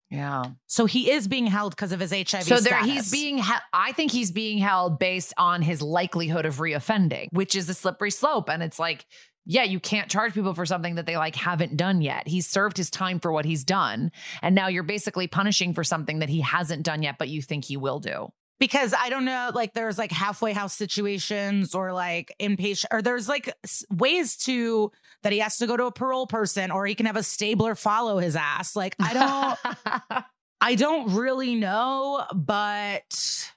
Yeah. 0.10 0.44
So 0.66 0.86
he 0.86 1.12
is 1.12 1.28
being 1.28 1.46
held 1.46 1.76
because 1.76 1.92
of 1.92 2.00
his 2.00 2.12
HIV. 2.12 2.44
So 2.44 2.60
there, 2.60 2.84
he's 2.84 3.12
being. 3.12 3.38
He- 3.38 3.54
I 3.74 3.92
think 3.92 4.12
he's 4.12 4.32
being 4.32 4.58
held 4.58 4.98
based 4.98 5.34
on 5.38 5.62
his 5.62 5.82
likelihood 5.84 6.46
of 6.46 6.56
reoffending, 6.58 7.28
which 7.32 7.56
is 7.56 7.70
a 7.70 7.76
slippery 7.76 8.10
slope. 8.10 8.50
And 8.50 8.64
it's 8.64 8.80
like, 8.80 9.06
yeah, 9.46 9.64
you 9.64 9.80
can't 9.80 10.10
charge 10.10 10.34
people 10.34 10.56
for 10.56 10.66
something 10.66 10.96
that 10.96 11.06
they 11.06 11.16
like 11.18 11.36
haven't 11.36 11.78
done 11.78 12.02
yet. 12.02 12.28
He's 12.28 12.48
served 12.48 12.76
his 12.78 12.90
time 12.90 13.20
for 13.20 13.32
what 13.32 13.46
he's 13.46 13.64
done, 13.64 14.12
and 14.42 14.56
now 14.56 14.68
you're 14.68 14.84
basically 14.84 15.28
punishing 15.28 15.74
for 15.76 15.84
something 15.84 16.20
that 16.20 16.30
he 16.30 16.42
hasn't 16.42 16.84
done 16.84 17.04
yet, 17.04 17.18
but 17.20 17.30
you 17.30 17.42
think 17.44 17.66
he 17.66 17.78
will 17.78 18.00
do. 18.00 18.30
Because 18.60 18.94
I 18.94 19.10
don't 19.10 19.26
know, 19.26 19.52
like 19.54 19.74
there's 19.74 19.98
like 19.98 20.12
halfway 20.12 20.54
house 20.54 20.74
situations 20.74 21.74
or 21.74 21.94
like 21.94 22.36
inpatient, 22.40 22.88
or 22.92 23.02
there's 23.02 23.30
like 23.30 23.54
ways 23.90 24.36
to 24.38 24.92
that 25.24 25.32
he 25.32 25.40
has 25.40 25.58
to 25.58 25.68
go 25.68 25.78
to 25.78 25.86
a 25.86 25.92
parole 25.92 26.28
person 26.28 26.72
or 26.72 26.86
he 26.86 26.96
can 26.96 27.06
have 27.06 27.16
a 27.16 27.24
stabler 27.24 27.76
follow 27.76 28.18
his 28.20 28.36
ass. 28.36 28.76
Like 28.76 28.96
I 29.00 29.14
don't, 29.14 30.24
I 30.62 30.76
don't 30.76 31.14
really 31.14 31.56
know, 31.56 32.26
but 32.36 33.52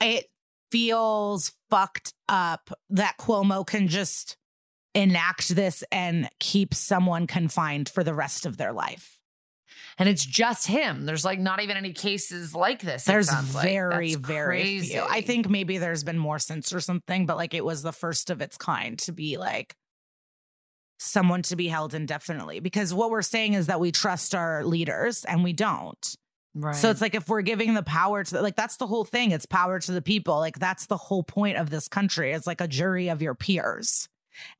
it 0.00 0.26
feels 0.70 1.52
fucked 1.70 2.14
up 2.28 2.70
that 2.90 3.16
Cuomo 3.18 3.66
can 3.66 3.88
just 3.88 4.36
enact 4.94 5.54
this 5.54 5.84
and 5.92 6.28
keep 6.40 6.74
someone 6.74 7.26
confined 7.26 7.88
for 7.88 8.02
the 8.02 8.14
rest 8.14 8.46
of 8.46 8.56
their 8.56 8.72
life. 8.72 9.17
And 9.98 10.08
it's 10.08 10.24
just 10.24 10.66
him. 10.68 11.06
There's 11.06 11.24
like 11.24 11.40
not 11.40 11.60
even 11.60 11.76
any 11.76 11.92
cases 11.92 12.54
like 12.54 12.80
this. 12.80 13.04
There's 13.04 13.28
sounds 13.28 13.54
like. 13.54 13.64
very, 13.64 14.14
very 14.14 14.62
crazy. 14.62 14.92
few. 14.94 15.02
I 15.02 15.20
think 15.20 15.48
maybe 15.48 15.78
there's 15.78 16.04
been 16.04 16.18
more 16.18 16.38
since 16.38 16.72
or 16.72 16.80
something, 16.80 17.26
but 17.26 17.36
like 17.36 17.52
it 17.52 17.64
was 17.64 17.82
the 17.82 17.92
first 17.92 18.30
of 18.30 18.40
its 18.40 18.56
kind 18.56 18.98
to 19.00 19.12
be 19.12 19.36
like 19.36 19.74
someone 20.98 21.42
to 21.42 21.56
be 21.56 21.66
held 21.68 21.94
indefinitely. 21.94 22.60
Because 22.60 22.94
what 22.94 23.10
we're 23.10 23.22
saying 23.22 23.54
is 23.54 23.66
that 23.66 23.80
we 23.80 23.90
trust 23.90 24.34
our 24.34 24.64
leaders 24.64 25.24
and 25.24 25.42
we 25.42 25.52
don't. 25.52 26.16
right. 26.54 26.76
So 26.76 26.90
it's 26.90 27.00
like 27.00 27.16
if 27.16 27.28
we're 27.28 27.42
giving 27.42 27.74
the 27.74 27.82
power 27.82 28.22
to 28.22 28.40
like 28.40 28.56
that's 28.56 28.76
the 28.76 28.86
whole 28.86 29.04
thing. 29.04 29.32
It's 29.32 29.46
power 29.46 29.80
to 29.80 29.92
the 29.92 30.02
people. 30.02 30.38
Like 30.38 30.60
that's 30.60 30.86
the 30.86 30.96
whole 30.96 31.24
point 31.24 31.56
of 31.56 31.70
this 31.70 31.88
country. 31.88 32.32
It's 32.32 32.46
like 32.46 32.60
a 32.60 32.68
jury 32.68 33.08
of 33.08 33.20
your 33.20 33.34
peers. 33.34 34.08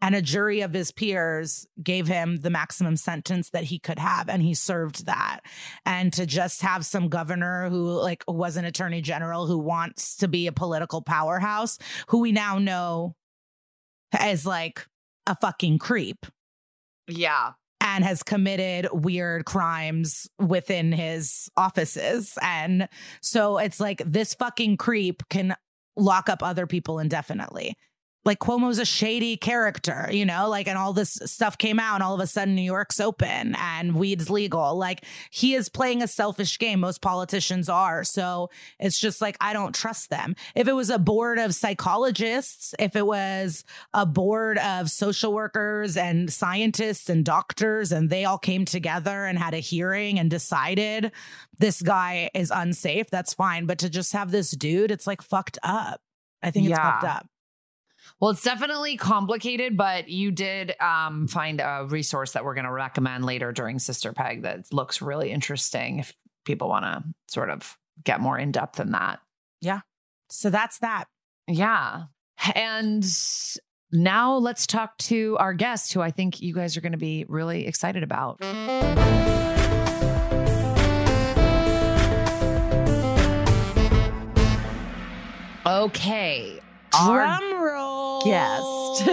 And 0.00 0.14
a 0.14 0.22
jury 0.22 0.60
of 0.60 0.72
his 0.72 0.92
peers 0.92 1.66
gave 1.82 2.06
him 2.06 2.38
the 2.38 2.50
maximum 2.50 2.96
sentence 2.96 3.50
that 3.50 3.64
he 3.64 3.78
could 3.78 3.98
have, 3.98 4.28
and 4.28 4.42
he 4.42 4.54
served 4.54 5.06
that. 5.06 5.40
And 5.84 6.12
to 6.14 6.26
just 6.26 6.62
have 6.62 6.84
some 6.84 7.08
governor 7.08 7.68
who, 7.68 7.90
like, 8.00 8.24
was 8.26 8.56
an 8.56 8.64
attorney 8.64 9.00
general 9.00 9.46
who 9.46 9.58
wants 9.58 10.16
to 10.16 10.28
be 10.28 10.46
a 10.46 10.52
political 10.52 11.02
powerhouse, 11.02 11.78
who 12.08 12.20
we 12.20 12.32
now 12.32 12.58
know 12.58 13.14
as 14.12 14.46
like 14.46 14.86
a 15.26 15.36
fucking 15.36 15.78
creep 15.78 16.26
yeah. 17.06 17.52
and 17.80 18.04
has 18.04 18.22
committed 18.22 18.88
weird 18.92 19.44
crimes 19.44 20.28
within 20.38 20.92
his 20.92 21.48
offices. 21.56 22.38
And 22.42 22.88
so 23.20 23.58
it's 23.58 23.80
like 23.80 24.02
this 24.04 24.34
fucking 24.34 24.76
creep 24.76 25.22
can 25.28 25.54
lock 25.96 26.28
up 26.28 26.42
other 26.42 26.66
people 26.66 26.98
indefinitely. 26.98 27.76
Like 28.24 28.40
Cuomo's 28.40 28.78
a 28.78 28.84
shady 28.84 29.36
character, 29.38 30.08
you 30.12 30.26
know, 30.26 30.48
like, 30.50 30.68
and 30.68 30.76
all 30.76 30.92
this 30.92 31.18
stuff 31.24 31.56
came 31.56 31.78
out, 31.78 31.94
and 31.94 32.02
all 32.02 32.14
of 32.14 32.20
a 32.20 32.26
sudden 32.26 32.54
New 32.54 32.62
York's 32.62 33.00
open 33.00 33.54
and 33.56 33.94
weed's 33.94 34.28
legal. 34.28 34.76
Like, 34.76 35.04
he 35.30 35.54
is 35.54 35.68
playing 35.70 36.02
a 36.02 36.08
selfish 36.08 36.58
game. 36.58 36.80
Most 36.80 37.00
politicians 37.00 37.68
are. 37.70 38.04
So 38.04 38.50
it's 38.78 38.98
just 38.98 39.22
like, 39.22 39.36
I 39.40 39.52
don't 39.54 39.74
trust 39.74 40.10
them. 40.10 40.34
If 40.54 40.68
it 40.68 40.72
was 40.74 40.90
a 40.90 40.98
board 40.98 41.38
of 41.38 41.54
psychologists, 41.54 42.74
if 42.78 42.96
it 42.96 43.06
was 43.06 43.64
a 43.94 44.04
board 44.04 44.58
of 44.58 44.90
social 44.90 45.32
workers 45.32 45.96
and 45.96 46.30
scientists 46.30 47.08
and 47.08 47.24
doctors, 47.24 47.92
and 47.92 48.10
they 48.10 48.24
all 48.26 48.38
came 48.38 48.64
together 48.66 49.24
and 49.24 49.38
had 49.38 49.54
a 49.54 49.58
hearing 49.58 50.18
and 50.18 50.28
decided 50.28 51.12
this 51.58 51.80
guy 51.80 52.30
is 52.34 52.52
unsafe, 52.54 53.08
that's 53.08 53.32
fine. 53.32 53.64
But 53.64 53.78
to 53.78 53.88
just 53.88 54.12
have 54.12 54.32
this 54.32 54.50
dude, 54.50 54.90
it's 54.90 55.06
like 55.06 55.22
fucked 55.22 55.58
up. 55.62 56.00
I 56.42 56.50
think 56.50 56.66
it's 56.66 56.70
Yeah. 56.72 56.92
fucked 56.92 57.04
up. 57.04 57.26
Well, 58.20 58.32
it's 58.32 58.42
definitely 58.42 58.96
complicated, 58.96 59.76
but 59.76 60.08
you 60.08 60.32
did 60.32 60.74
um, 60.80 61.28
find 61.28 61.60
a 61.60 61.86
resource 61.88 62.32
that 62.32 62.44
we're 62.44 62.54
going 62.54 62.64
to 62.64 62.72
recommend 62.72 63.24
later 63.24 63.52
during 63.52 63.78
Sister 63.78 64.12
Peg 64.12 64.42
that 64.42 64.72
looks 64.72 65.00
really 65.00 65.30
interesting 65.30 66.00
if 66.00 66.12
people 66.44 66.68
want 66.68 66.84
to 66.84 67.04
sort 67.28 67.48
of 67.48 67.78
get 68.02 68.20
more 68.20 68.36
in 68.36 68.50
depth 68.50 68.80
in 68.80 68.90
that. 68.90 69.20
Yeah. 69.60 69.80
So 70.30 70.50
that's 70.50 70.78
that. 70.80 71.04
Yeah. 71.46 72.06
And 72.56 73.04
now 73.92 74.34
let's 74.36 74.66
talk 74.66 74.98
to 74.98 75.36
our 75.38 75.54
guest, 75.54 75.92
who 75.92 76.00
I 76.00 76.10
think 76.10 76.40
you 76.42 76.54
guys 76.54 76.76
are 76.76 76.80
going 76.80 76.92
to 76.92 76.98
be 76.98 77.24
really 77.28 77.68
excited 77.68 78.02
about. 78.02 78.42
Okay. 85.64 86.60
Our 86.98 87.38
Drum 87.38 87.62
roll. 87.62 87.87
Guest. 88.24 89.06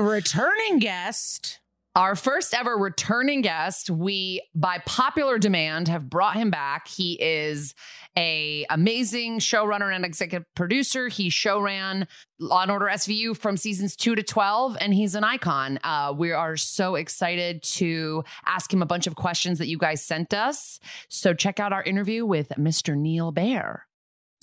Returning 0.00 0.78
guest. 0.78 1.60
Our 1.96 2.16
first 2.16 2.54
ever 2.54 2.76
returning 2.76 3.40
guest, 3.40 3.88
we 3.88 4.42
by 4.52 4.78
popular 4.78 5.38
demand 5.38 5.86
have 5.86 6.10
brought 6.10 6.34
him 6.34 6.50
back. 6.50 6.88
He 6.88 7.12
is 7.20 7.72
a 8.18 8.66
amazing 8.68 9.38
showrunner 9.38 9.94
and 9.94 10.04
executive 10.04 10.44
producer. 10.56 11.06
He 11.06 11.30
showran 11.30 12.08
Law 12.40 12.62
and 12.62 12.70
Order 12.72 12.86
SVU 12.86 13.36
from 13.36 13.56
seasons 13.56 13.94
2 13.94 14.16
to 14.16 14.24
12 14.24 14.76
and 14.80 14.92
he's 14.92 15.14
an 15.14 15.22
icon. 15.22 15.78
Uh, 15.84 16.12
we 16.16 16.32
are 16.32 16.56
so 16.56 16.96
excited 16.96 17.62
to 17.62 18.24
ask 18.44 18.72
him 18.72 18.82
a 18.82 18.86
bunch 18.86 19.06
of 19.06 19.14
questions 19.14 19.60
that 19.60 19.68
you 19.68 19.78
guys 19.78 20.04
sent 20.04 20.34
us. 20.34 20.80
So 21.08 21.32
check 21.32 21.60
out 21.60 21.72
our 21.72 21.82
interview 21.84 22.26
with 22.26 22.48
Mr. 22.58 22.96
Neal 22.96 23.30
Baer. 23.30 23.86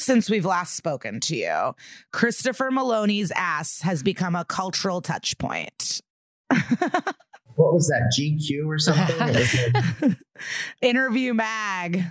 Since 0.02 0.32
we've 0.32 0.46
last 0.46 0.76
spoken 0.76 1.20
to 1.22 1.36
you, 1.36 1.76
Christopher 2.12 2.72
Meloni's 2.72 3.32
ass 3.36 3.82
has 3.82 4.02
become 4.02 4.36
a 4.36 4.44
cultural 4.44 5.00
touch 5.00 5.38
point. 5.38 6.02
what 6.50 7.74
was 7.74 7.88
that 7.88 8.12
GQ 8.18 8.66
or 8.66 8.80
something? 8.80 9.16
It 9.20 9.36
was 9.36 10.02
like- 10.02 10.18
Interview 10.82 11.36
mag. 11.36 12.04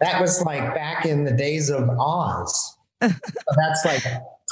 that 0.00 0.20
was 0.20 0.42
like 0.42 0.74
back 0.74 1.06
in 1.06 1.24
the 1.24 1.30
days 1.32 1.70
of 1.70 1.88
Oz. 1.88 2.76
That's 3.00 3.84
like 3.84 4.02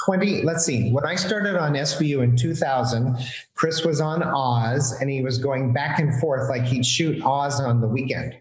20. 0.05 0.43
Let's 0.43 0.63
see. 0.65 0.89
When 0.91 1.05
I 1.05 1.15
started 1.15 1.57
on 1.57 1.73
SVU 1.73 2.23
in 2.23 2.37
2000, 2.37 3.17
Chris 3.55 3.83
was 3.83 3.99
on 3.99 4.23
Oz 4.23 4.93
and 5.01 5.09
he 5.09 5.21
was 5.21 5.37
going 5.37 5.73
back 5.73 5.99
and 5.99 6.17
forth 6.21 6.49
like 6.49 6.63
he'd 6.63 6.85
shoot 6.85 7.21
Oz 7.23 7.59
on 7.59 7.81
the 7.81 7.87
weekend. 7.89 8.35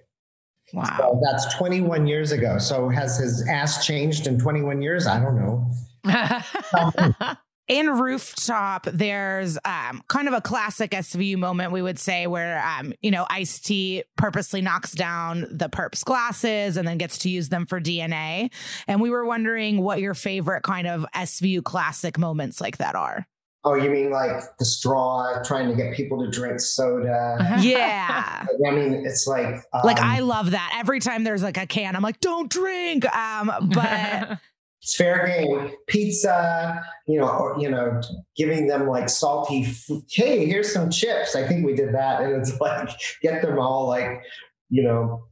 Wow. 0.73 0.97
So 0.99 1.21
that's 1.25 1.55
21 1.57 2.07
years 2.07 2.33
ago. 2.33 2.59
So 2.59 2.89
has 2.89 3.19
his 3.19 3.47
ass 3.49 3.87
changed 3.87 4.27
in 4.27 4.39
21 4.39 4.83
years? 4.83 5.07
I 5.07 5.21
don't 5.21 5.37
know. 5.37 5.71
in 7.69 7.87
rooftop 7.91 8.87
there's 8.93 9.59
um, 9.65 10.03
kind 10.09 10.27
of 10.27 10.33
a 10.33 10.41
classic 10.41 10.93
svu 10.93 11.37
moment 11.37 11.71
we 11.71 11.83
would 11.83 11.99
say 11.99 12.27
where 12.27 12.65
um, 12.67 12.95
you 13.03 13.11
know 13.11 13.27
ice 13.29 13.61
t 13.61 14.03
purposely 14.17 14.63
knocks 14.63 14.93
down 14.93 15.47
the 15.51 15.69
perp's 15.69 16.03
glasses 16.03 16.77
and 16.77 16.89
then 16.89 16.97
gets 16.97 17.19
to 17.19 17.29
use 17.29 17.51
them 17.51 17.67
for 17.67 17.81
dna 17.81 18.51
and 18.87 19.03
we 19.03 19.11
were 19.11 19.25
wondering 19.25 19.83
what 19.83 20.01
your 20.01 20.15
favorite 20.15 20.63
kind 20.63 20.87
of 20.87 21.05
svu 21.15 21.63
classic 21.63 22.19
moments 22.19 22.61
like 22.61 22.79
that 22.79 22.95
are 22.95 23.27
Oh, 23.65 23.75
you 23.75 23.91
mean 23.91 24.11
like 24.11 24.43
the 24.59 24.65
straw 24.65 25.43
trying 25.45 25.69
to 25.69 25.75
get 25.77 25.95
people 25.95 26.25
to 26.25 26.31
drink 26.31 26.61
soda? 26.61 27.37
yeah 27.61 28.47
I 28.67 28.71
mean, 28.71 29.05
it's 29.05 29.27
like 29.27 29.57
like 29.85 30.01
um, 30.01 30.09
i 30.09 30.21
love 30.21 30.53
that 30.53 30.77
every 30.79 31.01
time 31.01 31.25
there's 31.25 31.43
like 31.43 31.57
a 31.59 31.67
can 31.67 31.97
i'm 31.97 32.03
like 32.03 32.21
don't 32.21 32.51
drink 32.51 33.05
um 33.15 33.51
but 33.75 34.39
it's 34.83 34.95
fair 34.97 35.27
game. 35.27 35.73
Pizza, 35.89 36.83
you 37.09 37.19
know, 37.19 37.29
or, 37.29 37.57
you 37.59 37.69
know, 37.69 38.01
giving 38.37 38.69
them 38.69 38.87
like 38.87 39.09
salty. 39.09 39.65
F- 39.65 39.91
hey, 40.09 40.47
here's 40.47 40.73
some 40.73 40.89
chips. 40.89 41.35
I 41.35 41.47
think 41.49 41.67
we 41.67 41.75
did 41.75 41.93
that, 41.95 42.21
and 42.23 42.33
it's 42.35 42.59
like 42.61 42.89
get 43.21 43.43
them 43.43 43.59
all 43.59 43.89
like, 43.89 44.23
you 44.71 44.85
know, 44.85 45.25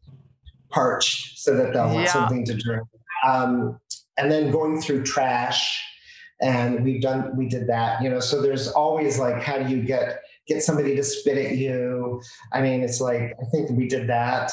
parched 0.69 1.39
so 1.39 1.55
that 1.57 1.73
they'll 1.73 1.87
Yeah. 1.89 1.95
want 1.95 2.09
something 2.09 2.45
to 2.47 2.55
drink. 2.55 2.83
Um, 3.27 3.79
and 4.19 4.31
then 4.33 4.51
going 4.51 4.81
through 4.81 5.05
trash, 5.05 5.81
and 6.41 6.85
we've 6.85 7.01
done 7.03 7.37
we 7.37 7.49
did 7.49 7.67
that. 7.69 8.03
You 8.03 8.11
know, 8.11 8.21
so 8.21 8.43
there's 8.43 8.69
always 8.69 9.19
like, 9.19 9.43
how 9.43 9.59
do 9.59 9.69
you 9.75 9.83
get 9.83 10.21
get 10.47 10.63
somebody 10.63 10.95
to 10.97 11.03
spit 11.03 11.39
at 11.39 11.57
you? 11.57 12.21
I 12.53 12.61
mean, 12.63 12.83
it's 12.83 13.01
like 13.01 13.21
I 13.41 13.45
think 13.53 13.71
we 13.71 13.89
did 13.89 14.09
that. 14.09 14.53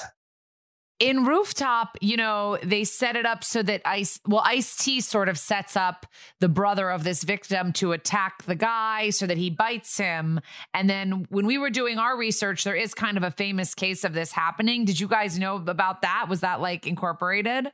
in 0.99 1.25
rooftop, 1.25 1.97
you 1.99 2.15
know, 2.15 2.57
they 2.63 2.85
set 2.85 3.17
it 3.17 3.25
up 3.25 3.43
so 3.43 3.61
that 3.63 3.81
Ice, 3.83 4.19
well, 4.25 4.41
Ice 4.45 4.77
T 4.77 5.01
sort 5.01 5.27
of 5.27 5.37
sets 5.37 5.75
up 5.75 6.05
the 6.39 6.47
brother 6.47 6.89
of 6.89 7.03
this 7.03 7.23
victim 7.25 7.73
to 7.73 7.91
attack 7.91 8.43
the 8.43 8.55
guy 8.55 9.09
so 9.09 9.25
that 9.27 9.35
he 9.37 9.49
bites 9.49 9.97
him. 9.97 10.39
And 10.73 10.89
then 10.89 11.25
when 11.29 11.45
we 11.45 11.57
were 11.57 11.71
doing 11.71 11.97
our 11.97 12.15
research, 12.15 12.63
there 12.63 12.75
is 12.75 12.93
kind 12.93 13.17
of 13.17 13.23
a 13.23 13.31
famous 13.31 13.75
case 13.75 14.05
of 14.05 14.13
this 14.13 14.31
happening. 14.31 14.85
Did 14.85 14.97
you 14.99 15.09
guys 15.09 15.37
know 15.37 15.55
about 15.67 16.03
that? 16.03 16.27
Was 16.29 16.39
that 16.39 16.61
like 16.61 16.87
incorporated? 16.87 17.67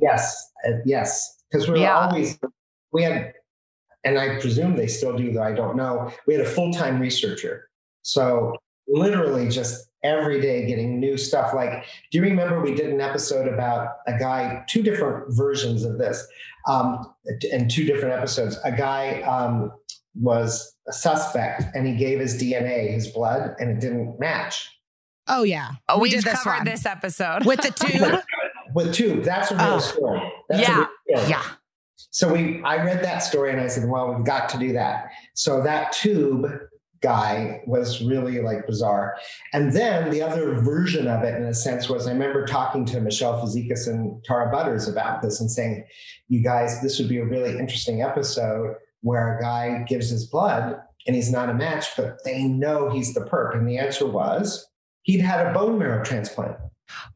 Yes, 0.00 0.34
uh, 0.66 0.72
yes, 0.84 1.36
because 1.52 1.68
we 1.68 1.74
were 1.74 1.80
Yeah. 1.80 2.08
always 2.08 2.36
we 2.92 3.04
had, 3.04 3.34
and 4.04 4.18
I 4.18 4.38
presume 4.40 4.76
they 4.76 4.86
still 4.86 5.16
do, 5.16 5.32
though 5.32 5.42
I 5.42 5.52
don't 5.52 5.76
know. 5.76 6.10
We 6.26 6.34
had 6.34 6.44
a 6.46 6.48
full 6.48 6.72
time 6.72 7.00
researcher, 7.00 7.68
so 8.02 8.56
literally 8.88 9.48
just 9.48 9.88
every 10.02 10.40
day 10.40 10.66
getting 10.66 11.00
new 11.00 11.16
stuff. 11.16 11.54
Like, 11.54 11.84
do 12.10 12.18
you 12.18 12.22
remember 12.22 12.60
we 12.60 12.74
did 12.74 12.90
an 12.90 13.00
episode 13.00 13.48
about 13.48 13.88
a 14.06 14.18
guy? 14.18 14.62
Two 14.68 14.82
different 14.82 15.26
versions 15.34 15.84
of 15.84 15.98
this, 15.98 16.26
um, 16.68 17.14
in 17.50 17.68
two 17.68 17.84
different 17.84 18.14
episodes. 18.14 18.58
A 18.64 18.72
guy 18.72 19.22
um, 19.22 19.72
was 20.20 20.74
a 20.86 20.92
suspect, 20.92 21.64
and 21.74 21.86
he 21.86 21.96
gave 21.96 22.20
his 22.20 22.40
DNA, 22.40 22.92
his 22.92 23.08
blood, 23.08 23.54
and 23.58 23.70
it 23.70 23.80
didn't 23.80 24.20
match. 24.20 24.70
Oh 25.26 25.42
yeah. 25.42 25.70
Oh, 25.88 25.96
we 25.96 26.02
we 26.02 26.10
did 26.10 26.24
have 26.24 26.34
this 26.34 26.42
covered 26.42 26.66
this 26.66 26.84
episode. 26.84 27.46
with 27.46 27.62
the 27.62 27.70
tube. 27.88 28.20
With 28.74 28.92
two, 28.92 29.22
that's 29.22 29.50
a 29.50 29.56
real 29.56 29.64
Oh. 29.74 29.78
story. 29.78 30.32
That's 30.50 30.60
a 30.68 30.70
Yeah, 30.70 30.76
real 31.08 31.18
story. 31.18 31.30
yeah. 31.30 31.42
So 32.10 32.32
we, 32.32 32.62
I 32.62 32.82
read 32.84 33.02
that 33.04 33.18
story 33.18 33.50
and 33.52 33.60
I 33.60 33.68
said, 33.68 33.88
well, 33.88 34.12
we've 34.12 34.24
got 34.24 34.48
to 34.50 34.58
do 34.58 34.72
that. 34.72 35.10
So 35.34 35.62
that 35.62 35.92
tube 35.92 36.46
guy 37.00 37.60
was 37.66 38.02
really 38.02 38.40
like 38.40 38.66
bizarre. 38.66 39.16
And 39.52 39.72
then 39.72 40.10
the 40.10 40.22
other 40.22 40.54
version 40.60 41.06
of 41.06 41.22
it, 41.22 41.34
in 41.34 41.44
a 41.44 41.54
sense, 41.54 41.88
was 41.88 42.06
I 42.06 42.12
remember 42.12 42.46
talking 42.46 42.84
to 42.86 43.00
Michelle 43.00 43.40
Fazekas 43.40 43.86
and 43.88 44.24
Tara 44.24 44.50
Butters 44.50 44.88
about 44.88 45.22
this 45.22 45.40
and 45.40 45.50
saying, 45.50 45.84
you 46.28 46.42
guys, 46.42 46.80
this 46.80 46.98
would 46.98 47.08
be 47.08 47.18
a 47.18 47.26
really 47.26 47.58
interesting 47.58 48.02
episode 48.02 48.76
where 49.02 49.36
a 49.36 49.42
guy 49.42 49.84
gives 49.86 50.08
his 50.08 50.26
blood 50.26 50.80
and 51.06 51.14
he's 51.14 51.30
not 51.30 51.50
a 51.50 51.54
match, 51.54 51.88
but 51.96 52.16
they 52.24 52.44
know 52.44 52.88
he's 52.88 53.12
the 53.12 53.20
perp. 53.20 53.54
And 53.54 53.68
the 53.68 53.76
answer 53.76 54.06
was 54.06 54.66
he'd 55.02 55.20
had 55.20 55.46
a 55.46 55.52
bone 55.52 55.78
marrow 55.78 56.02
transplant 56.02 56.56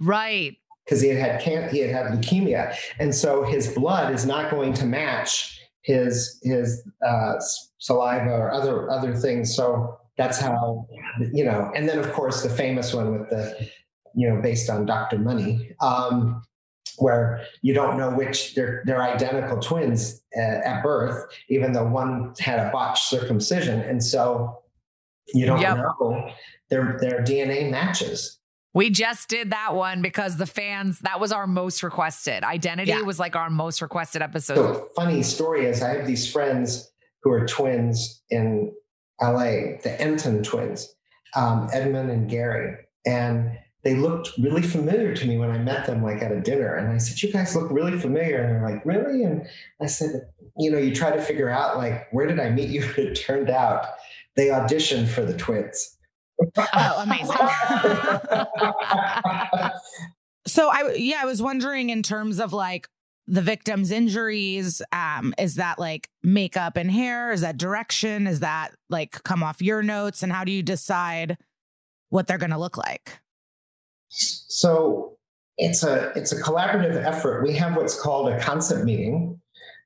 right. 0.01 0.57
Because 0.89 1.03
he 1.03 1.09
had 1.09 1.19
had 1.19 1.41
can- 1.41 1.69
he 1.69 1.81
had 1.81 1.91
had 1.91 2.07
leukemia, 2.13 2.75
and 2.99 3.15
so 3.15 3.43
his 3.43 3.69
blood 3.75 4.15
is 4.15 4.25
not 4.25 4.51
going 4.51 4.73
to 4.73 4.87
match 4.87 5.61
his 5.83 6.41
his 6.43 6.83
uh, 7.07 7.35
saliva 7.79 8.31
or 8.31 8.53
other 8.53 8.91
other 8.91 9.15
things. 9.15 9.55
So 9.55 9.99
that's 10.17 10.41
how 10.41 10.87
you 11.33 11.45
know. 11.45 11.71
And 11.75 11.89
then 11.89 11.99
of 11.99 12.11
course 12.13 12.43
the 12.43 12.49
famous 12.51 12.95
one 12.95 13.19
with 13.19 13.29
the 13.29 13.69
you 14.15 14.29
know 14.29 14.41
based 14.41 14.71
on 14.71 14.87
Doctor 14.87 15.19
Money, 15.19 15.73
um, 15.81 16.43
where 16.97 17.45
you 17.63 17.75
don't 17.75 17.99
know 17.99 18.11
which 18.11 18.55
they're 18.55 18.83
they're 18.87 19.03
identical 19.03 19.59
twins 19.59 20.23
uh, 20.37 20.41
at 20.41 20.83
birth, 20.83 21.27
even 21.51 21.73
though 21.73 21.87
one 21.87 22.33
had 22.39 22.59
a 22.67 22.71
botched 22.71 23.05
circumcision, 23.05 23.81
and 23.81 24.03
so 24.03 24.63
you 25.35 25.45
don't 25.45 25.61
Yep. 25.61 25.77
know 25.77 26.31
their 26.71 26.97
their 27.01 27.21
DNA 27.23 27.71
matches. 27.71 28.38
We 28.75 28.91
just 28.91 29.29
did 29.29 29.51
that 29.51 29.75
one 29.75 30.03
because 30.03 30.37
the 30.37 30.47
fans, 30.47 31.01
that 31.01 31.21
was 31.21 31.33
our 31.33 31.47
most 31.47 31.83
requested. 31.83 32.45
Identity 32.45 32.91
Yeah. 32.91 33.03
was 33.03 33.19
like 33.19 33.35
our 33.35 33.51
most 33.51 33.81
requested 33.81 34.23
episode. 34.23 34.57
So 34.57 34.89
funny 34.95 35.23
story 35.23 35.67
is 35.67 35.83
I 35.83 35.95
have 35.97 36.07
these 36.07 36.31
friends 36.31 36.91
who 37.23 37.31
are 37.33 37.47
twins 37.47 38.23
in 38.31 38.73
LA, 39.21 39.79
the 39.83 39.97
Enton 39.99 40.43
twins, 40.43 40.95
um, 41.35 41.69
Edmund 41.73 42.11
and 42.11 42.29
Gary, 42.31 42.77
and 43.07 43.59
they 43.85 43.95
looked 43.95 44.31
really 44.39 44.63
familiar 44.63 45.15
to 45.15 45.27
me 45.27 45.39
when 45.39 45.51
I 45.51 45.59
met 45.59 45.87
them, 45.87 46.03
like 46.03 46.23
at 46.23 46.31
a 46.31 46.41
dinner. 46.41 46.75
And 46.75 46.89
I 46.93 46.99
said, 46.99 47.21
"You 47.23 47.33
guys 47.33 47.57
look 47.57 47.71
really 47.71 47.99
familiar," 47.99 48.43
and 48.43 48.55
they're 48.55 48.71
like, 48.71 48.85
"Really?" 48.85 49.25
And 49.25 49.47
I 49.81 49.87
said, 49.87 50.29
"You 50.59 50.71
know, 50.71 50.79
you 50.79 50.95
try 50.95 51.11
to 51.11 51.23
figure 51.23 51.49
out 51.49 51.77
like 51.79 52.07
where 52.13 52.27
did 52.27 52.39
I 52.39 52.51
meet 52.51 52.69
you?" 52.69 52.83
it 52.97 53.15
turned 53.15 53.51
out 53.51 53.87
they 54.37 54.49
auditioned 54.49 55.09
for 55.09 55.23
the 55.25 55.37
twins. 55.37 55.97
Oh, 56.75 57.03
amazing. 57.03 57.37
So 60.49 60.71
I 60.71 60.95
yeah, 60.97 61.21
I 61.23 61.27
was 61.27 61.43
wondering 61.43 61.91
in 61.91 62.03
terms 62.03 62.41
of 62.41 62.53
like 62.53 62.89
the 63.27 63.43
victim's 63.43 63.91
injuries, 63.91 64.81
um, 64.91 65.35
is 65.39 65.57
that 65.57 65.79
like 65.79 66.09
makeup 66.23 66.79
and 66.79 66.91
hair? 66.91 67.31
Is 67.31 67.43
that 67.43 67.59
direction? 67.59 68.27
Is 68.27 68.41
that 68.41 68.71
like 68.89 69.23
come 69.23 69.43
off 69.43 69.61
your 69.61 69.83
notes? 69.83 70.23
And 70.23 70.33
how 70.33 70.45
do 70.45 70.53
you 70.53 70.63
decide 70.63 71.37
what 72.09 72.27
they're 72.27 72.39
gonna 72.39 72.59
look 72.59 72.79
like? 72.79 73.21
So 74.09 75.19
it's 75.59 75.83
a 75.83 76.13
it's 76.17 76.33
a 76.33 76.43
collaborative 76.43 77.05
effort. 77.05 77.43
We 77.43 77.53
have 77.55 77.77
what's 77.77 78.01
called 78.01 78.31
a 78.31 78.41
concept 78.41 78.85
meeting 78.85 79.39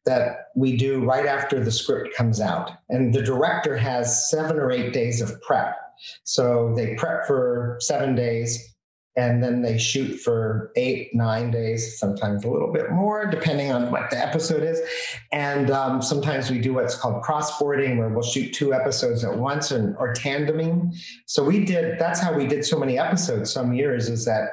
that 0.04 0.48
we 0.54 0.76
do 0.76 1.04
right 1.04 1.26
after 1.26 1.62
the 1.62 1.72
script 1.72 2.14
comes 2.16 2.40
out, 2.40 2.70
and 2.88 3.12
the 3.12 3.22
director 3.22 3.76
has 3.76 4.30
seven 4.30 4.58
or 4.58 4.70
eight 4.70 4.92
days 4.92 5.20
of 5.20 5.42
prep. 5.42 5.76
So 6.24 6.72
they 6.76 6.94
prep 6.94 7.26
for 7.26 7.76
seven 7.80 8.14
days, 8.14 8.74
and 9.14 9.42
then 9.42 9.60
they 9.60 9.76
shoot 9.76 10.18
for 10.20 10.72
eight, 10.74 11.10
nine 11.14 11.50
days, 11.50 11.98
sometimes 11.98 12.44
a 12.44 12.50
little 12.50 12.72
bit 12.72 12.90
more, 12.90 13.26
depending 13.26 13.70
on 13.70 13.90
what 13.90 14.08
the 14.10 14.18
episode 14.18 14.62
is. 14.62 14.80
And 15.32 15.70
um, 15.70 16.00
sometimes 16.00 16.50
we 16.50 16.60
do 16.60 16.72
what's 16.72 16.96
called 16.96 17.22
crossboarding, 17.22 17.98
where 17.98 18.08
we'll 18.08 18.22
shoot 18.22 18.54
two 18.54 18.72
episodes 18.72 19.22
at 19.22 19.36
once, 19.36 19.70
and, 19.70 19.94
or 19.98 20.14
tandeming. 20.14 20.94
So 21.26 21.44
we 21.44 21.64
did. 21.64 21.98
That's 21.98 22.20
how 22.20 22.32
we 22.32 22.46
did 22.46 22.64
so 22.64 22.78
many 22.78 22.98
episodes. 22.98 23.52
Some 23.52 23.74
years 23.74 24.08
is 24.08 24.24
that 24.24 24.48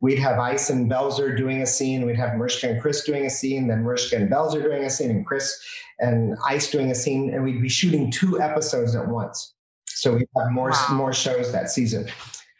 we'd 0.00 0.20
have 0.20 0.38
Ice 0.38 0.70
and 0.70 0.88
Belzer 0.88 1.36
doing 1.36 1.62
a 1.62 1.66
scene. 1.66 2.06
We'd 2.06 2.16
have 2.16 2.36
Mariska 2.36 2.70
and 2.70 2.80
Chris 2.80 3.02
doing 3.02 3.26
a 3.26 3.30
scene. 3.30 3.66
Then 3.66 3.82
Mariska 3.82 4.14
and 4.14 4.30
Belzer 4.30 4.62
doing 4.62 4.84
a 4.84 4.90
scene, 4.90 5.10
and 5.10 5.26
Chris 5.26 5.60
and 5.98 6.36
Ice 6.46 6.70
doing 6.70 6.92
a 6.92 6.94
scene, 6.94 7.34
and 7.34 7.42
we'd 7.42 7.60
be 7.60 7.68
shooting 7.68 8.12
two 8.12 8.40
episodes 8.40 8.94
at 8.94 9.08
once. 9.08 9.53
So 9.94 10.14
we 10.14 10.26
have 10.36 10.50
more 10.52 10.70
Wow. 10.70 10.86
more 10.92 11.12
shows 11.12 11.52
that 11.52 11.70
season. 11.70 12.06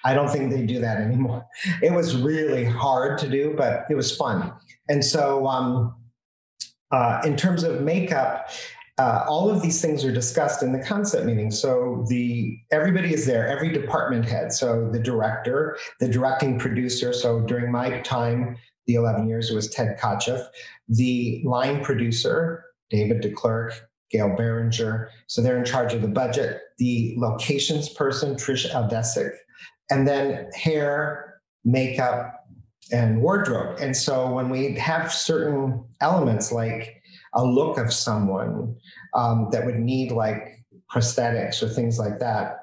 I 0.04 0.12
don't 0.14 0.28
think 0.28 0.52
they 0.52 0.66
do 0.66 0.80
that 0.80 0.98
anymore. 0.98 1.46
It 1.82 1.92
was 1.92 2.16
really 2.16 2.64
hard 2.64 3.18
to 3.18 3.28
do, 3.28 3.54
but 3.56 3.86
it 3.90 3.94
was 3.94 4.14
fun. 4.16 4.52
And 4.88 5.04
so, 5.04 5.46
um, 5.46 5.94
uh, 6.90 7.22
in 7.24 7.36
terms 7.36 7.64
of 7.64 7.80
makeup, 7.80 8.50
uh, 8.98 9.24
all 9.26 9.50
of 9.50 9.62
these 9.62 9.80
things 9.82 10.04
are 10.04 10.12
discussed 10.12 10.62
in 10.62 10.72
the 10.72 10.78
concept 10.78 11.24
meeting. 11.26 11.50
So 11.50 12.04
the 12.08 12.56
everybody 12.70 13.12
is 13.12 13.26
there, 13.26 13.48
every 13.48 13.72
department 13.72 14.24
head. 14.26 14.52
So 14.52 14.88
the 14.92 15.00
director, 15.00 15.76
the 15.98 16.08
directing 16.08 16.58
producer. 16.58 17.12
So 17.12 17.40
during 17.40 17.72
my 17.72 18.00
time, 18.02 18.56
the 18.86 18.94
11 18.94 19.26
years, 19.28 19.50
it 19.50 19.54
was 19.54 19.68
Ted 19.70 19.98
Kotcheff. 19.98 20.46
The 20.88 21.42
line 21.44 21.82
producer, 21.82 22.64
David 22.90 23.22
DeClerc, 23.22 23.72
Gail 24.10 24.34
Behringer. 24.38 25.08
So 25.26 25.42
they're 25.42 25.58
in 25.58 25.64
charge 25.64 25.92
of 25.94 26.02
the 26.02 26.08
budget. 26.08 26.60
The 26.78 27.14
locations 27.16 27.88
person, 27.88 28.34
Trish 28.34 28.70
Aldesic, 28.70 29.32
and 29.90 30.06
then 30.06 30.50
hair, 30.54 31.40
makeup, 31.64 32.46
and 32.92 33.20
wardrobe. 33.20 33.78
And 33.80 33.96
so 33.96 34.30
when 34.32 34.50
we 34.50 34.74
have 34.74 35.12
certain 35.12 35.84
elements 36.00 36.52
like 36.52 37.02
a 37.34 37.44
look 37.44 37.78
of 37.78 37.92
someone 37.92 38.76
um, 39.14 39.48
that 39.52 39.64
would 39.64 39.78
need 39.78 40.12
like 40.12 40.64
prosthetics 40.92 41.62
or 41.62 41.68
things 41.68 41.98
like 41.98 42.18
that, 42.20 42.58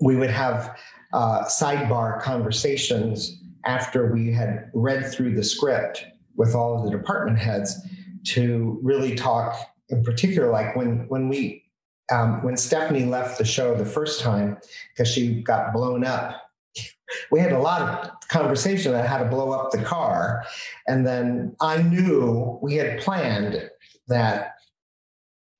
we 0.00 0.16
would 0.16 0.30
have 0.30 0.76
uh, 1.12 1.44
sidebar 1.44 2.20
conversations 2.20 3.40
after 3.64 4.12
we 4.12 4.32
had 4.32 4.70
read 4.74 5.10
through 5.10 5.34
the 5.34 5.44
script 5.44 6.04
with 6.36 6.54
all 6.54 6.78
of 6.78 6.84
the 6.84 6.96
department 6.96 7.38
heads 7.38 7.76
to 8.24 8.78
really 8.82 9.14
talk 9.14 9.56
in 9.88 10.02
particular 10.02 10.50
like 10.50 10.74
when 10.76 11.06
when 11.08 11.28
we 11.28 11.64
um, 12.12 12.42
when 12.42 12.56
stephanie 12.56 13.04
left 13.04 13.38
the 13.38 13.44
show 13.44 13.74
the 13.74 13.84
first 13.84 14.20
time 14.20 14.56
because 14.92 15.12
she 15.12 15.42
got 15.42 15.72
blown 15.72 16.04
up 16.04 16.46
we 17.30 17.40
had 17.40 17.52
a 17.52 17.58
lot 17.58 17.82
of 17.82 18.10
conversation 18.28 18.92
about 18.92 19.06
how 19.06 19.18
to 19.18 19.24
blow 19.24 19.52
up 19.52 19.70
the 19.70 19.82
car. 19.82 20.44
And 20.86 21.06
then 21.06 21.54
i 21.60 21.82
knew 21.82 22.58
we 22.62 22.74
had 22.74 23.00
planned 23.00 23.70
that 24.08 24.54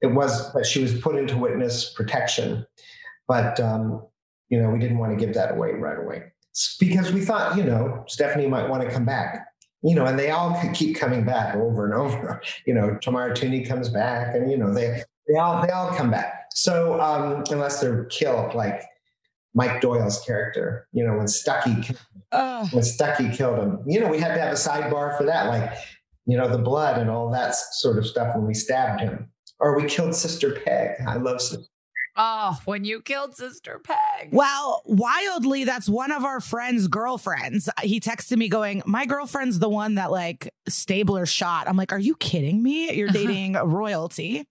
it 0.01 0.09
was 0.09 0.53
that 0.53 0.66
she 0.66 0.82
was 0.82 0.98
put 1.01 1.16
into 1.16 1.36
witness 1.36 1.93
protection. 1.93 2.66
But 3.28 3.59
um, 3.61 4.07
you 4.48 4.61
know 4.61 4.70
we 4.70 4.78
didn't 4.78 4.98
want 4.98 5.19
to 5.19 5.24
give 5.24 5.35
that 5.35 5.53
away 5.53 5.73
right 5.73 5.98
away. 5.98 6.32
Because 6.78 7.12
we 7.12 7.20
thought 7.20 7.57
you 7.57 7.65
know 7.65 8.05
stephanie 8.07 8.47
might 8.47 8.69
want 8.69 8.82
to 8.82 8.90
come 8.90 9.05
back 9.05 9.47
you 9.82 9.94
know 9.94 10.07
and 10.07 10.19
they 10.19 10.31
all 10.31 10.61
keep 10.74 10.97
coming 10.97 11.24
back 11.24 11.55
over 11.55 11.85
and 11.85 11.94
over 11.94 12.40
you 12.66 12.74
know 12.74 12.97
tamara 13.01 13.35
tunie 13.35 13.66
comes 13.66 13.89
back 13.89 14.35
and 14.35 14.51
you 14.51 14.57
know 14.57 14.73
they 14.73 15.03
they 15.28 15.39
all 15.39 15.62
they 15.65 15.70
all 15.70 15.90
come 15.94 16.11
back 16.11 16.47
so 16.53 17.01
um 17.01 17.44
unless 17.51 17.81
they're 17.81 18.05
killed 18.07 18.55
like 18.55 18.82
mike 19.55 19.81
doyle's 19.81 20.20
character 20.24 20.86
you 20.93 21.05
know 21.05 21.16
when 21.16 21.28
stucky 21.28 21.94
Oh, 22.32 22.69
when 22.73 22.82
Stucky 22.82 23.31
killed 23.31 23.59
him. 23.59 23.81
You 23.86 24.01
know, 24.01 24.09
we 24.09 24.19
had 24.19 24.35
to 24.35 24.40
have 24.40 24.53
a 24.53 24.57
sidebar 24.57 25.16
for 25.16 25.24
that, 25.24 25.47
like, 25.47 25.73
you 26.27 26.36
know, 26.36 26.48
the 26.48 26.59
blood 26.59 26.98
and 26.98 27.09
all 27.09 27.31
that 27.31 27.55
sort 27.55 27.98
of 27.98 28.07
stuff 28.07 28.35
when 28.35 28.47
we 28.47 28.55
stabbed 28.55 29.01
him. 29.01 29.31
Or 29.59 29.77
we 29.81 29.89
killed 29.89 30.15
Sister 30.15 30.61
Peg. 30.65 30.97
I 31.07 31.16
love 31.16 31.40
Sister 31.40 31.65
Oh, 32.16 32.59
when 32.64 32.84
you 32.84 33.02
killed 33.02 33.36
Sister 33.36 33.78
Peg. 33.82 34.30
Well, 34.32 34.82
wildly, 34.86 35.64
that's 35.64 35.88
one 35.88 36.10
of 36.10 36.24
our 36.24 36.40
friends' 36.40 36.88
girlfriends. 36.88 37.68
He 37.82 38.01
texted 38.01 38.38
me 38.38 38.48
going, 38.48 38.82
My 38.86 39.05
girlfriend's 39.05 39.59
the 39.59 39.68
one 39.68 39.97
that 39.97 40.10
like 40.10 40.52
Stabler 40.66 41.26
shot. 41.26 41.68
I'm 41.68 41.76
like, 41.76 41.93
Are 41.93 41.98
you 41.98 42.16
kidding 42.16 42.62
me? 42.62 42.93
You're 42.93 43.09
dating 43.09 43.52
royalty. 43.55 44.47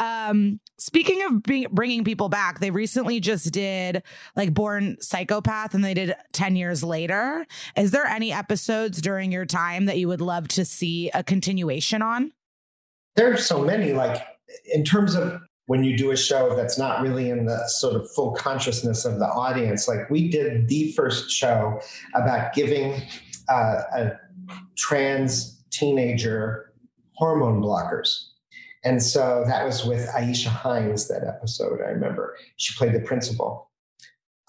Um, 0.00 0.60
speaking 0.78 1.22
of 1.24 1.42
being, 1.42 1.66
bringing 1.70 2.02
people 2.02 2.30
back, 2.30 2.60
they 2.60 2.70
recently 2.70 3.20
just 3.20 3.52
did 3.52 4.02
like 4.34 4.54
Born 4.54 4.96
Psychopath 5.00 5.74
and 5.74 5.84
they 5.84 5.94
did 5.94 6.14
10 6.32 6.56
years 6.56 6.82
later. 6.82 7.46
Is 7.76 7.90
there 7.90 8.06
any 8.06 8.32
episodes 8.32 9.02
during 9.02 9.32
your 9.32 9.44
time 9.44 9.84
that 9.84 9.98
you 9.98 10.08
would 10.08 10.22
love 10.22 10.48
to 10.48 10.64
see 10.64 11.10
a 11.10 11.22
continuation 11.22 12.00
on? 12.00 12.32
There's 13.16 13.44
so 13.44 13.62
many, 13.62 13.92
like 13.92 14.26
in 14.72 14.84
terms 14.84 15.14
of 15.14 15.42
when 15.72 15.84
you 15.84 15.96
do 15.96 16.10
a 16.10 16.16
show 16.18 16.54
that's 16.54 16.76
not 16.76 17.00
really 17.00 17.30
in 17.30 17.46
the 17.46 17.66
sort 17.66 17.96
of 17.96 18.06
full 18.10 18.32
consciousness 18.32 19.06
of 19.06 19.18
the 19.18 19.24
audience. 19.24 19.88
Like 19.88 20.10
we 20.10 20.28
did 20.28 20.68
the 20.68 20.92
first 20.92 21.30
show 21.30 21.80
about 22.14 22.52
giving 22.52 23.00
uh, 23.48 23.80
a 23.96 24.12
trans 24.76 25.64
teenager 25.70 26.74
hormone 27.14 27.62
blockers. 27.62 28.08
And 28.84 29.02
so 29.02 29.44
that 29.46 29.64
was 29.64 29.82
with 29.82 30.06
Aisha 30.10 30.48
Hinds, 30.48 31.08
that 31.08 31.24
episode, 31.26 31.80
I 31.80 31.88
remember. 31.88 32.36
She 32.58 32.76
played 32.76 32.92
the 32.92 33.00
principal. 33.00 33.70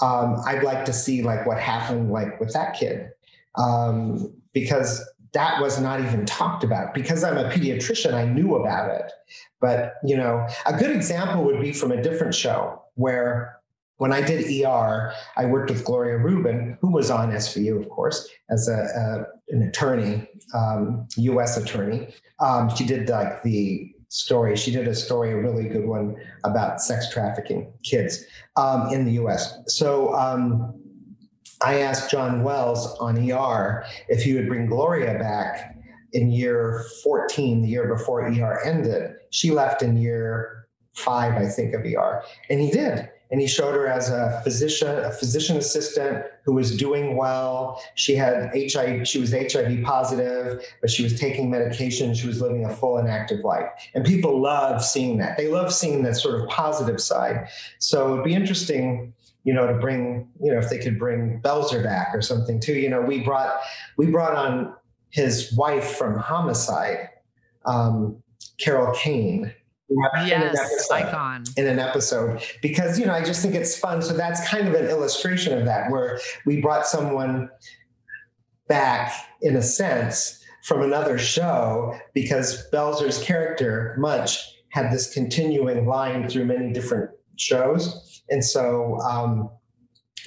Um, 0.02 0.36
I'd 0.46 0.64
like 0.64 0.84
to 0.84 0.92
see 0.92 1.24
like 1.24 1.46
what 1.46 1.58
happened 1.58 2.12
like 2.12 2.38
with 2.42 2.52
that 2.52 2.74
kid. 2.74 3.12
Um, 3.56 4.34
because 4.52 5.10
that 5.34 5.62
was 5.62 5.80
not 5.80 6.00
even 6.00 6.26
talked 6.26 6.64
about. 6.64 6.94
Because 6.94 7.24
I'm 7.24 7.38
a 7.38 7.50
pediatrician, 7.50 8.14
I 8.14 8.26
knew 8.26 8.56
about 8.56 8.90
it. 8.92 9.12
But, 9.60 9.96
you 10.04 10.16
know, 10.18 10.48
a 10.66 10.74
good 10.78 10.92
example 10.96 11.44
would 11.46 11.62
be 11.62 11.74
from 11.74 11.92
a 11.92 12.02
different 12.02 12.36
show 12.36 12.82
where 12.96 13.60
when 13.98 14.12
I 14.12 14.22
did 14.22 14.46
ER, 14.66 15.14
I 15.38 15.46
worked 15.46 15.72
with 15.72 15.86
Gloria 15.86 16.18
Reuben, 16.18 16.78
who 16.82 16.92
was 16.92 17.10
on 17.10 17.32
SVU, 17.32 17.80
of 17.80 17.90
course, 17.90 18.28
as 18.50 18.68
a, 18.68 19.28
a 19.50 19.54
an 19.54 19.64
attorney, 19.64 20.28
um, 20.54 21.08
U.S. 21.18 21.58
attorney. 21.58 22.14
Um, 22.40 22.74
she 22.76 22.86
did 22.86 23.08
like 23.10 23.44
the 23.44 23.94
story. 24.10 24.56
She 24.56 24.72
did 24.72 24.88
a 24.88 24.96
story, 24.96 25.32
a 25.32 25.38
really 25.38 25.68
good 25.68 25.86
one 25.86 26.16
about 26.44 26.82
sex 26.82 27.12
trafficking 27.12 27.72
kids 27.84 28.26
um, 28.58 28.92
in 28.92 29.06
the 29.06 29.14
U.S. 29.14 29.58
So 29.68 30.14
um, 30.16 30.83
I 31.64 31.80
asked 31.80 32.12
John 32.12 32.44
Wells 32.44 32.98
on 33.00 33.18
ER 33.32 33.86
if 34.10 34.24
he 34.24 34.34
would 34.34 34.48
bring 34.48 34.66
Gloria 34.66 35.18
back 35.18 35.78
in 36.12 36.32
year 36.32 36.86
14, 37.04 37.62
the 37.62 37.68
year 37.68 37.88
before 37.88 38.22
ER 38.22 38.62
ended. 38.66 39.16
She 39.32 39.52
left 39.52 39.82
in 39.82 39.98
year 39.98 40.68
five, 40.94 41.34
I 41.34 41.48
think, 41.48 41.74
of 41.74 41.82
ER. 41.82 42.24
And 42.50 42.60
he 42.60 42.70
did. 42.70 43.10
And 43.32 43.42
he 43.42 43.48
showed 43.48 43.74
her 43.74 43.88
as 43.88 44.12
a 44.12 44.40
physician, 44.44 44.88
a 44.88 45.12
physician 45.12 45.58
assistant 45.58 46.24
who 46.46 46.54
was 46.54 46.78
doing 46.78 47.18
well. 47.18 47.82
She 47.96 48.14
had 48.16 48.52
HIV, 48.54 49.08
she 49.08 49.20
was 49.20 49.32
HIV 49.32 49.84
positive, 49.84 50.64
but 50.82 50.92
she 50.92 51.02
was 51.02 51.20
taking 51.20 51.50
medication. 51.50 52.14
She 52.14 52.28
was 52.28 52.42
living 52.42 52.64
a 52.66 52.76
full 52.76 52.98
and 52.98 53.08
active 53.08 53.40
life. 53.40 53.66
And 53.96 54.06
people 54.06 54.40
love 54.40 54.86
seeing 54.86 55.18
that. 55.18 55.36
They 55.38 55.48
love 55.48 55.74
seeing 55.74 56.04
that 56.04 56.16
sort 56.16 56.40
of 56.40 56.48
positive 56.50 57.02
side. 57.02 57.48
So 57.80 58.14
it'd 58.14 58.26
be 58.26 58.36
interesting 58.36 59.14
you 59.44 59.54
know, 59.54 59.68
to 59.68 59.74
bring, 59.74 60.30
you 60.42 60.52
know, 60.52 60.58
if 60.58 60.70
they 60.70 60.78
could 60.78 60.98
bring 60.98 61.42
Belzer 61.42 61.84
back 61.84 62.10
or 62.14 62.22
something 62.22 62.60
too. 62.60 62.74
You 62.74 62.90
know, 62.90 63.02
we 63.02 63.20
brought 63.22 63.60
we 63.98 64.08
brought 64.08 64.36
on 64.36 64.74
his 65.10 65.54
wife 65.56 65.96
from 65.96 66.18
Homicide, 66.18 67.10
um, 67.66 68.22
Carol 68.60 68.94
Kane. 68.96 69.54
Yes, 70.26 70.90
in 70.90 70.96
icon. 70.96 71.44
In 71.56 71.68
an 71.68 71.78
episode, 71.78 72.42
because 72.62 72.98
you 72.98 73.06
know, 73.06 73.14
I 73.14 73.24
just 73.24 73.42
think 73.42 73.54
it's 73.54 73.78
fun. 73.78 74.02
So 74.02 74.14
that's 74.14 74.48
kind 74.48 74.68
of 74.68 74.74
an 74.74 74.86
illustration 74.86 75.58
of 75.58 75.66
that, 75.66 75.92
where 75.92 76.20
we 76.46 76.62
brought 76.62 76.88
someone 76.88 77.50
back 78.68 79.14
in 79.42 79.56
a 79.56 79.62
sense 79.62 80.44
from 80.64 80.82
another 80.82 81.20
show 81.20 82.00
because 82.14 82.68
Belzer's 82.72 83.22
character, 83.22 83.96
Munch, 84.00 84.40
had 84.70 84.92
this 84.92 85.14
continuing 85.14 85.86
line 85.86 86.28
through 86.28 86.46
many 86.46 86.72
different 86.72 87.12
shows 87.36 88.13
and 88.34 88.44
so 88.44 89.00
um, 89.02 89.48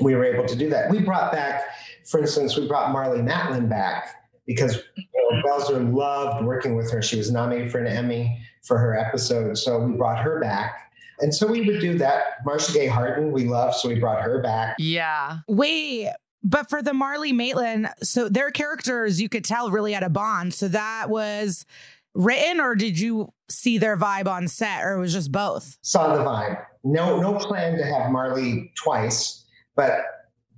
we 0.00 0.14
were 0.14 0.24
able 0.24 0.46
to 0.46 0.54
do 0.54 0.70
that. 0.70 0.90
We 0.90 1.00
brought 1.00 1.32
back, 1.32 1.64
for 2.08 2.20
instance, 2.20 2.56
we 2.56 2.68
brought 2.68 2.94
Marlee 2.94 3.20
Matlin 3.20 3.68
back 3.68 4.28
because 4.46 4.76
you 4.96 5.04
know, 5.32 5.42
Belzer 5.42 5.92
loved 5.92 6.44
working 6.44 6.76
with 6.76 6.88
her. 6.92 7.02
She 7.02 7.16
was 7.16 7.32
nominated 7.32 7.72
for 7.72 7.78
an 7.78 7.88
Emmy 7.88 8.40
for 8.62 8.78
her 8.78 8.96
episode. 8.96 9.58
So 9.58 9.80
we 9.80 9.96
brought 9.96 10.22
her 10.22 10.40
back. 10.40 10.92
And 11.18 11.34
so 11.34 11.48
we 11.48 11.62
would 11.62 11.80
do 11.80 11.98
that. 11.98 12.44
Marcia 12.44 12.72
Gay 12.72 12.86
Harden, 12.86 13.32
we 13.32 13.44
love, 13.44 13.74
so 13.74 13.88
we 13.88 13.98
brought 13.98 14.22
her 14.22 14.40
back. 14.40 14.76
Yeah. 14.78 15.38
Wait, 15.48 16.10
but 16.44 16.70
for 16.70 16.80
the 16.80 16.92
Marlee 16.92 17.32
Matlin, 17.32 17.90
so 18.04 18.28
their 18.28 18.52
characters 18.52 19.20
you 19.20 19.28
could 19.28 19.44
tell 19.44 19.70
really 19.70 19.94
had 19.94 20.04
a 20.04 20.10
bond. 20.10 20.54
So 20.54 20.68
that 20.68 21.10
was 21.10 21.66
written, 22.14 22.60
or 22.60 22.76
did 22.76 23.00
you 23.00 23.32
see 23.48 23.78
their 23.78 23.96
vibe 23.96 24.26
on 24.26 24.48
set, 24.48 24.84
or 24.84 24.94
it 24.94 25.00
was 25.00 25.12
just 25.12 25.32
both? 25.32 25.76
Saw 25.82 26.16
the 26.16 26.22
vibe. 26.22 26.64
No, 26.84 27.20
no 27.20 27.34
plan 27.34 27.76
to 27.78 27.84
have 27.84 28.10
Marlee 28.12 28.74
twice, 28.74 29.44
but 29.74 30.00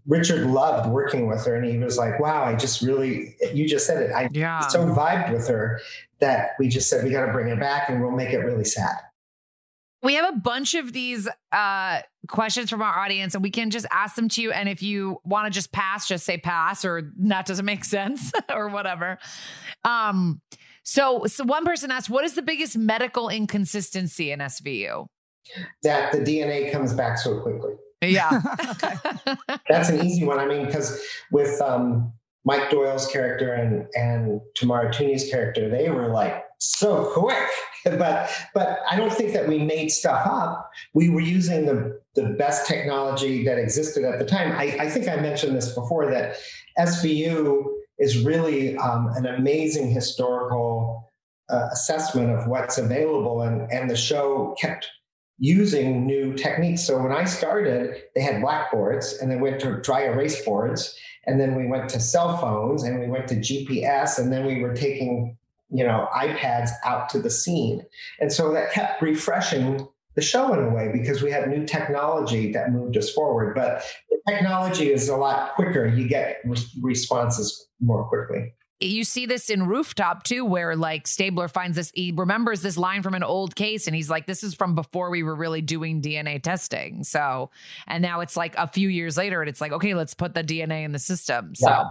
Richard 0.07 0.47
loved 0.47 0.89
working 0.91 1.27
with 1.27 1.45
her, 1.45 1.55
and 1.55 1.67
he 1.67 1.79
was 1.79 1.99
like, 1.99 2.19
"Wow, 2.19 2.45
I 2.45 2.55
just 2.55 2.83
really, 2.83 3.37
you 3.53 3.69
just 3.69 3.87
said 3.87 4.03
it. 4.03 4.11
I 4.11 4.29
yeah. 4.33 4.61
so 4.61 4.87
vibed 4.87 5.33
with 5.33 5.47
her 5.49 5.81
that 6.21 6.53
we 6.59 6.69
just 6.69 6.89
said 6.89 7.05
we 7.05 7.11
got 7.11 7.27
to 7.27 7.33
bring 7.33 7.49
her 7.49 7.57
back, 7.57 7.91
and 7.91 8.01
we'll 8.01 8.13
make 8.13 8.31
it 8.31 8.39
really 8.39 8.65
sad." 8.65 8.97
We 10.03 10.15
have 10.15 10.33
a 10.33 10.37
bunch 10.37 10.75
of 10.75 10.93
these 10.93 11.29
uh, 11.53 12.01
questions 12.29 12.71
from 12.71 12.83
our 12.83 12.99
audience, 12.99 13.35
and 13.35 13.43
we 13.43 13.51
can 13.51 13.71
just 13.71 13.87
ask 13.91 14.15
them 14.17 14.29
to 14.31 14.43
you. 14.43 14.53
And 14.53 14.69
if 14.69 14.83
you 14.83 15.21
want 15.25 15.47
to 15.47 15.51
just 15.51 15.73
pass, 15.73 16.07
just 16.07 16.25
say 16.25 16.39
pass, 16.39 16.85
or 16.85 17.13
that 17.19 17.47
doesn't 17.47 17.67
make 17.67 17.85
sense, 17.97 18.33
or 18.55 18.69
whatever. 18.69 19.19
Um, 19.85 20.41
so, 20.89 21.25
so 21.27 21.45
one 21.45 21.67
person 21.67 21.91
asked, 21.91 22.09
"What 22.09 22.25
is 22.25 22.33
the 22.33 22.41
biggest 22.41 22.75
medical 22.75 23.29
inconsistency 23.29 24.33
in 24.33 24.39
SVU?" 24.39 25.07
That 25.83 26.13
the 26.13 26.19
DNA 26.21 26.73
comes 26.73 26.95
back 26.95 27.19
so 27.19 27.43
quickly. 27.43 27.75
Yeah, 28.01 28.41
that's 29.69 29.91
an 29.91 30.03
easy 30.03 30.25
one. 30.25 30.39
I 30.39 30.47
mean, 30.47 30.65
because 30.65 30.99
with 31.31 31.61
um, 31.61 32.11
Mike 32.47 32.71
Doyle's 32.71 33.07
character 33.07 33.53
and 33.53 33.87
and 33.93 34.41
Tamara 34.55 34.91
Tunie's 34.91 35.31
character, 35.31 35.69
they 35.69 35.91
were 35.91 36.09
like 36.09 36.43
so 36.59 37.13
quick. 37.13 37.49
but 37.99 38.31
but 38.55 38.79
I 38.91 38.97
don't 38.97 39.13
think 39.13 39.35
that 39.35 39.47
we 39.47 39.59
made 39.59 39.91
stuff 39.91 40.27
up. 40.27 40.71
We 40.95 41.11
were 41.11 41.21
using 41.21 41.67
the 41.67 42.01
the 42.15 42.31
best 42.39 42.67
technology 42.67 43.45
that 43.45 43.59
existed 43.59 44.07
at 44.07 44.19
the 44.19 44.25
time. 44.25 44.53
I, 44.53 44.85
I 44.85 44.89
think 44.89 45.07
I 45.07 45.17
mentioned 45.17 45.55
this 45.55 45.75
before 45.75 46.11
that 46.11 46.37
SVU 46.79 47.75
is 47.99 48.25
really 48.25 48.77
um, 48.77 49.09
an 49.17 49.27
amazing 49.27 49.91
historical 49.91 50.68
uh, 51.51 51.69
assessment 51.73 52.31
of 52.31 52.47
what's 52.47 52.79
available. 52.79 53.43
And, 53.43 53.71
and 53.73 53.91
the 53.91 53.97
show 53.97 54.55
kept 54.61 54.89
using 55.39 56.07
new 56.07 56.35
techniques. 56.35 56.85
So 56.85 57.01
when 57.01 57.13
I 57.13 57.25
started, 57.25 58.03
they 58.15 58.21
had 58.21 58.41
blackboards 58.41 59.19
and 59.21 59.31
they 59.31 59.37
went 59.37 59.61
to 59.61 59.81
dry 59.81 60.05
erase 60.05 60.45
boards. 60.45 60.97
And 61.27 61.41
then 61.41 61.55
we 61.55 61.67
went 61.67 61.89
to 61.91 62.01
cell 62.01 62.39
phones 62.39 62.83
and 62.83 62.99
we 62.99 63.07
went 63.07 63.29
to 63.29 63.37
GPS 63.37 64.19
and 64.19 64.33
then 64.33 64.47
we 64.47 64.61
were 64.61 64.75
taking, 64.75 65.37
you 65.71 65.85
know, 65.85 66.09
iPads 66.15 66.71
out 66.85 67.09
to 67.11 67.21
the 67.21 67.31
scene. 67.31 67.85
And 68.21 68.33
so 68.33 68.53
that 68.53 68.73
kept 68.73 69.01
refreshing 69.01 69.87
the 70.15 70.23
show 70.23 70.53
in 70.53 70.65
a 70.65 70.71
way 70.71 70.91
because 70.93 71.23
we 71.23 71.31
had 71.31 71.49
new 71.49 71.65
technology 71.65 72.51
that 72.53 72.73
moved 72.73 72.97
us 72.97 73.11
forward. 73.11 73.55
But 73.55 73.85
the 74.11 74.19
technology 74.29 74.91
is 74.91 75.09
a 75.09 75.17
lot 75.17 75.55
quicker. 75.55 75.87
You 75.87 76.09
get 76.09 76.39
re- 76.45 76.59
responses 76.83 77.69
more 77.81 78.05
quickly. 78.09 78.53
You 78.81 79.05
see 79.05 79.27
this 79.27 79.51
in 79.51 79.67
Rooftop 79.67 80.23
too, 80.23 80.45
where 80.45 80.77
like 80.77 81.07
Stabler 81.07 81.49
finds 81.49 81.77
this, 81.77 81.91
he 81.95 82.13
remembers 82.15 82.63
this 82.63 82.77
line 82.77 83.03
from 83.03 83.15
an 83.15 83.25
old 83.25 83.57
case 83.57 83.87
and 83.87 83.97
he's 83.97 84.09
like, 84.09 84.27
this 84.27 84.45
is 84.45 84.55
from 84.55 84.75
before 84.75 85.11
we 85.11 85.23
were 85.23 85.35
really 85.35 85.63
doing 85.63 86.01
DNA 86.01 86.41
testing. 86.43 87.03
So, 87.03 87.51
and 87.87 88.03
now 88.03 88.21
it's 88.21 88.37
like 88.37 88.55
a 88.57 88.69
few 88.69 88.89
years 88.89 89.17
later 89.17 89.41
and 89.41 89.49
it's 89.49 89.61
like, 89.61 89.73
okay, 89.73 89.95
let's 89.95 90.15
put 90.15 90.35
the 90.35 90.45
DNA 90.45 90.85
in 90.85 90.93
the 90.93 90.99
system. 90.99 91.55
So, 91.57 91.87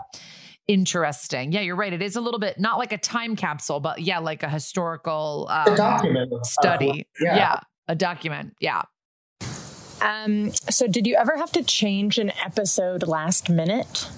interesting. 0.67 1.51
Yeah, 1.51 1.61
you're 1.61 1.75
right. 1.75 1.91
It 1.91 2.01
is 2.01 2.15
a 2.15 2.21
little 2.21 2.39
bit 2.39 2.59
not 2.59 2.77
like 2.77 2.93
a 2.93 2.97
time 2.97 3.35
capsule, 3.35 3.79
but 3.79 3.99
yeah, 3.99 4.19
like 4.19 4.43
a 4.43 4.49
historical 4.49 5.47
um, 5.49 5.73
a 5.73 5.75
document 5.75 6.45
study. 6.45 7.07
yeah. 7.19 7.35
yeah 7.35 7.59
a 7.87 7.95
document. 7.95 8.53
Yeah. 8.59 8.83
Um, 10.01 10.51
so 10.51 10.87
did 10.87 11.07
you 11.07 11.15
ever 11.15 11.37
have 11.37 11.51
to 11.53 11.63
change 11.63 12.19
an 12.19 12.31
episode 12.45 13.07
last 13.07 13.49
minute? 13.49 14.09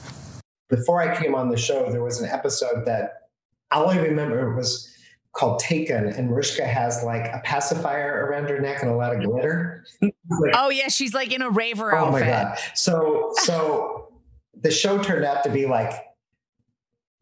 Before 0.70 1.02
I 1.02 1.20
came 1.20 1.36
on 1.36 1.50
the 1.50 1.58
show, 1.58 1.91
there 1.91 2.04
was 2.04 2.22
an 2.22 2.30
episode 2.30 2.86
that 2.86 3.30
all 3.72 3.90
I 3.90 3.98
remember 3.98 4.56
was 4.56 4.88
called 5.34 5.60
Taken, 5.60 6.08
and 6.08 6.30
Mariska 6.30 6.66
has 6.66 7.04
like 7.04 7.26
a 7.26 7.41
pacifier 7.44 8.26
around 8.26 8.50
her 8.50 8.60
neck 8.60 8.82
and 8.82 8.91
a 8.91 8.96
lot 8.96 9.16
of 9.16 9.22
glitter. 9.24 9.86
like, 10.02 10.14
oh 10.54 10.70
yeah, 10.70 10.88
she's 10.88 11.14
like 11.14 11.32
in 11.32 11.41
a 11.41 11.50
raver 11.50 11.94
oh 11.94 12.06
outfit. 12.06 12.22
my 12.22 12.26
god! 12.28 12.58
So 12.76 13.32
so 13.36 14.12
the 14.60 14.72
show 14.72 15.02
turned 15.02 15.26
out 15.26 15.44
to 15.44 15.50
be 15.50 15.66
like 15.66 15.91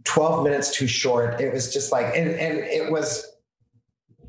twelve 0.04 0.44
minutes 0.44 0.76
too 0.76 0.88
short. 0.88 1.40
It 1.40 1.54
was 1.54 1.74
just 1.74 1.92
like, 1.92 2.06
and 2.16 2.30
and 2.32 2.60
it 2.60 2.92
was 2.92 3.26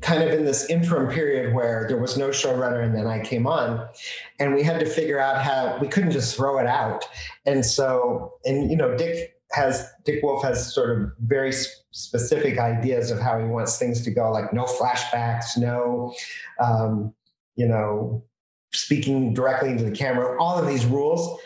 kind 0.01 0.23
of 0.23 0.29
in 0.29 0.45
this 0.45 0.69
interim 0.69 1.11
period 1.11 1.53
where 1.53 1.85
there 1.87 1.97
was 1.97 2.17
no 2.17 2.29
showrunner 2.29 2.83
and 2.83 2.95
then 2.95 3.07
I 3.07 3.19
came 3.19 3.45
on 3.45 3.87
and 4.39 4.53
we 4.53 4.63
had 4.63 4.79
to 4.79 4.85
figure 4.85 5.19
out 5.19 5.41
how 5.41 5.77
we 5.81 5.87
couldn't 5.87 6.11
just 6.11 6.35
throw 6.35 6.57
it 6.59 6.65
out. 6.65 7.05
And 7.45 7.65
so, 7.65 8.33
and 8.45 8.69
you 8.71 8.77
know, 8.77 8.95
Dick 8.97 9.35
has 9.51 9.91
Dick 10.05 10.21
Wolf 10.23 10.43
has 10.43 10.73
sort 10.73 10.97
of 10.97 11.11
very 11.19 11.51
specific 11.91 12.59
ideas 12.59 13.11
of 13.11 13.19
how 13.19 13.39
he 13.39 13.45
wants 13.45 13.77
things 13.77 14.01
to 14.03 14.11
go, 14.11 14.31
like 14.31 14.53
no 14.53 14.65
flashbacks, 14.65 15.57
no, 15.57 16.13
um, 16.59 17.13
you 17.55 17.67
know, 17.67 18.23
speaking 18.71 19.33
directly 19.33 19.69
into 19.69 19.83
the 19.83 19.91
camera, 19.91 20.39
all 20.39 20.57
of 20.57 20.67
these 20.67 20.85
rules. 20.85 21.39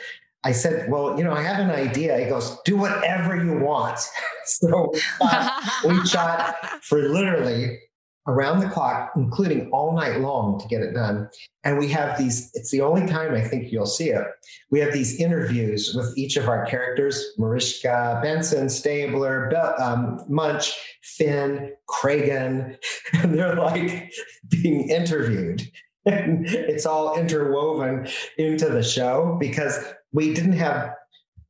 I 0.46 0.52
said, 0.52 0.92
well, 0.92 1.18
you 1.18 1.24
know, 1.24 1.32
I 1.32 1.42
have 1.42 1.60
an 1.60 1.72
idea. 1.72 2.20
He 2.20 2.26
goes, 2.26 2.58
do 2.66 2.76
whatever 2.76 3.42
you 3.42 3.60
want. 3.60 3.98
so 4.46 4.92
uh, 5.22 5.62
we 5.88 6.06
shot 6.06 6.84
for 6.84 7.00
literally 7.08 7.80
around 8.28 8.60
the 8.60 8.70
clock, 8.70 9.12
including 9.16 9.70
all 9.72 9.94
night 9.94 10.20
long 10.20 10.60
to 10.60 10.68
get 10.68 10.82
it 10.82 10.94
done. 10.94 11.30
And 11.64 11.78
we 11.78 11.88
have 11.90 12.18
these, 12.18 12.52
it's 12.54 12.72
the 12.72 12.82
only 12.82 13.06
time 13.06 13.34
I 13.34 13.42
think 13.42 13.72
you'll 13.72 13.86
see 13.86 14.10
it. 14.10 14.26
We 14.72 14.80
have 14.80 14.94
these 14.94 15.20
interviews 15.20 15.94
with 15.94 16.18
each 16.18 16.38
of 16.38 16.48
our 16.48 16.66
characters 16.66 17.34
Mariska, 17.38 18.20
Benson, 18.24 18.70
Stabler, 18.70 19.50
Be- 19.50 19.84
um, 19.84 20.24
Munch, 20.30 20.74
Fin, 21.02 21.74
Cragen, 21.90 22.78
and 23.14 23.38
they're 23.38 23.56
like 23.56 24.14
being 24.50 24.90
interviewed. 24.90 25.62
And 26.06 26.46
it's 26.48 26.86
all 26.86 27.18
interwoven 27.18 28.10
into 28.38 28.68
the 28.68 28.84
show 28.84 29.38
because 29.40 29.80
we 30.12 30.34
didn't 30.34 30.52
have 30.58 30.94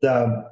the 0.03 0.45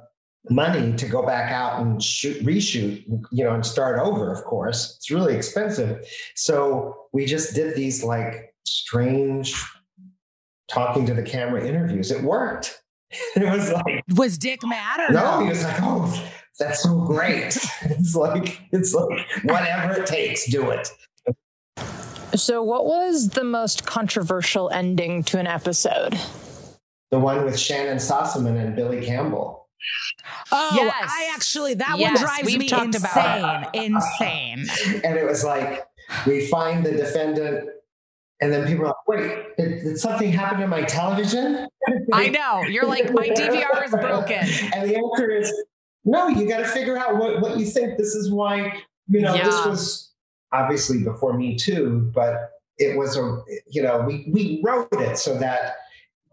money 0.50 0.92
to 0.96 1.06
go 1.06 1.24
back 1.24 1.52
out 1.52 1.80
and 1.80 2.02
shoot, 2.02 2.44
reshoot, 2.44 3.04
you 3.30 3.44
know, 3.44 3.54
and 3.54 3.64
start 3.64 3.98
over, 4.00 4.32
of 4.32 4.44
course. 4.44 4.96
It's 4.96 5.10
really 5.10 5.34
expensive. 5.34 6.06
So 6.34 7.06
we 7.12 7.26
just 7.26 7.54
did 7.54 7.76
these 7.76 8.02
like 8.02 8.54
strange 8.64 9.54
talking 10.68 11.06
to 11.06 11.14
the 11.14 11.22
camera 11.22 11.66
interviews. 11.66 12.10
It 12.10 12.22
worked. 12.22 12.78
It 13.36 13.50
was 13.50 13.70
like 13.70 14.02
Was 14.16 14.38
Dick 14.38 14.60
mad 14.64 15.00
or 15.00 15.12
no, 15.12 15.38
no? 15.38 15.44
he 15.44 15.50
was 15.50 15.62
like, 15.62 15.76
oh, 15.82 16.30
that's 16.58 16.82
so 16.82 16.98
great. 17.00 17.58
it's 17.82 18.14
like, 18.14 18.62
it's 18.72 18.94
like 18.94 19.26
whatever 19.44 20.00
it 20.00 20.06
takes, 20.06 20.50
do 20.50 20.70
it. 20.70 20.88
So, 22.34 22.62
what 22.62 22.86
was 22.86 23.28
the 23.28 23.44
most 23.44 23.84
controversial 23.84 24.70
ending 24.70 25.22
to 25.24 25.38
an 25.38 25.46
episode? 25.46 26.18
The 27.10 27.18
one 27.18 27.44
with 27.44 27.58
Shannyn 27.58 27.96
Sossamon 27.96 28.58
and 28.58 28.74
Billy 28.74 29.04
Campbell. 29.04 29.61
Oh, 30.50 30.70
Yes. 30.74 31.10
I 31.10 31.30
actually 31.34 31.74
that 31.74 31.96
Yes, 31.98 32.16
one 32.18 32.22
drives 32.24 32.46
we've 32.46 32.58
me 32.58 32.70
insane. 32.70 32.96
about 32.96 33.74
insane. 33.74 34.66
And 35.04 35.16
it 35.18 35.24
was 35.26 35.44
like, 35.44 35.84
we 36.26 36.46
find 36.46 36.84
the 36.84 36.92
defendant, 36.92 37.68
and 38.40 38.52
then 38.52 38.66
people 38.66 38.84
are 38.84 38.88
like, 38.88 39.08
wait, 39.08 39.56
did, 39.56 39.82
did 39.84 39.98
something 39.98 40.30
happen 40.32 40.60
to 40.60 40.66
my 40.66 40.82
television? 40.82 41.66
I 42.12 42.28
know. 42.28 42.62
You're 42.68 42.86
like, 42.86 43.12
my 43.12 43.28
DVR 43.28 43.84
is 43.84 43.90
broken. 43.92 44.46
And 44.74 44.90
the 44.90 44.96
answer 44.96 45.30
is 45.30 45.52
no, 46.04 46.28
you 46.28 46.48
got 46.48 46.58
to 46.58 46.66
figure 46.66 46.98
out 46.98 47.16
what, 47.16 47.40
what 47.40 47.58
you 47.58 47.66
think. 47.66 47.96
This 47.98 48.14
is 48.14 48.30
why, 48.30 48.82
you 49.08 49.20
know, 49.20 49.32
this 49.32 49.64
was 49.66 50.12
obviously 50.52 51.02
before 51.04 51.38
me 51.38 51.56
too, 51.56 52.10
but 52.12 52.50
it 52.78 52.98
was 52.98 53.16
a, 53.16 53.42
you 53.70 53.82
know, 53.82 54.00
we, 54.00 54.26
we 54.32 54.60
wrote 54.64 54.88
it 54.92 55.16
so 55.16 55.38
that 55.38 55.74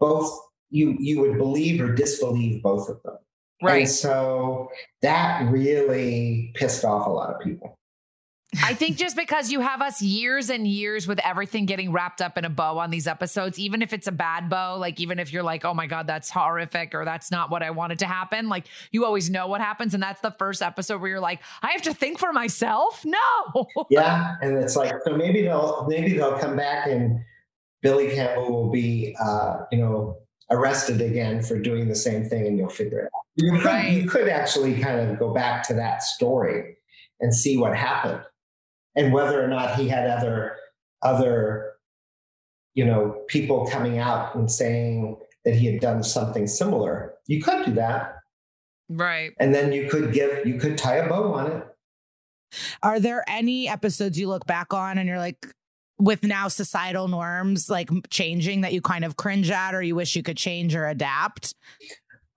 both 0.00 0.28
you, 0.70 0.96
you 0.98 1.20
would 1.20 1.38
believe 1.38 1.80
or 1.80 1.94
disbelieve 1.94 2.62
both 2.62 2.88
of 2.88 3.00
them. 3.04 3.18
And 3.60 3.68
Right. 3.68 3.88
so 3.88 4.70
that 5.02 5.50
really 5.50 6.52
pissed 6.54 6.84
off 6.84 7.06
a 7.06 7.10
lot 7.10 7.34
of 7.34 7.40
people. 7.40 7.76
I 8.64 8.74
think 8.74 8.96
just 8.96 9.16
because 9.16 9.52
you 9.52 9.60
have 9.60 9.80
us 9.80 10.02
years 10.02 10.50
and 10.50 10.66
years 10.66 11.06
with 11.06 11.20
everything 11.20 11.66
getting 11.66 11.92
wrapped 11.92 12.20
up 12.20 12.36
in 12.36 12.44
a 12.44 12.50
bow 12.50 12.78
on 12.78 12.90
these 12.90 13.06
episodes, 13.06 13.60
even 13.60 13.80
if 13.80 13.92
it's 13.92 14.08
a 14.08 14.12
bad 14.12 14.50
bow, 14.50 14.76
like 14.76 14.98
even 14.98 15.20
if 15.20 15.32
you're 15.32 15.44
like, 15.44 15.64
oh 15.64 15.72
my 15.72 15.86
God, 15.86 16.08
that's 16.08 16.28
horrific 16.30 16.92
or 16.92 17.04
that's 17.04 17.30
not 17.30 17.48
what 17.50 17.62
I 17.62 17.70
wanted 17.70 18.00
to 18.00 18.06
happen, 18.06 18.48
like 18.48 18.64
you 18.90 19.04
always 19.04 19.30
know 19.30 19.46
what 19.46 19.60
happens. 19.60 19.94
And 19.94 20.02
that's 20.02 20.20
the 20.20 20.32
first 20.32 20.62
episode 20.62 21.00
where 21.00 21.10
you're 21.10 21.20
like, 21.20 21.38
I 21.62 21.70
have 21.70 21.82
to 21.82 21.94
think 21.94 22.18
for 22.18 22.32
myself? 22.32 23.04
No. 23.04 23.18
Yeah, 23.88 24.34
and 24.42 24.56
it's 24.56 24.74
like 24.74 24.92
so 25.04 25.16
maybe 25.16 25.42
they'll 25.42 25.86
maybe 25.88 26.16
they'll 26.16 26.38
come 26.38 26.56
back 26.56 26.86
and 26.88 27.20
Billy 27.82 28.10
Campbell 28.10 28.50
will 28.50 28.70
be 28.70 29.16
uh, 29.22 29.64
you 29.70 29.78
know 29.78 30.16
arrested 30.50 31.00
again 31.00 31.40
for 31.42 31.58
doing 31.58 31.88
the 31.88 31.94
same 31.94 32.24
thing, 32.24 32.46
and 32.48 32.58
you'll 32.58 32.68
figure 32.68 33.00
it 33.00 33.04
out. 33.14 33.19
You 33.36 33.52
could, 33.52 33.64
Right. 33.64 33.90
you 33.92 34.08
could 34.08 34.28
actually 34.28 34.80
kind 34.80 34.98
of 35.10 35.18
go 35.18 35.32
back 35.32 35.62
to 35.68 35.74
that 35.74 36.02
story 36.02 36.76
and 37.20 37.34
see 37.34 37.56
what 37.56 37.76
happened, 37.76 38.22
and 38.96 39.12
whether 39.12 39.42
or 39.42 39.48
not 39.48 39.76
he 39.76 39.88
had 39.88 40.08
other 40.08 40.56
other 41.02 41.72
you 42.74 42.84
know 42.84 43.22
people 43.28 43.66
coming 43.66 43.98
out 43.98 44.34
and 44.34 44.50
saying 44.50 45.16
that 45.44 45.54
he 45.54 45.66
had 45.66 45.80
done 45.80 46.02
something 46.02 46.46
similar. 46.46 47.14
You 47.26 47.40
could 47.42 47.64
do 47.66 47.72
that, 47.74 48.16
Right. 48.88 49.32
and 49.38 49.54
then 49.54 49.72
you 49.72 49.88
could 49.88 50.12
give 50.12 50.46
you 50.46 50.58
could 50.58 50.76
tie 50.76 50.96
a 50.96 51.08
bow 51.08 51.32
on 51.34 51.52
it. 51.52 51.66
Are 52.82 52.98
there 53.00 53.24
any 53.28 53.68
episodes 53.68 54.18
you 54.18 54.28
look 54.28 54.44
back 54.46 54.74
on 54.74 54.98
and 54.98 55.06
you're 55.08 55.18
like, 55.18 55.46
with 55.98 56.22
now 56.24 56.48
societal 56.48 57.06
norms 57.08 57.68
like 57.70 57.90
changing 58.10 58.62
that 58.62 58.72
you 58.72 58.80
kind 58.80 59.04
of 59.04 59.16
cringe 59.16 59.50
at 59.50 59.74
or 59.74 59.82
you 59.82 59.94
wish 59.94 60.16
you 60.16 60.22
could 60.22 60.36
change 60.36 60.74
or 60.74 60.86
adapt? 60.88 61.54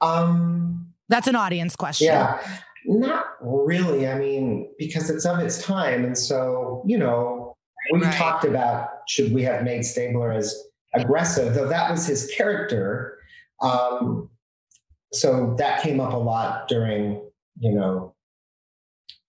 Um, 0.04 0.94
That's 1.10 1.28
an 1.28 1.36
audience 1.36 1.76
question. 1.76 2.08
Yeah, 2.08 2.40
not 2.86 3.26
really. 3.42 4.08
I 4.08 4.18
mean, 4.18 4.74
because 4.78 5.10
it's 5.10 5.26
of 5.26 5.40
its 5.40 5.62
time. 5.64 6.04
And 6.06 6.18
so, 6.18 6.84
you 6.86 6.98
know, 6.98 7.56
we 7.92 8.02
Right. 8.02 8.14
talked 8.14 8.46
about 8.46 8.90
should 9.08 9.34
we 9.34 9.44
have 9.44 9.64
made 9.64 9.84
Stabler 9.84 10.32
as 10.32 10.56
aggressive, 10.94 11.54
though 11.54 11.68
that 11.68 11.92
was 11.92 12.06
his 12.06 12.32
character. 12.36 13.18
Um, 13.62 14.30
so 15.12 15.56
that 15.58 15.82
came 15.82 16.00
up 16.00 16.14
a 16.14 16.18
lot 16.18 16.68
during, 16.68 17.22
you 17.60 17.72
know, 17.74 18.16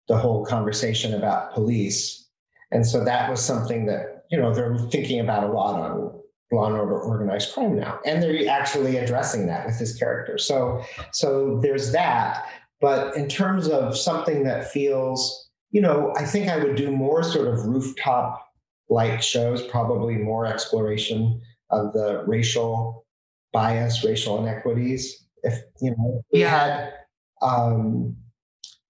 the 0.07 0.17
whole 0.17 0.45
conversation 0.45 1.13
about 1.13 1.53
police. 1.53 2.27
And 2.71 2.85
so 2.85 3.03
that 3.03 3.29
was 3.29 3.41
something 3.41 3.85
that, 3.87 4.25
you 4.29 4.39
know, 4.39 4.53
they're 4.53 4.77
thinking 4.89 5.19
about 5.19 5.43
a 5.43 5.51
lot 5.51 5.79
on 5.79 6.14
law 6.51 6.67
and 6.67 6.75
order 6.77 6.97
organized 6.97 7.53
crime 7.53 7.75
now. 7.75 7.99
And 8.05 8.21
they're 8.21 8.47
actually 8.49 8.97
addressing 8.97 9.47
that 9.47 9.65
with 9.65 9.77
his 9.77 9.95
character. 9.97 10.37
So 10.37 10.83
so 11.11 11.59
there's 11.61 11.91
that. 11.91 12.45
But 12.81 13.15
in 13.15 13.27
terms 13.27 13.67
of 13.67 13.97
something 13.97 14.43
that 14.43 14.71
feels, 14.71 15.49
you 15.71 15.81
know, 15.81 16.13
I 16.15 16.25
think 16.25 16.49
I 16.49 16.57
would 16.57 16.75
do 16.75 16.91
more 16.91 17.23
sort 17.23 17.47
of 17.47 17.65
rooftop 17.65 18.41
like 18.89 19.21
shows, 19.21 19.63
probably 19.63 20.15
more 20.15 20.45
exploration 20.45 21.41
of 21.71 21.93
the 21.93 22.23
racial 22.27 23.05
bias, 23.51 24.03
racial 24.03 24.37
inequities. 24.45 25.25
If 25.43 25.59
you 25.81 25.91
know, 25.91 26.21
we 26.31 26.41
Yeah. 26.41 26.49
had 26.49 26.93
um, 27.41 28.15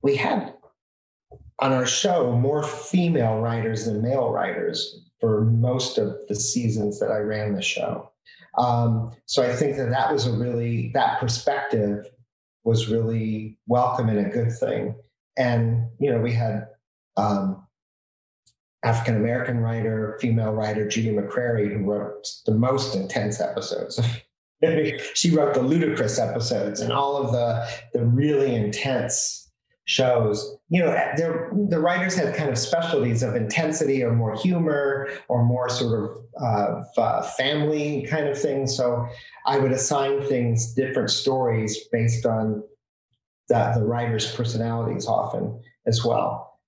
we 0.01 0.15
had 0.15 0.53
on 1.59 1.71
our 1.71 1.85
show 1.85 2.31
more 2.35 2.63
female 2.63 3.39
writers 3.39 3.85
than 3.85 4.01
male 4.01 4.29
writers 4.29 5.04
for 5.19 5.45
most 5.45 5.97
of 5.97 6.15
the 6.27 6.35
seasons 6.35 6.99
that 6.99 7.11
I 7.11 7.19
ran 7.19 7.55
the 7.55 7.61
show. 7.61 8.11
Um, 8.57 9.11
so 9.25 9.43
I 9.43 9.53
think 9.53 9.77
that 9.77 9.89
that 9.89 10.11
was 10.11 10.27
a 10.27 10.31
really 10.31 10.91
that 10.93 11.19
perspective 11.19 12.09
was 12.63 12.89
really 12.89 13.57
welcome 13.67 14.09
and 14.09 14.25
a 14.25 14.29
good 14.29 14.51
thing. 14.51 14.95
And 15.37 15.87
you 15.99 16.11
know, 16.11 16.19
we 16.19 16.31
had 16.31 16.67
um, 17.17 17.65
African 18.83 19.15
American 19.17 19.59
writer, 19.59 20.17
female 20.21 20.53
writer 20.53 20.87
Judy 20.87 21.09
McCreary, 21.09 21.71
who 21.71 21.83
wrote 21.83 22.27
the 22.45 22.53
most 22.53 22.95
intense 22.95 23.41
episodes. 23.41 23.99
she 25.13 25.31
wrote 25.31 25.53
the 25.53 25.61
ludicrous 25.61 26.17
episodes 26.17 26.79
and 26.79 26.93
all 26.93 27.17
of 27.17 27.31
the 27.31 27.67
the 27.93 28.05
really 28.05 28.55
intense 28.55 29.44
shows. 29.85 30.57
You 30.69 30.81
know, 30.81 30.91
the 31.69 31.79
writers 31.79 32.15
had 32.15 32.35
kind 32.35 32.49
of 32.49 32.57
specialties 32.57 33.23
of 33.23 33.35
intensity 33.35 34.03
or 34.03 34.13
more 34.13 34.35
humor 34.35 35.09
or 35.27 35.45
more 35.45 35.69
sort 35.69 36.03
of 36.03 36.17
uh, 36.41 36.83
f- 36.97 37.35
family 37.35 38.07
kind 38.09 38.27
of 38.27 38.39
thing. 38.39 38.67
So 38.67 39.07
I 39.45 39.59
would 39.59 39.71
assign 39.71 40.21
things 40.23 40.73
different 40.73 41.11
stories 41.11 41.87
based 41.91 42.25
on 42.25 42.63
the, 43.47 43.73
the 43.75 43.85
writer's 43.85 44.33
personalities 44.35 45.07
often 45.07 45.61
as 45.85 46.03
well. 46.03 46.59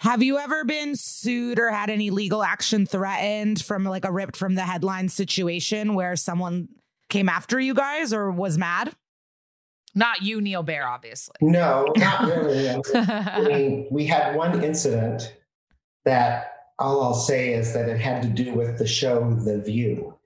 Have 0.00 0.22
you 0.22 0.38
ever 0.38 0.64
been 0.64 0.96
sued 0.96 1.58
or 1.58 1.70
had 1.70 1.90
any 1.90 2.10
legal 2.10 2.42
action 2.42 2.86
threatened 2.86 3.60
from 3.60 3.84
like 3.84 4.04
a 4.04 4.12
ripped 4.12 4.36
from 4.36 4.54
the 4.54 4.62
headline 4.62 5.08
situation 5.08 5.94
where 5.94 6.14
someone 6.14 6.68
came 7.08 7.28
after 7.28 7.58
you 7.58 7.74
guys 7.74 8.12
or 8.12 8.30
was 8.30 8.58
mad? 8.58 8.94
Not 9.94 10.22
you, 10.22 10.40
Neal 10.40 10.62
Baer, 10.62 10.86
obviously. 10.86 11.36
No, 11.40 11.86
not 11.96 12.22
really. 12.26 12.68
I 12.70 13.40
mean, 13.46 13.86
we 13.90 14.06
had 14.06 14.34
one 14.34 14.62
incident 14.64 15.34
that 16.04 16.52
all 16.78 17.02
I'll 17.02 17.14
say 17.14 17.52
is 17.54 17.72
that 17.74 17.88
it 17.88 18.00
had 18.00 18.22
to 18.22 18.28
do 18.28 18.54
with 18.54 18.78
the 18.78 18.86
show 18.86 19.32
The 19.34 19.60
View. 19.60 20.18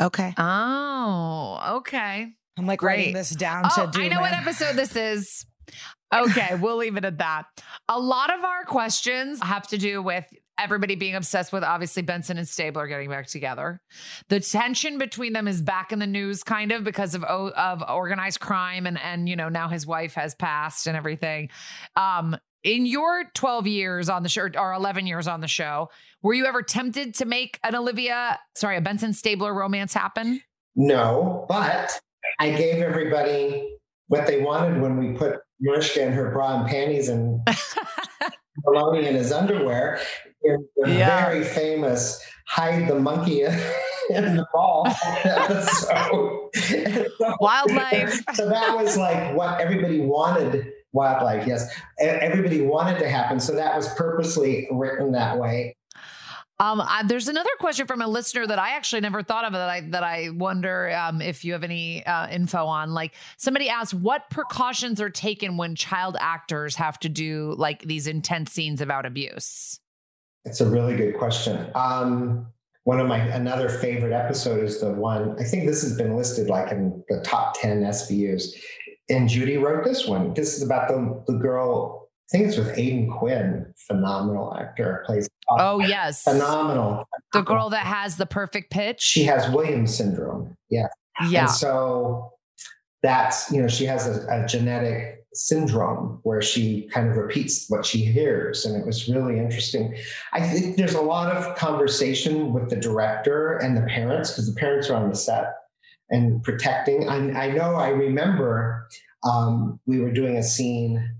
Okay. 0.00 0.34
oh, 0.36 1.76
okay. 1.78 2.32
I'm 2.58 2.66
like 2.66 2.80
Great. 2.80 2.96
writing 2.96 3.14
this 3.14 3.30
down 3.30 3.64
Oh, 3.76 3.86
to 3.86 3.90
do 3.92 4.02
I 4.04 4.08
know 4.08 4.20
what 4.20 4.32
episode 4.32 4.76
this 4.76 4.96
is. 4.96 5.46
Okay, 6.14 6.56
we'll 6.60 6.76
leave 6.76 6.98
it 6.98 7.06
at 7.06 7.16
that. 7.18 7.46
A 7.88 7.98
lot 7.98 8.30
of 8.36 8.44
our 8.44 8.64
questions 8.66 9.40
have 9.42 9.66
to 9.68 9.78
do 9.78 10.02
with 10.02 10.26
everybody 10.58 10.94
being 10.94 11.14
obsessed 11.14 11.52
with 11.52 11.64
obviously 11.64 12.02
Benson 12.02 12.38
and 12.38 12.48
Stabler 12.48 12.86
getting 12.86 13.08
back 13.08 13.26
together. 13.26 13.80
The 14.28 14.40
tension 14.40 14.98
between 14.98 15.32
them 15.32 15.48
is 15.48 15.60
back 15.60 15.92
in 15.92 15.98
the 15.98 16.06
news 16.06 16.42
kind 16.42 16.72
of 16.72 16.84
because 16.84 17.14
of 17.14 17.24
of 17.24 17.82
organized 17.88 18.40
crime 18.40 18.86
and 18.86 18.98
and 19.00 19.28
you 19.28 19.36
know 19.36 19.48
now 19.48 19.68
his 19.68 19.86
wife 19.86 20.14
has 20.14 20.34
passed 20.34 20.86
and 20.86 20.96
everything. 20.96 21.50
Um 21.96 22.36
in 22.64 22.86
your 22.86 23.24
12 23.34 23.66
years 23.66 24.08
on 24.08 24.22
the 24.22 24.28
show 24.28 24.48
or 24.56 24.72
11 24.72 25.06
years 25.06 25.26
on 25.26 25.40
the 25.40 25.48
show, 25.48 25.88
were 26.22 26.32
you 26.32 26.46
ever 26.46 26.62
tempted 26.62 27.12
to 27.16 27.24
make 27.24 27.58
an 27.64 27.74
Olivia, 27.74 28.38
sorry, 28.54 28.76
a 28.76 28.80
Benson 28.80 29.12
Stabler 29.12 29.52
romance 29.52 29.92
happen? 29.92 30.40
No, 30.76 31.44
but 31.48 32.00
I 32.38 32.52
gave 32.52 32.80
everybody 32.80 33.76
what 34.06 34.26
they 34.26 34.40
wanted 34.40 34.80
when 34.80 34.96
we 34.96 35.12
put 35.12 35.40
Mariska 35.60 36.04
in 36.04 36.12
her 36.12 36.30
bra 36.30 36.60
and 36.60 36.68
panties 36.68 37.08
and 37.08 37.40
Meloni 38.66 39.06
in 39.06 39.14
his 39.14 39.32
underwear 39.32 40.00
in 40.44 40.66
the 40.76 40.90
yeah. 40.90 41.24
very 41.24 41.44
famous 41.44 42.22
hide 42.46 42.88
the 42.88 42.98
monkey 42.98 43.42
in 44.10 44.36
the 44.36 44.46
ball 44.52 44.86
episode. 45.24 46.50
so, 46.54 47.36
Wildlife. 47.40 48.22
So 48.34 48.48
that 48.48 48.76
was 48.76 48.96
like 48.96 49.34
what 49.34 49.60
everybody 49.60 50.00
wanted. 50.00 50.72
Wildlife, 50.92 51.46
yes. 51.46 51.74
Everybody 51.98 52.60
wanted 52.60 52.98
to 52.98 53.08
happen. 53.08 53.40
So 53.40 53.54
that 53.54 53.74
was 53.74 53.88
purposely 53.94 54.68
written 54.70 55.12
that 55.12 55.38
way. 55.38 55.76
Um, 56.60 56.80
I, 56.80 57.02
there's 57.04 57.28
another 57.28 57.50
question 57.58 57.86
from 57.86 58.02
a 58.02 58.06
listener 58.06 58.46
that 58.46 58.58
I 58.58 58.76
actually 58.76 59.00
never 59.00 59.22
thought 59.22 59.44
of 59.44 59.52
that 59.52 59.68
I 59.68 59.80
that 59.80 60.04
I 60.04 60.28
wonder 60.30 60.92
um, 60.92 61.20
if 61.20 61.44
you 61.44 61.54
have 61.54 61.64
any 61.64 62.06
uh, 62.06 62.28
info 62.28 62.66
on. 62.66 62.92
Like 62.92 63.14
somebody 63.36 63.68
asked, 63.68 63.94
what 63.94 64.30
precautions 64.30 65.00
are 65.00 65.10
taken 65.10 65.56
when 65.56 65.74
child 65.74 66.16
actors 66.20 66.76
have 66.76 67.00
to 67.00 67.08
do 67.08 67.54
like 67.56 67.82
these 67.82 68.06
intense 68.06 68.52
scenes 68.52 68.80
about 68.80 69.06
abuse? 69.06 69.80
It's 70.44 70.60
a 70.60 70.68
really 70.68 70.96
good 70.96 71.16
question. 71.16 71.70
Um, 71.74 72.46
one 72.84 72.98
of 72.98 73.06
my 73.06 73.18
another 73.18 73.68
favorite 73.68 74.12
episode 74.12 74.64
is 74.64 74.80
the 74.80 74.92
one 74.92 75.36
I 75.38 75.44
think 75.44 75.66
this 75.66 75.82
has 75.82 75.96
been 75.96 76.16
listed 76.16 76.48
like 76.48 76.72
in 76.72 77.02
the 77.08 77.20
top 77.20 77.60
ten 77.60 77.82
SVUs. 77.82 78.48
And 79.08 79.28
Judy 79.28 79.56
wrote 79.56 79.84
this 79.84 80.06
one. 80.06 80.34
This 80.34 80.56
is 80.56 80.62
about 80.62 80.88
the 80.88 81.32
the 81.32 81.38
girl 81.38 82.08
I 82.32 82.38
think 82.38 82.48
it's 82.48 82.56
with 82.56 82.78
Aidan 82.78 83.10
Quinn, 83.10 83.72
phenomenal 83.76 84.56
actor, 84.56 85.04
plays. 85.06 85.28
Oh 85.50 85.80
yes, 85.80 86.22
phenomenal. 86.22 87.06
The 87.32 87.42
girl 87.42 87.70
that 87.70 87.86
has 87.86 88.16
the 88.16 88.26
perfect 88.26 88.70
pitch. 88.70 89.02
She 89.02 89.24
has 89.24 89.48
Williams 89.50 89.94
syndrome. 89.94 90.56
Yeah. 90.70 90.86
Yeah. 91.28 91.42
And 91.42 91.50
so 91.50 92.32
that's 93.02 93.52
you 93.52 93.60
know 93.60 93.68
she 93.68 93.84
has 93.84 94.06
a, 94.06 94.26
a 94.28 94.46
genetic 94.46 95.21
syndrome 95.34 96.20
where 96.22 96.42
she 96.42 96.88
kind 96.92 97.08
of 97.08 97.16
repeats 97.16 97.66
what 97.68 97.86
she 97.86 97.98
hears, 98.04 98.64
and 98.64 98.76
it 98.76 98.86
was 98.86 99.08
really 99.08 99.38
interesting. 99.38 99.94
I 100.32 100.40
think 100.40 100.76
there's 100.76 100.94
a 100.94 101.00
lot 101.00 101.34
of 101.34 101.56
conversation 101.56 102.52
with 102.52 102.70
the 102.70 102.76
director 102.76 103.56
and 103.58 103.76
the 103.76 103.82
parents 103.82 104.30
because 104.30 104.52
the 104.52 104.58
parents 104.58 104.90
are 104.90 104.96
on 104.96 105.08
the 105.08 105.16
set 105.16 105.54
and 106.10 106.42
protecting. 106.42 107.08
I, 107.08 107.46
I 107.46 107.50
know. 107.50 107.74
I 107.74 107.88
remember 107.88 108.88
um, 109.24 109.80
we 109.86 110.00
were 110.00 110.12
doing 110.12 110.36
a 110.36 110.42
scene 110.42 111.16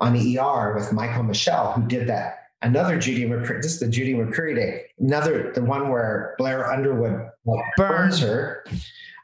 on 0.00 0.12
the 0.12 0.38
ER 0.38 0.74
with 0.74 0.92
Michael 0.92 1.22
Michelle, 1.22 1.72
who 1.72 1.86
did 1.86 2.08
that. 2.08 2.34
Another 2.60 2.98
Judy 2.98 3.24
McCreary, 3.24 3.62
this 3.62 3.74
is 3.74 3.80
the 3.80 3.88
Judy 3.88 4.14
McCreary 4.14 4.56
day. 4.56 4.86
Another, 4.98 5.52
the 5.52 5.62
one 5.62 5.90
where 5.90 6.34
Blair 6.38 6.70
Underwood 6.70 7.30
burns 7.76 8.18
her. 8.18 8.64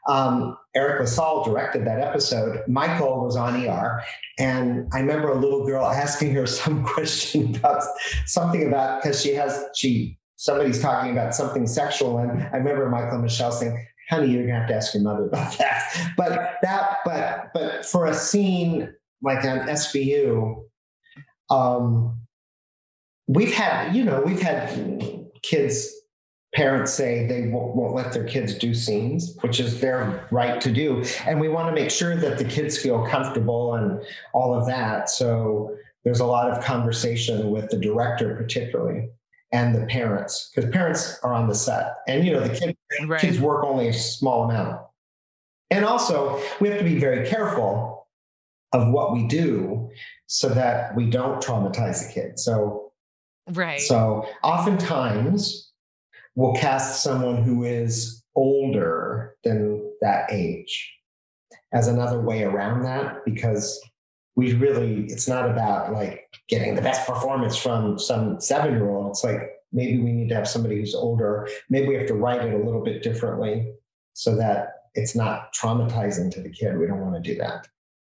Um, 0.07 0.57
Eric 0.75 1.01
LaSalle 1.01 1.43
directed 1.45 1.85
that 1.87 1.99
episode. 1.99 2.61
Michael 2.67 3.23
was 3.23 3.35
on 3.35 3.65
ER, 3.65 4.03
and 4.37 4.87
I 4.93 4.99
remember 4.99 5.29
a 5.31 5.35
little 5.35 5.65
girl 5.65 5.85
asking 5.85 6.33
her 6.35 6.45
some 6.61 6.83
question 6.83 7.55
about 7.55 7.83
something 8.25 8.67
about 8.67 9.01
because 9.01 9.21
she 9.21 9.33
has 9.33 9.63
she 9.75 10.17
somebody's 10.37 10.81
talking 10.81 11.11
about 11.11 11.33
something 11.33 11.65
sexual, 11.67 12.19
and 12.19 12.43
I 12.43 12.57
remember 12.57 12.89
Michael 12.89 13.13
and 13.13 13.23
Michelle 13.23 13.51
saying, 13.51 13.83
"Honey, 14.09 14.27
you're 14.27 14.45
gonna 14.45 14.59
have 14.59 14.69
to 14.69 14.75
ask 14.75 14.93
your 14.93 15.03
mother 15.03 15.25
about 15.25 15.57
that." 15.57 16.13
But 16.17 16.57
that, 16.61 16.97
but 17.03 17.51
but 17.53 17.85
for 17.85 18.05
a 18.05 18.13
scene 18.13 18.93
like 19.21 19.43
on 19.43 19.59
SVU, 19.67 20.63
um, 21.49 22.19
we've 23.27 23.53
had, 23.53 23.95
you 23.95 24.03
know, 24.03 24.21
we've 24.25 24.41
had 24.41 25.19
kids, 25.41 25.91
parents 26.55 26.93
say 26.93 27.27
they 27.27 27.47
won't, 27.47 27.75
won't 27.75 27.93
let 27.93 28.13
their 28.13 28.23
kids 28.23 28.55
do 28.55 28.73
scenes, 28.73 29.37
which 29.41 29.59
is 29.59 29.79
their 29.79 30.27
right 30.31 30.59
to 30.61 30.71
do. 30.71 31.03
And 31.25 31.39
we 31.39 31.49
want 31.49 31.67
to 31.67 31.73
make 31.73 31.91
sure 31.91 32.15
that 32.15 32.37
the 32.37 32.45
kids 32.45 32.77
feel 32.77 33.05
comfortable 33.05 33.75
and 33.75 34.01
all 34.33 34.53
of 34.53 34.65
that. 34.67 35.09
So 35.09 35.75
there's 36.03 36.21
a 36.21 36.25
lot 36.25 36.49
of 36.49 36.63
conversation 36.63 37.51
with 37.51 37.69
the 37.69 37.77
director, 37.77 38.35
particularly 38.35 39.09
and 39.51 39.75
the 39.75 39.85
parents 39.85 40.51
because 40.53 40.69
parents 40.71 41.19
are 41.21 41.31
on 41.31 41.47
the 41.47 41.53
set 41.53 41.97
and 42.07 42.25
you 42.25 42.33
know 42.33 42.45
the 42.45 42.53
kid, 42.53 42.75
right. 43.05 43.21
kids 43.21 43.39
work 43.39 43.63
only 43.63 43.87
a 43.87 43.93
small 43.93 44.49
amount 44.49 44.81
and 45.69 45.85
also 45.85 46.41
we 46.59 46.67
have 46.67 46.79
to 46.79 46.83
be 46.83 46.97
very 46.97 47.27
careful 47.27 48.07
of 48.73 48.91
what 48.91 49.13
we 49.13 49.25
do 49.27 49.89
so 50.27 50.49
that 50.49 50.95
we 50.95 51.09
don't 51.09 51.41
traumatize 51.41 52.05
the 52.05 52.13
kid. 52.13 52.39
So, 52.39 52.91
right. 53.51 53.81
So, 53.81 54.27
oftentimes 54.43 55.64
we'll 56.35 56.53
cast 56.53 57.01
someone 57.01 57.41
who 57.43 57.63
is 57.63 58.23
older 58.35 59.35
than 59.43 59.81
that 60.01 60.31
age 60.31 60.93
as 61.73 61.87
another 61.87 62.21
way 62.21 62.43
around 62.43 62.83
that 62.83 63.23
because 63.25 63.81
we 64.35 64.53
really, 64.53 65.05
it's 65.05 65.27
not 65.27 65.49
about 65.49 65.93
like 65.93 66.27
getting 66.49 66.75
the 66.75 66.81
best 66.81 67.07
performance 67.07 67.55
from 67.55 67.97
some 67.97 68.39
seven 68.39 68.73
year 68.73 68.89
old. 68.89 69.11
It's 69.11 69.23
like 69.23 69.41
maybe 69.71 69.97
we 69.97 70.11
need 70.11 70.29
to 70.29 70.35
have 70.35 70.47
somebody 70.47 70.79
who's 70.79 70.93
older. 70.93 71.47
Maybe 71.69 71.87
we 71.87 71.95
have 71.95 72.07
to 72.07 72.15
write 72.15 72.41
it 72.41 72.53
a 72.53 72.63
little 72.63 72.83
bit 72.83 73.01
differently 73.01 73.71
so 74.13 74.35
that 74.35 74.73
it's 74.93 75.15
not 75.15 75.53
traumatizing 75.53 76.31
to 76.31 76.41
the 76.41 76.49
kid. 76.49 76.77
We 76.77 76.87
don't 76.87 77.01
want 77.01 77.15
to 77.15 77.33
do 77.33 77.37
that. 77.39 77.67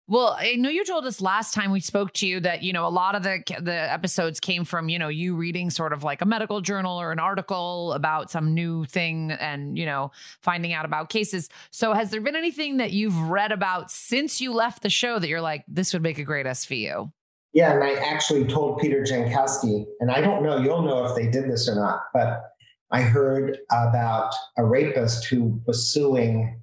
Well, 0.09 0.37
I 0.39 0.55
know 0.55 0.69
you 0.69 0.85
told 0.85 1.05
us 1.05 1.19
last 1.19 1.53
time 1.53 1.69
we 1.69 1.81
spoke 1.81 2.13
to 2.13 2.27
you 2.27 2.39
that 2.39 2.63
you 2.63 2.71
know 2.71 2.87
a 2.87 2.89
lot 2.89 3.15
of 3.15 3.23
the 3.23 3.43
the 3.59 3.73
episodes 3.73 4.39
came 4.39 4.63
from 4.63 4.87
you 4.87 4.97
know 4.97 5.09
you 5.09 5.35
reading 5.35 5.69
sort 5.69 5.91
of 5.91 6.01
like 6.01 6.21
a 6.21 6.25
medical 6.25 6.61
journal 6.61 6.99
or 6.99 7.11
an 7.11 7.19
article 7.19 7.91
about 7.91 8.31
some 8.31 8.53
new 8.53 8.85
thing 8.85 9.31
and 9.31 9.77
you 9.77 9.85
know 9.85 10.11
finding 10.41 10.71
out 10.71 10.85
about 10.85 11.09
cases. 11.09 11.49
So 11.71 11.91
has 11.91 12.09
there 12.09 12.21
been 12.21 12.37
anything 12.37 12.77
that 12.77 12.91
you've 12.91 13.19
read 13.19 13.51
about 13.51 13.91
since 13.91 14.39
you 14.39 14.53
left 14.53 14.81
the 14.81 14.89
show 14.89 15.19
that 15.19 15.27
you're 15.27 15.41
like 15.41 15.65
this 15.67 15.91
would 15.91 16.03
make 16.03 16.19
a 16.19 16.23
great 16.23 16.45
SVU? 16.45 17.11
Yeah, 17.51 17.73
and 17.73 17.83
I 17.83 17.95
actually 17.95 18.45
told 18.45 18.79
Peter 18.79 19.01
Jankowski, 19.01 19.85
and 19.99 20.11
I 20.11 20.21
don't 20.21 20.43
know, 20.43 20.57
you'll 20.59 20.83
know 20.83 21.05
if 21.05 21.15
they 21.15 21.27
did 21.27 21.49
this 21.49 21.67
or 21.67 21.75
not, 21.75 22.03
but 22.13 22.43
I 22.91 23.01
heard 23.01 23.57
about 23.71 24.33
a 24.57 24.63
rapist 24.63 25.25
who 25.25 25.59
was 25.65 25.91
suing 25.91 26.61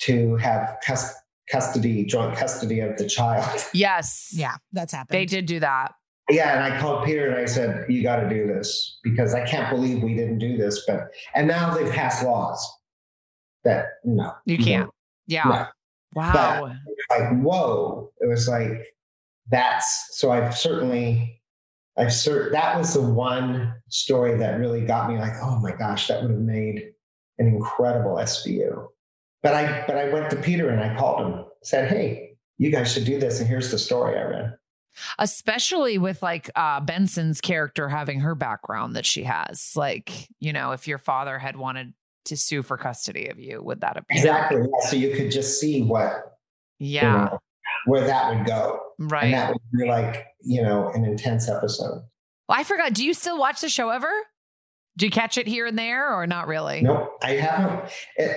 to 0.00 0.36
have 0.36 0.76
custody 0.84 1.25
custody, 1.50 2.04
joint 2.04 2.36
custody 2.36 2.80
of 2.80 2.96
the 2.96 3.06
child. 3.06 3.64
Yes. 3.72 4.32
Yeah, 4.32 4.56
that's 4.72 4.92
happened. 4.92 5.18
They 5.18 5.26
did 5.26 5.46
do 5.46 5.60
that. 5.60 5.92
Yeah, 6.28 6.56
and 6.56 6.72
I 6.74 6.80
called 6.80 7.04
Peter 7.04 7.28
and 7.28 7.36
I 7.36 7.44
said, 7.44 7.86
"You 7.88 8.02
got 8.02 8.16
to 8.16 8.28
do 8.28 8.48
this 8.48 8.98
because 9.04 9.32
I 9.32 9.46
can't 9.46 9.70
believe 9.70 10.02
we 10.02 10.14
didn't 10.14 10.38
do 10.38 10.56
this." 10.56 10.84
But 10.86 11.10
and 11.36 11.46
now 11.46 11.72
they've 11.72 11.92
passed 11.92 12.24
laws 12.24 12.68
that 13.62 13.86
no, 14.04 14.32
you 14.44 14.58
can't. 14.58 14.90
Yeah. 15.28 15.44
No. 15.44 15.66
Wow. 16.14 16.32
But, 17.08 17.18
like 17.18 17.40
whoa, 17.40 18.10
it 18.20 18.26
was 18.26 18.48
like 18.48 18.92
that's 19.50 20.18
so. 20.18 20.32
I've 20.32 20.56
certainly, 20.56 21.40
I've 21.96 22.08
cert. 22.08 22.50
That 22.50 22.76
was 22.76 22.94
the 22.94 23.02
one 23.02 23.74
story 23.88 24.36
that 24.36 24.58
really 24.58 24.84
got 24.84 25.08
me 25.08 25.18
like, 25.18 25.34
oh 25.40 25.60
my 25.60 25.72
gosh, 25.72 26.08
that 26.08 26.22
would 26.22 26.32
have 26.32 26.40
made 26.40 26.92
an 27.38 27.46
incredible 27.46 28.16
SVU. 28.16 28.88
But 29.46 29.54
I 29.54 29.84
but 29.86 29.96
I 29.96 30.08
went 30.12 30.28
to 30.30 30.36
Peter 30.36 30.70
and 30.70 30.80
I 30.80 30.98
called 30.98 31.24
him, 31.24 31.44
said, 31.62 31.88
Hey, 31.88 32.36
you 32.58 32.72
guys 32.72 32.92
should 32.92 33.04
do 33.04 33.20
this. 33.20 33.38
And 33.38 33.48
here's 33.48 33.70
the 33.70 33.78
story 33.78 34.18
I 34.18 34.24
read. 34.24 34.56
Especially 35.20 35.98
with 35.98 36.20
like 36.20 36.50
uh, 36.56 36.80
Benson's 36.80 37.40
character 37.40 37.88
having 37.88 38.18
her 38.18 38.34
background 38.34 38.96
that 38.96 39.06
she 39.06 39.22
has. 39.22 39.70
Like, 39.76 40.28
you 40.40 40.52
know, 40.52 40.72
if 40.72 40.88
your 40.88 40.98
father 40.98 41.38
had 41.38 41.56
wanted 41.56 41.94
to 42.24 42.36
sue 42.36 42.64
for 42.64 42.76
custody 42.76 43.28
of 43.28 43.38
you, 43.38 43.62
would 43.62 43.82
that 43.82 43.94
have 43.94 44.04
been 44.08 44.16
exactly? 44.16 44.62
Yeah. 44.62 44.88
So 44.90 44.96
you 44.96 45.14
could 45.14 45.30
just 45.30 45.60
see 45.60 45.80
what, 45.80 46.38
yeah, 46.80 47.02
you 47.04 47.30
know, 47.30 47.38
where 47.84 48.04
that 48.04 48.34
would 48.34 48.46
go, 48.48 48.80
right? 48.98 49.26
And 49.26 49.34
that 49.34 49.50
would 49.50 49.78
be 49.78 49.86
like 49.86 50.26
you 50.42 50.60
know 50.60 50.90
an 50.92 51.04
intense 51.04 51.48
episode. 51.48 52.02
Well, 52.48 52.58
I 52.58 52.64
forgot. 52.64 52.94
Do 52.94 53.04
you 53.04 53.14
still 53.14 53.38
watch 53.38 53.60
the 53.60 53.68
show 53.68 53.90
ever? 53.90 54.10
Do 54.98 55.04
you 55.04 55.10
catch 55.10 55.36
it 55.36 55.46
here 55.46 55.66
and 55.66 55.78
there 55.78 56.14
or 56.14 56.26
not 56.26 56.46
really? 56.46 56.80
No, 56.80 57.10
I 57.22 57.32
haven't. 57.32 57.90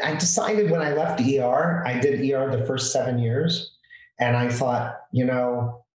I 0.03 0.15
decided 0.15 0.69
when 0.69 0.81
I 0.81 0.93
left 0.93 1.21
ER, 1.21 1.83
I 1.85 1.99
did 1.99 2.19
ER 2.29 2.51
the 2.51 2.65
first 2.65 2.91
seven 2.91 3.17
years. 3.19 3.75
And 4.19 4.35
I 4.35 4.49
thought, 4.49 4.97
you 5.13 5.23
know, 5.23 5.85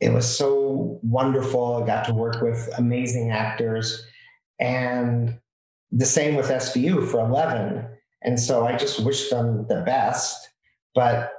it 0.00 0.12
was 0.12 0.26
so 0.26 1.00
wonderful. 1.02 1.82
I 1.82 1.86
got 1.86 2.04
to 2.04 2.14
work 2.14 2.40
with 2.40 2.68
amazing 2.78 3.32
actors. 3.32 4.06
And 4.60 5.38
the 5.90 6.06
same 6.06 6.36
with 6.36 6.46
SVU 6.46 7.10
for 7.10 7.20
11. 7.20 7.88
And 8.22 8.38
so 8.38 8.66
I 8.66 8.76
just 8.76 9.04
wish 9.04 9.30
them 9.30 9.66
the 9.68 9.82
best. 9.84 10.48
But 10.94 11.32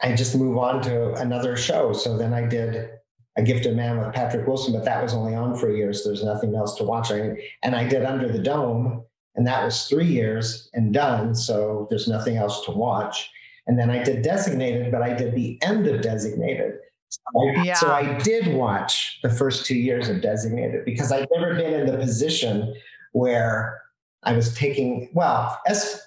I 0.00 0.14
just 0.14 0.34
move 0.34 0.56
on 0.56 0.82
to 0.82 1.12
another 1.14 1.56
show. 1.56 1.92
So 1.92 2.16
then 2.16 2.32
I 2.32 2.46
did 2.46 2.88
A 3.36 3.42
Gifted 3.42 3.76
Man 3.76 3.98
with 3.98 4.14
Patrick 4.14 4.46
Wilson, 4.46 4.72
but 4.72 4.84
that 4.84 5.02
was 5.02 5.12
only 5.12 5.34
on 5.34 5.56
for 5.56 5.70
a 5.70 5.76
year, 5.76 5.92
so 5.92 6.08
there's 6.08 6.24
nothing 6.24 6.54
else 6.54 6.74
to 6.76 6.84
watch. 6.84 7.10
And 7.10 7.76
I 7.76 7.86
did 7.86 8.04
Under 8.04 8.28
the 8.28 8.38
Dome, 8.38 9.04
and 9.34 9.46
that 9.46 9.64
was 9.64 9.86
three 9.88 10.06
years 10.06 10.70
and 10.72 10.92
done, 10.94 11.34
so 11.34 11.86
there's 11.90 12.08
nothing 12.08 12.36
else 12.36 12.64
to 12.64 12.70
watch. 12.70 13.30
And 13.66 13.78
then 13.78 13.90
I 13.90 14.02
did 14.02 14.22
Designated, 14.22 14.90
but 14.90 15.02
I 15.02 15.12
did 15.12 15.34
the 15.34 15.58
end 15.62 15.86
of 15.86 16.00
Designated. 16.00 16.74
So 17.08 17.20
I, 17.40 17.62
Yeah. 17.62 17.74
so 17.74 17.92
I 17.92 18.16
did 18.18 18.54
watch 18.54 19.18
the 19.22 19.30
first 19.30 19.66
two 19.66 19.76
years 19.76 20.08
of 20.08 20.22
Designated 20.22 20.84
because 20.84 21.12
I'd 21.12 21.28
never 21.32 21.54
been 21.54 21.74
in 21.74 21.86
the 21.86 21.98
position 21.98 22.74
where 23.12 23.82
I 24.22 24.32
was 24.32 24.54
taking, 24.54 25.10
well, 25.12 25.60
S, 25.66 26.05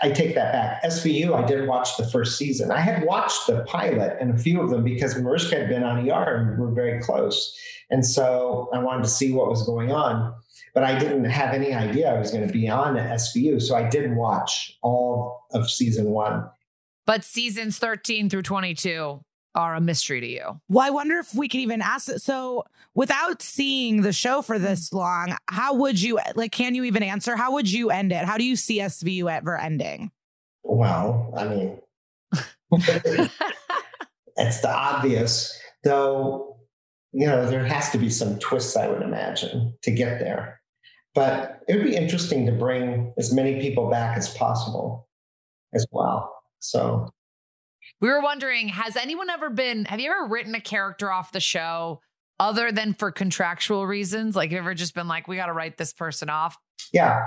I 0.00 0.10
take 0.10 0.34
that 0.34 0.52
back. 0.52 0.82
SVU, 0.84 1.34
I 1.34 1.46
did 1.46 1.68
watch 1.68 1.96
the 1.96 2.06
first 2.06 2.38
season. 2.38 2.70
I 2.70 2.80
had 2.80 3.04
watched 3.04 3.46
the 3.46 3.62
pilot 3.64 4.16
and 4.20 4.34
a 4.34 4.38
few 4.38 4.60
of 4.60 4.70
them 4.70 4.84
because 4.84 5.16
Mariska 5.16 5.56
had 5.56 5.68
been 5.68 5.82
on 5.82 6.08
ER 6.08 6.36
and 6.36 6.50
we 6.50 6.64
were 6.64 6.72
very 6.72 7.00
close. 7.02 7.54
And 7.90 8.04
so 8.04 8.70
I 8.72 8.78
wanted 8.78 9.02
to 9.04 9.10
see 9.10 9.32
what 9.32 9.50
was 9.50 9.66
going 9.66 9.92
on, 9.92 10.34
but 10.74 10.82
I 10.82 10.98
didn't 10.98 11.24
have 11.24 11.52
any 11.52 11.74
idea 11.74 12.10
I 12.10 12.18
was 12.18 12.30
going 12.30 12.46
to 12.46 12.52
be 12.52 12.68
on 12.68 12.94
SVU. 12.94 13.60
So 13.60 13.76
I 13.76 13.88
did 13.88 14.16
watch 14.16 14.78
all 14.82 15.44
of 15.52 15.70
season 15.70 16.10
one. 16.10 16.48
But 17.04 17.22
seasons 17.22 17.78
13 17.78 18.30
through 18.30 18.42
22 18.42 19.22
are 19.54 19.74
a 19.74 19.80
mystery 19.80 20.20
to 20.20 20.26
you. 20.26 20.60
Well, 20.68 20.86
I 20.86 20.90
wonder 20.90 21.18
if 21.18 21.34
we 21.34 21.48
can 21.48 21.60
even 21.60 21.82
ask 21.82 22.08
it. 22.08 22.20
So, 22.20 22.64
without 22.94 23.42
seeing 23.42 24.02
the 24.02 24.12
show 24.12 24.42
for 24.42 24.56
mm-hmm. 24.56 24.64
this 24.64 24.92
long, 24.92 25.36
how 25.48 25.74
would 25.74 26.00
you 26.00 26.18
like? 26.34 26.52
Can 26.52 26.74
you 26.74 26.84
even 26.84 27.02
answer? 27.02 27.36
How 27.36 27.52
would 27.52 27.70
you 27.70 27.90
end 27.90 28.12
it? 28.12 28.24
How 28.24 28.38
do 28.38 28.44
you 28.44 28.56
see 28.56 28.78
SVU 28.78 29.30
ever 29.30 29.58
ending? 29.58 30.10
Well, 30.62 31.32
I 31.36 31.48
mean, 31.48 31.80
it's 34.36 34.60
the 34.60 34.70
obvious, 34.70 35.58
though, 35.84 36.56
you 37.12 37.26
know, 37.26 37.48
there 37.48 37.64
has 37.64 37.90
to 37.90 37.98
be 37.98 38.08
some 38.10 38.38
twists, 38.38 38.76
I 38.76 38.88
would 38.88 39.02
imagine, 39.02 39.74
to 39.82 39.90
get 39.90 40.18
there. 40.18 40.60
But 41.14 41.60
it 41.68 41.76
would 41.76 41.84
be 41.84 41.96
interesting 41.96 42.46
to 42.46 42.52
bring 42.52 43.12
as 43.18 43.34
many 43.34 43.60
people 43.60 43.90
back 43.90 44.16
as 44.16 44.30
possible 44.30 45.08
as 45.74 45.86
well. 45.90 46.34
So, 46.60 47.10
We 48.00 48.08
were 48.08 48.20
wondering, 48.20 48.68
has 48.68 48.96
anyone 48.96 49.30
ever 49.30 49.50
been, 49.50 49.84
have 49.84 50.00
you 50.00 50.10
ever 50.10 50.26
written 50.26 50.54
a 50.54 50.60
character 50.60 51.10
off 51.12 51.32
the 51.32 51.40
show 51.40 52.00
other 52.40 52.72
than 52.72 52.94
for 52.94 53.12
contractual 53.12 53.86
reasons? 53.86 54.34
Like, 54.34 54.50
have 54.50 54.52
you 54.52 54.58
ever 54.58 54.74
just 54.74 54.94
been 54.94 55.06
like, 55.08 55.28
we 55.28 55.36
got 55.36 55.46
to 55.46 55.52
write 55.52 55.78
this 55.78 55.92
person 55.92 56.28
off? 56.28 56.56
yeah, 56.92 57.26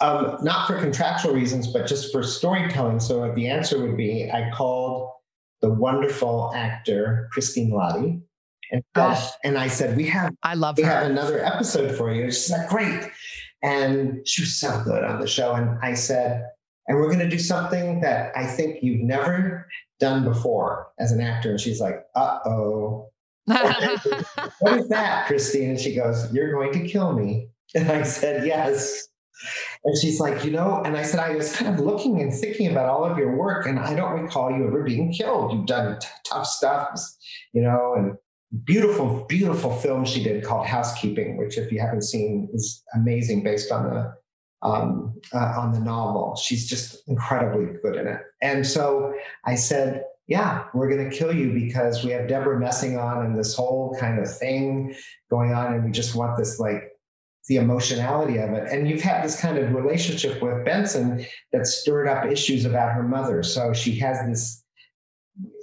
um, 0.00 0.38
not 0.42 0.66
for 0.66 0.78
contractual 0.78 1.32
reasons, 1.34 1.72
but 1.72 1.86
just 1.86 2.12
for 2.12 2.22
storytelling. 2.22 2.98
So, 2.98 3.32
the 3.34 3.46
answer 3.48 3.80
would 3.80 3.96
be 3.96 4.30
I 4.32 4.50
called 4.54 5.10
the 5.60 5.70
wonderful 5.72 6.52
actor, 6.56 7.28
Christine 7.32 7.70
Lahti. 7.70 8.20
And, 8.70 8.82
Oh. 8.96 9.30
and 9.44 9.58
I 9.58 9.68
said, 9.68 9.96
We 9.96 10.06
have 10.08 10.32
I 10.42 10.54
love 10.54 10.76
we 10.78 10.82
have 10.84 11.06
another 11.06 11.44
episode 11.44 11.94
for 11.96 12.12
you. 12.12 12.30
She's 12.30 12.50
like, 12.50 12.68
great. 12.68 13.10
And 13.62 14.26
she 14.26 14.42
was 14.42 14.56
so 14.58 14.82
good 14.84 15.04
on 15.04 15.20
the 15.20 15.26
show. 15.26 15.52
And 15.54 15.78
I 15.82 15.94
said, 15.94 16.42
and 16.88 16.96
we're 16.98 17.06
going 17.06 17.18
to 17.20 17.28
do 17.28 17.38
something 17.38 18.00
that 18.00 18.32
I 18.36 18.46
think 18.46 18.82
you've 18.82 19.02
never 19.02 19.68
done 20.02 20.24
before 20.24 20.88
as 20.98 21.12
an 21.12 21.20
actor. 21.20 21.50
And 21.50 21.60
she's 21.60 21.80
like, 21.80 22.04
uh 22.14 22.40
oh. 22.44 23.08
What 23.46 24.78
is 24.78 24.88
that, 24.88 25.26
Christine? 25.26 25.70
And 25.70 25.80
she 25.80 25.94
goes, 25.94 26.30
You're 26.32 26.52
going 26.52 26.72
to 26.72 26.86
kill 26.86 27.12
me. 27.12 27.48
And 27.74 27.90
I 27.90 28.02
said, 28.02 28.44
Yes. 28.46 29.08
And 29.84 29.96
she's 29.98 30.20
like, 30.20 30.44
You 30.44 30.50
know, 30.50 30.82
and 30.84 30.96
I 30.96 31.02
said, 31.02 31.20
I 31.20 31.34
was 31.34 31.56
kind 31.56 31.72
of 31.72 31.80
looking 31.80 32.20
and 32.20 32.32
thinking 32.32 32.70
about 32.70 32.86
all 32.86 33.04
of 33.04 33.16
your 33.16 33.36
work, 33.36 33.66
and 33.66 33.78
I 33.78 33.94
don't 33.94 34.20
recall 34.20 34.50
you 34.50 34.66
ever 34.66 34.82
being 34.82 35.12
killed. 35.12 35.52
You've 35.52 35.66
done 35.66 35.98
t- 35.98 36.08
tough 36.26 36.46
stuff, 36.46 37.00
you 37.52 37.62
know, 37.62 37.94
and 37.96 38.16
beautiful, 38.64 39.24
beautiful 39.28 39.74
film 39.76 40.04
she 40.04 40.22
did 40.22 40.44
called 40.44 40.66
Housekeeping, 40.66 41.38
which, 41.38 41.56
if 41.56 41.72
you 41.72 41.80
haven't 41.80 42.02
seen, 42.02 42.48
is 42.52 42.82
amazing 42.94 43.42
based 43.42 43.72
on 43.72 43.84
the 43.84 44.14
um, 44.62 45.14
uh, 45.34 45.54
on 45.58 45.72
the 45.72 45.80
novel. 45.80 46.36
She's 46.36 46.66
just 46.66 47.08
incredibly 47.08 47.66
good 47.82 47.96
in 47.96 48.06
it. 48.06 48.20
And 48.40 48.66
so 48.66 49.14
I 49.44 49.54
said, 49.54 50.04
yeah, 50.28 50.64
we're 50.72 50.88
going 50.88 51.10
to 51.10 51.16
kill 51.16 51.34
you 51.34 51.52
because 51.52 52.04
we 52.04 52.10
have 52.12 52.28
Deborah 52.28 52.58
messing 52.58 52.96
on 52.96 53.26
and 53.26 53.38
this 53.38 53.54
whole 53.54 53.96
kind 53.98 54.18
of 54.18 54.34
thing 54.38 54.94
going 55.30 55.52
on. 55.52 55.74
And 55.74 55.84
we 55.84 55.90
just 55.90 56.14
want 56.14 56.38
this, 56.38 56.58
like, 56.58 56.90
the 57.48 57.56
emotionality 57.56 58.38
of 58.38 58.50
it. 58.50 58.70
And 58.70 58.88
you've 58.88 59.02
had 59.02 59.24
this 59.24 59.40
kind 59.40 59.58
of 59.58 59.74
relationship 59.74 60.40
with 60.40 60.64
Benson 60.64 61.26
that 61.52 61.66
stirred 61.66 62.06
up 62.06 62.24
issues 62.24 62.64
about 62.64 62.92
her 62.92 63.02
mother. 63.02 63.42
So 63.42 63.72
she 63.72 63.96
has 63.98 64.24
this 64.26 64.62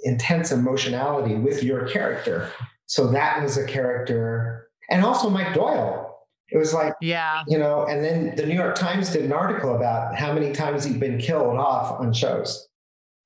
intense 0.02 0.52
emotionality 0.52 1.36
with 1.36 1.62
your 1.62 1.88
character. 1.88 2.50
So 2.84 3.10
that 3.12 3.42
was 3.42 3.56
a 3.56 3.66
character. 3.66 4.68
And 4.90 5.04
also 5.04 5.30
Mike 5.30 5.54
Doyle. 5.54 6.09
It 6.52 6.58
was 6.58 6.74
like, 6.74 6.94
yeah. 7.00 7.42
you 7.46 7.58
know, 7.58 7.86
and 7.86 8.04
then 8.04 8.34
the 8.36 8.44
New 8.46 8.54
York 8.54 8.74
Times 8.74 9.10
did 9.10 9.24
an 9.24 9.32
article 9.32 9.76
about 9.76 10.14
how 10.16 10.32
many 10.32 10.52
times 10.52 10.84
he'd 10.84 10.98
been 11.00 11.18
killed 11.18 11.56
off 11.56 12.00
on 12.00 12.12
shows. 12.12 12.66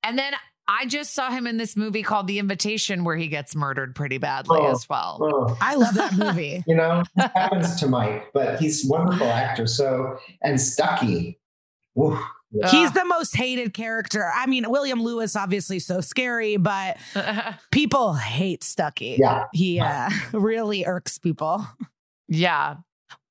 And 0.03 0.19
then 0.19 0.35
I 0.69 0.87
just 0.87 1.15
saw 1.15 1.31
him 1.31 1.47
in 1.47 1.57
this 1.57 1.77
movie 1.77 2.03
called 2.03 2.27
The 2.27 2.39
Invitation 2.39 3.05
where 3.05 3.17
he 3.17 3.29
gets 3.29 3.55
murdered 3.57 3.95
pretty 3.95 4.19
badly 4.19 4.59
Oh. 4.61 4.71
as 4.73 4.87
well. 4.89 5.19
Oh, 5.23 5.57
I 5.61 5.75
love 5.77 5.95
that 5.95 6.15
movie. 6.17 6.63
you 6.67 6.75
know, 6.77 7.03
it 7.17 7.31
happens 7.35 7.77
to 7.81 7.87
Mike, 7.89 8.31
but 8.35 8.59
he's 8.61 8.85
a 8.85 8.89
wonderful 8.89 9.27
actor. 9.27 9.67
So, 9.67 10.19
and 10.43 10.61
Stucky. 10.61 11.39
Woof. 11.95 12.19
He's 12.71 12.93
the 12.93 13.05
most 13.05 13.35
hated 13.37 13.75
character. 13.75 14.31
I 14.33 14.47
mean, 14.47 14.71
William 14.71 15.03
Lewis, 15.03 15.35
obviously, 15.35 15.81
so 15.81 16.01
scary, 16.01 16.57
but 16.57 16.99
people 17.73 18.15
hate 18.15 18.63
Stucky. 18.63 19.17
Yeah. 19.19 19.47
He 19.53 19.81
uh, 19.81 20.09
really 20.33 20.85
irks 20.87 21.19
people. 21.19 21.67
yeah. 22.29 22.77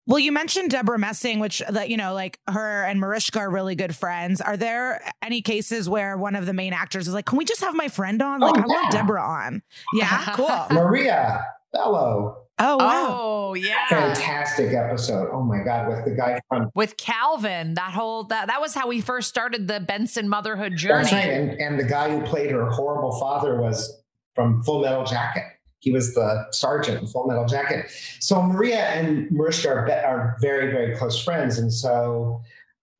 Well, 0.05 0.19
you 0.19 0.31
mentioned 0.33 0.71
Deborah 0.71 0.99
Messing, 0.99 1.39
which 1.39 1.61
that 1.69 1.89
you 1.89 1.95
know, 1.97 2.13
like 2.13 2.39
her 2.49 2.83
and 2.83 2.99
Mariska 2.99 3.39
are 3.39 3.49
really 3.49 3.75
good 3.75 3.95
friends. 3.95 4.41
Are 4.41 4.57
there 4.57 5.01
any 5.21 5.41
cases 5.41 5.87
where 5.89 6.17
one 6.17 6.35
of 6.35 6.45
the 6.45 6.53
main 6.53 6.73
actors 6.73 7.07
is 7.07 7.13
like, 7.13 7.25
"Can 7.25 7.37
we 7.37 7.45
just 7.45 7.61
have 7.61 7.73
my 7.73 7.87
friend 7.87 8.21
on? 8.21 8.41
Like, 8.41 8.55
Oh, 8.57 8.61
I 8.63 8.65
want. 8.65 8.91
Deborah 8.91 9.23
on." 9.23 9.61
Yeah, 9.93 10.33
cool. 10.35 10.65
Maria 10.71 11.45
Bello. 11.71 12.39
Oh 12.59 12.77
wow. 12.77 13.17
Oh, 13.19 13.53
yeah. 13.55 13.87
Fantastic 13.89 14.73
episode. 14.73 15.29
Oh 15.33 15.41
my 15.41 15.63
God. 15.63 15.87
With 15.87 16.05
the 16.05 16.11
guy 16.11 16.39
from 16.47 16.69
With 16.75 16.97
Calvin, 16.97 17.73
that 17.73 17.93
whole 17.93 18.25
that 18.25 18.47
that 18.47 18.61
was 18.61 18.75
how 18.75 18.87
we 18.87 19.01
first 19.01 19.27
started 19.29 19.67
the 19.67 19.79
Benson 19.79 20.29
motherhood 20.29 20.75
journey. 20.75 21.03
That's 21.03 21.13
right. 21.13 21.29
And, 21.29 21.51
and 21.59 21.79
the 21.79 21.83
guy 21.83 22.11
who 22.15 22.23
played 22.25 22.51
her 22.51 22.69
horrible 22.69 23.17
father 23.19 23.59
was 23.59 24.03
from 24.35 24.61
Full 24.63 24.81
Metal 24.83 25.03
Jacket. 25.03 25.43
He 25.83 25.91
was 25.91 26.13
the 26.13 26.45
sergeant 26.51 27.01
in 27.01 27.07
Full 27.07 27.27
Metal 27.27 27.45
Jacket. 27.45 27.91
So 28.21 28.41
Maria 28.41 28.85
and 28.85 29.29
Mariska 29.29 29.67
are, 29.69 29.85
be- 29.85 29.91
are 29.91 30.37
very, 30.39 30.71
very 30.71 30.95
close 30.95 31.21
friends. 31.21 31.57
And 31.57 31.73
so 31.73 32.41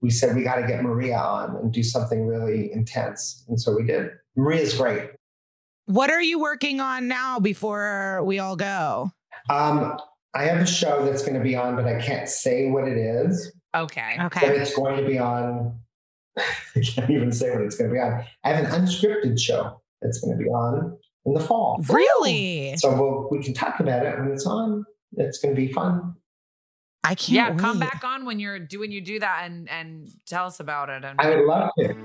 we 0.02 0.10
said, 0.10 0.36
we 0.36 0.44
got 0.44 0.56
to 0.56 0.68
get 0.68 0.84
Maria 0.84 1.16
on 1.18 1.56
and 1.56 1.72
do 1.72 1.82
something 1.82 2.28
really 2.28 2.74
intense. 2.74 3.46
And 3.48 3.60
so 3.60 3.74
we 3.74 3.84
did. 3.86 4.10
Maria's 4.36 4.74
great. 4.76 5.12
What 5.86 6.10
are 6.12 6.22
you 6.22 6.40
working 6.42 6.82
on 6.82 7.08
now 7.08 7.40
before 7.40 8.22
we 8.26 8.40
all 8.40 8.58
go? 8.58 9.12
Um, 9.50 9.98
I 10.34 10.44
have 10.44 10.60
a 10.60 10.66
show 10.68 11.06
that's 11.06 11.22
going 11.22 11.36
to 11.36 11.40
be 11.44 11.56
on, 11.56 11.78
but 11.78 11.86
I 11.86 12.02
can't 12.02 12.28
say 12.28 12.70
what 12.70 12.86
it 12.86 12.98
is. 12.98 13.50
Okay. 13.74 14.16
But 14.18 14.26
Okay. 14.26 14.58
it's 14.58 14.76
going 14.76 14.98
to 15.02 15.08
be 15.08 15.18
on. 15.20 15.80
I 16.38 16.82
can't 16.84 17.10
even 17.10 17.32
say 17.32 17.50
what 17.52 17.62
it's 17.62 17.78
going 17.78 17.90
to 17.92 17.94
be 17.94 18.00
on. 18.02 18.26
I 18.44 18.50
have 18.50 18.66
an 18.66 18.72
unscripted 18.72 19.40
show 19.40 19.82
that's 20.02 20.20
going 20.20 20.38
to 20.38 20.44
be 20.44 20.50
on 20.50 20.98
in 21.26 21.34
the 21.34 21.40
fall. 21.40 21.80
Really? 21.90 22.76
So 22.78 22.94
we'll, 22.96 23.28
we 23.32 23.44
can 23.44 23.54
talk 23.54 23.80
about 23.80 24.06
it 24.06 24.18
when 24.20 24.32
it's 24.32 24.46
on. 24.46 24.86
It's 25.18 25.38
going 25.40 25.56
to 25.56 25.62
be 25.62 25.72
fun. 25.72 26.16
I 27.04 27.16
can't. 27.16 27.30
Yeah, 27.36 27.56
come 27.56 27.80
back 27.80 28.04
on 28.06 28.26
when 28.26 28.40
you're 28.40 28.60
do 28.60 28.80
when 28.80 28.92
you 28.92 29.02
do 29.02 29.20
that 29.20 29.44
and 29.46 29.70
and 29.70 30.08
tell 30.26 30.46
us 30.46 30.60
about 30.62 30.90
it. 30.90 31.04
And 31.04 31.20
I 31.20 31.36
would 31.36 31.46
love 31.46 31.70
to. 31.80 31.96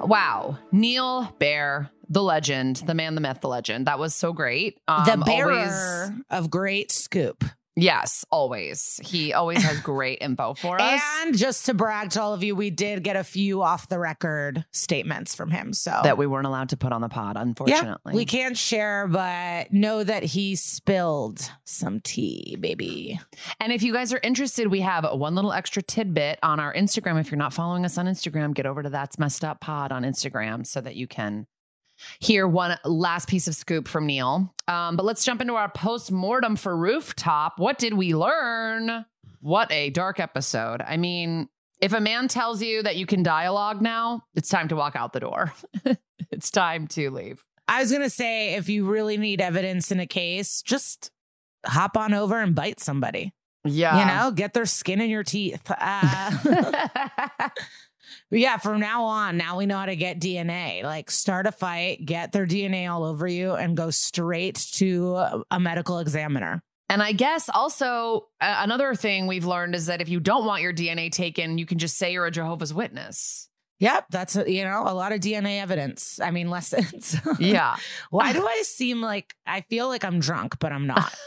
wow, 0.00 0.58
Neal 0.72 1.34
Baer, 1.38 1.90
the 2.08 2.22
legend, 2.22 2.76
the 2.86 2.94
man, 2.94 3.14
the 3.14 3.20
myth, 3.20 3.38
the 3.40 3.48
legend. 3.48 3.86
That 3.86 3.98
was 3.98 4.14
so 4.14 4.32
great. 4.32 4.78
The 4.86 5.12
Um, 5.14 5.20
bearer 5.20 5.52
always- 5.52 6.10
of 6.30 6.50
great 6.50 6.92
scoop. 6.92 7.44
Yes, 7.76 8.24
always. 8.30 9.00
He 9.02 9.32
always 9.32 9.62
has 9.62 9.80
great 9.82 10.18
info 10.20 10.54
for 10.54 10.80
us. 10.80 11.02
And 11.22 11.36
just 11.36 11.66
to 11.66 11.74
brag 11.74 12.10
to 12.10 12.22
all 12.22 12.34
of 12.34 12.42
you, 12.42 12.54
we 12.54 12.70
did 12.70 13.02
get 13.02 13.16
a 13.16 13.24
few 13.24 13.62
off 13.62 13.88
the 13.88 13.98
record 13.98 14.64
statements 14.70 15.34
from 15.34 15.50
him. 15.50 15.72
So 15.72 16.00
that 16.02 16.18
we 16.18 16.26
weren't 16.26 16.46
allowed 16.46 16.70
to 16.70 16.76
put 16.76 16.92
on 16.92 17.00
the 17.00 17.08
pod, 17.08 17.36
unfortunately. 17.36 18.12
Yeah, 18.12 18.16
we 18.16 18.24
can't 18.24 18.56
share, 18.56 19.06
but 19.08 19.72
know 19.72 20.04
that 20.04 20.22
he 20.22 20.56
spilled 20.56 21.50
some 21.64 22.00
tea, 22.00 22.56
baby. 22.60 23.20
And 23.60 23.72
if 23.72 23.82
you 23.82 23.92
guys 23.92 24.12
are 24.12 24.20
interested, 24.22 24.68
we 24.68 24.80
have 24.80 25.06
one 25.12 25.34
little 25.34 25.52
extra 25.52 25.82
tidbit 25.82 26.38
on 26.42 26.60
our 26.60 26.72
Instagram. 26.74 27.20
If 27.20 27.30
you're 27.30 27.38
not 27.38 27.52
following 27.52 27.84
us 27.84 27.98
on 27.98 28.06
Instagram, 28.06 28.54
get 28.54 28.66
over 28.66 28.82
to 28.82 28.90
That's 28.90 29.18
Messed 29.18 29.44
Up 29.44 29.60
Pod 29.60 29.92
on 29.92 30.02
Instagram 30.02 30.66
so 30.66 30.80
that 30.80 30.96
you 30.96 31.06
can 31.06 31.46
hear 32.18 32.46
one 32.46 32.78
last 32.84 33.28
piece 33.28 33.48
of 33.48 33.54
scoop 33.54 33.88
from 33.88 34.06
Neal. 34.06 34.54
Um, 34.68 34.96
but 34.96 35.04
let's 35.04 35.24
jump 35.24 35.40
into 35.40 35.54
our 35.54 35.68
post 35.68 36.10
mortem 36.10 36.56
for 36.56 36.76
Rooftop. 36.76 37.58
What 37.58 37.78
did 37.78 37.94
we 37.94 38.14
learn? 38.14 39.04
What 39.40 39.70
a 39.70 39.90
dark 39.90 40.20
episode. 40.20 40.82
I 40.82 40.96
mean, 40.96 41.48
if 41.80 41.92
a 41.92 42.00
man 42.00 42.28
tells 42.28 42.62
you 42.62 42.82
that 42.82 42.96
you 42.96 43.06
can 43.06 43.22
dialogue 43.22 43.82
now, 43.82 44.24
it's 44.34 44.48
time 44.48 44.68
to 44.68 44.76
walk 44.76 44.96
out 44.96 45.12
the 45.12 45.20
door. 45.20 45.52
it's 46.30 46.50
time 46.50 46.86
to 46.88 47.10
leave. 47.10 47.44
I 47.68 47.80
was 47.80 47.92
gonna 47.92 48.10
say 48.10 48.54
if 48.54 48.68
you 48.68 48.86
really 48.86 49.16
need 49.16 49.40
evidence 49.40 49.90
in 49.90 50.00
a 50.00 50.06
case, 50.06 50.62
just 50.62 51.10
hop 51.64 51.96
on 51.96 52.14
over 52.14 52.40
and 52.40 52.54
bite 52.54 52.80
somebody. 52.80 53.32
Yeah. 53.64 53.98
You 53.98 54.06
know, 54.06 54.30
get 54.30 54.52
their 54.52 54.66
skin 54.66 55.00
in 55.00 55.08
your 55.08 55.22
teeth. 55.22 55.70
Uh, 55.70 56.30
but 58.34 58.40
yeah, 58.40 58.56
from 58.56 58.80
now 58.80 59.04
on, 59.04 59.36
now 59.36 59.56
we 59.56 59.64
know 59.64 59.78
how 59.78 59.86
to 59.86 59.94
get 59.94 60.18
DNA. 60.18 60.82
Like, 60.82 61.08
start 61.08 61.46
a 61.46 61.52
fight, 61.52 62.04
get 62.04 62.32
their 62.32 62.46
DNA 62.48 62.92
all 62.92 63.04
over 63.04 63.28
you, 63.28 63.52
and 63.52 63.76
go 63.76 63.90
straight 63.90 64.56
to 64.72 65.44
a 65.52 65.60
medical 65.60 66.00
examiner. 66.00 66.60
And 66.88 67.00
I 67.00 67.12
guess 67.12 67.48
also 67.48 68.26
uh, 68.40 68.56
another 68.58 68.96
thing 68.96 69.28
we've 69.28 69.44
learned 69.44 69.76
is 69.76 69.86
that 69.86 70.00
if 70.00 70.08
you 70.08 70.18
don't 70.18 70.44
want 70.46 70.62
your 70.62 70.72
DNA 70.72 71.12
taken, 71.12 71.58
you 71.58 71.64
can 71.64 71.78
just 71.78 71.96
say 71.96 72.12
you're 72.12 72.26
a 72.26 72.32
Jehovah's 72.32 72.74
Witness. 72.74 73.48
Yep, 73.78 74.06
that's 74.10 74.34
a, 74.34 74.52
you 74.52 74.64
know 74.64 74.82
a 74.84 74.94
lot 74.94 75.12
of 75.12 75.20
DNA 75.20 75.62
evidence. 75.62 76.18
I 76.18 76.32
mean 76.32 76.50
lessons. 76.56 77.16
Yeah. 77.38 77.76
Why 78.10 78.32
do 78.32 78.44
I 78.44 78.62
seem 78.62 79.00
like 79.00 79.32
I 79.46 79.60
feel 79.60 79.86
like 79.86 80.04
I'm 80.04 80.18
drunk, 80.18 80.58
but 80.58 80.72
I'm 80.72 80.88
not? 80.88 81.14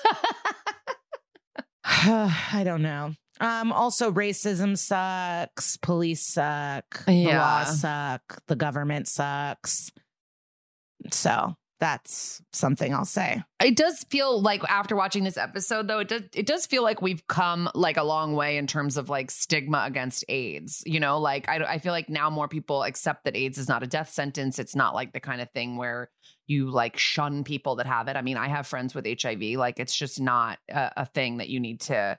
I 1.85 2.63
don't 2.65 2.81
know. 2.81 3.13
Um, 3.39 3.71
also, 3.71 4.11
racism 4.11 4.77
sucks. 4.77 5.77
Police 5.77 6.23
suck. 6.25 7.05
The 7.05 7.13
Yeah. 7.13 7.39
law 7.41 7.63
suck. 7.65 8.41
The 8.47 8.55
government 8.55 9.07
sucks. 9.07 9.91
So 11.11 11.55
that's 11.79 12.41
something 12.53 12.93
I'll 12.93 13.05
say. 13.05 13.43
It 13.63 13.75
does 13.75 14.03
feel 14.09 14.41
like 14.41 14.63
after 14.67 14.95
watching 14.95 15.23
this 15.23 15.37
episode 15.37 15.87
though, 15.87 15.99
it 15.99 16.07
does 16.07 16.23
it 16.33 16.47
does 16.47 16.65
feel 16.65 16.81
like 16.81 17.01
we've 17.03 17.25
come 17.27 17.69
like 17.75 17.97
a 17.97 18.03
long 18.03 18.33
way 18.33 18.57
in 18.57 18.65
terms 18.65 18.97
of 18.97 19.09
like 19.09 19.29
stigma 19.29 19.83
against 19.85 20.25
AIDS. 20.27 20.81
You 20.87 20.99
know, 20.99 21.19
like 21.19 21.47
I 21.47 21.57
I 21.57 21.77
feel 21.77 21.93
like 21.93 22.09
now 22.09 22.29
more 22.31 22.47
people 22.47 22.81
accept 22.83 23.25
that 23.25 23.35
AIDS 23.37 23.59
is 23.59 23.67
not 23.69 23.83
a 23.83 23.87
death 23.87 24.09
sentence. 24.09 24.57
It's 24.57 24.75
not 24.75 24.95
like 24.95 25.13
the 25.13 25.19
kind 25.19 25.39
of 25.39 25.51
thing 25.51 25.77
where 25.77 26.09
you 26.47 26.71
like 26.71 26.97
shun 26.97 27.43
people 27.43 27.75
that 27.75 27.85
have 27.85 28.07
it. 28.07 28.15
I 28.15 28.21
mean, 28.23 28.37
I 28.37 28.47
have 28.47 28.65
friends 28.65 28.95
with 28.95 29.05
HIV. 29.05 29.57
Like 29.59 29.79
it's 29.79 29.95
just 29.95 30.19
not 30.19 30.57
a, 30.69 30.91
a 30.97 31.05
thing 31.05 31.37
that 31.37 31.49
you 31.49 31.59
need 31.59 31.81
to, 31.81 32.17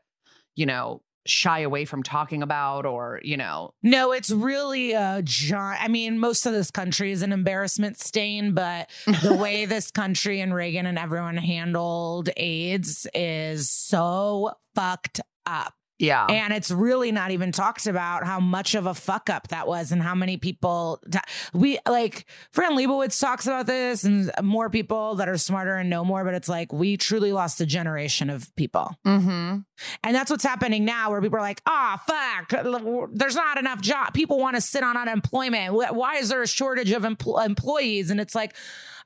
you 0.55 0.67
know, 0.67 1.03
shy 1.29 1.61
away 1.61 1.85
from 1.85 2.03
talking 2.03 2.43
about 2.43 2.87
or, 2.87 3.21
you 3.23 3.37
know, 3.37 3.75
No, 3.83 4.13
it's 4.13 4.31
really 4.31 4.93
a 4.93 5.21
giant. 5.23 5.83
I 5.83 5.89
mean, 5.89 6.19
most 6.19 6.47
of 6.47 6.53
this 6.53 6.71
country 6.71 7.13
is 7.13 7.23
an 7.23 7.33
embarrassment 7.33 7.99
stain, 8.01 8.53
but 8.53 8.91
the 9.23 9.35
way 9.41 9.65
this 9.65 9.91
country 9.91 10.41
and 10.41 10.55
Reagan 10.55 10.87
and 10.87 10.99
everyone 10.99 11.37
handled 11.37 12.31
AIDS 12.37 13.07
is 13.15 13.71
so 13.71 14.53
fucked 14.75 15.21
up. 15.47 15.75
Yeah. 15.99 16.27
And 16.27 16.53
it's 16.53 16.71
really 16.71 17.11
not 17.11 17.33
even 17.33 17.51
talked 17.51 17.87
about 17.87 18.25
how 18.25 18.39
much 18.39 18.75
of 18.75 18.87
a 18.87 18.95
fuck 18.95 19.29
up 19.29 19.49
that 19.49 19.67
was 19.67 19.91
and 19.91 20.01
how 20.01 20.15
many 20.15 20.37
people 20.37 21.01
di- 21.09 21.21
we 21.53 21.79
like 21.89 22.27
Fran 22.53 22.73
Lebowitz 22.73 23.21
talks 23.21 23.47
about 23.47 23.67
this 23.67 24.05
and 24.05 24.31
more 24.43 24.71
people 24.71 25.17
that 25.17 25.29
are 25.29 25.37
smarter 25.37 25.77
and 25.77 25.91
know 25.91 26.05
more, 26.05 26.25
but 26.25 26.35
it's 26.35 26.49
like 26.49 26.73
we 26.73 26.97
truly 26.97 27.33
lost 27.33 27.61
a 27.61 27.67
generation 27.67 28.31
of 28.31 28.55
people. 28.57 28.95
mm-hmm. 29.05 29.59
And 30.03 30.15
that's 30.15 30.31
what's 30.31 30.45
happening 30.45 30.85
now 30.85 31.11
where 31.11 31.21
people 31.21 31.39
are 31.39 31.43
like, 31.43 31.63
ah, 31.67 32.03
fuck, 32.07 32.65
there's 33.13 33.37
not 33.37 33.59
enough 33.59 33.81
job. 33.81 34.13
People 34.13 34.39
want 34.39 34.57
to 34.57 34.61
sit 34.61 34.83
on 34.83 34.97
unemployment. 34.97 35.73
Why 35.75 36.17
is 36.17 36.29
there 36.31 36.43
a 36.43 36.49
shortage 36.49 36.91
of 36.91 37.03
empl- 37.03 37.45
employees? 37.45 38.11
And 38.11 38.21
it's 38.21 38.35
like, 38.35 38.55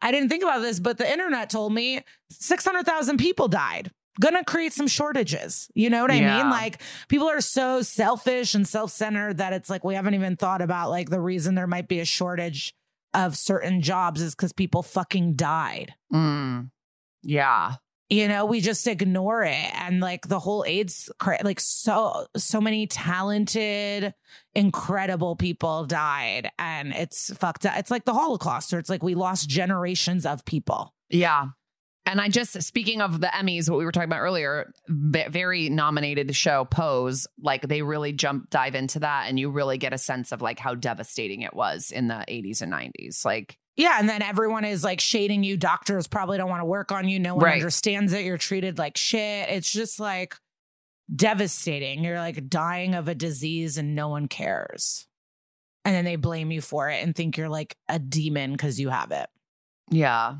I 0.00 0.10
didn't 0.10 0.30
think 0.30 0.42
about 0.42 0.60
this, 0.60 0.80
but 0.80 0.98
the 0.98 1.10
internet 1.10 1.50
told 1.50 1.72
me 1.74 2.00
600,000 2.30 3.18
people 3.18 3.48
died. 3.48 3.90
Gonna 4.20 4.44
create 4.44 4.72
some 4.72 4.86
shortages. 4.86 5.68
You 5.74 5.88
know 5.90 6.02
what 6.02 6.10
I 6.10 6.20
Yeah. 6.20 6.38
mean? 6.42 6.50
Like 6.50 6.82
people 7.08 7.28
are 7.28 7.40
so 7.40 7.82
selfish 7.82 8.54
and 8.54 8.68
self-centered 8.68 9.38
that 9.38 9.52
it's 9.52 9.70
like 9.70 9.84
we 9.84 9.94
haven't 9.94 10.14
even 10.14 10.36
thought 10.36 10.60
about 10.60 10.90
like 10.90 11.08
the 11.10 11.20
reason 11.20 11.54
there 11.54 11.66
might 11.66 11.88
be 11.88 12.00
a 12.00 12.04
shortage 12.04 12.74
of 13.14 13.36
certain 13.36 13.80
jobs 13.80 14.20
is 14.20 14.34
because 14.34 14.52
people 14.52 14.82
fucking 14.82 15.34
died. 15.34 15.94
Mm. 16.12 16.70
Yeah. 17.22 17.74
You 18.10 18.28
know, 18.28 18.44
we 18.44 18.60
just 18.60 18.86
ignore 18.86 19.42
it. 19.42 19.74
And 19.74 20.00
like 20.00 20.28
the 20.28 20.38
whole 20.38 20.64
AIDS, 20.66 21.10
like 21.42 21.60
so, 21.60 22.26
so 22.36 22.60
many 22.60 22.86
talented, 22.86 24.12
incredible 24.54 25.34
people 25.36 25.86
died. 25.86 26.50
And 26.58 26.92
it's 26.92 27.34
fucked 27.38 27.64
up. 27.64 27.78
It's 27.78 27.90
like 27.90 28.04
the 28.04 28.12
Holocaust, 28.12 28.74
or 28.74 28.78
it's 28.78 28.90
like 28.90 29.02
we 29.02 29.14
lost 29.14 29.48
generations 29.48 30.26
of 30.26 30.44
people. 30.44 30.94
Yeah. 31.08 31.46
And 32.04 32.20
I 32.20 32.28
just 32.28 32.60
speaking 32.62 33.00
of 33.00 33.20
the 33.20 33.28
Emmys, 33.28 33.70
what 33.70 33.78
we 33.78 33.84
were 33.84 33.92
talking 33.92 34.08
about 34.08 34.20
earlier, 34.20 34.72
very 34.88 35.68
nominated 35.68 36.34
show 36.34 36.64
Pose, 36.64 37.26
like 37.40 37.62
they 37.68 37.82
really 37.82 38.12
jump 38.12 38.50
dive 38.50 38.74
into 38.74 38.98
that, 39.00 39.26
and 39.28 39.38
you 39.38 39.50
really 39.50 39.78
get 39.78 39.92
a 39.92 39.98
sense 39.98 40.32
of 40.32 40.42
like 40.42 40.58
how 40.58 40.74
devastating 40.74 41.42
it 41.42 41.54
was 41.54 41.90
in 41.92 42.08
the 42.08 42.24
80s 42.28 42.60
and 42.60 42.72
90s. 42.72 43.24
Like, 43.24 43.56
Yeah. 43.76 43.96
And 44.00 44.08
then 44.08 44.20
everyone 44.20 44.64
is 44.64 44.82
like 44.82 45.00
shading 45.00 45.44
you. 45.44 45.56
Doctors 45.56 46.08
probably 46.08 46.38
don't 46.38 46.50
want 46.50 46.60
to 46.60 46.66
work 46.66 46.90
on 46.92 47.08
you. 47.08 47.20
No 47.20 47.36
one 47.36 47.44
Right. 47.44 47.54
understands 47.54 48.12
it. 48.12 48.24
You're 48.24 48.36
treated 48.36 48.78
like 48.78 48.96
shit. 48.96 49.48
It's 49.50 49.70
just 49.72 50.00
like 50.00 50.34
devastating. 51.14 52.04
You're 52.04 52.18
like 52.18 52.48
dying 52.48 52.94
of 52.94 53.08
a 53.08 53.14
disease 53.14 53.78
and 53.78 53.94
no 53.94 54.08
one 54.08 54.28
cares. 54.28 55.06
And 55.84 55.94
then 55.94 56.04
they 56.04 56.16
blame 56.16 56.50
you 56.50 56.60
for 56.60 56.88
it 56.90 57.02
and 57.02 57.14
think 57.14 57.36
you're 57.36 57.48
like 57.48 57.76
a 57.88 57.98
demon 57.98 58.52
because 58.52 58.78
you 58.80 58.88
have 58.88 59.10
it. 59.12 59.28
yeah. 59.90 60.36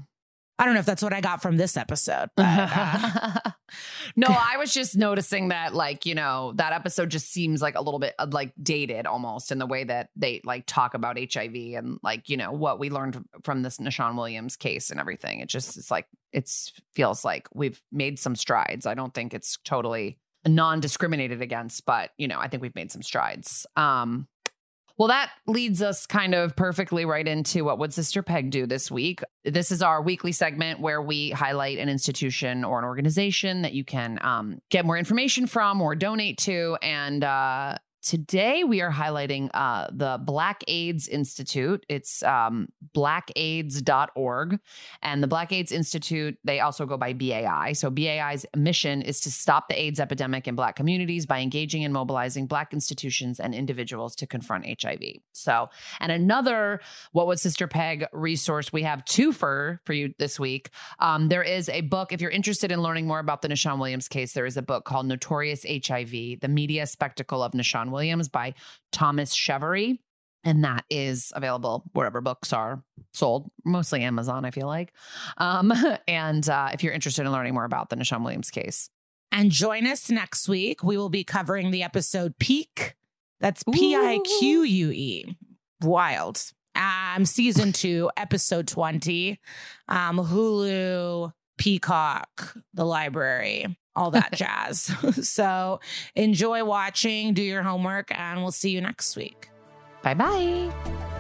I 0.63 0.65
don't 0.65 0.75
know 0.75 0.81
if 0.81 0.87
that's 0.87 1.03
what 1.03 1.13
I 1.13 1.21
got 1.21 1.43
from 1.43 1.57
this 1.57 1.77
episode. 1.77 2.31
But, 2.37 2.45
uh, 2.47 3.33
no, 4.17 4.29
I 4.29 4.59
was 4.59 4.73
just 4.73 4.97
noticing 4.97 5.49
that, 5.49 5.75
like, 5.75 6.07
you 6.07 6.15
know, 6.15 6.53
that 6.55 6.73
episode 6.73 7.11
just 7.11 7.33
seems 7.33 7.61
like 7.61 7.75
a 7.75 7.83
little 7.83 7.99
bit 7.99 8.15
uh, 8.17 8.29
like 8.31 8.53
dated 8.63 9.05
almost 9.05 9.51
in 9.51 9.59
the 9.59 9.67
way 9.67 9.83
that 9.83 10.11
they 10.15 10.41
like 10.45 10.67
talk 10.67 10.95
about 10.95 11.19
HIV 11.19 11.53
and 11.75 11.99
like, 12.05 12.29
you 12.29 12.37
know, 12.37 12.53
what 12.53 12.79
we 12.79 12.91
learned 12.91 13.25
from 13.43 13.63
this 13.63 13.79
Nushawn 13.79 14.15
Williams 14.15 14.55
case 14.55 14.93
and 14.93 15.01
everything. 15.01 15.41
It 15.41 15.49
just, 15.49 15.77
it's 15.77 15.91
like, 15.91 16.07
it's 16.33 16.73
feels 16.95 17.25
like 17.25 17.49
we've 17.53 17.83
made 17.91 18.21
some 18.21 18.37
strides. 18.37 18.87
I 18.87 18.95
don't 18.95 19.13
think 19.13 19.35
it's 19.35 19.59
totally 19.65 20.21
non 20.47 20.79
discriminated 20.79 21.43
against, 21.43 21.87
but, 21.87 22.11
you 22.19 22.29
know, 22.29 22.39
I 22.39 22.47
think 22.47 22.63
we've 22.63 22.77
made 22.77 22.93
some 22.93 23.03
strides. 23.03 23.67
Um, 23.75 24.29
well, 24.99 25.09
that 25.09 25.31
leads 25.47 25.83
us 25.83 26.07
kind 26.07 26.35
of 26.35 26.55
perfectly 26.57 27.05
right 27.05 27.27
into 27.27 27.65
what 27.65 27.79
would 27.79 27.93
Sister 27.93 28.23
Peg 28.23 28.51
do 28.51 28.67
this 28.67 28.91
week. 28.91 29.23
This 29.45 29.71
is 29.71 29.83
our 29.83 30.03
weekly 30.03 30.33
segment 30.33 30.81
where 30.81 31.03
we 31.03 31.31
highlight 31.31 31.79
an 31.79 31.89
institution 31.89 32.65
or 32.65 32.79
an 32.79 32.85
organization 32.85 33.63
that 33.63 33.73
you 33.73 33.85
can 33.85 34.19
um, 34.23 34.61
get 34.71 34.85
more 34.85 34.99
information 34.99 35.47
from 35.47 35.81
or 35.81 35.95
donate 35.95 36.39
to. 36.39 36.77
And 36.83 37.25
uh, 37.25 37.79
today 38.03 38.65
we 38.65 38.81
are 38.81 38.91
highlighting 38.91 39.49
uh, 39.55 39.87
the 39.93 40.21
Black 40.23 40.65
AIDS 40.67 41.09
Institute. 41.09 41.87
It's 41.89 42.23
um, 42.25 42.69
blackaids.org. 42.93 44.59
And 45.03 45.23
the 45.23 45.27
Black 45.29 45.53
AIDS 45.53 45.73
Institute, 45.73 46.37
they 46.45 46.61
also 46.61 46.85
go 46.85 46.97
by 46.97 47.13
BAI. 47.13 47.73
So 47.73 47.91
BAI's 47.91 48.45
mission 48.57 49.03
is 49.03 49.21
to 49.21 49.31
stop 49.31 49.69
the 49.69 49.81
AIDS 49.81 50.01
epidemic 50.01 50.49
in 50.49 50.57
Black 50.57 50.77
communities 50.77 51.27
by 51.27 51.39
engaging 51.41 51.85
and 51.85 51.95
mobilizing 51.95 52.47
Black 52.47 52.73
institutions 52.73 53.39
and 53.39 53.55
individuals 53.55 54.17
to 54.17 54.27
confront 54.27 54.67
HIV. 54.83 55.01
So, 55.33 55.69
and 56.01 56.11
another 56.11 56.81
What 57.13 57.29
Would 57.29 57.39
Sister 57.39 57.69
Peg 57.69 58.07
resource, 58.13 58.73
we 58.73 58.83
have 58.83 59.05
two 59.05 59.33
for 59.33 59.81
for 59.85 59.93
you 59.93 60.15
this 60.19 60.41
week. 60.41 60.71
Um, 60.99 61.29
there 61.29 61.43
is 61.43 61.69
a 61.69 61.83
book, 61.83 62.13
if 62.13 62.21
you're 62.21 62.31
interested 62.31 62.73
in 62.73 62.83
learning 62.83 63.07
more 63.07 63.21
about 63.21 63.43
the 63.43 63.49
Nushawn 63.49 63.79
Williams 63.79 64.09
case, 64.09 64.33
there 64.33 64.47
is 64.47 64.57
a 64.57 64.63
book 64.63 64.85
called 64.85 65.07
Notorious 65.07 65.65
HIV, 65.65 66.11
The 66.41 66.49
Media 66.49 66.87
Spectacle 66.87 67.43
of 67.43 67.53
Nushawn 67.53 67.92
Williams 67.93 68.29
by 68.29 68.55
Thomas 68.91 69.35
Shevory. 69.35 69.99
And 70.45 70.65
that 70.65 70.85
is 70.91 71.33
available 71.37 71.85
wherever 71.93 72.21
books 72.21 72.53
are 72.53 72.83
sold, 73.13 73.49
mostly 73.65 74.03
Amazon, 74.03 74.45
I 74.45 74.51
feel 74.51 74.67
like. 74.67 74.93
Um, 75.39 75.73
and 76.09 76.49
uh, 76.49 76.71
if 76.73 76.83
you're 76.83 76.93
interested 76.93 77.25
in 77.25 77.33
learning 77.33 77.55
more 77.55 77.65
about 77.65 77.91
the 77.91 77.97
Nushawn 77.97 78.25
Williams 78.25 78.51
case, 78.51 78.91
and 79.33 79.51
join 79.51 79.87
us 79.87 80.11
next 80.11 80.49
week. 80.49 80.85
We 80.85 80.99
will 80.99 81.09
be 81.09 81.25
covering 81.25 81.71
the 81.71 81.83
episode 81.83 82.39
Pique. 82.39 82.95
That's 83.41 83.65
P 83.73 83.97
I 83.97 84.19
Q 84.39 84.63
U 84.63 84.91
E. 84.91 85.37
Wild. 85.81 86.53
Um, 86.77 87.25
season 87.25 87.73
two, 87.73 88.11
episode 88.17 88.69
20. 88.69 89.41
Um, 89.89 90.19
Hulu, 90.19 91.33
Peacock, 91.59 92.57
the 92.75 92.85
library, 92.85 93.77
all 93.95 94.11
that 94.13 94.33
jazz. 94.33 94.91
so 95.29 95.81
enjoy 96.15 96.65
watching, 96.65 97.35
do 97.35 97.43
your 97.43 97.63
homework, 97.63 98.11
and 98.19 98.43
we'll 98.43 98.53
see 98.53 98.71
you 98.71 98.81
next 98.81 99.17
week. 99.17 99.49
bye 100.03 100.15
bye. 100.15 101.11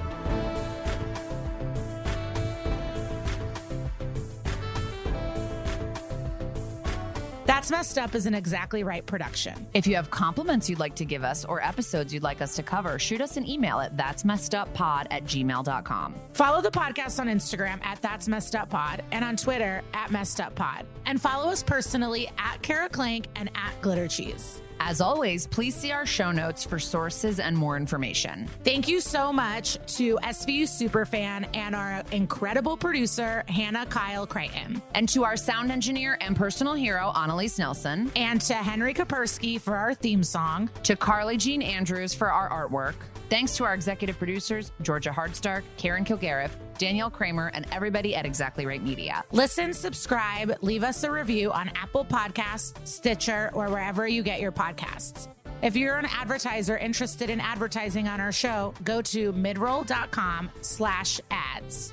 That's 7.62 7.70
Messed 7.70 7.98
Up 7.98 8.16
is 8.16 8.26
an 8.26 8.34
exactly 8.34 8.82
right 8.82 9.06
production. 9.06 9.68
If 9.72 9.86
you 9.86 9.94
have 9.94 10.10
compliments 10.10 10.68
you'd 10.68 10.80
like 10.80 10.96
to 10.96 11.04
give 11.04 11.22
us 11.22 11.44
or 11.44 11.62
episodes 11.62 12.12
you'd 12.12 12.24
like 12.24 12.42
us 12.42 12.56
to 12.56 12.62
cover, 12.64 12.98
shoot 12.98 13.20
us 13.20 13.36
an 13.36 13.48
email 13.48 13.78
at 13.78 13.96
that's 13.96 14.24
messed 14.24 14.52
up 14.52 14.74
pod 14.74 15.06
at 15.12 15.26
gmail.com. 15.26 16.16
Follow 16.32 16.60
the 16.60 16.72
podcast 16.72 17.20
on 17.20 17.28
Instagram 17.28 17.80
at 17.86 18.02
That's 18.02 18.26
Messed 18.26 18.56
Up 18.56 18.68
Pod 18.68 19.04
and 19.12 19.24
on 19.24 19.36
Twitter 19.36 19.80
at 19.94 20.10
Messed 20.10 20.40
Up 20.40 20.56
Pod. 20.56 20.86
And 21.06 21.22
follow 21.22 21.52
us 21.52 21.62
personally 21.62 22.28
at 22.36 22.60
Kara 22.62 22.88
Klenk 22.88 23.26
and 23.36 23.48
at 23.54 23.80
Glitter 23.80 24.08
Cheese. 24.08 24.60
As 24.84 25.00
always, 25.00 25.46
please 25.46 25.76
see 25.76 25.92
our 25.92 26.04
show 26.04 26.32
notes 26.32 26.64
for 26.64 26.80
sources 26.80 27.38
and 27.38 27.56
more 27.56 27.76
information. 27.76 28.48
Thank 28.64 28.88
you 28.88 29.00
so 29.00 29.32
much 29.32 29.78
to 29.98 30.16
SVU 30.16 30.64
Superfan 30.64 31.46
and 31.54 31.76
our 31.76 32.02
incredible 32.10 32.76
producer, 32.76 33.44
Hannah 33.46 33.86
Kyle 33.86 34.26
Creighton. 34.26 34.82
And 34.94 35.08
to 35.10 35.22
our 35.22 35.36
sound 35.36 35.70
engineer 35.70 36.18
and 36.20 36.34
personal 36.34 36.74
hero, 36.74 37.12
Annalise 37.14 37.60
Nelson. 37.60 38.10
And 38.16 38.40
to 38.40 38.54
Henry 38.54 38.92
Kapersky 38.92 39.60
for 39.60 39.76
our 39.76 39.94
theme 39.94 40.24
song. 40.24 40.68
To 40.82 40.96
Carly 40.96 41.36
Jean 41.36 41.62
Andrews 41.62 42.12
for 42.12 42.32
our 42.32 42.50
artwork. 42.50 42.96
Thanks 43.30 43.56
to 43.58 43.64
our 43.64 43.74
executive 43.74 44.18
producers, 44.18 44.72
Georgia 44.82 45.10
Hardstark, 45.10 45.62
Karen 45.76 46.04
Kilgariff, 46.04 46.50
Danielle 46.78 47.10
Kramer, 47.10 47.50
and 47.54 47.66
everybody 47.72 48.14
at 48.14 48.26
Exactly 48.26 48.66
Right 48.66 48.82
Media. 48.82 49.24
Listen, 49.32 49.72
subscribe, 49.72 50.56
leave 50.62 50.82
us 50.84 51.04
a 51.04 51.10
review 51.10 51.52
on 51.52 51.70
Apple 51.76 52.04
Podcasts, 52.04 52.74
Stitcher, 52.86 53.50
or 53.54 53.68
wherever 53.68 54.06
you 54.06 54.22
get 54.22 54.40
your 54.40 54.52
podcasts. 54.52 55.28
If 55.62 55.76
you're 55.76 55.96
an 55.96 56.06
advertiser 56.06 56.76
interested 56.76 57.30
in 57.30 57.40
advertising 57.40 58.08
on 58.08 58.20
our 58.20 58.32
show, 58.32 58.74
go 58.82 59.00
to 59.02 59.32
midroll.com 59.32 60.50
slash 60.60 61.20
ads. 61.30 61.92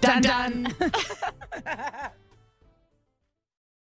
Dun 0.00 0.22
dun. 0.22 0.74